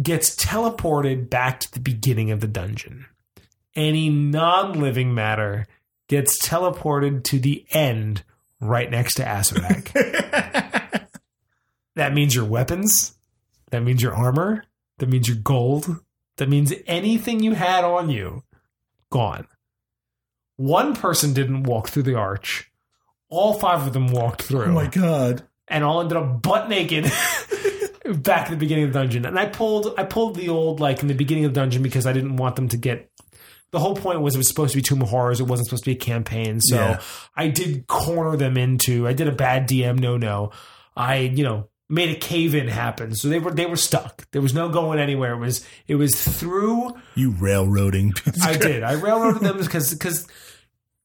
gets 0.00 0.34
teleported 0.36 1.30
back 1.30 1.60
to 1.60 1.72
the 1.72 1.80
beginning 1.80 2.30
of 2.30 2.40
the 2.40 2.46
dungeon. 2.46 3.06
Any 3.74 4.08
non-living 4.08 5.14
matter 5.14 5.66
gets 6.08 6.40
teleported 6.40 7.24
to 7.24 7.38
the 7.38 7.66
end 7.70 8.22
right 8.60 8.90
next 8.90 9.14
to 9.16 9.24
Acererak. 9.24 9.92
that 11.94 12.14
means 12.14 12.34
your 12.34 12.44
weapons. 12.44 13.14
That 13.70 13.82
means 13.82 14.02
your 14.02 14.14
armor. 14.14 14.64
That 14.98 15.08
means 15.08 15.28
your 15.28 15.36
gold. 15.38 16.00
That 16.36 16.48
means 16.48 16.72
anything 16.86 17.42
you 17.42 17.54
had 17.54 17.84
on 17.84 18.10
you, 18.10 18.42
gone. 19.10 19.46
One 20.56 20.94
person 20.94 21.32
didn't 21.32 21.64
walk 21.64 21.88
through 21.88 22.04
the 22.04 22.14
arch. 22.14 22.70
All 23.28 23.54
five 23.54 23.86
of 23.86 23.92
them 23.92 24.08
walked 24.08 24.42
through 24.42 24.66
oh 24.66 24.72
my 24.72 24.86
god. 24.86 25.42
and 25.68 25.82
all 25.82 26.00
ended 26.00 26.16
up 26.16 26.42
butt 26.42 26.68
naked 26.68 27.04
back 28.14 28.44
at 28.46 28.50
the 28.50 28.56
beginning 28.56 28.84
of 28.84 28.92
the 28.92 28.98
dungeon. 28.98 29.24
And 29.26 29.38
I 29.38 29.46
pulled 29.46 29.94
I 29.98 30.04
pulled 30.04 30.36
the 30.36 30.48
old 30.48 30.80
like 30.80 31.02
in 31.02 31.08
the 31.08 31.14
beginning 31.14 31.44
of 31.44 31.54
the 31.54 31.60
dungeon 31.60 31.82
because 31.82 32.06
I 32.06 32.12
didn't 32.12 32.36
want 32.36 32.56
them 32.56 32.68
to 32.70 32.76
get 32.76 33.10
the 33.72 33.80
whole 33.80 33.96
point 33.96 34.20
was 34.20 34.34
it 34.34 34.38
was 34.38 34.48
supposed 34.48 34.72
to 34.72 34.78
be 34.78 34.82
Tomb 34.82 35.02
of 35.02 35.08
Horrors. 35.08 35.40
It 35.40 35.44
wasn't 35.44 35.66
supposed 35.68 35.84
to 35.84 35.90
be 35.90 35.96
a 35.96 35.98
campaign. 36.00 36.60
So 36.60 36.76
Yeah. 36.76 37.00
I 37.34 37.48
did 37.48 37.86
corner 37.86 38.36
them 38.36 38.56
into 38.56 39.06
I 39.06 39.12
did 39.12 39.28
a 39.28 39.32
bad 39.32 39.68
DM 39.68 39.98
no 39.98 40.16
no. 40.16 40.52
I, 40.96 41.16
you 41.16 41.44
know, 41.44 41.68
made 41.88 42.10
a 42.10 42.18
cave 42.18 42.54
in 42.54 42.68
happen. 42.68 43.14
So 43.14 43.28
they 43.28 43.38
were 43.38 43.50
they 43.52 43.66
were 43.66 43.76
stuck. 43.76 44.28
There 44.30 44.40
was 44.42 44.54
no 44.54 44.68
going 44.68 44.98
anywhere. 44.98 45.34
It 45.34 45.38
was 45.38 45.66
it 45.86 45.96
was 45.96 46.14
through 46.14 46.94
You 47.14 47.32
railroading. 47.32 48.12
I 48.42 48.56
did. 48.56 48.82
I 48.82 48.92
railroaded 48.92 49.42
them 49.42 49.58
because 49.58 49.92
because 49.92 50.26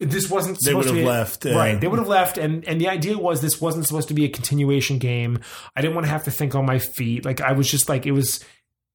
this 0.02 0.30
wasn't 0.30 0.58
They 0.64 0.72
supposed 0.72 0.90
to 0.90 0.94
be 0.96 1.06
left, 1.06 1.46
right. 1.46 1.80
They 1.80 1.88
would 1.88 2.00
have 2.00 2.08
left, 2.08 2.38
and 2.38 2.68
and 2.68 2.82
the 2.82 2.90
idea 2.90 3.18
was 3.18 3.42
this 3.42 3.62
wasn't 3.62 3.86
supposed 3.86 4.08
to 4.08 4.14
be 4.14 4.26
a 4.26 4.30
continuation 4.30 4.98
game. 4.98 5.40
I 5.76 5.82
didn't 5.82 5.94
want 5.94 6.06
to 6.08 6.12
have 6.12 6.24
to 6.24 6.32
think 6.32 6.56
on 6.56 6.66
my 6.66 6.80
feet. 6.80 7.24
Like 7.24 7.40
I 7.40 7.54
was 7.54 7.70
just 7.70 7.88
like 7.88 8.06
it 8.06 8.12
was. 8.12 8.44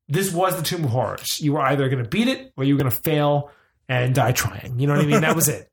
This 0.08 0.32
was 0.32 0.56
the 0.56 0.62
Tomb 0.62 0.84
of 0.84 0.90
Horrors. 0.90 1.40
You 1.40 1.54
were 1.54 1.62
either 1.62 1.88
going 1.88 2.02
to 2.02 2.08
beat 2.08 2.28
it 2.28 2.52
or 2.56 2.62
you 2.62 2.74
were 2.74 2.80
going 2.80 2.92
to 2.92 3.00
fail 3.02 3.50
and 3.88 4.14
die 4.14 4.30
trying. 4.32 4.78
You 4.78 4.86
know 4.86 4.94
what 4.94 5.02
I 5.02 5.06
mean? 5.06 5.20
That 5.22 5.34
was 5.34 5.48
it. 5.48 5.68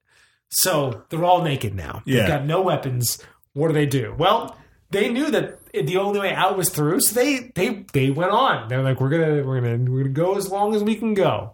So 0.49 1.03
they're 1.09 1.23
all 1.23 1.43
naked 1.43 1.75
now. 1.75 2.01
Yeah. 2.05 2.21
They've 2.21 2.27
got 2.29 2.45
no 2.45 2.61
weapons. 2.61 3.19
What 3.53 3.67
do 3.67 3.73
they 3.73 3.85
do? 3.85 4.15
Well, 4.17 4.57
they 4.89 5.09
knew 5.09 5.29
that 5.31 5.59
the 5.73 5.97
only 5.97 6.19
way 6.19 6.33
out 6.33 6.57
was 6.57 6.69
through, 6.69 7.01
so 7.01 7.15
they 7.19 7.51
they 7.55 7.85
they 7.93 8.09
went 8.11 8.31
on. 8.31 8.69
They're 8.69 8.83
like, 8.83 9.01
we're 9.01 9.09
gonna 9.09 9.43
we're 9.43 9.61
gonna 9.61 9.91
we're 9.91 10.03
gonna 10.03 10.13
go 10.13 10.35
as 10.35 10.49
long 10.49 10.75
as 10.75 10.83
we 10.83 10.95
can 10.95 11.13
go. 11.13 11.53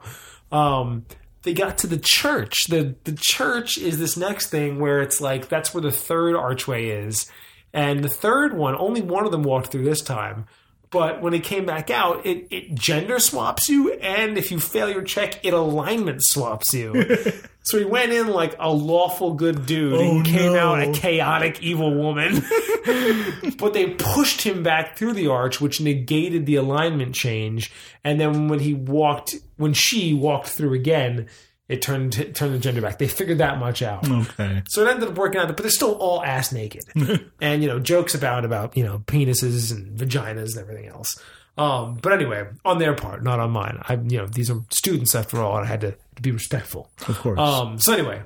Um, 0.51 1.05
they 1.44 1.54
got 1.54 1.78
to 1.80 1.88
the 1.88 1.98
church. 1.98 2.66
the 2.68 2.96
The 3.04 3.18
church 3.20 3.78
is 3.78 3.98
this 4.00 4.18
next 4.18 4.48
thing 4.48 4.80
where 4.80 5.02
it's 5.02 5.22
like 5.22 5.50
that's 5.50 5.74
where 5.74 5.82
the 5.82 5.92
third 5.92 6.36
archway 6.36 6.88
is, 6.88 7.30
and 7.74 8.04
the 8.04 8.10
third 8.10 8.54
one 8.56 8.76
only 8.76 9.02
one 9.02 9.26
of 9.26 9.32
them 9.32 9.44
walked 9.44 9.72
through 9.72 9.86
this 9.86 10.02
time. 10.02 10.46
But 10.92 11.22
when 11.22 11.36
it 11.36 11.44
came 11.44 11.66
back 11.68 11.92
out, 11.92 12.26
it, 12.26 12.48
it 12.50 12.74
gender 12.74 13.20
swaps 13.20 13.70
you, 13.70 13.94
and 13.94 14.40
if 14.40 14.50
you 14.52 14.60
fail 14.60 14.90
your 14.90 15.04
check, 15.04 15.46
it 15.46 15.54
alignment 15.54 16.22
swaps 16.24 16.74
you. 16.74 17.16
so 17.62 17.78
he 17.78 17.86
went 17.86 18.12
in 18.12 18.28
like 18.30 18.56
a 18.60 18.72
lawful 18.74 19.36
good 19.36 19.68
dude 19.68 19.94
Oh, 19.94 20.18
and 20.18 20.26
came 20.26 20.54
no. 20.54 20.74
out 20.74 20.82
a 20.82 20.92
chaotic 20.92 21.62
evil 21.62 21.94
woman. 21.94 22.42
but 23.60 23.74
they 23.74 23.92
pushed 24.00 24.42
him 24.42 24.64
back 24.64 24.98
through 24.98 25.14
the 25.14 25.28
arch, 25.28 25.62
which 25.62 25.80
negated 25.80 26.48
the 26.48 26.56
alignment 26.56 27.14
change. 27.14 27.72
And 28.04 28.20
then 28.20 28.48
when 28.48 28.60
he 28.60 28.74
walked, 28.74 29.36
when 29.58 29.74
she 29.74 30.16
walked 30.16 30.48
through 30.48 30.74
again, 30.74 31.28
it 31.70 31.84
turned 31.84 32.13
turned 32.36 32.53
the 32.53 32.59
gender 32.59 32.82
back. 32.82 32.97
They 32.97 33.07
figured 33.07 33.38
that 33.38 33.59
much 33.59 33.82
out. 33.84 34.09
okay. 34.09 34.63
So 34.70 34.82
it 34.82 34.89
ended 34.89 35.09
up 35.09 35.15
working 35.15 35.39
out, 35.39 35.47
but 35.47 35.57
they're 35.57 35.70
still 35.70 35.93
all 35.93 36.24
ass 36.24 36.51
naked. 36.51 36.84
and, 37.41 37.61
you 37.61 37.70
know, 37.70 37.80
jokes 37.80 38.15
about, 38.15 38.43
about, 38.43 38.76
you 38.76 38.84
know, 38.84 38.99
penises 39.05 39.72
and 39.72 39.97
vaginas 39.97 40.55
and 40.55 40.57
everything 40.57 40.88
else. 40.88 41.22
Um, 41.59 41.99
but 42.01 42.11
anyway, 42.13 42.47
on 42.65 42.80
their 42.80 42.95
part, 42.95 43.24
not 43.24 43.39
on 43.39 43.51
mine. 43.51 43.80
I, 43.84 43.93
you 43.93 44.17
know, 44.17 44.26
these 44.26 44.49
are 44.49 44.61
students 44.72 45.13
after 45.13 45.41
all, 45.41 45.57
and 45.57 45.65
I 45.65 45.70
had 45.70 45.82
to, 45.82 45.91
to 46.15 46.22
be 46.22 46.32
respectful. 46.32 46.89
Of 47.07 47.20
course. 47.20 47.39
Um, 47.39 47.80
so 47.80 47.93
anyway, 47.93 48.24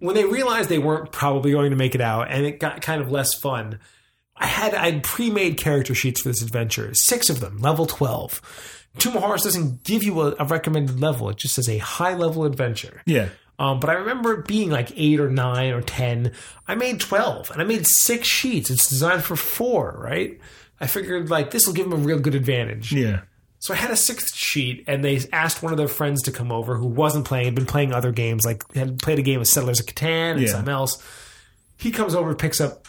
when 0.00 0.14
they 0.14 0.24
realized 0.24 0.68
they 0.68 0.78
weren't 0.78 1.10
probably 1.10 1.52
going 1.52 1.70
to 1.70 1.76
make 1.76 1.94
it 1.94 2.00
out, 2.00 2.30
and 2.30 2.44
it 2.44 2.60
got 2.60 2.82
kind 2.82 3.00
of 3.00 3.10
less 3.10 3.32
fun, 3.32 3.78
I 4.36 4.46
had 4.46 4.74
I 4.74 4.90
had 4.90 5.02
pre-made 5.04 5.56
character 5.56 5.94
sheets 5.94 6.20
for 6.20 6.28
this 6.28 6.42
adventure, 6.42 6.92
six 6.94 7.30
of 7.30 7.40
them, 7.40 7.58
level 7.58 7.86
twelve. 7.86 8.40
Tomb 8.98 9.16
of 9.16 9.22
Horrors 9.22 9.42
doesn't 9.42 9.84
give 9.84 10.02
you 10.02 10.20
a, 10.22 10.34
a 10.38 10.44
recommended 10.44 11.00
level; 11.00 11.28
it 11.30 11.36
just 11.36 11.54
says 11.54 11.68
a 11.68 11.78
high 11.78 12.14
level 12.14 12.44
adventure. 12.44 13.02
yeah. 13.06 13.28
Um, 13.60 13.80
but 13.80 13.90
I 13.90 13.94
remember 13.94 14.34
it 14.34 14.46
being 14.46 14.70
like 14.70 14.92
eight 14.94 15.18
or 15.18 15.28
nine 15.28 15.72
or 15.72 15.80
ten. 15.82 16.30
I 16.68 16.76
made 16.76 17.00
twelve, 17.00 17.50
and 17.50 17.60
I 17.60 17.64
made 17.64 17.86
six 17.88 18.28
sheets. 18.28 18.70
It's 18.70 18.88
designed 18.88 19.24
for 19.24 19.34
four, 19.34 19.98
right? 20.00 20.38
I 20.80 20.86
figured 20.86 21.28
like 21.28 21.50
this 21.50 21.66
will 21.66 21.74
give 21.74 21.90
them 21.90 22.00
a 22.00 22.04
real 22.04 22.20
good 22.20 22.36
advantage. 22.36 22.92
Yeah. 22.92 23.22
So 23.58 23.74
I 23.74 23.76
had 23.76 23.90
a 23.90 23.96
sixth 23.96 24.36
sheet, 24.36 24.84
and 24.86 25.02
they 25.04 25.18
asked 25.32 25.60
one 25.60 25.72
of 25.72 25.76
their 25.78 25.88
friends 25.88 26.22
to 26.22 26.30
come 26.30 26.52
over 26.52 26.76
who 26.76 26.86
wasn't 26.86 27.24
playing, 27.24 27.46
had 27.46 27.56
been 27.56 27.66
playing 27.66 27.92
other 27.92 28.12
games, 28.12 28.46
like 28.46 28.62
had 28.74 29.00
played 29.00 29.18
a 29.18 29.22
game 29.22 29.40
of 29.40 29.48
Settlers 29.48 29.80
of 29.80 29.86
Catan 29.86 30.34
and 30.34 30.40
Yeah. 30.42 30.48
something 30.52 30.72
else. 30.72 31.02
He 31.78 31.90
comes 31.90 32.14
over, 32.14 32.36
picks 32.36 32.60
up 32.60 32.86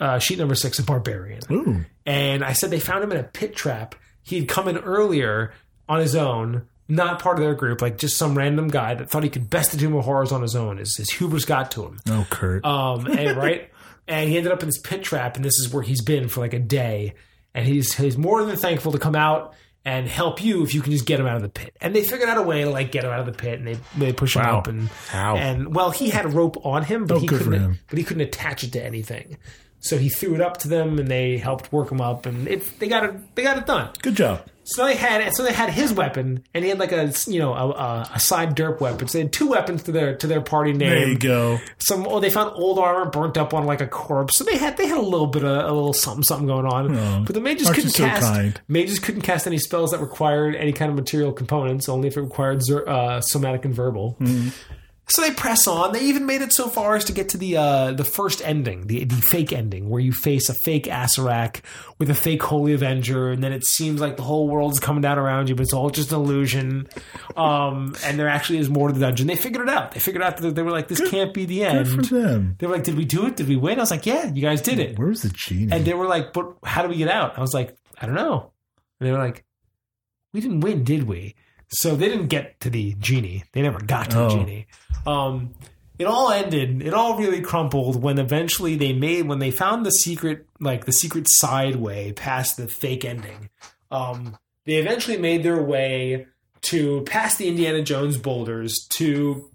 uh, 0.00 0.18
sheet 0.18 0.38
number 0.40 0.56
six, 0.56 0.80
of 0.80 0.86
barbarian, 0.86 1.42
Ooh. 1.52 1.84
and 2.04 2.42
I 2.42 2.54
said 2.54 2.70
they 2.70 2.80
found 2.80 3.04
him 3.04 3.12
in 3.12 3.18
a 3.18 3.22
pit 3.22 3.54
trap. 3.54 3.94
He 4.22 4.38
had 4.38 4.48
come 4.48 4.68
in 4.68 4.78
earlier 4.78 5.52
on 5.88 5.98
his 6.00 6.14
own, 6.14 6.66
not 6.88 7.20
part 7.20 7.38
of 7.38 7.42
their 7.44 7.54
group, 7.54 7.82
like 7.82 7.98
just 7.98 8.16
some 8.16 8.36
random 8.36 8.68
guy 8.68 8.94
that 8.94 9.10
thought 9.10 9.24
he 9.24 9.30
could 9.30 9.50
best 9.50 9.72
the 9.72 9.78
Tomb 9.78 9.94
of 9.96 10.04
Horrors 10.04 10.32
on 10.32 10.42
his 10.42 10.54
own. 10.56 10.78
His, 10.78 10.96
his 10.96 11.10
hubris 11.10 11.44
got 11.44 11.70
to 11.72 11.84
him. 11.84 12.00
Oh, 12.08 12.26
Kurt. 12.30 12.64
Um, 12.64 13.06
and 13.06 13.36
right, 13.36 13.70
and 14.08 14.28
he 14.28 14.36
ended 14.36 14.52
up 14.52 14.62
in 14.62 14.68
this 14.68 14.78
pit 14.78 15.02
trap, 15.02 15.36
and 15.36 15.44
this 15.44 15.58
is 15.58 15.72
where 15.72 15.82
he's 15.82 16.02
been 16.02 16.28
for 16.28 16.40
like 16.40 16.54
a 16.54 16.58
day. 16.60 17.14
And 17.54 17.66
he's 17.66 17.92
he's 17.94 18.16
more 18.16 18.44
than 18.44 18.56
thankful 18.56 18.92
to 18.92 18.98
come 18.98 19.14
out 19.14 19.54
and 19.84 20.06
help 20.08 20.42
you 20.42 20.62
if 20.62 20.74
you 20.74 20.80
can 20.80 20.92
just 20.92 21.04
get 21.04 21.18
him 21.20 21.26
out 21.26 21.36
of 21.36 21.42
the 21.42 21.48
pit. 21.48 21.76
And 21.80 21.94
they 21.94 22.02
figured 22.04 22.28
out 22.28 22.38
a 22.38 22.42
way 22.42 22.62
to 22.62 22.70
like 22.70 22.92
get 22.92 23.04
him 23.04 23.10
out 23.10 23.20
of 23.20 23.26
the 23.26 23.32
pit, 23.32 23.58
and 23.58 23.66
they 23.66 23.76
they 23.98 24.12
push 24.12 24.36
him 24.36 24.42
Wow. 24.42 24.58
up 24.58 24.68
and 24.68 24.88
and 25.12 25.74
well, 25.74 25.90
he 25.90 26.08
had 26.10 26.24
a 26.24 26.28
rope 26.28 26.64
on 26.64 26.82
him, 26.84 27.04
but 27.06 27.16
Oh, 27.16 27.20
he 27.20 27.26
couldn't 27.26 27.52
him. 27.52 27.78
but 27.88 27.98
he 27.98 28.04
couldn't 28.04 28.22
attach 28.22 28.64
it 28.64 28.72
to 28.72 28.82
anything. 28.84 29.36
So 29.84 29.98
he 29.98 30.08
threw 30.08 30.34
it 30.36 30.40
up 30.40 30.58
to 30.58 30.68
them, 30.68 30.98
and 30.98 31.08
they 31.08 31.38
helped 31.38 31.72
work 31.72 31.90
him 31.90 32.00
up, 32.00 32.24
and 32.24 32.46
it, 32.48 32.78
they 32.78 32.88
got 32.88 33.04
it 33.04 33.34
they 33.34 33.42
got 33.42 33.58
it 33.58 33.66
done. 33.66 33.90
Good 34.00 34.14
job. 34.14 34.46
So 34.64 34.86
they 34.86 34.94
had 34.94 35.34
so 35.34 35.42
they 35.42 35.52
had 35.52 35.70
his 35.70 35.92
weapon, 35.92 36.44
and 36.54 36.62
he 36.62 36.70
had 36.70 36.78
like 36.78 36.92
a 36.92 37.12
you 37.26 37.40
know 37.40 37.52
a, 37.52 38.08
a, 38.14 38.20
side 38.20 38.54
derp 38.56 38.80
weapon. 38.80 39.08
So 39.08 39.18
they 39.18 39.22
had 39.24 39.32
two 39.32 39.48
weapons 39.48 39.82
to 39.82 39.92
their 39.92 40.14
to 40.18 40.28
their 40.28 40.40
party 40.40 40.70
name 40.72 40.88
There 40.88 41.08
you 41.08 41.18
go. 41.18 41.58
some 41.78 42.06
oh 42.06 42.20
they 42.20 42.30
found 42.30 42.52
old 42.54 42.78
armor 42.78 43.10
burnt 43.10 43.36
up 43.36 43.54
on 43.54 43.66
like 43.66 43.80
a 43.80 43.88
corpse 43.88 44.38
so 44.38 44.44
they 44.44 44.56
had 44.56 44.76
they 44.76 44.86
had 44.86 44.98
a 44.98 45.02
little 45.02 45.26
bit 45.26 45.42
of 45.44 45.68
a 45.68 45.72
little 45.72 45.92
something 45.92 46.22
something 46.22 46.46
going 46.46 46.64
on 46.66 46.96
Oh, 46.96 47.24
but 47.26 47.34
the 47.34 47.40
mages 47.40 47.68
couldn't 47.70 47.90
so 47.90 48.04
cast 48.04 48.22
kind? 48.22 48.60
mages 48.68 49.00
couldn't 49.00 49.22
cast 49.22 49.48
any 49.48 49.58
spells 49.58 49.90
that 49.90 49.98
required 50.00 50.54
any 50.54 50.72
kind 50.72 50.90
of 50.90 50.96
material 50.96 51.32
components 51.32 51.88
only 51.88 52.06
if 52.06 52.16
it 52.16 52.20
required 52.22 52.62
uh, 52.70 53.20
somatic 53.20 53.64
and 53.64 53.74
verbal 53.74 54.16
Mm-hmm. 54.20 54.50
So 55.08 55.20
they 55.20 55.32
press 55.32 55.66
on 55.66 55.92
they 55.92 56.00
even 56.04 56.24
made 56.24 56.40
it 56.40 56.54
so 56.54 56.68
far 56.68 56.94
as 56.94 57.04
to 57.06 57.12
get 57.12 57.28
to 57.30 57.36
the 57.36 57.56
uh, 57.58 57.92
the 57.92 58.04
first 58.04 58.40
ending 58.42 58.86
the, 58.86 59.04
the 59.04 59.16
fake 59.16 59.52
ending 59.52 59.90
where 59.90 60.00
you 60.00 60.12
face 60.12 60.48
a 60.48 60.54
fake 60.64 60.84
Acererak 60.84 61.60
with 61.98 62.08
a 62.08 62.14
fake 62.14 62.42
Holy 62.42 62.72
Avenger 62.72 63.30
and 63.30 63.42
then 63.44 63.52
it 63.52 63.66
seems 63.66 64.00
like 64.00 64.16
the 64.16 64.22
whole 64.22 64.48
world's 64.48 64.80
coming 64.80 65.02
down 65.02 65.18
around 65.18 65.50
you 65.50 65.54
but 65.54 65.64
it's 65.64 65.74
all 65.74 65.90
just 65.90 66.12
an 66.12 66.18
illusion 66.18 66.88
um, 67.36 67.94
and 68.04 68.18
there 68.18 68.28
actually 68.28 68.58
is 68.58 68.70
more 68.70 68.88
to 68.88 68.94
the 68.94 69.00
dungeon 69.00 69.26
they 69.26 69.36
figured 69.36 69.68
it 69.68 69.74
out 69.74 69.92
they 69.92 70.00
figured 70.00 70.22
out 70.22 70.38
that 70.38 70.54
they 70.54 70.62
were 70.62 70.70
like 70.70 70.88
this 70.88 71.06
can't 71.10 71.34
be 71.34 71.44
the 71.44 71.64
end 71.64 71.84
Good 71.84 72.06
for 72.08 72.14
them. 72.14 72.56
they 72.58 72.66
were 72.66 72.74
like, 72.74 72.84
"Did 72.84 72.96
we 72.96 73.04
do 73.04 73.26
it? 73.26 73.36
Did 73.36 73.48
we 73.48 73.56
win?" 73.56 73.78
I 73.78 73.82
was 73.82 73.90
like, 73.90 74.06
"Yeah, 74.06 74.32
you 74.32 74.40
guys 74.40 74.62
did 74.62 74.78
it." 74.78 74.98
Where's 74.98 75.22
the 75.22 75.28
genie? 75.34 75.72
And 75.72 75.84
they 75.84 75.94
were 75.94 76.06
like, 76.06 76.32
"But 76.32 76.54
how 76.64 76.80
do 76.82 76.88
we 76.88 76.96
get 76.96 77.08
out?" 77.08 77.36
I 77.36 77.40
was 77.42 77.52
like, 77.52 77.76
"I 78.00 78.06
don't 78.06 78.14
know." 78.14 78.52
And 78.98 79.08
they 79.08 79.12
were 79.12 79.18
like, 79.18 79.44
"We 80.32 80.40
didn't 80.40 80.60
win, 80.60 80.84
did 80.84 81.02
we?" 81.04 81.34
So 81.72 81.96
they 81.96 82.08
didn't 82.08 82.28
get 82.28 82.60
to 82.60 82.70
the 82.70 82.94
genie. 82.98 83.44
They 83.52 83.62
never 83.62 83.80
got 83.80 84.10
to 84.10 84.18
Oh. 84.20 84.28
the 84.28 84.36
genie. 84.36 84.66
Um, 85.06 85.54
it 85.98 86.04
all 86.04 86.30
ended. 86.30 86.82
It 86.82 86.92
all 86.94 87.16
really 87.18 87.40
crumpled 87.40 88.02
when 88.02 88.18
eventually 88.18 88.76
they 88.76 88.92
made 88.92 89.26
when 89.26 89.38
they 89.38 89.50
found 89.50 89.86
the 89.86 89.90
secret, 89.90 90.46
like 90.60 90.84
the 90.84 90.92
secret 90.92 91.26
side 91.28 91.76
way 91.76 92.12
past 92.12 92.56
the 92.56 92.68
fake 92.68 93.04
ending. 93.04 93.48
Um, 93.90 94.36
they 94.66 94.74
eventually 94.76 95.18
made 95.18 95.42
their 95.42 95.62
way 95.62 96.26
to 96.62 97.02
past 97.02 97.38
the 97.38 97.48
Indiana 97.48 97.82
Jones 97.82 98.16
boulders 98.16 98.86
to 98.96 99.50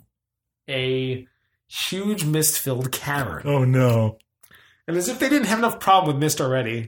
a 0.70 1.26
huge 1.68 2.26
mist-filled 2.26 2.91
cavern. 2.91 3.43
Oh 3.45 3.63
no. 3.63 4.18
And 4.88 4.95
as 4.97 5.09
if 5.09 5.20
they 5.20 5.30
didn't 5.30 5.47
have 5.47 5.59
enough 5.59 5.80
problem 5.80 6.15
with 6.15 6.22
mist 6.24 6.39
already, 6.41 6.88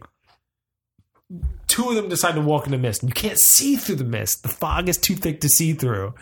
two 1.79 1.89
of 1.89 1.95
them 1.95 2.09
decide 2.09 2.35
to 2.35 2.41
walk 2.41 2.65
into 2.65 2.77
mist. 2.77 3.03
And 3.03 3.09
you 3.09 3.13
can't 3.13 3.39
see 3.39 3.77
through 3.77 3.95
the 3.95 4.03
mist. 4.03 4.43
The 4.43 4.49
fog 4.49 4.89
is 4.89 4.97
too 4.97 5.15
thick 5.15 5.41
to 5.41 5.49
see 5.49 5.73
through. 5.73 6.13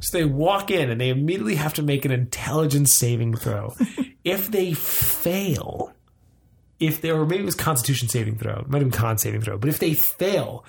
So 0.00 0.18
they 0.18 0.24
walk 0.24 0.70
in 0.70 0.90
and 0.90 1.00
they 1.00 1.08
immediately 1.08 1.54
have 1.54 1.74
to 1.74 1.82
make 1.82 2.04
an 2.04 2.10
intelligence 2.10 2.94
saving 2.94 3.36
throw. 3.36 3.72
if 4.24 4.50
they 4.50 4.74
fail, 4.74 5.94
if 6.78 7.00
they 7.00 7.10
or 7.10 7.24
maybe 7.24 7.42
it 7.42 7.46
was 7.46 7.54
constitution 7.54 8.08
saving 8.08 8.36
throw, 8.36 8.56
it 8.56 8.68
might 8.68 8.82
have 8.82 8.90
been 8.90 8.98
con 8.98 9.16
saving 9.16 9.40
throw, 9.40 9.56
but 9.56 9.70
if 9.70 9.78
they 9.78 9.94
fail, 9.94 10.66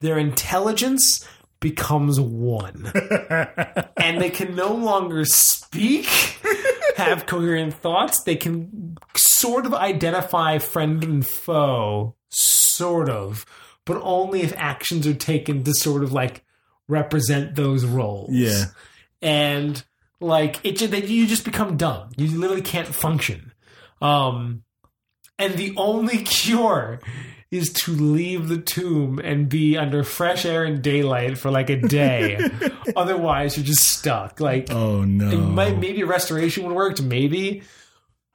their 0.00 0.18
intelligence 0.18 1.26
becomes 1.60 2.20
one. 2.20 2.92
and 3.96 4.20
they 4.20 4.28
can 4.28 4.54
no 4.54 4.74
longer 4.74 5.24
speak, 5.24 6.06
have 6.96 7.24
coherent 7.24 7.72
thoughts. 7.72 8.24
They 8.24 8.36
can 8.36 8.98
sort 9.16 9.64
of 9.64 9.72
identify 9.72 10.58
friend 10.58 11.02
and 11.02 11.26
foe, 11.26 12.16
sort 12.76 13.08
of, 13.08 13.46
but 13.84 14.00
only 14.02 14.42
if 14.42 14.52
actions 14.56 15.06
are 15.06 15.14
taken 15.14 15.62
to 15.64 15.74
sort 15.74 16.02
of 16.02 16.12
like 16.12 16.44
represent 16.88 17.54
those 17.54 17.84
roles. 17.84 18.30
Yeah. 18.32 18.64
And 19.22 19.82
like 20.20 20.60
it, 20.64 20.78
that 20.90 21.08
you 21.08 21.26
just 21.26 21.44
become 21.44 21.76
dumb. 21.76 22.10
You 22.16 22.38
literally 22.38 22.62
can't 22.62 22.88
function. 22.88 23.52
Um, 24.00 24.64
and 25.38 25.54
the 25.54 25.74
only 25.76 26.18
cure 26.24 27.00
is 27.50 27.72
to 27.72 27.92
leave 27.92 28.48
the 28.48 28.58
tomb 28.58 29.20
and 29.20 29.48
be 29.48 29.76
under 29.76 30.02
fresh 30.02 30.44
air 30.44 30.64
and 30.64 30.82
daylight 30.82 31.38
for 31.38 31.50
like 31.52 31.70
a 31.70 31.76
day. 31.76 32.38
Otherwise, 32.96 33.56
you're 33.56 33.64
just 33.66 33.84
stuck. 33.84 34.40
Like 34.40 34.72
Oh 34.72 35.04
no. 35.04 35.36
might, 35.36 35.78
maybe 35.78 36.02
restoration 36.02 36.64
would 36.66 36.74
work, 36.74 37.00
maybe. 37.00 37.62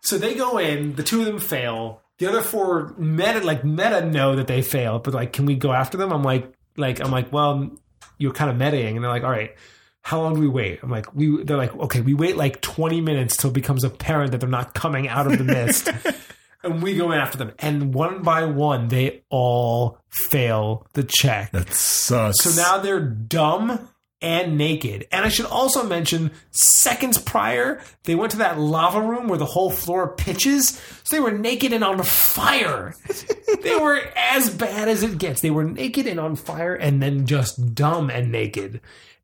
So 0.01 0.17
they 0.17 0.35
go 0.35 0.57
in, 0.57 0.95
the 0.95 1.03
two 1.03 1.19
of 1.19 1.25
them 1.25 1.39
fail. 1.39 2.01
The 2.19 2.27
other 2.27 2.41
four 2.41 2.93
meta 2.97 3.39
like 3.41 3.63
meta 3.63 4.05
know 4.05 4.35
that 4.35 4.47
they 4.47 4.61
failed, 4.61 5.03
but 5.03 5.13
like, 5.13 5.33
can 5.33 5.45
we 5.45 5.55
go 5.55 5.71
after 5.71 5.97
them? 5.97 6.11
I'm 6.11 6.23
like, 6.23 6.53
like 6.77 6.99
I'm 6.99 7.11
like, 7.11 7.31
well, 7.31 7.71
you're 8.17 8.33
kind 8.33 8.51
of 8.51 8.57
metaing, 8.57 8.95
and 8.95 9.03
they're 9.03 9.11
like, 9.11 9.23
all 9.23 9.31
right, 9.31 9.55
how 10.01 10.21
long 10.21 10.35
do 10.35 10.41
we 10.41 10.47
wait? 10.47 10.79
I'm 10.83 10.89
like, 10.89 11.15
we. 11.15 11.43
They're 11.43 11.57
like, 11.57 11.75
okay, 11.75 12.01
we 12.01 12.13
wait 12.13 12.35
like 12.35 12.61
20 12.61 13.01
minutes 13.01 13.37
till 13.37 13.51
it 13.51 13.53
becomes 13.53 13.83
apparent 13.83 14.31
that 14.31 14.39
they're 14.41 14.49
not 14.49 14.73
coming 14.73 15.07
out 15.07 15.27
of 15.27 15.37
the 15.37 15.43
mist, 15.43 15.89
and 16.63 16.83
we 16.83 16.95
go 16.95 17.11
in 17.11 17.19
after 17.19 17.37
them, 17.37 17.53
and 17.59 17.93
one 17.93 18.21
by 18.21 18.45
one 18.45 18.89
they 18.89 19.23
all 19.29 19.97
fail 20.09 20.87
the 20.93 21.03
check. 21.03 21.51
That 21.51 21.71
sucks. 21.73 22.43
So 22.43 22.61
now 22.61 22.79
they're 22.79 22.99
dumb 22.99 23.87
and 24.21 24.57
naked. 24.57 25.07
And 25.11 25.23
I 25.25 25.29
should 25.29 25.45
also 25.45 25.83
mention, 25.87 26.31
seconds 26.51 27.17
prior, 27.17 27.81
they 28.03 28.15
went 28.15 28.31
to 28.31 28.37
that 28.39 28.59
lava 28.59 29.01
room 29.01 29.27
where 29.29 29.37
the 29.37 29.45
whole 29.45 29.69
floor 29.71 30.13
pitches. 30.15 30.69
So 31.03 31.15
they 31.15 31.19
were 31.21 31.31
naked 31.31 31.71
and 31.71 31.83
on 31.83 32.03
fire. 32.03 32.93
they 33.63 33.75
were 33.77 34.01
as 34.17 34.49
bad 34.49 34.89
as 34.89 35.03
it 35.03 35.17
gets. 35.17 35.41
They 35.41 35.51
were 35.51 35.63
naked 35.63 36.05
and 36.05 36.19
on 36.19 36.35
fire 36.35 36.75
and 36.75 37.01
then 37.01 37.25
just 37.25 37.73
dumb 37.73 38.09
and 38.09 38.31
naked. 38.31 38.81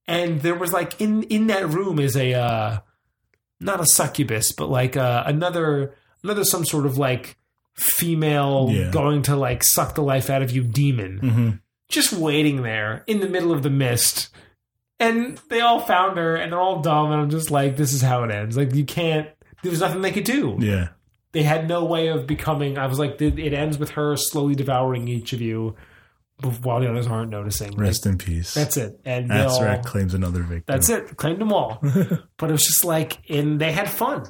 And 0.07 0.41
there 0.41 0.55
was 0.55 0.71
like 0.71 1.01
in 1.01 1.23
in 1.23 1.47
that 1.47 1.67
room 1.67 1.99
is 1.99 2.15
a 2.15 2.33
uh 2.33 2.79
not 3.59 3.79
a 3.81 3.85
succubus, 3.85 4.51
but 4.51 4.69
like 4.69 4.95
uh, 4.95 5.23
another 5.25 5.95
another 6.23 6.43
some 6.43 6.63
sort 6.63 6.85
of 6.85 6.97
like 6.97 7.37
female 7.73 8.69
Yeah. 8.71 8.91
going 8.91 9.21
to 9.23 9.35
like 9.35 9.63
suck 9.63 9.95
the 9.95 10.03
life 10.03 10.29
out 10.29 10.41
of 10.41 10.51
you 10.51 10.63
demon 10.63 11.19
Mm-hmm. 11.21 11.49
just 11.89 12.13
waiting 12.13 12.61
there 12.63 13.03
in 13.07 13.19
the 13.19 13.27
middle 13.29 13.51
of 13.51 13.63
the 13.63 13.69
mist. 13.69 14.29
And 14.99 15.39
they 15.49 15.59
all 15.61 15.79
found 15.79 16.17
her 16.17 16.35
and 16.35 16.51
they're 16.51 16.59
all 16.59 16.81
dumb. 16.81 17.11
And 17.11 17.21
I'm 17.21 17.29
just 17.29 17.51
like, 17.51 17.75
this 17.75 17.93
is 17.93 18.01
how 18.01 18.23
it 18.23 18.31
ends. 18.31 18.55
Like, 18.55 18.73
you 18.73 18.85
can't, 18.85 19.27
there 19.61 19.71
was 19.71 19.81
nothing 19.81 20.01
they 20.01 20.11
could 20.11 20.23
do. 20.23 20.57
Yeah. 20.59 20.89
They 21.33 21.43
had 21.43 21.67
no 21.67 21.83
way 21.83 22.07
of 22.07 22.27
becoming. 22.27 22.77
I 22.77 22.87
was 22.87 22.97
like, 22.97 23.21
it 23.21 23.53
ends 23.53 23.77
with 23.77 23.91
her 23.91 24.15
slowly 24.15 24.55
devouring 24.55 25.09
each 25.09 25.33
of 25.33 25.41
you 25.41 25.75
while 26.61 26.79
the 26.79 26.89
others 26.89 27.07
aren't 27.07 27.29
noticing. 27.29 27.71
Like, 27.71 27.79
Rest 27.81 28.05
in 28.05 28.17
peace. 28.17 28.53
that's 28.53 28.77
it. 28.77 28.99
And 29.03 29.29
Acererak 29.29 29.83
claims 29.83 30.13
another 30.13 30.43
victim. 30.43 30.63
that's 30.67 30.89
it. 30.89 31.17
Claimed 31.17 31.39
them 31.39 31.51
all. 31.51 31.79
but 32.37 32.49
it 32.49 32.53
was 32.53 32.63
just 32.63 32.85
like, 32.85 33.19
and 33.29 33.59
they 33.59 33.71
had 33.73 33.89
fun. 33.89 34.23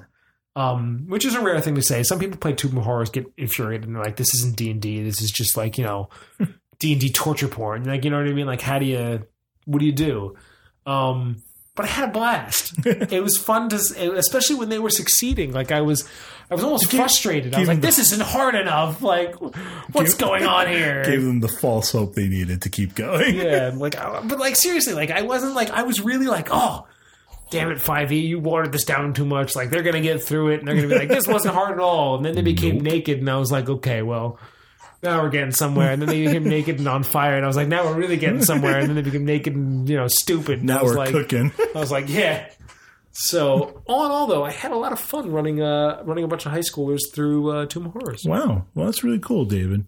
Um, 0.57 1.05
which 1.07 1.25
is 1.25 1.35
a 1.35 1.41
rare 1.41 1.59
thing 1.59 1.75
to 1.75 1.81
say. 1.81 2.01
Some 2.03 2.17
people 2.17 2.37
play 2.37 2.53
Tomb 2.53 2.77
of 2.77 2.85
Horrors, 2.85 3.09
get 3.09 3.25
infuriated, 3.35 3.87
and 3.87 3.93
they're 3.95 4.03
like, 4.03 4.15
"This 4.15 4.33
isn't 4.35 4.55
D 4.55 4.71
and 4.71 4.81
D. 4.81 5.03
This 5.03 5.21
is 5.21 5.29
just 5.29 5.57
like 5.57 5.77
you 5.77 5.83
know, 5.83 6.07
D 6.79 6.93
and 6.93 7.01
D 7.01 7.09
torture 7.09 7.49
porn." 7.49 7.83
Like 7.83 8.05
you 8.05 8.09
know 8.09 8.19
what 8.19 8.27
I 8.27 8.31
mean? 8.31 8.45
Like, 8.45 8.61
how 8.61 8.79
do 8.79 8.85
you, 8.85 9.27
what 9.65 9.79
do 9.79 9.85
you 9.85 9.91
do? 9.91 10.37
Um, 10.85 11.41
but 11.75 11.85
I 11.85 11.89
had 11.89 12.09
a 12.09 12.11
blast. 12.11 12.73
it 12.85 13.21
was 13.21 13.37
fun 13.37 13.69
to, 13.69 13.75
especially 14.17 14.55
when 14.55 14.69
they 14.69 14.79
were 14.79 14.89
succeeding. 14.89 15.51
Like 15.51 15.71
I 15.71 15.81
was, 15.81 16.07
I 16.49 16.55
was 16.55 16.63
almost 16.63 16.89
frustrated. 16.91 17.53
I 17.53 17.59
was 17.59 17.67
like, 17.67 17.81
the- 17.81 17.87
"This 17.87 17.99
isn't 17.99 18.21
hard 18.21 18.55
enough. 18.55 19.01
Like, 19.01 19.35
what's 19.91 20.13
Give- 20.13 20.19
going 20.19 20.43
on 20.45 20.67
here?" 20.69 21.03
Gave 21.03 21.23
them 21.23 21.41
the 21.41 21.47
false 21.49 21.91
hope 21.91 22.13
they 22.15 22.27
needed 22.29 22.61
to 22.61 22.69
keep 22.69 22.95
going. 22.95 23.35
yeah, 23.35 23.71
like, 23.75 23.95
but 23.95 24.39
like 24.39 24.55
seriously, 24.55 24.93
like 24.93 25.11
I 25.11 25.23
wasn't 25.23 25.53
like 25.53 25.69
I 25.71 25.83
was 25.83 25.99
really 25.99 26.27
like, 26.27 26.47
oh, 26.51 26.87
damn 27.49 27.71
it, 27.71 27.81
Five 27.81 28.11
E, 28.13 28.19
you 28.19 28.39
watered 28.39 28.71
this 28.71 28.85
down 28.85 29.13
too 29.13 29.25
much. 29.25 29.53
Like 29.55 29.69
they're 29.69 29.83
gonna 29.83 29.99
get 30.01 30.23
through 30.23 30.51
it, 30.51 30.59
and 30.59 30.67
they're 30.67 30.75
gonna 30.75 30.87
be 30.87 30.95
like, 30.97 31.09
this 31.09 31.27
wasn't 31.27 31.55
hard 31.55 31.73
at 31.73 31.79
all. 31.79 32.15
And 32.15 32.23
then 32.25 32.35
they 32.35 32.41
became 32.41 32.79
naked, 32.79 33.19
and 33.19 33.29
I 33.29 33.37
was 33.37 33.51
like, 33.51 33.67
okay, 33.67 34.01
well. 34.01 34.39
Now 35.05 35.21
we're 35.23 35.29
getting 35.29 35.51
somewhere, 35.53 35.91
and 35.91 36.01
then 36.01 36.09
they 36.09 36.25
became 36.25 36.43
naked 36.49 36.79
and 36.79 36.87
on 36.87 37.03
fire, 37.03 37.35
and 37.35 37.45
I 37.45 37.47
was 37.47 37.55
like, 37.55 37.67
"Now 37.69 37.85
we're 37.85 37.95
really 37.95 38.17
getting 38.17 38.43
somewhere." 38.43 38.79
And 38.79 38.89
then 38.89 38.95
they 38.95 39.01
became 39.01 39.23
naked 39.25 39.55
and 39.55 39.87
you 39.87 39.95
know 39.95 40.07
stupid. 40.09 40.59
And 40.59 40.69
I 40.71 40.75
Now 40.75 40.83
was 40.83 40.91
we're 40.91 40.97
like, 40.97 41.11
cooking. 41.11 41.51
I 41.73 41.79
was 41.79 41.91
like, 41.91 42.09
"Yeah." 42.09 42.49
So 43.11 43.81
all 43.85 44.05
in 44.05 44.11
all, 44.11 44.27
though, 44.27 44.43
I 44.43 44.51
had 44.51 44.71
a 44.71 44.75
lot 44.75 44.91
of 44.91 44.99
fun 44.99 45.31
running 45.31 45.61
uh 45.61 46.01
running 46.03 46.23
a 46.23 46.27
bunch 46.27 46.45
of 46.45 46.51
high 46.51 46.59
schoolers 46.59 46.99
through 47.13 47.49
uh, 47.51 47.65
Tomb 47.65 47.85
of 47.85 47.93
Horrors. 47.93 48.25
Wow. 48.25 48.65
Well, 48.75 48.87
that's 48.87 49.03
really 49.03 49.19
cool, 49.19 49.45
David. 49.45 49.85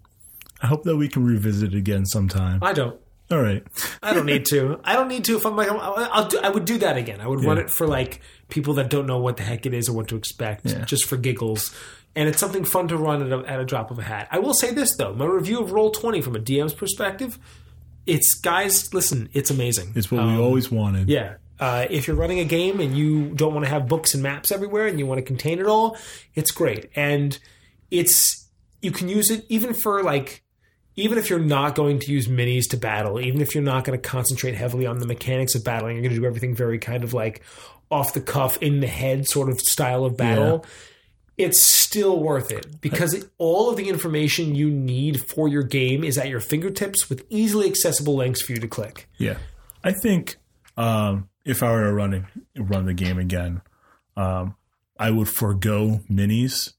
I 0.62 0.68
hope 0.68 0.84
that 0.84 0.96
we 0.96 1.08
can 1.10 1.26
revisit 1.26 1.74
it 1.74 1.78
again 1.78 2.06
sometime. 2.06 2.60
I 2.64 2.74
don't. 2.74 3.00
All 3.30 3.42
right. 3.42 3.62
I 4.02 4.14
don't 4.14 4.26
need 4.26 4.46
to. 4.46 4.80
I 4.86 4.94
don't 4.94 5.10
need 5.10 5.26
to. 5.26 5.36
If 5.36 5.46
I'm 5.46 5.58
like, 5.58 5.70
I'll, 5.70 6.08
I'll 6.12 6.28
do, 6.30 6.40
I 6.42 6.50
would 6.50 6.64
do 6.64 6.78
that 6.78 6.96
again. 6.96 7.20
I 7.20 7.28
would 7.28 7.44
run 7.44 7.58
Yeah. 7.58 7.64
it 7.64 7.70
for 7.70 7.86
like 7.86 8.22
people 8.48 8.76
that 8.76 8.90
don't 8.90 9.06
know 9.06 9.20
what 9.20 9.36
the 9.36 9.44
heck 9.44 9.66
it 9.66 9.74
is 9.74 9.90
or 9.90 9.94
what 9.94 10.08
to 10.08 10.16
expect, 10.16 10.66
Yeah. 10.66 10.86
just 10.86 11.06
for 11.06 11.18
giggles. 11.18 11.76
And 12.18 12.28
it's 12.28 12.40
something 12.40 12.66
fun 12.66 12.88
to 12.88 12.98
run 12.98 13.22
at 13.22 13.32
a, 13.32 13.48
at 13.48 13.60
a 13.60 13.64
drop 13.64 13.92
of 13.92 14.00
a 14.00 14.02
hat. 14.02 14.28
I 14.32 14.40
will 14.40 14.56
say 14.56 14.74
this 14.74 14.96
though: 14.98 15.14
my 15.14 15.26
review 15.26 15.62
of 15.62 15.72
Roll 15.72 15.92
Twenty 15.92 16.20
from 16.20 16.36
a 16.36 16.40
DM's 16.40 16.74
perspective, 16.74 17.38
it's 18.08 18.34
guys. 18.34 18.92
Listen, 18.92 19.30
it's 19.34 19.52
amazing. 19.52 19.94
It's 19.96 20.10
what 20.12 20.26
we 20.26 20.36
always 20.36 20.72
wanted. 20.72 21.04
Um, 21.04 21.10
Yeah. 21.10 21.36
Uh, 21.60 21.86
if 21.90 22.08
you're 22.08 22.16
running 22.16 22.40
a 22.40 22.44
game 22.46 22.80
and 22.80 22.98
you 22.98 23.30
don't 23.36 23.54
want 23.54 23.66
to 23.66 23.70
have 23.70 23.88
books 23.88 24.14
and 24.16 24.22
maps 24.24 24.52
everywhere 24.52 24.88
and 24.88 25.00
you 25.00 25.06
want 25.06 25.20
to 25.20 25.24
contain 25.24 25.60
it 25.60 25.68
all, 25.68 25.96
it's 26.36 26.52
great. 26.52 26.90
And 26.96 27.38
it's 27.92 28.48
you 28.82 28.92
can 28.92 29.10
use 29.10 29.30
it 29.30 29.46
even 29.48 29.76
for 29.76 30.02
like 30.04 30.44
even 30.96 31.20
if 31.20 31.30
you're 31.30 31.38
not 31.38 31.76
going 31.76 32.00
to 32.00 32.12
use 32.12 32.28
minis 32.28 32.68
to 32.70 32.78
battle, 32.78 33.20
even 33.20 33.42
if 33.42 33.54
you're 33.54 33.64
not 33.64 33.86
going 33.86 34.00
to 34.00 34.10
concentrate 34.10 34.56
heavily 34.56 34.88
on 34.88 34.98
the 34.98 35.06
mechanics 35.06 35.54
of 35.54 35.64
battling, 35.64 35.96
you're 35.96 36.02
going 36.02 36.16
to 36.16 36.20
do 36.20 36.26
everything 36.26 36.56
very 36.56 36.80
kind 36.80 37.04
of 37.04 37.14
like 37.14 37.44
off 37.92 38.14
the 38.14 38.22
cuff, 38.22 38.58
in 38.58 38.80
the 38.80 38.88
head 38.88 39.28
sort 39.28 39.50
of 39.50 39.60
style 39.62 40.04
of 40.04 40.18
battle. 40.18 40.66
It's 41.38 41.68
still 41.68 42.20
worth 42.20 42.52
it 42.52 42.82
because 42.82 43.14
it, 43.14 43.30
all 43.38 43.70
of 43.70 43.78
the 43.78 43.90
information 43.90 44.56
you 44.56 44.70
need 44.72 45.22
for 45.30 45.48
your 45.48 45.62
game 45.64 46.04
is 46.04 46.18
at 46.18 46.30
your 46.30 46.40
fingertips 46.40 47.10
with 47.10 47.26
easily 47.30 47.68
accessible 47.70 48.16
links 48.16 48.42
for 48.42 48.54
you 48.54 48.60
to 48.60 48.68
click. 48.68 49.08
Yeah. 49.18 49.38
I 49.84 49.92
think 49.92 50.38
um, 50.78 51.30
if 51.46 51.62
I 51.62 51.72
were 51.72 51.84
to 51.86 51.94
run, 51.94 52.28
run 52.58 52.86
the 52.88 52.94
game 52.96 53.20
again, 53.20 53.62
um, 54.16 54.56
I 55.00 55.12
would 55.12 55.30
forego 55.30 56.02
minis 56.10 56.74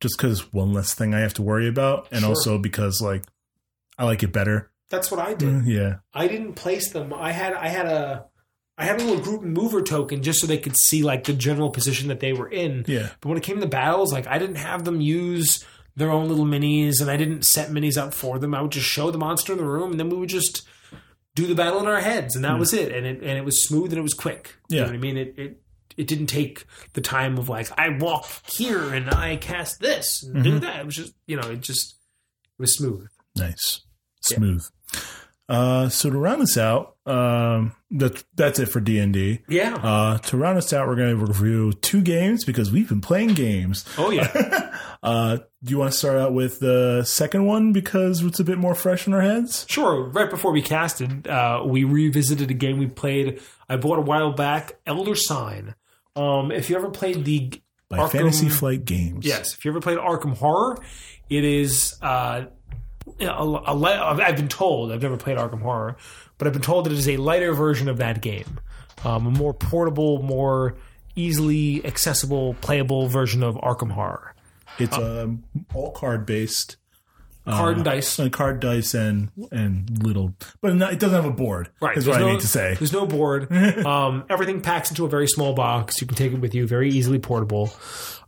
just 0.00 0.18
because 0.18 0.52
one 0.52 0.74
less 0.74 0.92
thing 0.94 1.14
I 1.14 1.20
have 1.20 1.34
to 1.34 1.42
worry 1.42 1.66
about. 1.66 2.08
And 2.10 2.20
Sure. 2.20 2.28
also 2.28 2.58
because, 2.58 3.00
like, 3.00 3.24
I 3.98 4.04
like 4.04 4.22
it 4.22 4.32
better. 4.32 4.70
That's 4.90 5.10
what 5.10 5.18
I 5.18 5.32
did. 5.32 5.64
Yeah. 5.64 5.96
I 6.12 6.28
didn't 6.28 6.54
place 6.54 6.90
them. 6.92 7.14
I 7.14 7.32
had 7.32 7.54
I 7.54 7.68
had 7.68 7.86
a 7.86 8.26
I 8.76 8.84
had 8.84 9.00
a 9.00 9.04
little 9.04 9.22
group 9.22 9.42
mover 9.42 9.82
token 9.82 10.22
just 10.22 10.40
so 10.40 10.46
they 10.46 10.58
could 10.58 10.76
see 10.76 11.02
like 11.02 11.24
the 11.24 11.32
general 11.32 11.70
position 11.70 12.08
that 12.08 12.20
they 12.20 12.32
were 12.32 12.48
in. 12.48 12.84
Yeah. 12.88 13.10
But 13.20 13.28
when 13.28 13.38
it 13.38 13.44
came 13.44 13.60
to 13.60 13.66
battles, 13.66 14.12
like 14.12 14.26
I 14.26 14.38
didn't 14.38 14.56
have 14.56 14.84
them 14.84 15.00
use 15.00 15.64
their 15.96 16.10
own 16.10 16.28
little 16.28 16.44
minis, 16.44 17.00
and 17.00 17.08
I 17.08 17.16
didn't 17.16 17.44
set 17.44 17.70
minis 17.70 17.96
up 17.96 18.14
for 18.14 18.38
them. 18.38 18.54
I 18.54 18.62
would 18.62 18.72
just 18.72 18.86
show 18.86 19.10
the 19.12 19.18
monster 19.18 19.52
in 19.52 19.58
the 19.58 19.64
room, 19.64 19.92
and 19.92 20.00
then 20.00 20.08
we 20.08 20.16
would 20.16 20.28
just 20.28 20.66
do 21.36 21.46
the 21.46 21.54
battle 21.54 21.80
in 21.80 21.86
our 21.86 22.00
heads, 22.00 22.34
and 22.34 22.44
that 22.44 22.54
hmm. 22.54 22.58
was 22.58 22.72
it. 22.72 22.92
And 22.92 23.06
it 23.06 23.20
and 23.20 23.38
it 23.38 23.44
was 23.44 23.64
smooth 23.66 23.90
and 23.90 23.98
it 23.98 24.02
was 24.02 24.14
quick. 24.14 24.56
You 24.68 24.78
Yeah. 24.78 24.82
know 24.82 24.88
what 24.88 24.96
I 24.96 24.98
mean? 24.98 25.16
It 25.16 25.34
it 25.38 25.60
it 25.96 26.06
didn't 26.08 26.26
take 26.26 26.64
the 26.94 27.00
time 27.00 27.38
of 27.38 27.48
like 27.48 27.68
I 27.78 27.90
walk 27.90 28.26
here 28.50 28.92
and 28.92 29.10
I 29.10 29.36
cast 29.36 29.80
this 29.80 30.22
and 30.22 30.42
do 30.42 30.50
mm-hmm. 30.50 30.60
that. 30.60 30.80
It 30.80 30.86
was 30.86 30.96
just 30.96 31.14
you 31.26 31.36
know 31.36 31.48
it 31.50 31.60
just 31.60 31.94
it 32.58 32.62
was 32.62 32.76
smooth. 32.76 33.06
Nice. 33.36 33.82
Smooth. 34.22 34.66
Uh, 35.48 35.88
so 35.90 36.08
to 36.10 36.16
round 36.18 36.40
this 36.40 36.56
out, 36.56 36.96
um, 37.06 37.74
that's 37.90 38.24
that's 38.34 38.58
it 38.58 38.66
for 38.66 38.80
D 38.80 38.98
and 38.98 39.12
D. 39.12 39.40
Yeah. 39.48 39.74
Uh, 39.74 40.18
to 40.18 40.36
round 40.38 40.56
us 40.56 40.72
out, 40.72 40.88
we're 40.88 40.96
going 40.96 41.18
to 41.18 41.24
review 41.26 41.72
two 41.74 42.00
games 42.00 42.44
because 42.44 42.72
we've 42.72 42.88
been 42.88 43.00
playing 43.02 43.34
games. 43.34 43.84
oh 43.98 44.10
yeah. 44.10 44.70
Uh, 45.04 45.36
do 45.62 45.70
you 45.70 45.76
want 45.76 45.92
to 45.92 45.98
start 45.98 46.16
out 46.16 46.32
with 46.32 46.60
the 46.60 47.04
second 47.04 47.44
one 47.44 47.74
because 47.74 48.22
it's 48.22 48.40
a 48.40 48.44
bit 48.44 48.56
more 48.56 48.74
fresh 48.74 49.06
in 49.06 49.12
our 49.12 49.20
heads? 49.20 49.66
Sure. 49.68 50.08
Right 50.08 50.30
before 50.30 50.50
we 50.50 50.62
casted, 50.62 51.28
uh, 51.28 51.62
we 51.66 51.84
revisited 51.84 52.50
a 52.50 52.54
game 52.54 52.78
we 52.78 52.86
played. 52.86 53.42
I 53.68 53.76
bought 53.76 53.98
a 53.98 54.02
while 54.02 54.32
back, 54.32 54.78
Elder 54.86 55.14
Sign. 55.14 55.74
Um, 56.16 56.50
if 56.50 56.70
you 56.70 56.76
ever 56.76 56.88
played 56.88 57.22
the 57.26 57.52
By 57.90 57.98
Arkham- 57.98 58.12
Fantasy 58.12 58.48
Flight 58.48 58.86
Games. 58.86 59.26
Yes, 59.26 59.52
if 59.52 59.66
you 59.66 59.72
ever 59.72 59.80
played 59.82 59.98
Arkham 59.98 60.34
Horror, 60.38 60.78
it 61.28 61.44
is. 61.44 61.98
Uh, 62.00 62.46
I've 63.20 64.36
been 64.36 64.48
told. 64.48 64.92
I've 64.92 65.02
never 65.02 65.16
played 65.16 65.36
Arkham 65.36 65.60
Horror, 65.62 65.96
but 66.38 66.46
I've 66.46 66.52
been 66.52 66.62
told 66.62 66.86
it 66.86 66.92
is 66.92 67.08
a 67.08 67.16
lighter 67.16 67.52
version 67.52 67.88
of 67.88 67.98
that 67.98 68.20
game, 68.20 68.60
um, 69.04 69.26
a 69.26 69.30
more 69.30 69.54
portable, 69.54 70.22
more 70.22 70.76
easily 71.16 71.84
accessible, 71.84 72.54
playable 72.54 73.08
version 73.08 73.42
of 73.42 73.56
Arkham 73.56 73.90
Horror. 73.92 74.34
It's 74.78 74.96
um, 74.96 75.44
all 75.72 75.92
card 75.92 76.26
based. 76.26 76.76
Card 77.46 77.76
and 77.76 77.84
dice. 77.84 78.18
And 78.18 78.32
card 78.32 78.60
dice 78.60 78.94
and 78.94 79.30
and 79.52 80.02
little, 80.02 80.34
but 80.62 80.74
not, 80.74 80.94
it 80.94 80.98
doesn't 80.98 81.14
have 81.14 81.30
a 81.30 81.34
board. 81.34 81.68
Right, 81.80 81.96
is 81.96 82.06
what 82.06 82.16
I 82.16 82.18
there's 82.20 82.26
no- 82.26 82.32
need 82.32 82.40
to 82.40 82.48
say. 82.48 82.74
There's 82.74 82.92
no 82.92 83.06
board. 83.06 83.52
um, 83.86 84.24
everything 84.30 84.62
packs 84.62 84.90
into 84.90 85.04
a 85.04 85.08
very 85.08 85.28
small 85.28 85.52
box. 85.52 86.00
You 86.00 86.06
can 86.06 86.16
take 86.16 86.32
it 86.32 86.40
with 86.40 86.54
you, 86.54 86.66
very 86.66 86.88
easily 86.90 87.18
portable. 87.18 87.70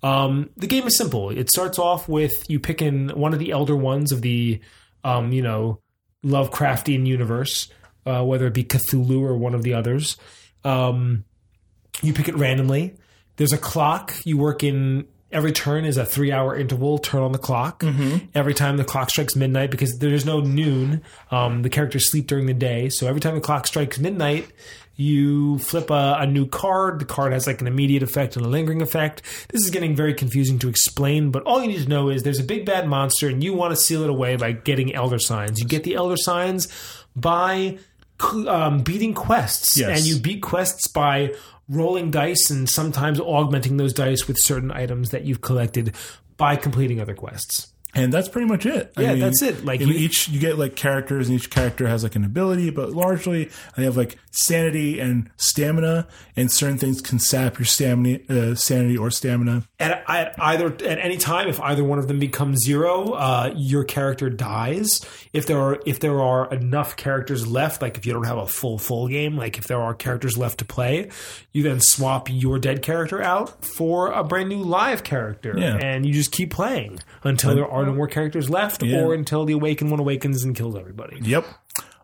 Um, 0.03 0.51
the 0.57 0.67
game 0.67 0.87
is 0.87 0.99
simple. 0.99 1.31
It 1.31 1.49
starts 1.51 1.79
off 1.79 2.09
with 2.09 2.33
you 2.49 2.61
picking 2.61 3.09
one 3.09 3.33
of 3.33 3.39
the 3.39 3.53
elder 3.53 3.75
ones 3.75 4.13
of 4.13 4.21
the, 4.21 4.61
um, 5.03 5.33
you 5.33 5.41
know, 5.43 5.81
Lovecraftian 6.25 7.07
universe, 7.07 7.69
uh, 8.05 8.23
whether 8.23 8.47
it 8.47 8.55
be 8.55 8.65
Cthulhu 8.65 9.21
or 9.23 9.37
one 9.37 9.55
of 9.55 9.63
the 9.63 9.73
others. 9.75 10.17
Um, 10.63 11.25
you 12.03 12.13
pick 12.13 12.29
it 12.29 12.37
randomly. 12.37 12.95
There's 13.37 13.53
a 13.53 13.59
clock. 13.59 14.15
You 14.25 14.37
work 14.37 14.63
in 14.63 15.07
every 15.33 15.53
turn 15.53 15.85
is 15.85 15.97
a 15.97 16.05
three 16.07 16.33
hour 16.33 16.57
interval 16.57 16.99
turn 16.99 17.23
on 17.23 17.33
the 17.33 17.39
clock. 17.39 17.83
Every 18.35 18.55
time 18.55 18.77
the 18.77 18.85
clock 18.85 19.11
strikes 19.11 19.37
midnight 19.37 19.71
because 19.71 19.99
there's 19.99 20.25
no 20.25 20.41
noon 20.41 21.03
um, 21.31 21.63
the 21.63 21.71
characters 21.71 22.11
sleep 22.11 22.27
during 22.27 22.47
the 22.47 22.55
day. 22.55 22.89
So 22.89 23.07
every 23.07 23.21
time 23.21 23.35
the 23.35 23.41
clock 23.41 23.67
strikes 23.67 23.99
midnight 23.99 24.49
you 24.99 25.59
flip 25.59 25.91
a, 25.91 26.17
a 26.21 26.27
new 26.27 26.47
card. 26.47 27.01
The 27.01 27.05
card 27.05 27.35
has 27.35 27.47
like 27.47 27.61
an 27.61 27.67
immediate 27.67 28.03
effect 28.03 28.35
and 28.37 28.47
a 28.47 28.49
lingering 28.49 28.81
effect. 28.81 29.21
This 29.51 29.63
is 29.63 29.71
getting 29.71 29.95
very 29.95 30.15
confusing 30.15 30.59
to 30.61 30.69
explain 30.69 31.31
but 31.31 31.43
all 31.43 31.61
you 31.61 31.69
need 31.69 31.83
to 31.83 31.89
know 31.89 32.09
is 32.09 32.23
there's 32.23 32.41
a 32.41 32.45
big 32.45 32.65
bad 32.65 32.89
monster 32.89 33.29
and 33.29 33.45
you 33.45 33.53
want 33.53 33.73
to 33.73 33.77
seal 33.77 34.03
it 34.05 34.11
away 34.11 34.37
by 34.37 34.53
getting 34.53 34.95
elder 34.95 35.19
signs. 35.19 35.61
You 35.61 35.67
get 35.67 35.85
the 35.85 35.97
elder 35.97 36.17
signs 36.17 36.69
by 37.15 37.79
um, 38.49 38.81
beating 38.83 39.13
quests. 39.13 39.77
Yes. 39.77 39.99
and 39.99 40.07
you 40.07 40.19
beat 40.19 40.41
quests 40.43 40.87
by 40.87 41.35
rolling 41.69 42.11
dice 42.11 42.51
and 42.51 42.69
sometimes 42.69 43.21
augmenting 43.21 43.77
those 43.77 43.93
dice 43.93 44.27
with 44.29 44.39
certain 44.39 44.71
items 44.71 45.11
that 45.11 45.25
you've 45.25 45.41
collected 45.41 45.95
by 46.37 46.57
completing 46.57 47.01
other 47.01 47.15
quests. 47.15 47.73
And 47.97 48.13
that's 48.13 48.29
pretty 48.29 48.47
much 48.47 48.65
it. 48.67 48.93
I 48.97 49.03
Yeah, 49.03 49.11
mean, 49.13 49.21
that's 49.21 49.43
it. 49.43 49.65
Like 49.65 49.81
you- 49.81 49.89
each, 49.89 50.29
you 50.29 50.39
get 50.39 50.59
like 50.59 50.77
characters, 50.77 51.29
and 51.29 51.37
each 51.37 51.51
character 51.51 51.89
has 51.89 52.03
like 52.05 52.15
an 52.15 52.25
ability, 52.25 52.71
but 52.71 52.91
largely 52.93 53.51
they 53.77 53.85
have 53.85 53.97
like 53.97 54.17
sanity 54.31 55.01
and 55.01 55.31
stamina, 55.37 56.07
and 56.37 56.53
certain 56.53 56.77
things 56.79 57.01
can 57.01 57.19
sap 57.19 57.59
your 57.59 57.65
stamina, 57.67 58.19
uh, 58.29 58.55
sanity 58.55 58.97
or 58.97 59.11
stamina. 59.11 59.65
At, 59.81 60.05
at 60.09 60.35
either 60.39 60.67
at 60.67 60.99
any 60.99 61.17
time, 61.17 61.49
if 61.49 61.61
either 61.61 61.83
one 61.83 61.99
of 61.99 62.07
them 62.09 62.19
becomes 62.19 62.59
zero, 62.65 63.13
uh, 63.13 63.53
your 63.57 63.85
character 63.85 64.29
dies. 64.31 65.01
If 65.33 65.47
there 65.47 65.59
are 65.61 65.79
if 65.87 66.01
there 66.01 66.21
are 66.23 66.53
enough 66.53 66.97
characters 66.97 67.47
left, 67.47 67.81
like 67.83 67.97
if 67.97 68.05
you 68.07 68.13
don't 68.13 68.27
have 68.27 68.39
a 68.39 68.47
full 68.47 68.79
full 68.79 69.09
game, 69.09 69.37
like 69.37 69.57
if 69.59 69.65
there 69.65 69.81
are 69.81 69.95
characters 69.95 70.37
left 70.37 70.59
to 70.59 70.65
play, 70.65 71.09
you 71.53 71.63
then 71.63 71.81
swap 71.81 72.29
your 72.31 72.59
dead 72.59 72.83
character 72.83 73.23
out 73.23 73.65
for 73.65 74.13
a 74.13 74.23
brand 74.23 74.49
new 74.51 74.59
live 74.63 75.03
character, 75.03 75.55
Yeah. 75.57 75.77
and 75.77 76.05
you 76.05 76.13
just 76.13 76.33
keep 76.33 76.51
playing 76.51 76.99
until 77.25 77.55
there 77.55 77.69
are 77.71 77.86
no 77.87 77.95
more 77.95 78.09
characters 78.09 78.51
left, 78.51 78.83
Yeah. 78.83 79.01
or 79.01 79.15
until 79.15 79.45
the 79.45 79.53
awakened 79.55 79.91
one 79.91 80.01
awakens 80.01 80.45
and 80.45 80.55
kills 80.57 80.77
everybody. 80.77 81.19
Yep. 81.23 81.47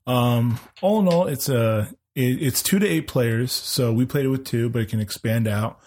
Um, 0.06 0.58
all 0.80 1.00
in 1.00 1.08
all, 1.08 1.26
it's 1.26 1.48
a 1.48 1.88
it, 2.14 2.42
it's 2.42 2.62
two 2.62 2.78
to 2.78 2.86
eight 2.86 3.06
players, 3.06 3.52
so 3.52 3.92
we 3.92 4.04
played 4.04 4.26
it 4.26 4.28
with 4.28 4.44
two, 4.44 4.68
but 4.68 4.82
it 4.82 4.88
can 4.88 5.00
expand 5.00 5.46
out. 5.48 5.78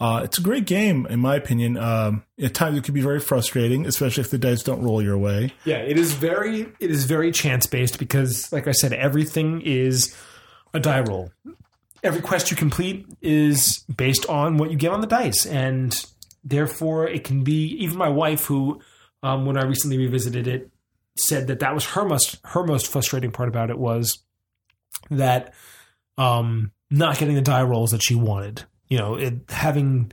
Uh, 0.00 0.22
it's 0.24 0.38
a 0.38 0.40
great 0.40 0.66
game, 0.66 1.06
in 1.06 1.20
my 1.20 1.36
opinion. 1.36 1.76
Um, 1.76 2.24
at 2.42 2.52
times, 2.52 2.76
it 2.76 2.84
can 2.84 2.94
be 2.94 3.00
very 3.00 3.20
frustrating, 3.20 3.86
especially 3.86 4.22
if 4.22 4.30
the 4.30 4.38
dice 4.38 4.62
don't 4.62 4.82
roll 4.82 5.00
your 5.02 5.16
way. 5.16 5.52
Yeah, 5.64 5.76
it 5.78 5.98
is 5.98 6.14
very 6.14 6.62
it 6.80 6.90
is 6.90 7.04
very 7.04 7.30
chance 7.30 7.66
based 7.66 7.98
because, 7.98 8.52
like 8.52 8.66
I 8.66 8.72
said, 8.72 8.92
everything 8.92 9.60
is 9.62 10.14
a 10.72 10.80
die 10.80 11.00
roll. 11.00 11.30
Every 12.02 12.20
quest 12.20 12.50
you 12.50 12.56
complete 12.56 13.06
is 13.22 13.84
based 13.94 14.28
on 14.28 14.58
what 14.58 14.70
you 14.70 14.76
get 14.76 14.90
on 14.90 15.00
the 15.00 15.06
dice, 15.06 15.46
and 15.46 15.94
therefore 16.42 17.08
it 17.08 17.24
can 17.24 17.44
be. 17.44 17.68
Even 17.82 17.96
my 17.96 18.08
wife, 18.08 18.44
who 18.46 18.80
um, 19.24 19.46
when 19.46 19.56
I 19.56 19.64
recently 19.64 19.98
revisited 19.98 20.46
it, 20.46 20.70
said 21.16 21.46
that 21.46 21.60
that 21.60 21.74
was 21.74 21.84
her 21.86 22.04
most 22.04 22.38
her 22.44 22.64
most 22.64 22.86
frustrating 22.88 23.30
part 23.32 23.48
about 23.48 23.70
it 23.70 23.78
was 23.78 24.18
that 25.10 25.54
um, 26.18 26.72
not 26.90 27.18
getting 27.18 27.34
the 27.34 27.42
die 27.42 27.62
rolls 27.62 27.90
that 27.92 28.02
she 28.02 28.14
wanted. 28.14 28.64
You 28.88 28.98
know, 28.98 29.14
it, 29.16 29.34
having 29.48 30.12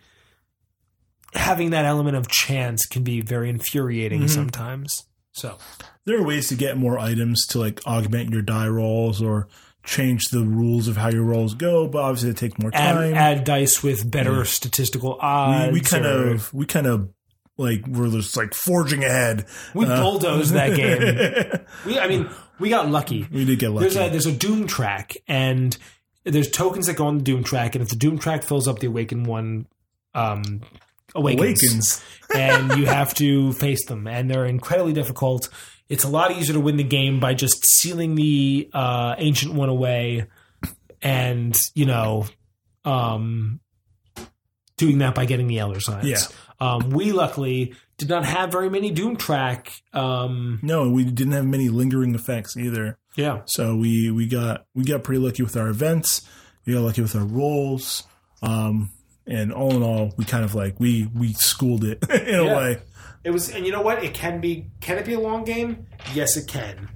having 1.33 1.69
that 1.71 1.85
element 1.85 2.17
of 2.17 2.27
chance 2.27 2.85
can 2.85 3.03
be 3.03 3.21
very 3.21 3.49
infuriating 3.49 4.27
sometimes. 4.27 5.05
So 5.33 5.57
There 6.05 6.17
are 6.19 6.23
ways 6.25 6.49
to 6.49 6.55
get 6.55 6.77
more 6.77 6.99
items 6.99 7.45
to 7.47 7.59
like 7.59 7.79
augment 7.87 8.31
your 8.31 8.41
die 8.41 8.67
rolls 8.67 9.21
or 9.21 9.47
change 9.83 10.25
the 10.31 10.43
rules 10.43 10.87
of 10.89 10.97
how 10.97 11.09
your 11.09 11.23
rolls 11.23 11.53
go, 11.55 11.87
but 11.87 11.99
obviously 12.03 12.31
it 12.31 12.37
takes 12.37 12.57
more 12.59 12.69
add, 12.73 12.93
time. 12.95 13.13
add 13.13 13.43
dice 13.45 13.81
with 13.81 14.09
better 14.11 14.43
statistical 14.45 15.17
odds. 15.21 15.71
we, 15.71 15.79
we 15.79 15.81
kind 15.81 16.05
or- 16.05 16.31
of 16.33 16.53
we 16.53 16.65
kind 16.65 16.85
of 16.87 17.09
like 17.57 17.85
we're 17.87 18.09
just 18.09 18.35
like 18.37 18.53
forging 18.53 19.03
ahead. 19.03 19.45
we 19.73 19.85
Uh, 19.85 20.01
bulldozed 20.01 20.53
that 20.53 20.75
game. 20.75 21.65
We, 21.85 21.97
I 21.99 22.07
mean, 22.07 22.29
we 22.59 22.69
got 22.69 22.89
lucky. 22.89 23.27
we 23.31 23.43
did 23.45 23.59
get 23.59 23.71
lucky. 23.71 23.89
There's 23.89 23.95
a 23.95 24.09
there's 24.09 24.25
a 24.27 24.31
Doom 24.31 24.67
track, 24.67 25.17
and 25.27 25.75
there's 26.23 26.49
tokens 26.51 26.87
that 26.87 26.95
go 26.95 27.07
on 27.07 27.17
the 27.17 27.23
Doom 27.23 27.43
track, 27.43 27.75
and 27.75 27.81
if 27.81 27.89
the 27.89 27.95
Doom 27.95 28.19
track 28.19 28.43
fills 28.43 28.67
up, 28.67 28.79
the 28.79 28.87
Awakened 28.87 29.25
one 29.25 29.65
um, 30.13 30.61
awakens, 31.15 31.63
Awakens. 31.63 32.03
and 32.35 32.77
you 32.79 32.85
have 32.85 33.13
to 33.15 33.53
face 33.53 33.85
them, 33.87 34.05
and 34.07 34.29
they're 34.29 34.45
incredibly 34.45 34.93
difficult. 34.93 35.49
It's 35.89 36.03
a 36.03 36.09
lot 36.09 36.31
easier 36.31 36.53
to 36.53 36.59
win 36.59 36.77
the 36.77 36.83
game 36.83 37.19
by 37.19 37.33
just 37.33 37.65
sealing 37.65 38.15
the 38.15 38.69
uh, 38.73 39.15
ancient 39.17 39.53
one 39.53 39.69
away, 39.69 40.27
and 41.01 41.55
you 41.73 41.85
know, 41.85 42.25
um, 42.85 43.59
doing 44.77 44.99
that 44.99 45.15
by 45.15 45.25
getting 45.25 45.47
the 45.47 45.59
elder 45.59 45.79
signs. 45.79 46.05
Yeah. 46.07 46.17
Um, 46.61 46.91
we 46.91 47.11
luckily 47.11 47.73
did 47.97 48.07
not 48.09 48.23
have 48.25 48.51
very 48.51 48.69
many 48.69 48.91
Doom 48.91 49.15
track. 49.17 49.81
Um, 49.93 50.59
No, 50.61 50.89
we 50.89 51.03
didn't 51.03 51.33
have 51.33 51.45
many 51.45 51.69
lingering 51.69 52.13
effects 52.15 52.55
either. 52.55 52.97
yeah. 53.15 53.41
So 53.45 53.75
we 53.75 54.11
we 54.11 54.27
got 54.27 54.65
we 54.75 54.83
got 54.83 55.03
pretty 55.03 55.19
lucky 55.19 55.43
with 55.43 55.57
our 55.57 55.67
events. 55.69 56.21
We 56.65 56.73
got 56.73 56.81
lucky 56.81 57.01
with 57.01 57.15
our 57.15 57.25
rolls. 57.25 58.03
Um, 58.43 58.91
and 59.27 59.51
all 59.53 59.75
in 59.75 59.83
all, 59.83 60.13
we 60.17 60.25
kind 60.25 60.43
of 60.45 60.55
like 60.55 60.79
we 60.79 61.09
we 61.15 61.33
schooled 61.33 61.83
it 61.83 62.03
in 62.09 62.35
a 62.39 62.45
way. 62.45 62.79
It 63.23 63.29
was, 63.31 63.49
and 63.53 63.65
you 63.65 63.71
know 63.71 63.81
what? 63.81 64.03
It 64.03 64.13
can 64.15 64.39
be. 64.41 64.67
Can 64.81 64.97
it 64.97 65.05
be 65.05 65.13
a 65.13 65.19
long 65.19 65.43
game? 65.43 65.85
Yes, 66.13 66.37
it 66.37 66.47
can. 66.47 66.89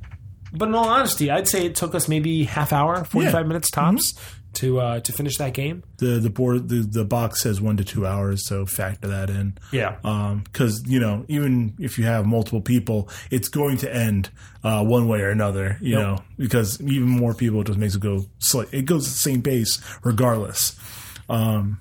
But 0.51 0.69
in 0.69 0.75
all 0.75 0.87
honesty, 0.89 1.29
I'd 1.29 1.47
say 1.47 1.65
it 1.65 1.75
took 1.75 1.93
us 1.93 2.07
maybe 2.07 2.45
half 2.45 2.71
hour, 2.73 3.03
forty 3.03 3.27
five 3.29 3.43
Yeah. 3.45 3.47
minutes 3.49 3.69
tops 3.69 4.13
to 4.55 4.79
uh, 4.79 4.99
to 5.01 5.11
finish 5.13 5.37
that 5.37 5.53
game. 5.53 5.83
The 5.97 6.19
the 6.19 6.29
board 6.29 6.69
the, 6.69 6.81
the 6.81 7.05
box 7.05 7.41
says 7.41 7.61
one 7.61 7.77
to 7.77 7.83
two 7.83 8.05
hours, 8.05 8.47
so 8.47 8.65
factor 8.65 9.07
that 9.07 9.29
in. 9.29 9.57
Yeah, 9.71 9.95
because 10.43 10.83
you 10.87 10.99
know 10.99 11.25
even 11.27 11.75
if 11.79 11.97
you 11.97 12.05
have 12.05 12.25
multiple 12.25 12.61
people, 12.61 13.09
it's 13.31 13.47
going 13.47 13.77
to 13.77 13.93
end 13.95 14.29
uh, 14.63 14.83
one 14.83 15.07
way 15.07 15.21
or 15.21 15.29
another. 15.29 15.77
You 15.81 15.91
Yep. 15.97 15.99
know 16.01 16.17
because 16.37 16.81
even 16.81 17.07
more 17.07 17.33
people 17.33 17.63
just 17.63 17.79
makes 17.79 17.95
it 17.95 18.01
go. 18.01 18.25
Slight, 18.39 18.67
it 18.73 18.85
goes 18.85 19.05
at 19.07 19.11
the 19.13 19.19
same 19.19 19.41
pace 19.41 19.79
regardless. 20.03 20.75
Um, 21.29 21.79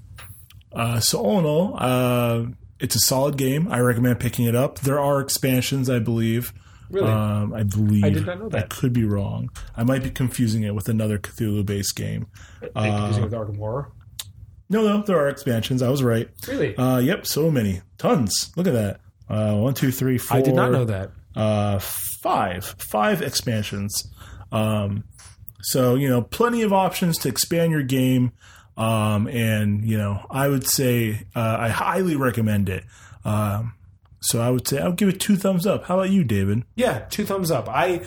uh, 0.73 1.01
so 1.01 1.19
all 1.21 1.39
in 1.39 1.45
all, 1.45 1.77
uh, 1.79 2.47
it's 2.81 2.97
a 2.97 3.01
solid 3.01 3.37
game. 3.37 3.69
I 3.71 3.79
recommend 3.81 4.19
picking 4.21 4.45
it 4.47 4.57
up. 4.57 4.81
There 4.81 4.99
are 4.99 5.21
expansions, 5.21 5.89
I 5.89 5.99
believe. 6.01 6.53
Really? 6.95 7.11
Um, 7.11 7.53
I 7.53 7.65
believe. 7.65 8.05
I 8.05 8.11
did 8.11 8.25
not 8.25 8.39
know 8.39 8.49
that. 8.51 8.65
I 8.65 8.67
could 8.69 8.93
be 8.93 9.05
wrong. 9.05 9.51
I 9.77 9.83
might 9.83 10.05
be 10.05 10.11
confusing 10.11 10.63
it 10.63 10.77
with 10.77 10.89
another 10.89 11.19
Cthulhu-based 11.19 11.97
game. 11.97 12.29
Are 12.77 12.87
you 12.87 12.93
confusing 12.93 13.25
with 13.25 13.33
Arkham 13.33 13.59
Horror. 13.59 13.91
No, 14.71 14.83
no, 14.83 15.03
there 15.03 15.19
are 15.19 15.29
expansions. 15.29 15.83
I 15.83 15.89
was 15.91 16.05
right. 16.05 16.29
Really? 16.47 16.77
Uh, 16.77 16.99
yep, 16.99 17.27
so 17.27 17.51
many, 17.51 17.83
tons. 17.99 18.53
Look 18.57 18.69
at 18.69 18.75
that. 18.75 19.01
Uh, 19.29 19.57
one, 19.57 19.75
two, 19.75 19.91
three, 19.91 20.19
four. 20.19 20.37
I 20.39 20.41
did 20.41 20.55
not 20.55 20.71
know 20.71 20.85
that. 20.85 21.11
Uh, 21.35 21.81
five, 21.81 22.65
five 22.79 23.23
expansions. 23.23 24.09
Um, 24.53 25.03
so 25.63 25.97
you 25.97 26.09
know, 26.09 26.23
plenty 26.23 26.63
of 26.63 26.73
options 26.73 27.19
to 27.19 27.29
expand 27.29 27.73
your 27.73 27.83
game. 27.83 28.33
Um, 28.77 29.27
and 29.27 29.85
you 29.85 29.99
know, 29.99 30.25
I 30.31 30.47
would 30.47 30.67
say 30.67 31.27
uh, 31.35 31.57
I 31.59 31.69
highly 31.71 32.15
recommend 32.15 32.69
it. 32.69 32.85
Um, 33.25 33.75
so 34.25 34.41
I 34.41 34.51
would 34.51 34.67
say 34.67 34.81
I'll 34.81 34.93
give 34.93 35.09
it 35.09 35.21
two 35.21 35.37
thumbs 35.37 35.67
up. 35.67 35.85
How 35.85 35.99
about 35.99 36.11
you, 36.11 36.25
David? 36.25 36.65
Yeah, 36.75 37.01
two 37.11 37.25
thumbs 37.25 37.51
up. 37.51 37.69
I 37.69 38.05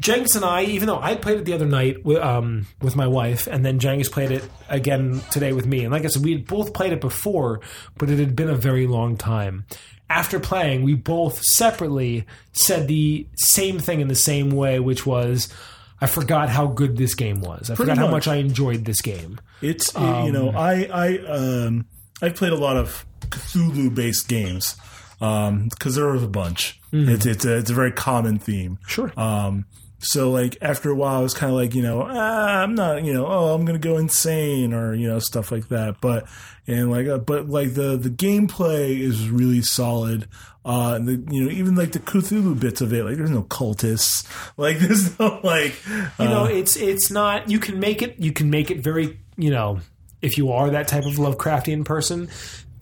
Jenks 0.00 0.34
and 0.34 0.44
I, 0.44 0.62
even 0.62 0.86
though 0.86 0.98
I 0.98 1.14
played 1.14 1.40
it 1.40 1.44
the 1.44 1.52
other 1.52 1.66
night 1.66 2.04
with, 2.04 2.18
um, 2.18 2.66
with 2.80 2.96
my 2.96 3.06
wife, 3.06 3.46
and 3.46 3.64
then 3.64 3.78
Jenks 3.78 4.08
played 4.08 4.30
it 4.30 4.42
again 4.68 5.20
today 5.30 5.52
with 5.52 5.66
me. 5.66 5.84
And 5.84 5.92
like 5.92 6.04
I 6.04 6.08
said, 6.08 6.24
we 6.24 6.32
had 6.32 6.46
both 6.46 6.72
played 6.72 6.92
it 6.92 7.00
before, 7.00 7.60
but 7.98 8.08
it 8.08 8.18
had 8.18 8.34
been 8.34 8.48
a 8.48 8.54
very 8.54 8.86
long 8.86 9.16
time. 9.16 9.66
After 10.08 10.40
playing, 10.40 10.82
we 10.82 10.94
both 10.94 11.40
separately 11.42 12.26
said 12.52 12.88
the 12.88 13.28
same 13.36 13.78
thing 13.78 14.00
in 14.00 14.08
the 14.08 14.14
same 14.14 14.50
way, 14.50 14.80
which 14.80 15.04
was, 15.04 15.52
I 16.00 16.06
forgot 16.06 16.48
how 16.48 16.66
good 16.66 16.96
this 16.96 17.14
game 17.14 17.40
was. 17.42 17.70
I 17.70 17.74
forgot 17.74 17.98
how 17.98 18.06
much. 18.06 18.26
much 18.26 18.28
I 18.28 18.36
enjoyed 18.36 18.86
this 18.86 19.02
game. 19.02 19.38
It's 19.60 19.94
you 19.94 20.32
know 20.32 20.50
I 20.50 20.88
I 20.90 21.18
um 21.18 21.84
I've 22.22 22.34
played 22.34 22.52
a 22.52 22.56
lot 22.56 22.78
of 22.78 23.04
Cthulhu 23.28 23.94
based 23.94 24.26
games 24.26 24.76
because 25.20 25.94
there 25.94 26.08
was 26.08 26.22
a 26.22 26.28
bunch. 26.28 26.80
It's 26.92 27.26
it's 27.26 27.44
a, 27.44 27.58
it's 27.58 27.70
a 27.70 27.74
very 27.74 27.92
common 27.92 28.38
theme. 28.38 28.78
Sure. 28.86 29.12
Um, 29.16 29.66
so 30.00 30.30
like 30.30 30.56
after 30.62 30.90
a 30.90 30.94
while, 30.94 31.20
I 31.20 31.22
was 31.22 31.34
kind 31.34 31.52
of 31.52 31.56
like 31.56 31.74
you 31.74 31.82
know 31.82 32.02
ah, 32.02 32.62
I'm 32.62 32.74
not 32.74 33.04
you 33.04 33.12
know 33.12 33.26
oh 33.26 33.54
I'm 33.54 33.64
gonna 33.64 33.78
go 33.78 33.98
insane 33.98 34.72
or 34.72 34.94
you 34.94 35.06
know 35.06 35.18
stuff 35.18 35.52
like 35.52 35.68
that. 35.68 36.00
But 36.00 36.26
and 36.66 36.90
like 36.90 37.06
uh, 37.06 37.18
but 37.18 37.48
like 37.48 37.74
the 37.74 37.96
the 37.96 38.10
gameplay 38.10 38.98
is 38.98 39.28
really 39.28 39.62
solid. 39.62 40.26
Uh, 40.62 40.94
and 40.96 41.08
the, 41.08 41.34
you 41.34 41.44
know 41.44 41.50
even 41.50 41.74
like 41.74 41.92
the 41.92 41.98
Cthulhu 41.98 42.58
bits 42.58 42.80
of 42.80 42.92
it, 42.92 43.04
like 43.04 43.16
there's 43.16 43.30
no 43.30 43.42
cultists, 43.44 44.26
like 44.56 44.78
there's 44.78 45.18
no 45.18 45.40
like 45.42 45.74
you 46.18 46.26
know 46.26 46.44
it's 46.46 46.76
it's 46.76 47.10
not 47.10 47.50
you 47.50 47.58
can 47.58 47.78
make 47.78 48.02
it 48.02 48.18
you 48.18 48.32
can 48.32 48.50
make 48.50 48.70
it 48.70 48.78
very 48.78 49.18
you 49.36 49.50
know 49.50 49.80
if 50.22 50.36
you 50.36 50.52
are 50.52 50.70
that 50.70 50.88
type 50.88 51.04
of 51.04 51.14
lovecraftian 51.14 51.84
person 51.84 52.28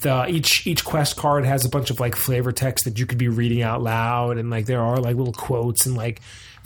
the 0.01 0.27
each 0.28 0.66
each 0.66 0.85
quest 0.85 1.16
card 1.16 1.44
has 1.44 1.65
a 1.65 1.69
bunch 1.69 1.90
of 1.90 1.98
like 1.98 2.15
flavor 2.15 2.52
text 2.52 2.85
that 2.85 2.98
you 2.98 3.06
could 3.06 3.19
be 3.19 3.28
reading 3.28 3.62
out 3.62 3.82
loud 3.82 4.39
and 4.39 4.51
like 4.51 4.66
there 4.66 4.81
are 4.81 4.98
like 4.98 5.16
little 5.16 5.32
quotes 5.32 5.86
and 5.86 5.97
like 5.97 6.20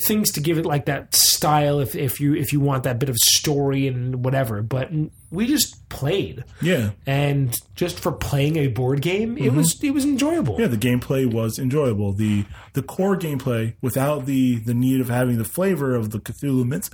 things 0.07 0.33
to 0.33 0.41
give 0.41 0.59
it 0.59 0.67
like 0.67 0.87
that 0.87 1.15
style 1.15 1.81
if 1.81 1.95
if 1.95 2.21
you 2.21 2.35
if 2.35 2.53
you 2.53 2.61
want 2.61 2.85
that 2.85 2.99
bit 2.99 3.09
of 3.09 3.17
story 3.17 3.87
and 3.87 4.25
whatever. 4.25 4.63
But 4.63 4.91
we 5.31 5.47
just 5.47 5.89
played. 5.89 6.45
Yeah. 6.61 6.91
And 7.07 7.59
just 7.75 7.99
for 7.99 8.13
playing 8.13 8.57
a 8.57 8.69
board 8.69 9.01
game 9.01 9.39
it 9.39 9.53
was 9.53 9.83
it 9.83 9.93
was 9.93 10.05
enjoyable. 10.05 10.61
Yeah, 10.61 10.67
the 10.67 10.77
gameplay 10.77 11.31
was 11.33 11.59
enjoyable. 11.59 12.13
the 12.13 12.45
The 12.73 12.83
core 12.83 13.17
gameplay, 13.17 13.75
without 13.81 14.27
the 14.27 14.57
the 14.57 14.75
need 14.75 15.01
of 15.01 15.09
having 15.09 15.39
the 15.39 15.45
flavor 15.45 15.95
of 15.95 16.11
the 16.11 16.19
Cthulhu 16.19 16.67
myth, 16.67 16.91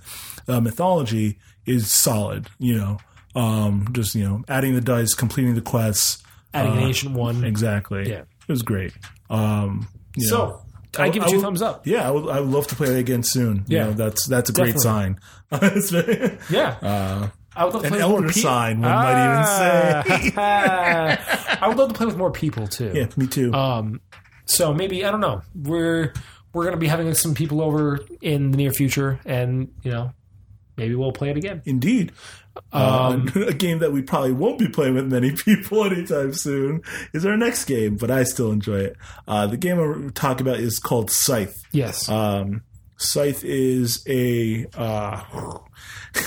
uh, 0.48 0.60
mythology, 0.60 1.38
is 1.66 1.90
solid. 1.90 2.48
You 2.58 2.76
know, 2.76 2.98
um, 3.34 3.88
just 3.92 4.14
you 4.14 4.24
know, 4.24 4.42
adding 4.48 4.74
the 4.74 4.80
dice, 4.80 5.14
completing 5.14 5.54
the 5.54 5.60
quests, 5.60 6.22
adding 6.54 6.72
an 6.72 6.78
ancient 6.84 7.14
one 7.14 7.44
exactly. 7.44 8.08
Yeah. 8.10 8.20
it 8.22 8.48
was 8.48 8.62
great. 8.62 8.92
Um, 9.30 9.88
you 10.16 10.30
know, 10.30 10.62
so 10.94 11.02
I 11.02 11.10
give 11.10 11.22
it 11.22 11.26
I 11.26 11.30
two 11.30 11.36
would- 11.36 11.42
thumbs 11.44 11.62
up 11.62 11.86
yeah, 11.86 12.08
I 12.08 12.10
would, 12.10 12.28
I 12.30 12.40
would 12.40 12.48
love 12.48 12.66
to 12.68 12.74
play 12.76 12.88
it 12.88 12.98
again 12.98 13.22
soon. 13.22 13.64
You 13.68 13.76
Yeah. 13.76 13.84
know, 13.86 13.92
that's 13.92 14.26
that's 14.26 14.50
a 14.50 14.52
great 14.52 14.78
sign. 14.80 15.18
Yeah 16.50 17.28
I 17.56 17.64
would 17.64 17.74
love 17.74 17.82
to 17.82 17.88
Uh, 17.88 17.90
an 17.90 17.90
play 17.90 17.98
with 17.98 18.08
more 18.08 18.16
elder 18.18 18.28
pe- 18.28 18.40
sign, 18.40 18.80
one 18.80 18.90
might 18.90 19.32
even 19.32 19.44
say. 19.46 20.32
Ah. 20.36 21.58
I 21.62 21.68
would 21.68 21.76
love 21.76 21.88
to 21.88 21.94
play 21.94 22.06
with 22.06 22.16
more 22.16 22.30
people 22.30 22.66
too. 22.68 22.92
yeah, 22.94 23.06
me 23.16 23.26
too. 23.26 23.52
Um, 23.52 24.00
so 24.46 24.72
maybe 24.72 25.04
I 25.04 25.10
don't 25.10 25.20
know. 25.20 25.42
We're 25.54 26.12
we're 26.52 26.64
gonna 26.64 26.76
be 26.76 26.86
having 26.86 27.12
some 27.14 27.34
people 27.34 27.60
over 27.60 27.98
in 28.22 28.52
the 28.52 28.56
near 28.56 28.70
future, 28.72 29.18
and 29.26 29.68
you 29.82 29.90
know, 29.90 30.12
maybe 30.78 30.94
we'll 30.94 31.12
play 31.12 31.28
it 31.30 31.36
again. 31.36 31.60
Indeed. 31.66 32.12
Um, 32.72 33.30
Uh, 33.36 33.40
a 33.48 33.52
game 33.54 33.78
that 33.80 33.92
we 33.92 34.02
probably 34.02 34.32
won't 34.32 34.58
be 34.58 34.68
playing 34.68 34.94
with 34.94 35.12
many 35.12 35.32
people 35.44 35.84
anytime 35.84 36.32
soon 36.32 36.80
is 37.12 37.26
our 37.26 37.36
next 37.36 37.66
game, 37.66 37.96
but 37.96 38.10
I 38.10 38.24
still 38.24 38.50
enjoy 38.50 38.78
it. 38.80 38.96
Uh, 39.28 39.46
the 39.46 39.56
game 39.56 39.78
I'm 39.78 40.10
talking 40.10 40.46
about 40.46 40.58
is 40.60 40.78
called 40.78 41.10
Scythe. 41.10 41.56
yes. 41.72 42.08
Um, 42.08 42.62
Scythe 42.96 43.44
is 43.44 44.02
a 44.08 44.66
uh, 44.76 45.22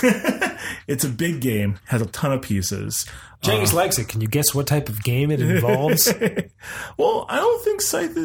it's 0.86 1.04
a 1.04 1.08
big 1.10 1.40
game, 1.42 1.78
has 1.86 2.00
a 2.00 2.06
ton 2.06 2.32
of 2.32 2.40
pieces. 2.42 3.04
James 3.42 3.74
likes 3.74 3.98
it. 3.98 4.08
Can 4.08 4.20
you 4.22 4.26
guess 4.28 4.54
what 4.54 4.66
type 4.68 4.88
of 4.88 5.02
game 5.02 5.30
it 5.30 5.42
involves? 5.42 6.10
well, 6.96 7.26
I 7.28 7.36
don't 7.36 7.62
think 7.64 7.80
Scythe 7.82 8.16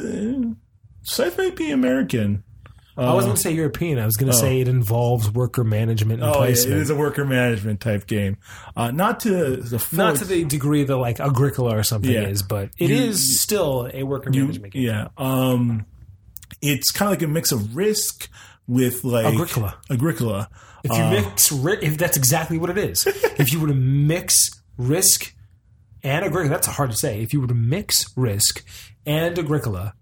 Scythe 1.03 1.37
might 1.37 1.55
be 1.57 1.71
American. 1.71 2.43
I 2.97 3.13
wasn't 3.13 3.31
gonna 3.31 3.39
say 3.41 3.51
European. 3.53 3.99
I 3.99 4.05
was 4.05 4.17
gonna 4.17 4.33
say 4.33 4.59
it 4.61 4.67
involves 4.67 5.29
worker 5.29 5.63
management 5.63 6.21
and 6.21 6.29
Oh, 6.29 6.35
yeah, 6.39 6.45
it 6.45 6.45
placement. 6.47 6.81
is 6.81 6.89
a 6.89 6.95
worker 6.95 7.25
management 7.25 7.79
type 7.79 8.07
game. 8.07 8.37
Uh, 8.75 8.91
not 8.91 9.19
to 9.21 9.57
the 9.57 9.77
full 9.79 9.97
Not 9.97 10.15
to 10.17 10.25
the 10.25 10.43
degree 10.45 10.83
that 10.83 10.97
like 10.97 11.19
Agricola 11.19 11.77
or 11.77 11.83
something 11.83 12.11
Yeah. 12.11 12.27
is, 12.27 12.41
but 12.41 12.69
it 12.77 12.89
You- 12.89 12.95
is 12.95 13.39
still 13.39 13.89
a 13.93 14.03
worker 14.03 14.29
management 14.31 14.73
game. 14.73 14.83
Yeah. 14.83 15.07
Um, 15.17 15.85
it's 16.61 16.91
kind 16.91 17.11
of 17.11 17.17
like 17.19 17.21
a 17.27 17.31
mix 17.31 17.51
of 17.51 17.75
Risk 17.75 18.29
with 18.67 19.03
like 19.03 19.25
Agricola. 19.25 19.75
Agricola. 19.91 20.49
If 20.83 20.91
you 20.97 21.03
mix, 21.09 21.51
ri- 21.51 21.79
if 21.81 21.97
that's 21.97 22.17
exactly 22.17 22.57
what 22.57 22.69
it 22.69 22.77
is, 22.77 23.05
if 23.37 23.51
you 23.51 23.59
were 23.59 23.67
to 23.67 23.73
mix 23.73 24.33
Risk 24.77 25.33
and 26.03 26.23
Agricola, 26.25 26.49
that's 26.49 26.67
hard 26.67 26.91
to 26.91 26.97
say. 26.97 27.21
If 27.21 27.33
you 27.33 27.41
were 27.41 27.47
to 27.47 27.53
mix 27.53 28.05
Risk 28.15 28.63
and 29.05 29.37
Agricola, 29.37 29.93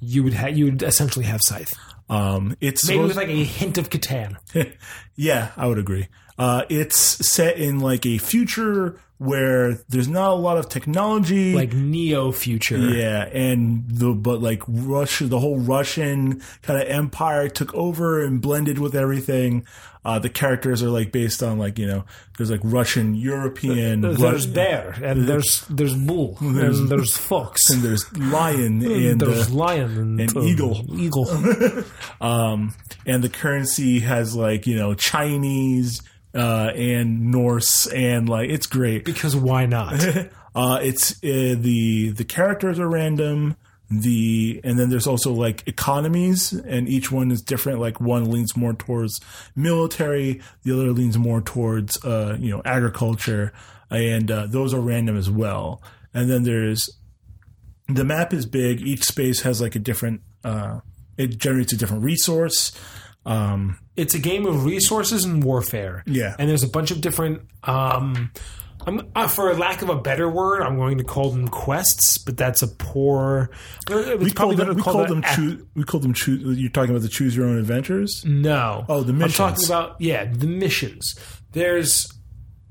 you 0.00 0.22
would 0.22 0.34
ha- 0.34 0.46
you 0.46 0.66
would 0.66 0.82
essentially 0.82 1.24
have 1.24 1.40
Scythe. 1.42 1.74
Um, 2.08 2.56
it's 2.60 2.86
Maybe 2.86 2.98
supposed- 2.98 3.08
with 3.08 3.16
like 3.16 3.28
a 3.28 3.44
hint 3.44 3.78
of 3.78 3.90
Catan. 3.90 4.36
yeah, 5.16 5.50
I 5.56 5.66
would 5.66 5.78
agree. 5.78 6.08
Uh, 6.38 6.62
it's 6.68 6.96
set 6.96 7.56
in 7.58 7.80
like 7.80 8.06
a 8.06 8.18
future 8.18 8.98
where 9.18 9.74
there's 9.88 10.08
not 10.08 10.30
a 10.30 10.34
lot 10.34 10.58
of 10.58 10.68
technology. 10.68 11.52
like 11.54 11.72
neo 11.72 12.30
future. 12.32 12.78
yeah, 12.78 13.24
and 13.26 13.84
the 13.88 14.12
but 14.12 14.40
like 14.40 14.62
Russia, 14.68 15.26
the 15.26 15.40
whole 15.40 15.58
Russian 15.58 16.40
kind 16.62 16.80
of 16.80 16.88
empire 16.88 17.48
took 17.48 17.74
over 17.74 18.22
and 18.24 18.40
blended 18.40 18.78
with 18.78 18.94
everything. 18.94 19.66
Uh, 20.04 20.18
the 20.18 20.28
characters 20.30 20.82
are 20.82 20.88
like 20.88 21.10
based 21.12 21.42
on 21.42 21.58
like 21.58 21.78
you 21.78 21.86
know 21.86 22.04
there's 22.36 22.50
like 22.50 22.60
Russian, 22.62 23.14
European, 23.16 24.00
There's 24.00 24.46
Ru- 24.46 24.54
bear 24.54 24.94
and 25.02 25.28
there's 25.28 25.66
there's 25.68 25.94
bull 25.94 26.38
and 26.40 26.88
there's 26.88 27.16
fox 27.16 27.68
and 27.70 27.82
there's 27.82 28.10
lion 28.16 28.80
and 28.86 29.20
there's 29.20 29.50
uh, 29.50 29.54
lion 29.54 29.98
and, 29.98 30.20
and 30.20 30.36
uh, 30.36 30.40
eagle. 30.42 30.84
eagle. 30.96 31.28
um, 32.20 32.72
and 33.04 33.22
the 33.22 33.28
currency 33.28 33.98
has 33.98 34.34
like 34.36 34.66
you 34.66 34.76
know 34.76 34.94
Chinese 34.94 36.00
uh, 36.38 36.70
and 36.74 37.30
Norse 37.30 37.86
and 37.86 38.28
like 38.28 38.48
it's 38.48 38.66
great. 38.66 39.04
because 39.04 39.34
why 39.36 39.66
not? 39.66 39.94
Uh, 40.54 40.80
it's 40.82 41.12
uh, 41.22 41.54
the 41.56 42.10
the 42.16 42.24
characters 42.24 42.80
are 42.80 42.88
random. 42.88 43.54
The 43.90 44.60
and 44.64 44.76
then 44.76 44.88
there's 44.88 45.06
also 45.06 45.32
like 45.32 45.62
economies, 45.68 46.52
and 46.52 46.88
each 46.88 47.12
one 47.12 47.30
is 47.30 47.42
different. 47.42 47.78
Like 47.78 48.00
one 48.00 48.28
leans 48.28 48.56
more 48.56 48.72
towards 48.72 49.20
military, 49.54 50.40
the 50.64 50.72
other 50.72 50.90
leans 50.90 51.16
more 51.16 51.42
towards 51.42 52.02
uh, 52.04 52.36
you 52.40 52.50
know 52.50 52.60
agriculture, 52.64 53.52
and 53.90 54.28
uh, 54.32 54.46
those 54.46 54.74
are 54.74 54.80
random 54.80 55.16
as 55.16 55.30
well. 55.30 55.80
And 56.12 56.28
then 56.28 56.42
there's 56.42 56.90
the 57.86 58.04
map 58.04 58.32
is 58.32 58.44
big. 58.44 58.80
Each 58.80 59.04
space 59.04 59.42
has 59.42 59.60
like 59.60 59.76
a 59.76 59.78
different. 59.78 60.22
Uh, 60.42 60.80
it 61.16 61.38
generates 61.38 61.72
a 61.72 61.76
different 61.76 62.02
resource. 62.02 62.72
Um, 63.28 63.78
it's 63.94 64.14
a 64.14 64.18
game 64.18 64.46
of 64.46 64.64
resources 64.64 65.24
and 65.24 65.44
warfare. 65.44 66.02
Yeah. 66.06 66.34
and 66.38 66.48
there's 66.48 66.62
a 66.62 66.68
bunch 66.68 66.90
of 66.90 67.00
different. 67.00 67.42
Um, 67.62 68.32
I'm, 68.86 69.10
uh, 69.14 69.28
for 69.28 69.52
lack 69.54 69.82
of 69.82 69.90
a 69.90 69.96
better 70.00 70.30
word, 70.30 70.62
I'm 70.62 70.76
going 70.76 70.98
to 70.98 71.04
call 71.04 71.30
them 71.30 71.48
quests, 71.48 72.16
but 72.18 72.36
that's 72.36 72.62
a 72.62 72.68
poor. 72.68 73.50
We 73.88 74.30
call 74.30 74.54
them. 74.54 74.68
We 74.68 74.74
to 74.76 74.82
call 74.82 75.04
them. 75.04 75.22
Choose, 75.34 75.62
we 75.74 75.84
called 75.84 76.04
them. 76.04 76.14
Choose, 76.14 76.58
you're 76.58 76.70
talking 76.70 76.90
about 76.90 77.02
the 77.02 77.08
choose 77.08 77.36
your 77.36 77.46
own 77.46 77.58
adventures. 77.58 78.24
No. 78.24 78.86
Oh, 78.88 79.02
the 79.02 79.12
I'm 79.12 79.18
missions. 79.18 79.36
talking 79.36 79.64
about 79.66 80.00
yeah, 80.00 80.24
the 80.24 80.46
missions. 80.46 81.14
There's, 81.52 82.10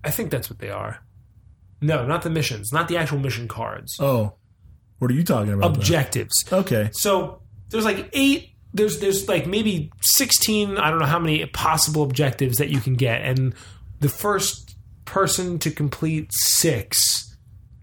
I 0.03 0.09
think 0.11 0.31
that's 0.31 0.49
what 0.49 0.59
they 0.59 0.69
are. 0.71 0.99
No, 1.81 2.07
not 2.07 2.23
the 2.23 2.29
missions, 2.31 2.73
not 2.73 2.88
the 2.88 2.97
actual 2.97 3.19
mission 3.19 3.47
cards. 3.47 3.95
Oh, 3.99 4.34
what 4.97 5.11
are 5.11 5.13
you 5.13 5.23
talking 5.23 5.53
about? 5.53 5.73
then? 5.73 5.81
Objectives. 5.81 6.34
Okay. 6.51 6.89
So 6.93 7.43
there's 7.69 7.85
like 7.85 8.09
eight. 8.13 8.55
There's 8.78 8.99
there's 8.99 9.28
like 9.28 9.48
maybe 9.48 9.91
sixteen. 10.02 10.78
I 10.78 10.90
don't 10.90 10.99
know 10.99 11.06
how 11.06 11.20
many 11.20 11.45
possible 11.48 12.04
objectives 12.04 12.58
that 12.58 12.70
you 12.70 12.80
can 12.80 12.95
get, 12.95 13.22
and 13.24 13.54
the 13.99 14.10
first 14.10 14.76
person 15.06 15.60
to 15.60 15.72
complete 15.72 16.32
six 16.32 17.36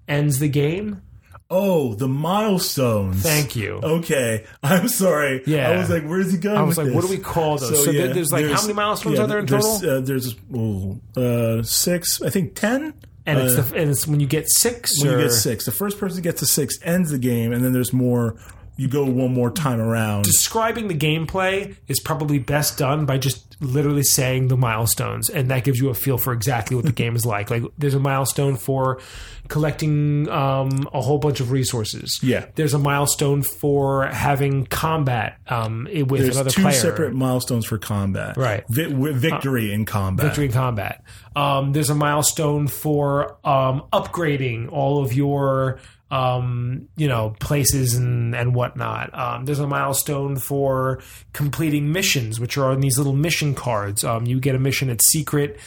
ends 0.07 0.39
the 0.39 0.49
game. 0.49 1.03
Oh, 1.51 1.95
the 1.95 2.09
milestones. 2.09 3.23
Thank 3.23 3.55
you. 3.55 3.75
Okay, 3.83 4.45
I'm 4.63 4.89
sorry. 4.89 5.43
Yeah. 5.47 5.71
I 5.71 5.77
was 5.77 5.91
like, 5.91 6.05
"Where's 6.05 6.33
he 6.33 6.39
going?" 6.39 6.57
I 6.57 6.63
was 6.63 6.79
like, 6.79 6.93
what 6.93 7.03
do 7.03 7.09
we 7.09 7.19
call 7.19 7.59
those? 7.59 7.85
So, 7.85 7.93
there- 7.93 8.13
there's 8.13 8.33
like 8.33 8.47
how 8.47 8.63
many 8.63 8.73
milestones 8.73 9.19
yeah, 9.19 9.25
are 9.25 9.27
there 9.27 9.39
in 9.41 9.47
there's, 9.47 9.63
total? 9.63 9.91
Uh, 9.91 10.01
there's 10.01 10.35
oh, 10.55 11.01
uh, 11.17 11.63
six, 11.63 12.23
I 12.23 12.31
think 12.31 12.55
ten. 12.55 12.95
and 13.27 13.39
it's 13.39 13.57
uh, 13.57 13.63
the, 13.63 13.77
and 13.77 13.91
it's 13.91 14.07
when 14.07 14.21
you 14.21 14.27
get 14.27 14.47
six. 14.49 15.03
When 15.03 15.13
or, 15.13 15.19
you 15.19 15.25
get 15.25 15.33
six, 15.33 15.67
the 15.67 15.73
first 15.73 15.99
person 15.99 16.17
to 16.17 16.23
get 16.23 16.39
to 16.39 16.47
six 16.47 16.79
ends 16.83 17.11
the 17.11 17.19
game, 17.19 17.53
and 17.53 17.65
then 17.65 17.73
there's 17.73 17.93
more 17.93 18.37
you 18.77 18.89
go 18.89 19.05
one 19.05 19.33
more 19.33 19.51
time 19.51 19.81
around. 19.81 20.25
describing 20.25 20.89
the 20.89 20.95
gameplay 20.95 21.77
is 21.89 22.01
probably 22.01 22.39
best 22.39 22.79
done 22.79 23.07
by 23.07 23.17
just 23.19 23.57
literally 23.61 24.03
saying 24.03 24.49
the 24.49 24.57
milestones 24.57 25.31
and 25.31 25.49
that 25.51 25.63
gives 25.65 25.79
you 25.79 25.89
a 25.89 25.95
feel 25.95 26.19
for 26.19 26.33
exactly 26.33 26.75
what 26.77 26.85
the 26.85 26.93
game 27.03 27.15
is 27.15 27.25
like 27.25 27.51
like 27.51 27.63
there's 27.79 27.95
a 27.95 28.01
milestone 28.01 28.57
for 28.57 29.01
collecting 29.49 30.29
um, 30.29 30.89
a 30.93 31.01
whole 31.01 31.19
bunch 31.19 31.39
of 31.41 31.51
resources 31.51 32.19
Yeah. 32.23 32.47
there's 32.57 32.75
a 32.75 32.79
milestone 32.79 33.43
for 33.43 34.07
having 34.07 34.67
combat 34.67 35.39
um, 35.49 35.85
with 35.93 36.09
There's 36.23 36.35
another 36.37 36.51
two 36.51 36.63
player 36.63 36.75
separate 36.75 37.15
milestones 37.15 37.67
for 37.67 37.79
combat. 37.79 38.37
Right. 38.37 38.65
Vi- 38.69 39.13
victory 39.13 39.73
in 39.73 39.85
combat. 39.85 40.27
victory 40.27 40.47
in 40.47 40.53
combat. 40.53 41.03
Um, 41.37 41.73
there's 41.73 41.91
a 41.91 41.95
milestone 41.95 42.67
for 42.69 43.37
um, 43.47 43.85
upgrading 43.93 44.71
all 44.73 45.03
of 45.05 45.13
your 45.13 45.79
um, 46.15 46.89
you 46.97 47.09
know 47.09 47.35
places 47.41 47.95
and 47.95 48.37
and 48.37 48.55
whatnot. 48.55 49.13
Um, 49.19 49.47
there's 49.47 49.59
a 49.59 49.67
milestone 49.67 50.37
for 50.37 51.03
completing 51.33 51.91
missions, 51.91 52.39
which 52.39 52.57
are 52.57 52.71
on 52.71 52.81
these 52.81 52.97
little 52.97 53.15
mission 53.15 53.55
cards. 53.55 54.05
Um, 54.05 54.25
you 54.25 54.39
get 54.39 54.55
a 54.55 54.59
mission 54.59 54.89
that's 54.89 55.07
secret. 55.09 55.59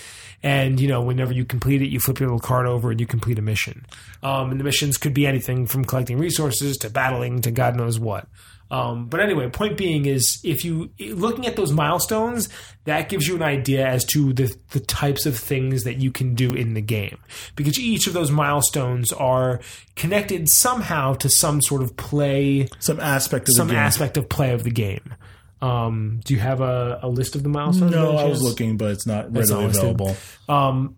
And 0.43 0.79
you 0.79 0.87
know, 0.87 1.01
whenever 1.01 1.33
you 1.33 1.45
complete 1.45 1.81
it, 1.81 1.87
you 1.87 1.99
flip 1.99 2.19
your 2.19 2.29
little 2.29 2.39
card 2.39 2.67
over 2.67 2.91
and 2.91 2.99
you 2.99 3.07
complete 3.07 3.39
a 3.39 3.41
mission. 3.41 3.85
Um, 4.21 4.51
and 4.51 4.59
the 4.59 4.63
missions 4.63 4.95
could 4.95 5.13
be 5.13 5.25
anything 5.25 5.65
from 5.65 5.83
collecting 5.83 6.19
resources 6.19 6.77
to 6.77 6.91
battling 6.91 7.41
to 7.41 7.51
God 7.51 7.75
knows 7.75 7.99
what. 7.99 8.27
Um, 8.69 9.07
but 9.07 9.21
anyway, 9.21 9.49
point 9.49 9.77
being 9.77 10.05
is 10.05 10.39
if 10.43 10.65
you 10.65 10.89
looking 10.99 11.47
at 11.47 11.55
those 11.55 11.71
milestones, 11.71 12.49
that 12.83 13.07
gives 13.07 13.25
you 13.27 13.35
an 13.35 13.41
idea 13.43 13.87
as 13.87 14.03
to 14.05 14.33
the 14.33 14.53
the 14.71 14.81
types 14.81 15.25
of 15.25 15.37
things 15.37 15.83
that 15.85 15.97
you 15.97 16.11
can 16.11 16.35
do 16.35 16.49
in 16.49 16.73
the 16.73 16.81
game 16.81 17.17
because 17.55 17.79
each 17.79 18.07
of 18.07 18.13
those 18.13 18.29
milestones 18.29 19.13
are 19.13 19.61
connected 19.95 20.49
somehow 20.49 21.13
to 21.13 21.29
some 21.29 21.61
sort 21.61 21.81
of 21.81 21.95
play, 21.95 22.67
Some 22.79 22.99
aspect 22.99 23.47
of 23.47 23.55
some 23.55 23.67
the 23.69 23.75
game. 23.75 23.83
aspect 23.83 24.17
of 24.17 24.27
play 24.27 24.51
of 24.51 24.63
the 24.63 24.71
game. 24.71 25.15
Um, 25.61 26.19
do 26.25 26.33
you 26.33 26.39
have 26.41 26.59
a, 26.61 26.99
a 27.01 27.07
list 27.09 27.35
of 27.35 27.43
the 27.43 27.49
milestones? 27.49 27.91
no, 27.91 28.17
I 28.17 28.25
was 28.25 28.43
looking, 28.43 28.77
but 28.77 28.91
it's 28.91 29.07
not 29.07 29.33
readily 29.33 29.65
available. 29.65 30.15
Um, 30.49 30.97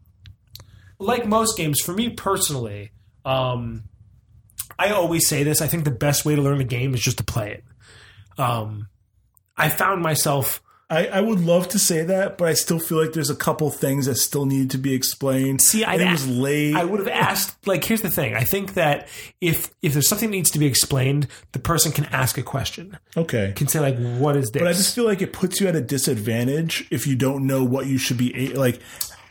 like 0.98 1.26
most 1.28 1.56
games, 1.56 1.80
for 1.80 1.94
me 1.94 2.10
personally, 2.10 2.91
um, 3.26 3.84
I 4.80 4.92
always 4.92 5.28
say 5.28 5.44
this. 5.44 5.62
I 5.62 5.68
think 5.68 5.84
the 5.84 5.92
best 5.92 6.24
way 6.26 6.36
to 6.36 6.42
learn 6.42 6.62
a 6.62 6.64
game 6.64 6.94
is 6.94 7.02
just 7.02 7.18
to 7.18 7.24
play 7.24 7.52
it. 7.52 7.64
Um, 8.40 8.88
I 9.58 9.70
found 9.70 10.02
myself. 10.02 10.62
I, 10.92 11.06
I 11.06 11.22
would 11.22 11.42
love 11.42 11.68
to 11.70 11.80
say 11.80 12.04
that, 12.04 12.40
but 12.40 12.48
I 12.48 12.54
still 12.54 12.80
feel 12.80 13.00
like 13.00 13.14
there's 13.14 13.30
a 13.30 13.36
couple 13.36 13.70
things 13.70 14.08
that 14.08 14.16
still 14.16 14.48
need 14.48 14.72
to 14.72 14.80
be 14.80 14.96
explained. 14.96 15.62
See, 15.62 15.84
it 15.84 16.12
was 16.12 16.28
late. 16.28 16.76
I 16.76 16.84
would 16.84 17.00
have 17.00 17.10
asked. 17.10 17.68
Like, 17.68 17.84
here's 17.84 18.02
the 18.02 18.10
thing. 18.10 18.34
I 18.34 18.44
think 18.44 18.74
that 18.74 19.08
if 19.40 19.70
if 19.84 19.94
there's 19.94 20.08
something 20.08 20.30
that 20.32 20.36
needs 20.36 20.50
to 20.52 20.60
be 20.60 20.66
explained, 20.66 21.28
the 21.52 21.60
person 21.60 21.92
can 21.92 22.06
ask 22.06 22.40
a 22.40 22.42
question. 22.42 22.98
okay. 23.16 23.54
Can 23.56 23.68
say 23.68 23.80
like, 23.80 24.00
"What 24.00 24.36
is 24.36 24.50
this?" 24.50 24.62
But 24.64 24.68
I 24.68 24.74
just 24.74 24.96
feel 24.96 25.06
like 25.06 25.22
it 25.22 25.32
puts 25.32 25.60
you 25.62 25.68
at 25.68 25.76
a 25.76 25.82
disadvantage 25.82 26.88
if 26.90 27.06
you 27.06 27.16
don't 27.16 27.46
know 27.46 27.64
what 27.64 27.86
you 27.86 28.00
should 28.00 28.18
be 28.18 28.54
like. 28.54 28.80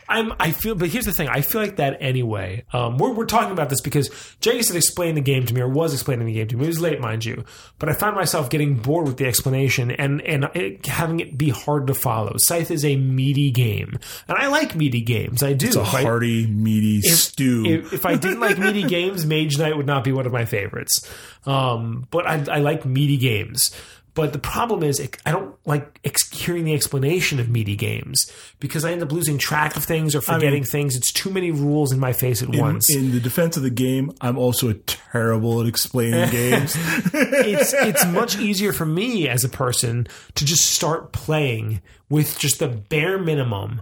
I'm, 0.09 0.33
I 0.39 0.51
feel, 0.51 0.75
but 0.75 0.89
here's 0.89 1.05
the 1.05 1.13
thing. 1.13 1.29
I 1.29 1.41
feel 1.41 1.61
like 1.61 1.75
that 1.77 1.97
anyway. 2.01 2.65
Um, 2.73 2.97
we're, 2.97 3.11
we're 3.13 3.25
talking 3.25 3.51
about 3.51 3.69
this 3.69 3.79
because 3.81 4.09
Jay 4.41 4.57
explained 4.57 5.15
the 5.15 5.21
game 5.21 5.45
to 5.45 5.53
me, 5.53 5.61
or 5.61 5.69
was 5.69 5.93
explaining 5.93 6.25
the 6.25 6.33
game 6.33 6.47
to 6.47 6.57
me. 6.57 6.63
It 6.63 6.67
was 6.67 6.79
late, 6.79 6.99
mind 6.99 7.23
you, 7.23 7.45
but 7.77 7.89
I 7.89 7.93
found 7.93 8.15
myself 8.15 8.49
getting 8.49 8.75
bored 8.75 9.05
with 9.07 9.17
the 9.17 9.25
explanation 9.27 9.91
and 9.91 10.21
and 10.21 10.45
it, 10.55 10.85
having 10.87 11.19
it 11.19 11.37
be 11.37 11.49
hard 11.49 11.87
to 11.87 11.93
follow. 11.93 12.33
Scythe 12.37 12.71
is 12.71 12.83
a 12.83 12.95
meaty 12.95 13.51
game, 13.51 13.99
and 14.27 14.37
I 14.37 14.47
like 14.47 14.75
meaty 14.75 15.01
games. 15.01 15.43
I 15.43 15.53
do. 15.53 15.67
It's 15.67 15.75
a 15.75 15.81
If 15.81 15.93
I- 15.93 16.01
hearty, 16.01 16.47
meaty 16.47 17.01
stew. 17.01 17.65
if, 17.65 17.93
if 17.93 18.05
I 18.05 18.15
didn't 18.15 18.39
like 18.39 18.57
meaty 18.57 18.83
games, 18.87 19.25
Mage 19.25 19.57
Knight 19.57 19.77
would 19.77 19.85
not 19.87 20.03
be 20.03 20.11
one 20.11 20.25
of 20.25 20.33
my 20.33 20.45
favorites. 20.45 21.07
Um, 21.45 22.07
but 22.11 22.25
I, 22.27 22.43
I 22.51 22.59
like 22.59 22.85
meaty 22.85 23.17
games. 23.17 23.71
But 24.13 24.33
the 24.33 24.39
problem 24.39 24.83
is, 24.83 24.99
I 25.25 25.31
don't 25.31 25.55
like 25.65 25.99
ex- 26.03 26.29
hearing 26.29 26.65
the 26.65 26.73
explanation 26.73 27.39
of 27.39 27.49
meaty 27.49 27.75
games 27.75 28.31
because 28.59 28.83
I 28.83 28.91
end 28.91 29.03
up 29.03 29.11
losing 29.11 29.37
track 29.37 29.75
of 29.75 29.83
things 29.83 30.15
or 30.15 30.21
forgetting 30.21 30.63
things. 30.63 30.95
It's 30.95 31.11
too 31.11 31.29
many 31.29 31.51
rules 31.51 31.91
in 31.91 31.99
my 31.99 32.13
face 32.13 32.41
at 32.41 32.53
in, 32.53 32.59
once. 32.59 32.93
in 32.93 33.11
the 33.11 33.19
defense 33.19 33.55
of 33.57 33.63
the 33.63 33.69
game, 33.69 34.11
I'm 34.21 34.37
also 34.37 34.73
terrible 34.73 35.61
at 35.61 35.67
explaining 35.67 36.29
games. 36.31 36.75
it's 37.13 37.73
it's 37.77 38.05
much 38.07 38.37
easier 38.39 38.73
for 38.73 38.85
me 38.85 39.27
as 39.27 39.43
a 39.43 39.49
person 39.49 40.07
to 40.35 40.45
just 40.45 40.65
start 40.65 41.11
playing 41.11 41.81
with 42.09 42.39
just 42.39 42.59
the 42.59 42.67
bare 42.67 43.17
minimum 43.17 43.81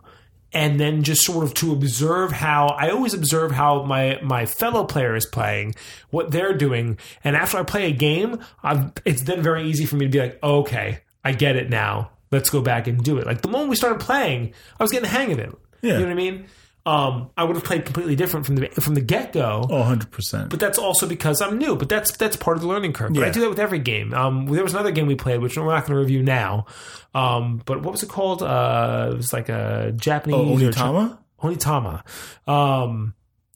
and 0.54 0.80
then 0.80 1.04
just 1.04 1.24
sort 1.24 1.44
of 1.44 1.54
to 1.56 1.74
observe 1.74 2.32
how 2.32 2.68
I 2.68 2.90
always 2.90 3.14
observe 3.14 3.52
how 3.52 3.84
my 3.84 4.20
my 4.22 4.46
fellow 4.46 4.84
player 4.86 5.16
is 5.16 5.26
playing, 5.26 5.76
what 6.10 6.32
they're 6.32 6.56
doing, 6.56 6.98
and 7.24 7.36
after 7.36 7.58
I 7.58 7.64
play 7.64 7.90
a 7.90 7.94
game, 7.94 8.40
I've, 8.64 8.92
it's 9.06 9.24
then 9.24 9.42
very 9.42 9.64
easy 9.70 9.86
for 9.86 9.96
me 9.96 10.06
to 10.06 10.12
be 10.12 10.20
like, 10.20 10.40
okay, 10.42 11.00
I 11.24 11.34
get 11.34 11.56
it 11.56 11.70
now. 11.70 12.12
Let's 12.32 12.50
go 12.50 12.62
back 12.62 12.88
and 12.88 13.04
do 13.04 13.18
it. 13.18 13.26
Like 13.26 13.42
the 13.42 13.48
moment 13.48 13.70
we 13.70 13.76
started 13.76 14.00
playing, 14.00 14.54
I 14.80 14.84
was 14.84 14.92
getting 14.92 15.10
the 15.10 15.16
hang 15.16 15.32
of 15.32 15.40
it. 15.40 15.54
Yeah. 15.82 15.94
You 15.94 16.00
know 16.00 16.06
what 16.06 16.12
I 16.12 16.16
mean? 16.16 16.46
Um, 16.88 17.32
I 17.36 17.44
would 17.44 17.58
have 17.58 17.66
played 17.66 17.84
completely 17.84 18.16
different 18.16 18.46
from 18.46 18.56
the 18.56 18.70
from 18.70 18.94
the 18.94 19.02
get 19.02 19.34
go. 19.34 19.68
Oh, 19.70 19.84
100%. 19.84 20.50
But 20.50 20.62
that's 20.62 20.78
also 20.78 21.06
because 21.06 21.42
I'm 21.42 21.58
new. 21.58 21.76
But 21.76 21.90
that's 21.90 22.16
that's 22.16 22.38
part 22.38 22.56
of 22.56 22.62
the 22.62 22.70
learning 22.70 22.94
curve. 22.94 23.14
But 23.14 23.26
I 23.26 23.30
do 23.30 23.42
that 23.42 23.50
with 23.50 23.60
every 23.60 23.80
game. 23.80 24.14
Um, 24.14 24.46
there 24.46 24.64
was 24.64 24.74
another 24.74 24.92
game 24.92 25.06
we 25.06 25.16
played, 25.16 25.42
which 25.42 25.58
we're 25.58 25.66
not 25.66 25.82
going 25.86 25.98
to 25.98 26.00
review 26.00 26.24
now. 26.24 26.66
Um, 27.14 27.62
but 27.66 27.84
what 27.84 27.92
was 27.92 28.04
it 28.04 28.10
called? 28.10 28.42
Uh, 28.42 29.10
it 29.12 29.18
was 29.18 29.34
like 29.34 29.50
a 29.50 29.92
Japanese 29.98 30.36
oh, 30.38 30.54
or 30.54 30.58
Onitama? 30.58 31.18
Onitama. 31.42 32.50
Um, 32.50 33.14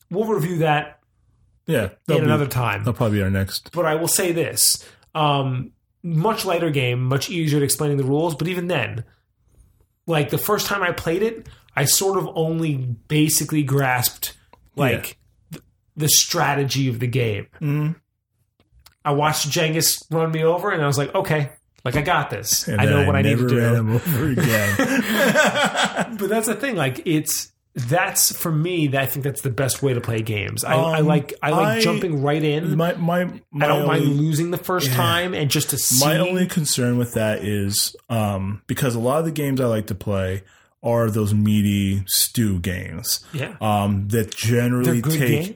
we'll 0.10 0.28
review 0.28 0.58
that 0.58 0.99
Yeah. 1.68 1.91
in 2.10 2.18
be, 2.18 2.18
another 2.18 2.48
time. 2.48 2.80
that'll 2.80 2.91
probably 2.91 3.20
be 3.20 3.24
our 3.24 3.30
next. 3.30 3.72
But 3.72 3.86
I 3.86 3.95
will 3.95 4.10
say 4.10 4.34
this: 4.34 4.86
um, 5.16 5.72
much 6.03 6.44
lighter 6.44 6.70
game, 6.70 7.02
much 7.06 7.30
easier 7.30 7.60
at 7.60 7.64
explaining 7.64 7.95
the 7.95 8.03
rules. 8.03 8.36
But 8.36 8.49
even 8.49 8.68
then, 8.68 9.06
like 10.06 10.32
the 10.32 10.38
first 10.38 10.68
time 10.68 10.84
I 10.84 10.91
played 10.91 11.22
it, 11.22 11.48
I 11.76 11.85
sort 11.85 12.18
of 12.18 12.30
only 12.35 12.76
basically 12.76 13.64
grasped 13.64 14.34
like 14.76 15.18
th- 15.52 15.64
the 15.95 16.10
strategy 16.10 16.89
of 16.89 16.99
the 16.99 17.07
game. 17.07 17.48
Mhm. 17.61 17.95
I 19.03 19.11
watched 19.14 19.49
Jengis 19.49 20.03
run 20.11 20.31
me 20.31 20.43
over, 20.43 20.69
and 20.72 20.81
I 20.84 20.85
was 20.88 20.98
like, 20.98 21.14
okay, 21.15 21.49
like 21.84 21.95
I 21.95 22.02
got 22.02 22.30
this. 22.30 22.68
And 22.68 22.80
I 22.80 22.85
know 22.85 23.06
what 23.07 23.15
I 23.15 23.22
need 23.23 23.30
never 23.38 23.49
to 23.49 23.56
ran 23.57 23.73
do. 23.73 23.80
him 23.80 23.91
over 23.95 24.27
again. 24.30 24.76
But 26.18 26.30
that's 26.30 26.48
the 26.48 26.56
thing; 26.56 26.76
like 26.76 27.02
it's 27.06 27.52
that's 27.73 28.35
for 28.38 28.52
me. 28.52 28.88
That 28.88 29.02
I 29.03 29.06
think 29.06 29.23
that's 29.23 29.41
the 29.41 29.49
best 29.49 29.81
way 29.81 29.93
to 29.93 30.02
play 30.02 30.22
games. 30.22 30.64
I, 30.64 30.73
I 30.76 30.99
Um, 30.99 31.06
like 31.07 31.34
I 31.41 31.49
like 31.52 31.77
I- 31.77 31.80
jumping 31.80 32.22
right 32.22 32.43
in. 32.43 32.76
my, 32.77 32.93
my, 32.95 33.26
my 33.52 33.65
I 33.65 33.68
don't 33.69 33.84
only, 33.84 34.02
mind 34.02 34.18
losing 34.19 34.52
the 34.52 34.57
first 34.57 34.91
time, 34.91 35.34
and 35.34 35.49
just 35.49 35.69
to 35.72 35.77
see. 35.77 36.03
My 36.06 36.18
only 36.19 36.45
concern 36.48 36.98
with 36.98 37.14
that 37.15 37.43
is 37.43 37.95
um, 38.10 38.61
because 38.68 38.93
a 38.95 38.99
lot 38.99 39.19
of 39.19 39.26
the 39.26 39.31
games 39.31 39.60
I 39.61 39.65
like 39.65 39.88
to 39.88 39.95
play 39.95 40.43
are 40.84 41.10
those 41.12 41.34
meaty 41.34 42.03
stew 42.08 42.60
games 42.60 43.24
yeah, 43.34 43.56
um, 43.62 44.08
that 44.10 44.36
generally 44.36 45.02
take 45.02 45.56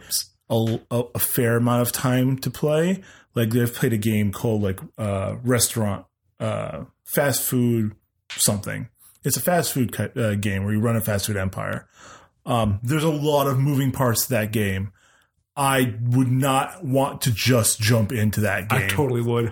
a, 0.49 0.79
a, 0.91 1.03
a 1.15 1.19
fair 1.19 1.57
amount 1.57 1.81
of 1.81 1.91
time 1.91 2.37
to 2.39 2.49
play. 2.51 3.01
Like 3.33 3.49
they've 3.49 3.73
played 3.73 3.93
a 3.93 3.97
game 3.97 4.31
called 4.31 4.61
like 4.61 4.79
uh, 4.97 5.35
restaurant 5.43 6.05
uh, 6.39 6.85
fast 7.03 7.41
food 7.41 7.95
something. 8.29 8.89
It's 9.23 9.37
a 9.37 9.41
fast 9.41 9.73
food 9.73 9.95
ki- 9.95 10.19
uh, 10.21 10.35
game 10.35 10.63
where 10.63 10.73
you 10.73 10.79
run 10.79 10.95
a 10.95 11.01
fast 11.01 11.25
food 11.25 11.37
empire. 11.37 11.87
Um, 12.45 12.79
there's 12.83 13.03
a 13.03 13.09
lot 13.09 13.47
of 13.47 13.57
moving 13.59 13.91
parts 13.91 14.25
to 14.25 14.29
that 14.31 14.51
game. 14.51 14.91
I 15.57 15.95
would 16.01 16.29
not 16.31 16.83
want 16.83 17.21
to 17.21 17.31
just 17.31 17.79
jump 17.79 18.11
into 18.11 18.41
that 18.41 18.69
game. 18.69 18.83
I 18.83 18.87
totally 18.87 19.21
would. 19.21 19.51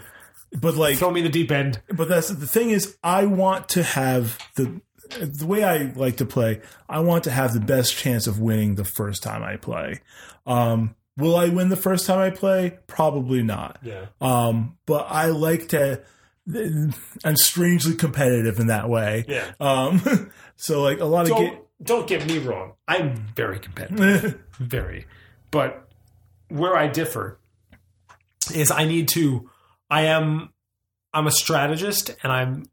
but 0.59 0.75
like 0.75 0.97
Throw 0.97 1.09
me 1.09 1.21
the 1.21 1.29
deep 1.29 1.49
end. 1.49 1.81
but 1.87 2.07
that's 2.07 2.29
the 2.29 2.45
thing 2.45 2.69
is 2.69 2.95
I 3.03 3.25
want 3.25 3.69
to 3.69 3.83
have 3.83 4.37
the 4.55 4.81
the 5.19 5.45
way 5.45 5.63
I 5.63 5.91
like 5.95 6.17
to 6.17 6.25
play, 6.25 6.61
I 6.89 6.99
want 6.99 7.23
to 7.25 7.31
have 7.31 7.53
the 7.53 7.59
best 7.59 7.95
chance 7.95 8.27
of 8.27 8.39
winning 8.39 8.75
the 8.75 8.85
first 8.85 9.23
time 9.23 9.43
I 9.43 9.57
play. 9.57 10.01
Um, 10.45 10.95
will 11.17 11.35
I 11.35 11.49
win 11.49 11.69
the 11.69 11.75
first 11.75 12.05
time 12.05 12.19
I 12.19 12.29
play? 12.29 12.77
Probably 12.87 13.43
not. 13.43 13.79
Yeah. 13.83 14.07
Um, 14.21 14.77
but 14.85 15.07
I 15.09 15.27
like 15.27 15.69
to 15.69 16.03
I'm 17.23 17.37
strangely 17.37 17.95
competitive 17.95 18.59
in 18.59 18.67
that 18.67 18.89
way. 18.89 19.25
Yeah. 19.27 19.51
Um, 19.59 20.31
so 20.55 20.81
like 20.81 20.99
a 20.99 21.05
lot 21.05 21.23
of 21.23 21.29
Don't 21.29 21.53
ga- 21.53 21.59
don't 21.81 22.07
get 22.07 22.25
me 22.25 22.37
wrong. 22.39 22.73
I'm 22.87 23.15
very 23.35 23.59
competitive. 23.59 24.41
very. 24.59 25.05
But 25.51 25.87
where 26.49 26.75
I 26.75 26.87
differ 26.87 27.39
is 28.53 28.71
I 28.71 28.85
need 28.85 29.07
to 29.09 29.49
I 29.89 30.03
am 30.03 30.49
I'm 31.13 31.27
a 31.27 31.31
strategist 31.31 32.13
and 32.23 32.31
I'm 32.31 32.65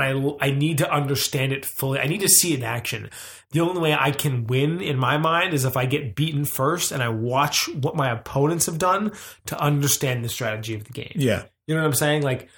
and 0.00 0.02
I 0.40 0.46
I 0.46 0.50
need 0.50 0.78
to 0.78 0.90
understand 0.92 1.52
it 1.52 1.64
fully. 1.64 2.00
I 2.00 2.06
need 2.06 2.20
to 2.20 2.28
see 2.28 2.52
it 2.52 2.58
in 2.58 2.64
action. 2.64 3.10
The 3.52 3.60
only 3.60 3.80
way 3.80 3.94
I 3.98 4.10
can 4.10 4.46
win 4.46 4.80
in 4.80 4.98
my 4.98 5.16
mind 5.16 5.54
is 5.54 5.64
if 5.64 5.76
I 5.76 5.86
get 5.86 6.14
beaten 6.16 6.44
first 6.44 6.90
and 6.92 7.02
I 7.02 7.08
watch 7.08 7.68
what 7.68 7.94
my 7.96 8.10
opponents 8.10 8.66
have 8.66 8.78
done 8.78 9.12
to 9.46 9.58
understand 9.60 10.24
the 10.24 10.28
strategy 10.28 10.74
of 10.74 10.84
the 10.84 10.92
game. 10.92 11.12
yeah. 11.14 11.44
You 11.66 11.74
know 11.74 11.80
what 11.82 11.86
I'm 11.88 11.94
saying? 11.94 12.22
Like 12.22 12.48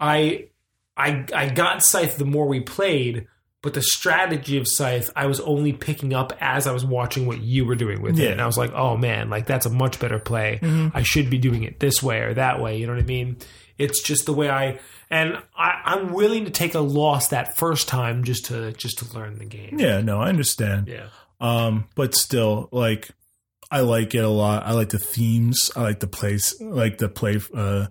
I 0.00 0.46
I 0.96 1.24
I 1.34 1.48
got 1.48 1.82
Scythe 1.84 2.16
the 2.16 2.24
more 2.24 2.46
we 2.46 2.60
played, 2.60 3.26
but 3.62 3.74
the 3.74 3.82
strategy 3.82 4.56
of 4.58 4.66
Scythe 4.68 5.10
I 5.16 5.26
was 5.26 5.40
only 5.40 5.72
picking 5.72 6.14
up 6.14 6.32
as 6.40 6.66
I 6.66 6.72
was 6.72 6.84
watching 6.84 7.26
what 7.26 7.40
you 7.42 7.64
were 7.66 7.74
doing 7.74 8.00
with 8.00 8.16
Yeah. 8.16 8.26
it. 8.28 8.32
And 8.32 8.40
I 8.40 8.46
was 8.46 8.56
like, 8.56 8.72
oh 8.74 8.96
man, 8.96 9.28
like 9.30 9.46
that's 9.46 9.66
a 9.66 9.70
much 9.70 9.98
better 9.98 10.18
play. 10.18 10.60
Mm-hmm. 10.62 10.96
I 10.96 11.02
should 11.02 11.30
be 11.30 11.38
doing 11.38 11.64
it 11.64 11.80
this 11.80 12.02
way 12.02 12.20
or 12.20 12.34
that 12.34 12.60
way. 12.60 12.78
You 12.78 12.86
know 12.86 12.94
what 12.94 13.02
I 13.02 13.06
mean? 13.06 13.36
It's 13.78 14.02
just 14.02 14.26
the 14.26 14.32
way 14.32 14.48
I 14.48 14.78
and 15.10 15.36
I, 15.56 15.82
I'm 15.84 16.12
willing 16.12 16.44
to 16.44 16.50
take 16.50 16.74
a 16.74 16.80
loss 16.80 17.28
that 17.28 17.56
first 17.56 17.88
time 17.88 18.24
just 18.24 18.46
to 18.46 18.72
just 18.72 18.98
to 18.98 19.14
learn 19.14 19.38
the 19.38 19.44
game. 19.44 19.78
Yeah, 19.78 20.00
no, 20.00 20.20
I 20.20 20.28
understand. 20.28 20.88
Yeah. 20.88 21.08
Um, 21.40 21.88
but 21.94 22.14
still, 22.14 22.68
like, 22.72 23.10
I 23.70 23.80
like 23.80 24.14
it 24.14 24.24
a 24.24 24.28
lot. 24.28 24.64
I 24.64 24.72
like 24.72 24.90
the 24.90 24.98
themes. 24.98 25.70
I 25.76 25.82
like 25.82 26.00
the 26.00 26.06
place. 26.06 26.54
I 26.60 26.64
like 26.64 26.98
the 26.98 27.08
play. 27.08 27.40
Uh, 27.52 27.86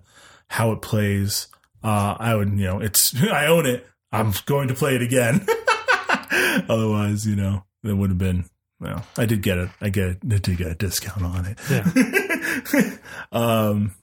how 0.48 0.72
it 0.72 0.82
plays. 0.82 1.48
Uh, 1.82 2.16
I 2.18 2.34
would, 2.34 2.50
you 2.50 2.64
know, 2.64 2.80
it's. 2.80 3.14
I 3.22 3.46
own 3.46 3.66
it. 3.66 3.86
I'm 4.12 4.32
going 4.46 4.68
to 4.68 4.74
play 4.74 4.94
it 4.94 5.02
again. 5.02 5.46
Otherwise, 6.68 7.26
you 7.26 7.36
know, 7.36 7.64
it 7.82 7.92
would 7.92 8.10
have 8.10 8.18
been. 8.18 8.46
Well, 8.80 9.04
I 9.16 9.26
did 9.26 9.42
get 9.42 9.58
it. 9.58 9.70
I 9.80 9.88
get. 9.88 10.08
It, 10.08 10.18
I 10.24 10.38
did 10.38 10.56
get 10.56 10.66
a 10.66 10.74
discount 10.74 11.22
on 11.22 11.46
it. 11.46 11.58
Yeah. 11.70 12.96
um, 13.32 13.94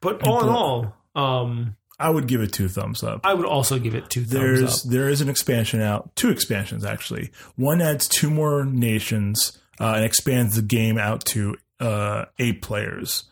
But 0.00 0.26
all 0.26 0.42
in 0.42 0.48
all, 0.48 0.96
um, 1.16 1.74
I 1.98 2.10
would 2.10 2.26
give 2.28 2.42
it 2.42 2.52
two 2.52 2.68
thumbs 2.68 3.02
up. 3.02 3.20
I 3.24 3.32
would 3.34 3.46
also 3.46 3.78
give 3.78 3.94
it 3.94 4.10
two 4.10 4.20
thumbs 4.20 4.30
There's 4.30 4.84
up. 4.86 4.92
there 4.92 5.08
is 5.08 5.20
an 5.22 5.28
expansion 5.28 5.80
out, 5.80 6.14
two 6.14 6.30
expansions 6.30 6.84
actually. 6.84 7.30
One 7.56 7.80
adds 7.80 8.06
two 8.06 8.30
more 8.30 8.64
nations 8.64 9.58
uh, 9.80 9.94
and 9.96 10.04
expands 10.04 10.56
the 10.56 10.62
game 10.62 10.98
out 10.98 11.24
to 11.26 11.56
uh, 11.80 12.26
eight 12.38 12.60
players. 12.62 13.24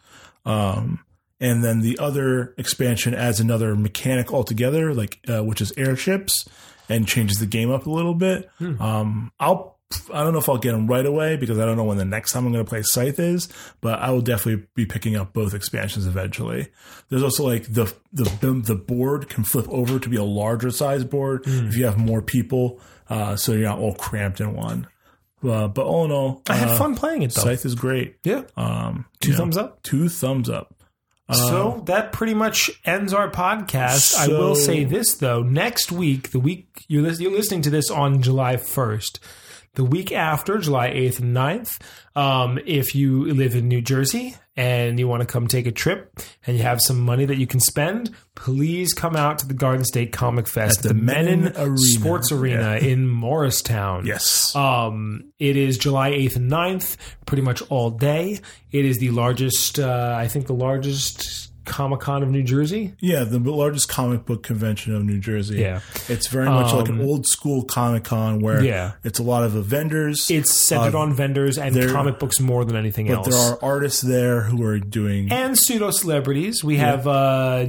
Um, 0.47 1.01
and 1.41 1.63
then 1.63 1.81
the 1.81 1.99
other 1.99 2.55
expansion 2.57 3.15
adds 3.15 3.39
another 3.39 3.77
mechanic 3.77 4.33
altogether, 4.33 4.95
like 4.95 5.19
uh, 5.29 5.45
which 5.45 5.61
is 5.61 5.73
airships, 5.77 6.49
and 6.89 7.07
changes 7.07 7.39
the 7.39 7.47
game 7.47 7.71
up 7.71 7.87
a 7.87 7.91
little 7.91 8.15
bit. 8.15 8.49
Um, 8.61 9.31
I'll 9.39 9.74
I 10.13 10.23
don't 10.23 10.33
know 10.33 10.39
if 10.39 10.49
I'll 10.49 10.59
get 10.59 10.73
them 10.73 10.87
right 10.87 11.05
away 11.07 11.37
because 11.37 11.59
I 11.59 11.65
don't 11.65 11.77
know 11.77 11.85
when 11.85 11.99
the 11.99 12.05
next 12.05 12.33
time 12.33 12.47
I'm 12.47 12.53
going 12.53 12.65
to 12.65 12.69
play 12.69 12.83
Scythe 12.83 13.19
is, 13.19 13.49
but 13.81 14.01
I 14.01 14.11
will 14.11 14.23
definitely 14.23 14.67
be 14.75 14.87
picking 14.87 15.15
up 15.15 15.33
both 15.33 15.55
expansions 15.55 16.07
eventually. 16.07 16.69
There's 17.11 17.23
also 17.23 17.47
like 17.47 17.73
the 17.73 17.93
the 18.13 18.25
the 18.65 18.75
board 18.75 19.29
can 19.29 19.45
flip 19.45 19.69
over 19.69 19.99
to 19.99 20.09
be 20.09 20.17
a 20.17 20.25
larger 20.25 20.71
size 20.71 21.05
board 21.05 21.43
if 21.47 21.77
you 21.77 21.85
have 21.85 21.99
more 21.99 22.23
people, 22.23 22.81
uh, 23.09 23.37
so 23.37 23.53
you're 23.53 23.69
not 23.69 23.79
all 23.79 23.95
cramped 23.95 24.41
in 24.41 24.55
one. 24.55 24.89
Uh, 25.43 25.69
but 25.69 25.85
all 25.85 26.05
in 26.07 26.11
all, 26.11 26.43
I 26.49 26.57
had 26.57 26.69
uh, 26.69 26.77
fun 26.77 26.97
playing 26.97 27.23
it 27.23 27.33
though. 27.33 27.43
Scythe 27.43 27.67
is 27.67 27.75
great. 27.75 28.17
yeah. 28.25 28.43
Um, 28.57 29.07
Two 29.21 29.33
know, 29.33 29.37
thumbs 29.37 29.57
up. 29.57 29.83
Two 29.83 30.09
thumbs 30.09 30.49
up. 30.49 30.75
So 31.33 31.83
that 31.87 32.13
pretty 32.13 32.35
much 32.35 32.71
ends 32.85 33.15
our 33.15 33.31
podcast. 33.31 34.17
I 34.17 34.29
will 34.29 34.55
say 34.55 34.85
this 34.85 35.15
though: 35.15 35.43
next 35.43 35.91
week, 35.91 36.31
the 36.33 36.41
week 36.41 36.85
you're, 36.89 37.09
you're 37.13 37.33
listening 37.33 37.63
to 37.63 37.71
this 37.71 37.91
on 37.91 38.21
July 38.21 38.57
1st. 38.57 39.19
The 39.75 39.85
week 39.85 40.13
after, 40.13 40.59
July 40.59 40.91
8th 40.91 41.21
and 41.21 41.37
9th, 41.37 41.81
um, 42.15 42.61
if 42.65 42.95
you 42.95 43.25
live 43.33 43.57
in 43.57 43.67
New 43.67 43.81
Jersey 43.81 44.37
and 44.57 45.01
you 45.01 45.09
want 45.09 45.23
to 45.23 45.27
come 45.27 45.49
take 45.49 45.67
a 45.67 45.73
trip 45.73 46.21
and 46.47 46.57
you 46.57 46.63
have 46.63 46.81
some 46.81 47.01
money 47.01 47.25
that 47.25 47.39
you 47.39 47.47
can 47.49 47.59
spend, 47.59 48.15
please 48.37 48.93
come 48.93 49.17
out 49.17 49.39
to 49.41 49.49
the 49.49 49.55
Garden 49.55 49.85
State 49.85 50.13
Comic 50.13 50.49
Fest, 50.49 50.83
the 50.83 50.91
the, 50.91 50.95
Mennen 50.95 51.59
Arena. 51.59 51.77
Sports 51.77 52.31
Arena 52.31 52.77
in 52.77 53.09
Morristown. 53.09 54.07
Yes. 54.07 54.55
Um, 54.55 55.33
it 55.41 55.57
is 55.57 55.77
July 55.77 56.13
8th 56.13 56.37
and 56.37 56.51
9th, 56.51 56.97
pretty 57.27 57.43
much 57.43 57.61
all 57.69 57.91
day. 57.91 58.41
It 58.71 58.85
is 58.85 58.99
the 58.99 59.11
largest, 59.11 59.81
uh, 59.81 60.15
I 60.17 60.29
think 60.29 60.47
the 60.47 60.55
largest 60.55 61.51
Comic 61.65 62.01
Con 62.01 62.23
of 62.23 62.29
New 62.31 62.43
Jersey. 62.43 62.95
Yeah, 63.01 63.25
the 63.25 63.39
largest 63.39 63.89
comic 63.89 64.25
book 64.27 64.43
convention 64.43 64.95
of 64.95 65.05
New 65.05 65.19
Jersey. 65.19 65.57
Yeah. 65.61 65.81
It's 66.09 66.27
very 66.29 66.47
much 66.47 66.73
like 66.73 66.89
an 66.89 67.01
old 67.01 67.27
school 67.27 67.65
Comic 67.65 68.05
Con 68.05 68.41
where 68.41 68.63
Yeah. 68.63 68.93
it's 69.03 69.19
a 69.19 69.23
lot 69.23 69.43
of 69.45 69.53
vendors. 69.53 70.31
It's 70.31 70.55
centered 70.55 70.95
on 70.95 71.15
vendors 71.15 71.59
and 71.59 71.75
there- 71.75 71.91
comic 71.91 72.19
books 72.19 72.41
more 72.41 72.65
than 72.65 72.77
anything 72.77 73.07
but 73.09 73.15
else. 73.19 73.29
there 73.29 73.39
are 73.39 73.59
artists 73.63 74.01
there 74.03 74.43
who 74.43 74.63
are 74.65 74.79
doing 74.79 75.33
and 75.33 75.59
pseudo 75.59 75.91
celebrities. 75.91 76.63
We 76.63 76.77
have 76.79 77.07
uh, 77.07 77.67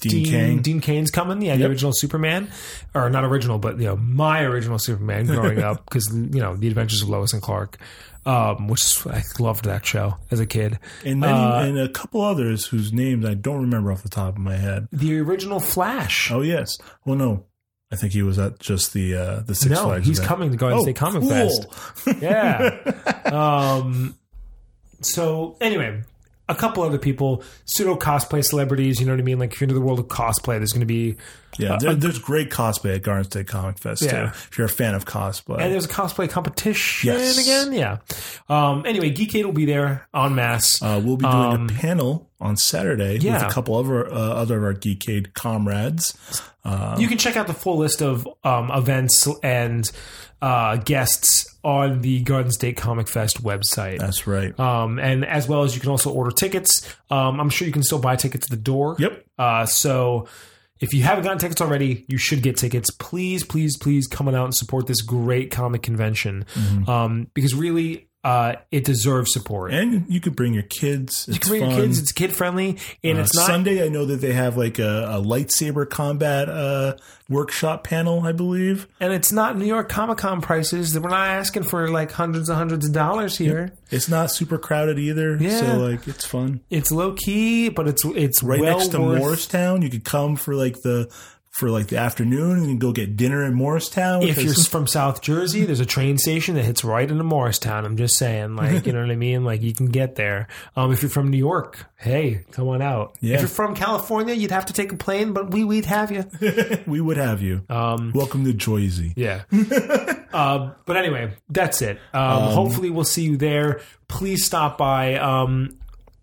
Dean, 0.00 0.22
Dean, 0.22 0.24
Cain. 0.26 0.62
Dean 0.62 0.80
Cain's 0.80 1.10
coming, 1.10 1.40
yeah, 1.42 1.56
the 1.56 1.66
original 1.66 1.92
Superman, 1.92 2.48
or 2.94 3.08
not 3.10 3.24
original, 3.24 3.58
but 3.58 3.78
you 3.78 3.86
know 3.86 3.96
my 3.96 4.42
original 4.42 4.78
Superman 4.78 5.26
growing 5.26 5.62
up 5.62 5.84
because 5.86 6.08
you 6.14 6.40
know 6.40 6.54
the 6.54 6.68
Adventures 6.68 7.02
of 7.02 7.08
Lois 7.08 7.32
and 7.32 7.40
Clark, 7.42 7.78
um, 8.26 8.68
which 8.68 9.06
I 9.06 9.22
loved 9.38 9.64
that 9.64 9.86
show 9.86 10.16
as 10.30 10.40
a 10.40 10.46
kid. 10.46 10.78
and 11.04 11.22
then 11.22 11.32
Uh, 11.34 11.62
and 11.66 11.78
a 11.78 11.88
couple 11.88 12.20
others 12.20 12.66
whose 12.66 12.92
names 12.92 13.24
I 13.24 13.34
don't 13.34 13.60
remember 13.62 13.92
off 13.92 14.02
the 14.02 14.08
top 14.08 14.34
of 14.36 14.38
my 14.38 14.56
head. 14.56 14.88
The 14.92 15.18
original 15.20 15.60
Flash. 15.60 16.30
Oh 16.30 16.42
yes. 16.42 16.76
Well 17.04 17.16
no. 17.16 17.44
I 17.92 17.94
think 17.96 18.12
he 18.12 18.22
was 18.22 18.36
at 18.38 18.58
just 18.58 18.92
the 18.94 19.14
uh 19.14 19.40
the 19.46 19.54
Six 19.54 19.70
no, 19.76 19.84
Flags. 19.86 20.06
he's 20.08 20.18
event. 20.18 20.28
coming 20.28 20.50
to 20.50 20.56
Garden 20.56 20.80
Oh, 20.80 20.82
State 20.82 20.96
Comic 20.96 21.22
cool. 21.22 21.30
Fest. 21.30 21.66
Yeah. 22.20 22.70
um, 23.32 24.16
so 25.02 25.56
anyway, 25.60 26.02
a 26.48 26.54
couple 26.54 26.82
other 26.84 26.98
people, 26.98 27.42
pseudo 27.64 27.96
cosplay 27.96 28.44
celebrities. 28.44 29.00
You 29.00 29.06
know 29.06 29.12
what 29.12 29.20
I 29.20 29.24
mean? 29.24 29.38
Like 29.38 29.52
if 29.52 29.60
you're 29.60 29.66
into 29.66 29.74
the 29.74 29.84
world 29.84 29.98
of 29.98 30.06
cosplay, 30.06 30.58
there's 30.58 30.72
going 30.72 30.80
to 30.80 30.86
be 30.86 31.16
Yeah, 31.58 31.76
there, 31.80 31.94
there's 31.94 32.18
great 32.18 32.50
cosplay 32.50 32.94
at 32.96 33.02
Garden 33.02 33.24
State 33.24 33.48
Comic 33.48 33.78
Fest 33.78 34.02
Yeah. 34.02 34.10
too. 34.10 34.24
If 34.50 34.58
you're 34.58 34.66
a 34.66 34.70
fan 34.70 34.94
of 34.94 35.04
cosplay. 35.06 35.60
and 35.60 35.72
there's 35.72 35.86
a 35.86 35.88
cosplay 35.88 36.28
competition 36.30 37.08
Yes. 37.12 37.38
again. 37.42 37.72
Yeah. 37.72 37.98
Um, 38.48 38.84
anyway, 38.86 39.10
Geekade 39.12 39.44
will 39.44 39.52
be 39.52 39.64
there 39.64 40.06
en 40.14 40.34
masse. 40.34 40.80
Uh, 40.82 41.00
we'll 41.04 41.16
be 41.16 41.24
doing 41.24 41.34
Um, 41.34 41.64
a 41.68 41.72
panel 41.72 42.30
on 42.40 42.56
Saturday 42.56 43.16
yeah. 43.18 43.34
with 43.34 43.50
a 43.50 43.54
couple 43.54 43.78
of 43.78 43.88
our, 43.88 44.06
uh, 44.12 44.16
other 44.16 44.58
of 44.58 44.64
our 44.64 44.74
Geekade 44.74 45.32
comrades. 45.34 46.16
you 46.98 47.08
can 47.08 47.18
check 47.18 47.36
out 47.36 47.46
the 47.46 47.54
full 47.54 47.78
list 47.78 48.02
of 48.02 48.28
um, 48.44 48.70
events 48.70 49.26
and 49.42 49.90
uh, 50.42 50.76
guests 50.76 51.55
on 51.66 52.00
the 52.00 52.20
Garden 52.22 52.52
State 52.52 52.76
Comic 52.76 53.08
Fest 53.08 53.42
website. 53.42 53.98
That's 53.98 54.26
right. 54.26 54.58
Um, 54.60 55.00
and 55.00 55.24
as 55.24 55.48
well 55.48 55.64
as 55.64 55.74
you 55.74 55.80
can 55.80 55.90
also 55.90 56.12
order 56.12 56.30
tickets. 56.30 56.88
Um, 57.10 57.40
I'm 57.40 57.50
sure 57.50 57.66
you 57.66 57.72
can 57.72 57.82
still 57.82 57.98
buy 57.98 58.14
tickets 58.14 58.46
at 58.46 58.50
the 58.50 58.56
door. 58.62 58.94
Yep. 59.00 59.24
Uh, 59.36 59.66
so 59.66 60.28
if 60.78 60.94
you 60.94 61.02
haven't 61.02 61.24
gotten 61.24 61.38
tickets 61.38 61.60
already, 61.60 62.04
you 62.06 62.18
should 62.18 62.42
get 62.42 62.56
tickets. 62.56 62.90
Please, 62.90 63.42
please, 63.44 63.76
please 63.76 64.06
come 64.06 64.28
on 64.28 64.34
out 64.36 64.44
and 64.44 64.54
support 64.54 64.86
this 64.86 65.02
great 65.02 65.50
comic 65.50 65.82
convention 65.82 66.44
Mm-hmm. 66.54 66.88
um, 66.88 67.26
because 67.34 67.52
really 67.54 68.08
uh, 68.26 68.56
it 68.72 68.84
deserves 68.84 69.32
support. 69.32 69.72
and 69.72 70.04
you 70.08 70.20
could 70.20 70.34
bring 70.34 70.52
your 70.52 70.64
kids. 70.64 71.26
you 71.30 71.38
can 71.38 71.48
bring 71.48 71.70
your 71.70 71.80
kids. 71.80 72.00
It's 72.00 72.10
kid 72.12 72.32
friendly, 72.32 72.78
and 73.04 73.18
Uh, 73.18 73.22
it's 73.22 73.34
not. 73.36 73.46
Sunday. 73.46 73.84
I 73.84 73.88
know 73.88 74.04
that 74.06 74.16
they 74.20 74.32
have 74.32 74.56
like 74.56 74.78
a, 74.80 75.04
a 75.16 75.22
lightsaber 75.22 75.88
combat 75.88 76.48
uh, 76.48 76.96
workshop 77.28 77.84
panel. 77.84 78.22
I 78.26 78.32
believe 78.32 78.88
and 79.00 79.12
it's 79.12 79.30
not 79.30 79.56
New 79.56 79.64
York 79.66 79.88
Comic 79.88 80.18
Con 80.18 80.40
prices. 80.40 80.98
We're 80.98 81.08
not 81.10 81.28
asking 81.28 81.62
for 81.64 81.88
like 81.88 82.10
hundreds 82.10 82.48
and 82.48 82.58
hundreds 82.58 82.86
of 82.86 82.92
dollars 82.92 83.38
here. 83.38 83.72
it's 83.90 84.08
not 84.08 84.30
super 84.32 84.58
crowded 84.58 84.98
either. 84.98 85.36
Yeah. 85.36 85.60
So 85.60 85.76
like 85.78 86.08
it's 86.08 86.24
fun. 86.24 86.60
It's 86.68 86.90
low 86.90 87.12
key, 87.12 87.68
but 87.68 87.86
it's 87.86 88.04
it's 88.04 88.42
Right 88.42 88.60
well 88.60 88.78
next 88.78 88.88
to 88.92 89.00
worth, 89.00 89.18
Morristown, 89.20 89.82
you 89.82 89.90
could 89.90 90.04
come 90.04 90.34
for 90.36 90.54
like 90.56 90.82
the 90.82 91.08
for 91.56 91.70
like 91.70 91.86
the 91.86 91.96
afternoon 91.96 92.64
and 92.64 92.78
go 92.78 92.92
get 92.92 93.16
dinner 93.16 93.42
in 93.42 93.54
Morristown. 93.54 94.22
If 94.22 94.42
you're 94.42 94.52
from 94.52 94.86
South 94.86 95.22
Jersey, 95.22 95.64
there's 95.64 95.80
a 95.80 95.86
train 95.86 96.18
station 96.18 96.54
that 96.56 96.64
hits 96.64 96.84
right 96.84 97.10
into 97.10 97.24
Morristown. 97.24 97.86
I'm 97.86 97.96
just 97.96 98.16
saying, 98.16 98.56
like, 98.56 98.84
you 98.84 98.92
know 98.92 99.00
what 99.00 99.10
I 99.10 99.16
mean? 99.16 99.42
Like, 99.42 99.62
you 99.62 99.72
can 99.72 99.86
get 99.86 100.16
there. 100.16 100.48
Um, 100.76 100.92
if 100.92 101.00
you're 101.00 101.08
from 101.08 101.30
New 101.30 101.38
York, 101.38 101.86
hey, 101.96 102.44
come 102.50 102.68
on 102.68 102.82
out. 102.82 103.16
Yeah. 103.20 103.36
If 103.36 103.40
you're 103.40 103.48
from 103.48 103.74
California, 103.74 104.34
you'd 104.34 104.50
have 104.50 104.66
to 104.66 104.74
take 104.74 104.92
a 104.92 104.96
plane, 104.96 105.32
but 105.32 105.50
we 105.50 105.64
we'd 105.64 105.86
have 105.86 106.12
you. 106.12 106.26
we 106.86 107.00
would 107.00 107.16
have 107.16 107.40
you. 107.40 107.62
Um, 107.70 108.12
Welcome 108.14 108.44
to 108.44 108.52
Joyzy. 108.52 109.14
yeah. 109.16 109.44
uh, 110.34 110.72
but 110.84 110.96
anyway, 110.98 111.32
that's 111.48 111.80
it. 111.80 111.98
Um, 112.12 112.52
hopefully, 112.52 112.90
we'll 112.90 113.04
see 113.04 113.22
you 113.22 113.38
there. 113.38 113.80
Please 114.08 114.44
stop 114.44 114.76
by. 114.76 115.14
Um, 115.14 115.78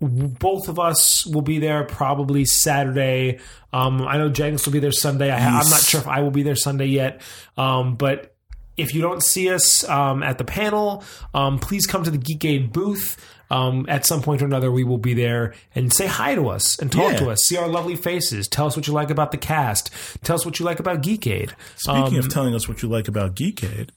both 0.08 0.68
of 0.70 0.80
us 0.80 1.26
will 1.26 1.42
be 1.42 1.60
there 1.60 1.84
probably 1.84 2.46
Saturday. 2.46 3.40
Um, 3.72 4.02
I 4.08 4.18
know 4.18 4.30
James 4.30 4.66
will 4.66 4.74
be 4.74 4.80
there 4.80 4.92
Sunday. 4.92 5.32
I, 5.32 5.38
I'm 5.38 5.70
not 5.70 5.82
sure 5.82 6.00
if 6.02 6.08
I 6.08 6.22
will 6.22 6.32
be 6.32 6.44
there 6.44 6.56
Sunday 6.56 6.88
yet. 6.88 7.22
Um, 7.58 7.96
but 7.96 8.36
if 8.78 8.94
you 8.96 9.02
don't 9.02 9.22
see 9.24 9.50
us 9.50 9.88
um, 9.88 10.24
at 10.24 10.38
the 10.38 10.44
panel, 10.44 11.04
um, 11.34 11.60
please 11.60 11.86
come 11.86 12.04
to 12.04 12.12
the 12.12 12.18
Geekade 12.18 12.72
booth. 12.74 13.18
Um, 13.52 13.86
at 13.88 14.04
some 14.04 14.24
point 14.24 14.42
or 14.42 14.46
another, 14.46 14.72
we 14.72 14.84
will 14.84 14.98
be 14.98 15.14
there 15.14 15.54
and 15.76 15.94
say 15.94 16.08
hi 16.08 16.34
to 16.34 16.50
us 16.50 16.80
and 16.80 16.92
talk 16.92 17.12
Yeah. 17.12 17.20
to 17.20 17.30
us, 17.30 17.40
see 17.46 17.56
our 17.56 17.68
lovely 17.68 17.96
faces, 17.96 18.48
tell 18.48 18.66
us 18.66 18.76
what 18.76 18.88
you 18.88 18.94
like 18.94 19.12
about 19.12 19.30
the 19.32 19.38
cast, 19.38 19.92
tell 20.24 20.36
us 20.36 20.44
what 20.44 20.58
you 20.60 20.66
like 20.66 20.80
about 20.80 21.04
Geekade. 21.04 21.52
Speaking 21.76 22.18
of 22.18 22.30
telling 22.30 22.56
us 22.56 22.68
what 22.68 22.82
you 22.82 22.90
like 22.90 23.08
about 23.08 23.36
Geekade, 23.36 23.90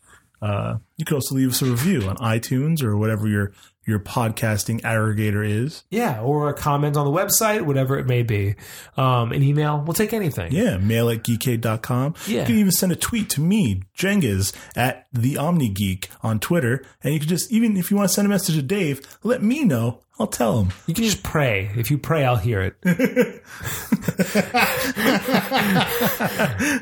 uh, 0.43 0.77
you 0.99 1.07
could 1.07 1.15
also 1.15 1.37
leave 1.37 1.49
us 1.53 1.63
a 1.63 1.65
review 1.65 2.03
on 2.03 2.17
iTunes 2.17 2.83
or 2.83 2.99
whatever 2.99 3.27
your 3.29 3.53
your 3.87 4.01
podcasting 4.01 4.81
aggregator 4.81 5.49
is. 5.49 5.85
Yeah, 5.91 6.21
or 6.21 6.49
a 6.49 6.55
comment 6.55 6.97
on 6.97 7.05
the 7.05 7.13
website, 7.13 7.63
whatever 7.63 7.99
it 7.99 8.07
may 8.07 8.23
be. 8.23 8.57
Um, 8.97 9.33
an 9.33 9.43
email, 9.43 9.81
we'll 9.81 9.95
take 9.95 10.13
anything. 10.13 10.53
Yeah, 10.53 10.79
mail 10.79 11.09
at 11.09 11.23
geekade.com. 11.23 12.15
Yeah. 12.27 12.41
You 12.41 12.47
can 12.47 12.57
even 12.57 12.73
send 12.73 12.93
a 12.93 12.97
tweet 12.97 13.31
to 13.31 13.41
me, 13.41 13.83
Jengiz, 13.97 14.53
at 14.77 15.07
the 15.13 15.37
Omni 15.37 15.69
Geek 15.69 16.11
on 16.23 16.41
Twitter. 16.41 16.85
And 17.03 17.15
you 17.15 17.21
can 17.21 17.29
just, 17.29 17.51
even 17.53 17.77
if 17.77 17.91
you 17.91 17.97
want 17.97 18.09
to 18.09 18.15
send 18.15 18.27
a 18.27 18.29
message 18.29 18.57
to 18.57 18.63
Dave, 18.63 19.01
let 19.23 19.43
me 19.43 19.65
know. 19.65 20.03
I'll 20.19 20.27
tell 20.27 20.61
him. 20.63 20.73
You 20.87 20.95
can 20.95 21.05
just 21.05 21.23
pray. 21.23 21.71
If 21.77 21.91
you 21.91 21.99
pray, 21.99 22.25
I'll 22.25 22.37
hear 22.37 22.63
it. 22.63 23.43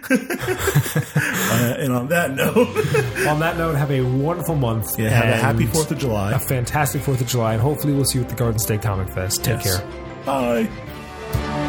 Uh, 0.07 1.77
and 1.79 1.93
on 1.93 2.09
that 2.09 2.33
note, 2.33 2.57
on 3.29 3.41
that 3.41 3.57
note, 3.57 3.75
have 3.77 3.91
a 3.91 4.01
wonderful 4.03 4.55
month. 4.57 4.99
yeah, 4.99 5.09
have 5.11 5.29
a 5.29 5.37
happy 5.37 5.67
4th 5.67 5.91
of 5.91 5.99
July. 5.99 6.33
A 6.33 6.39
fantastic 6.39 7.03
4th 7.03 7.21
of 7.21 7.27
July, 7.27 7.53
and 7.55 7.63
hopefully 7.63 7.93
we'll 7.93 8.05
see 8.05 8.19
you 8.19 8.25
at 8.25 8.31
the 8.31 8.37
Garden 8.37 8.59
State 8.59 8.83
Comic 8.83 9.09
Fest. 9.11 9.45
Take 9.45 9.65
Yes. 9.65 9.79
care. 9.81 9.89
Bye. 10.25 11.64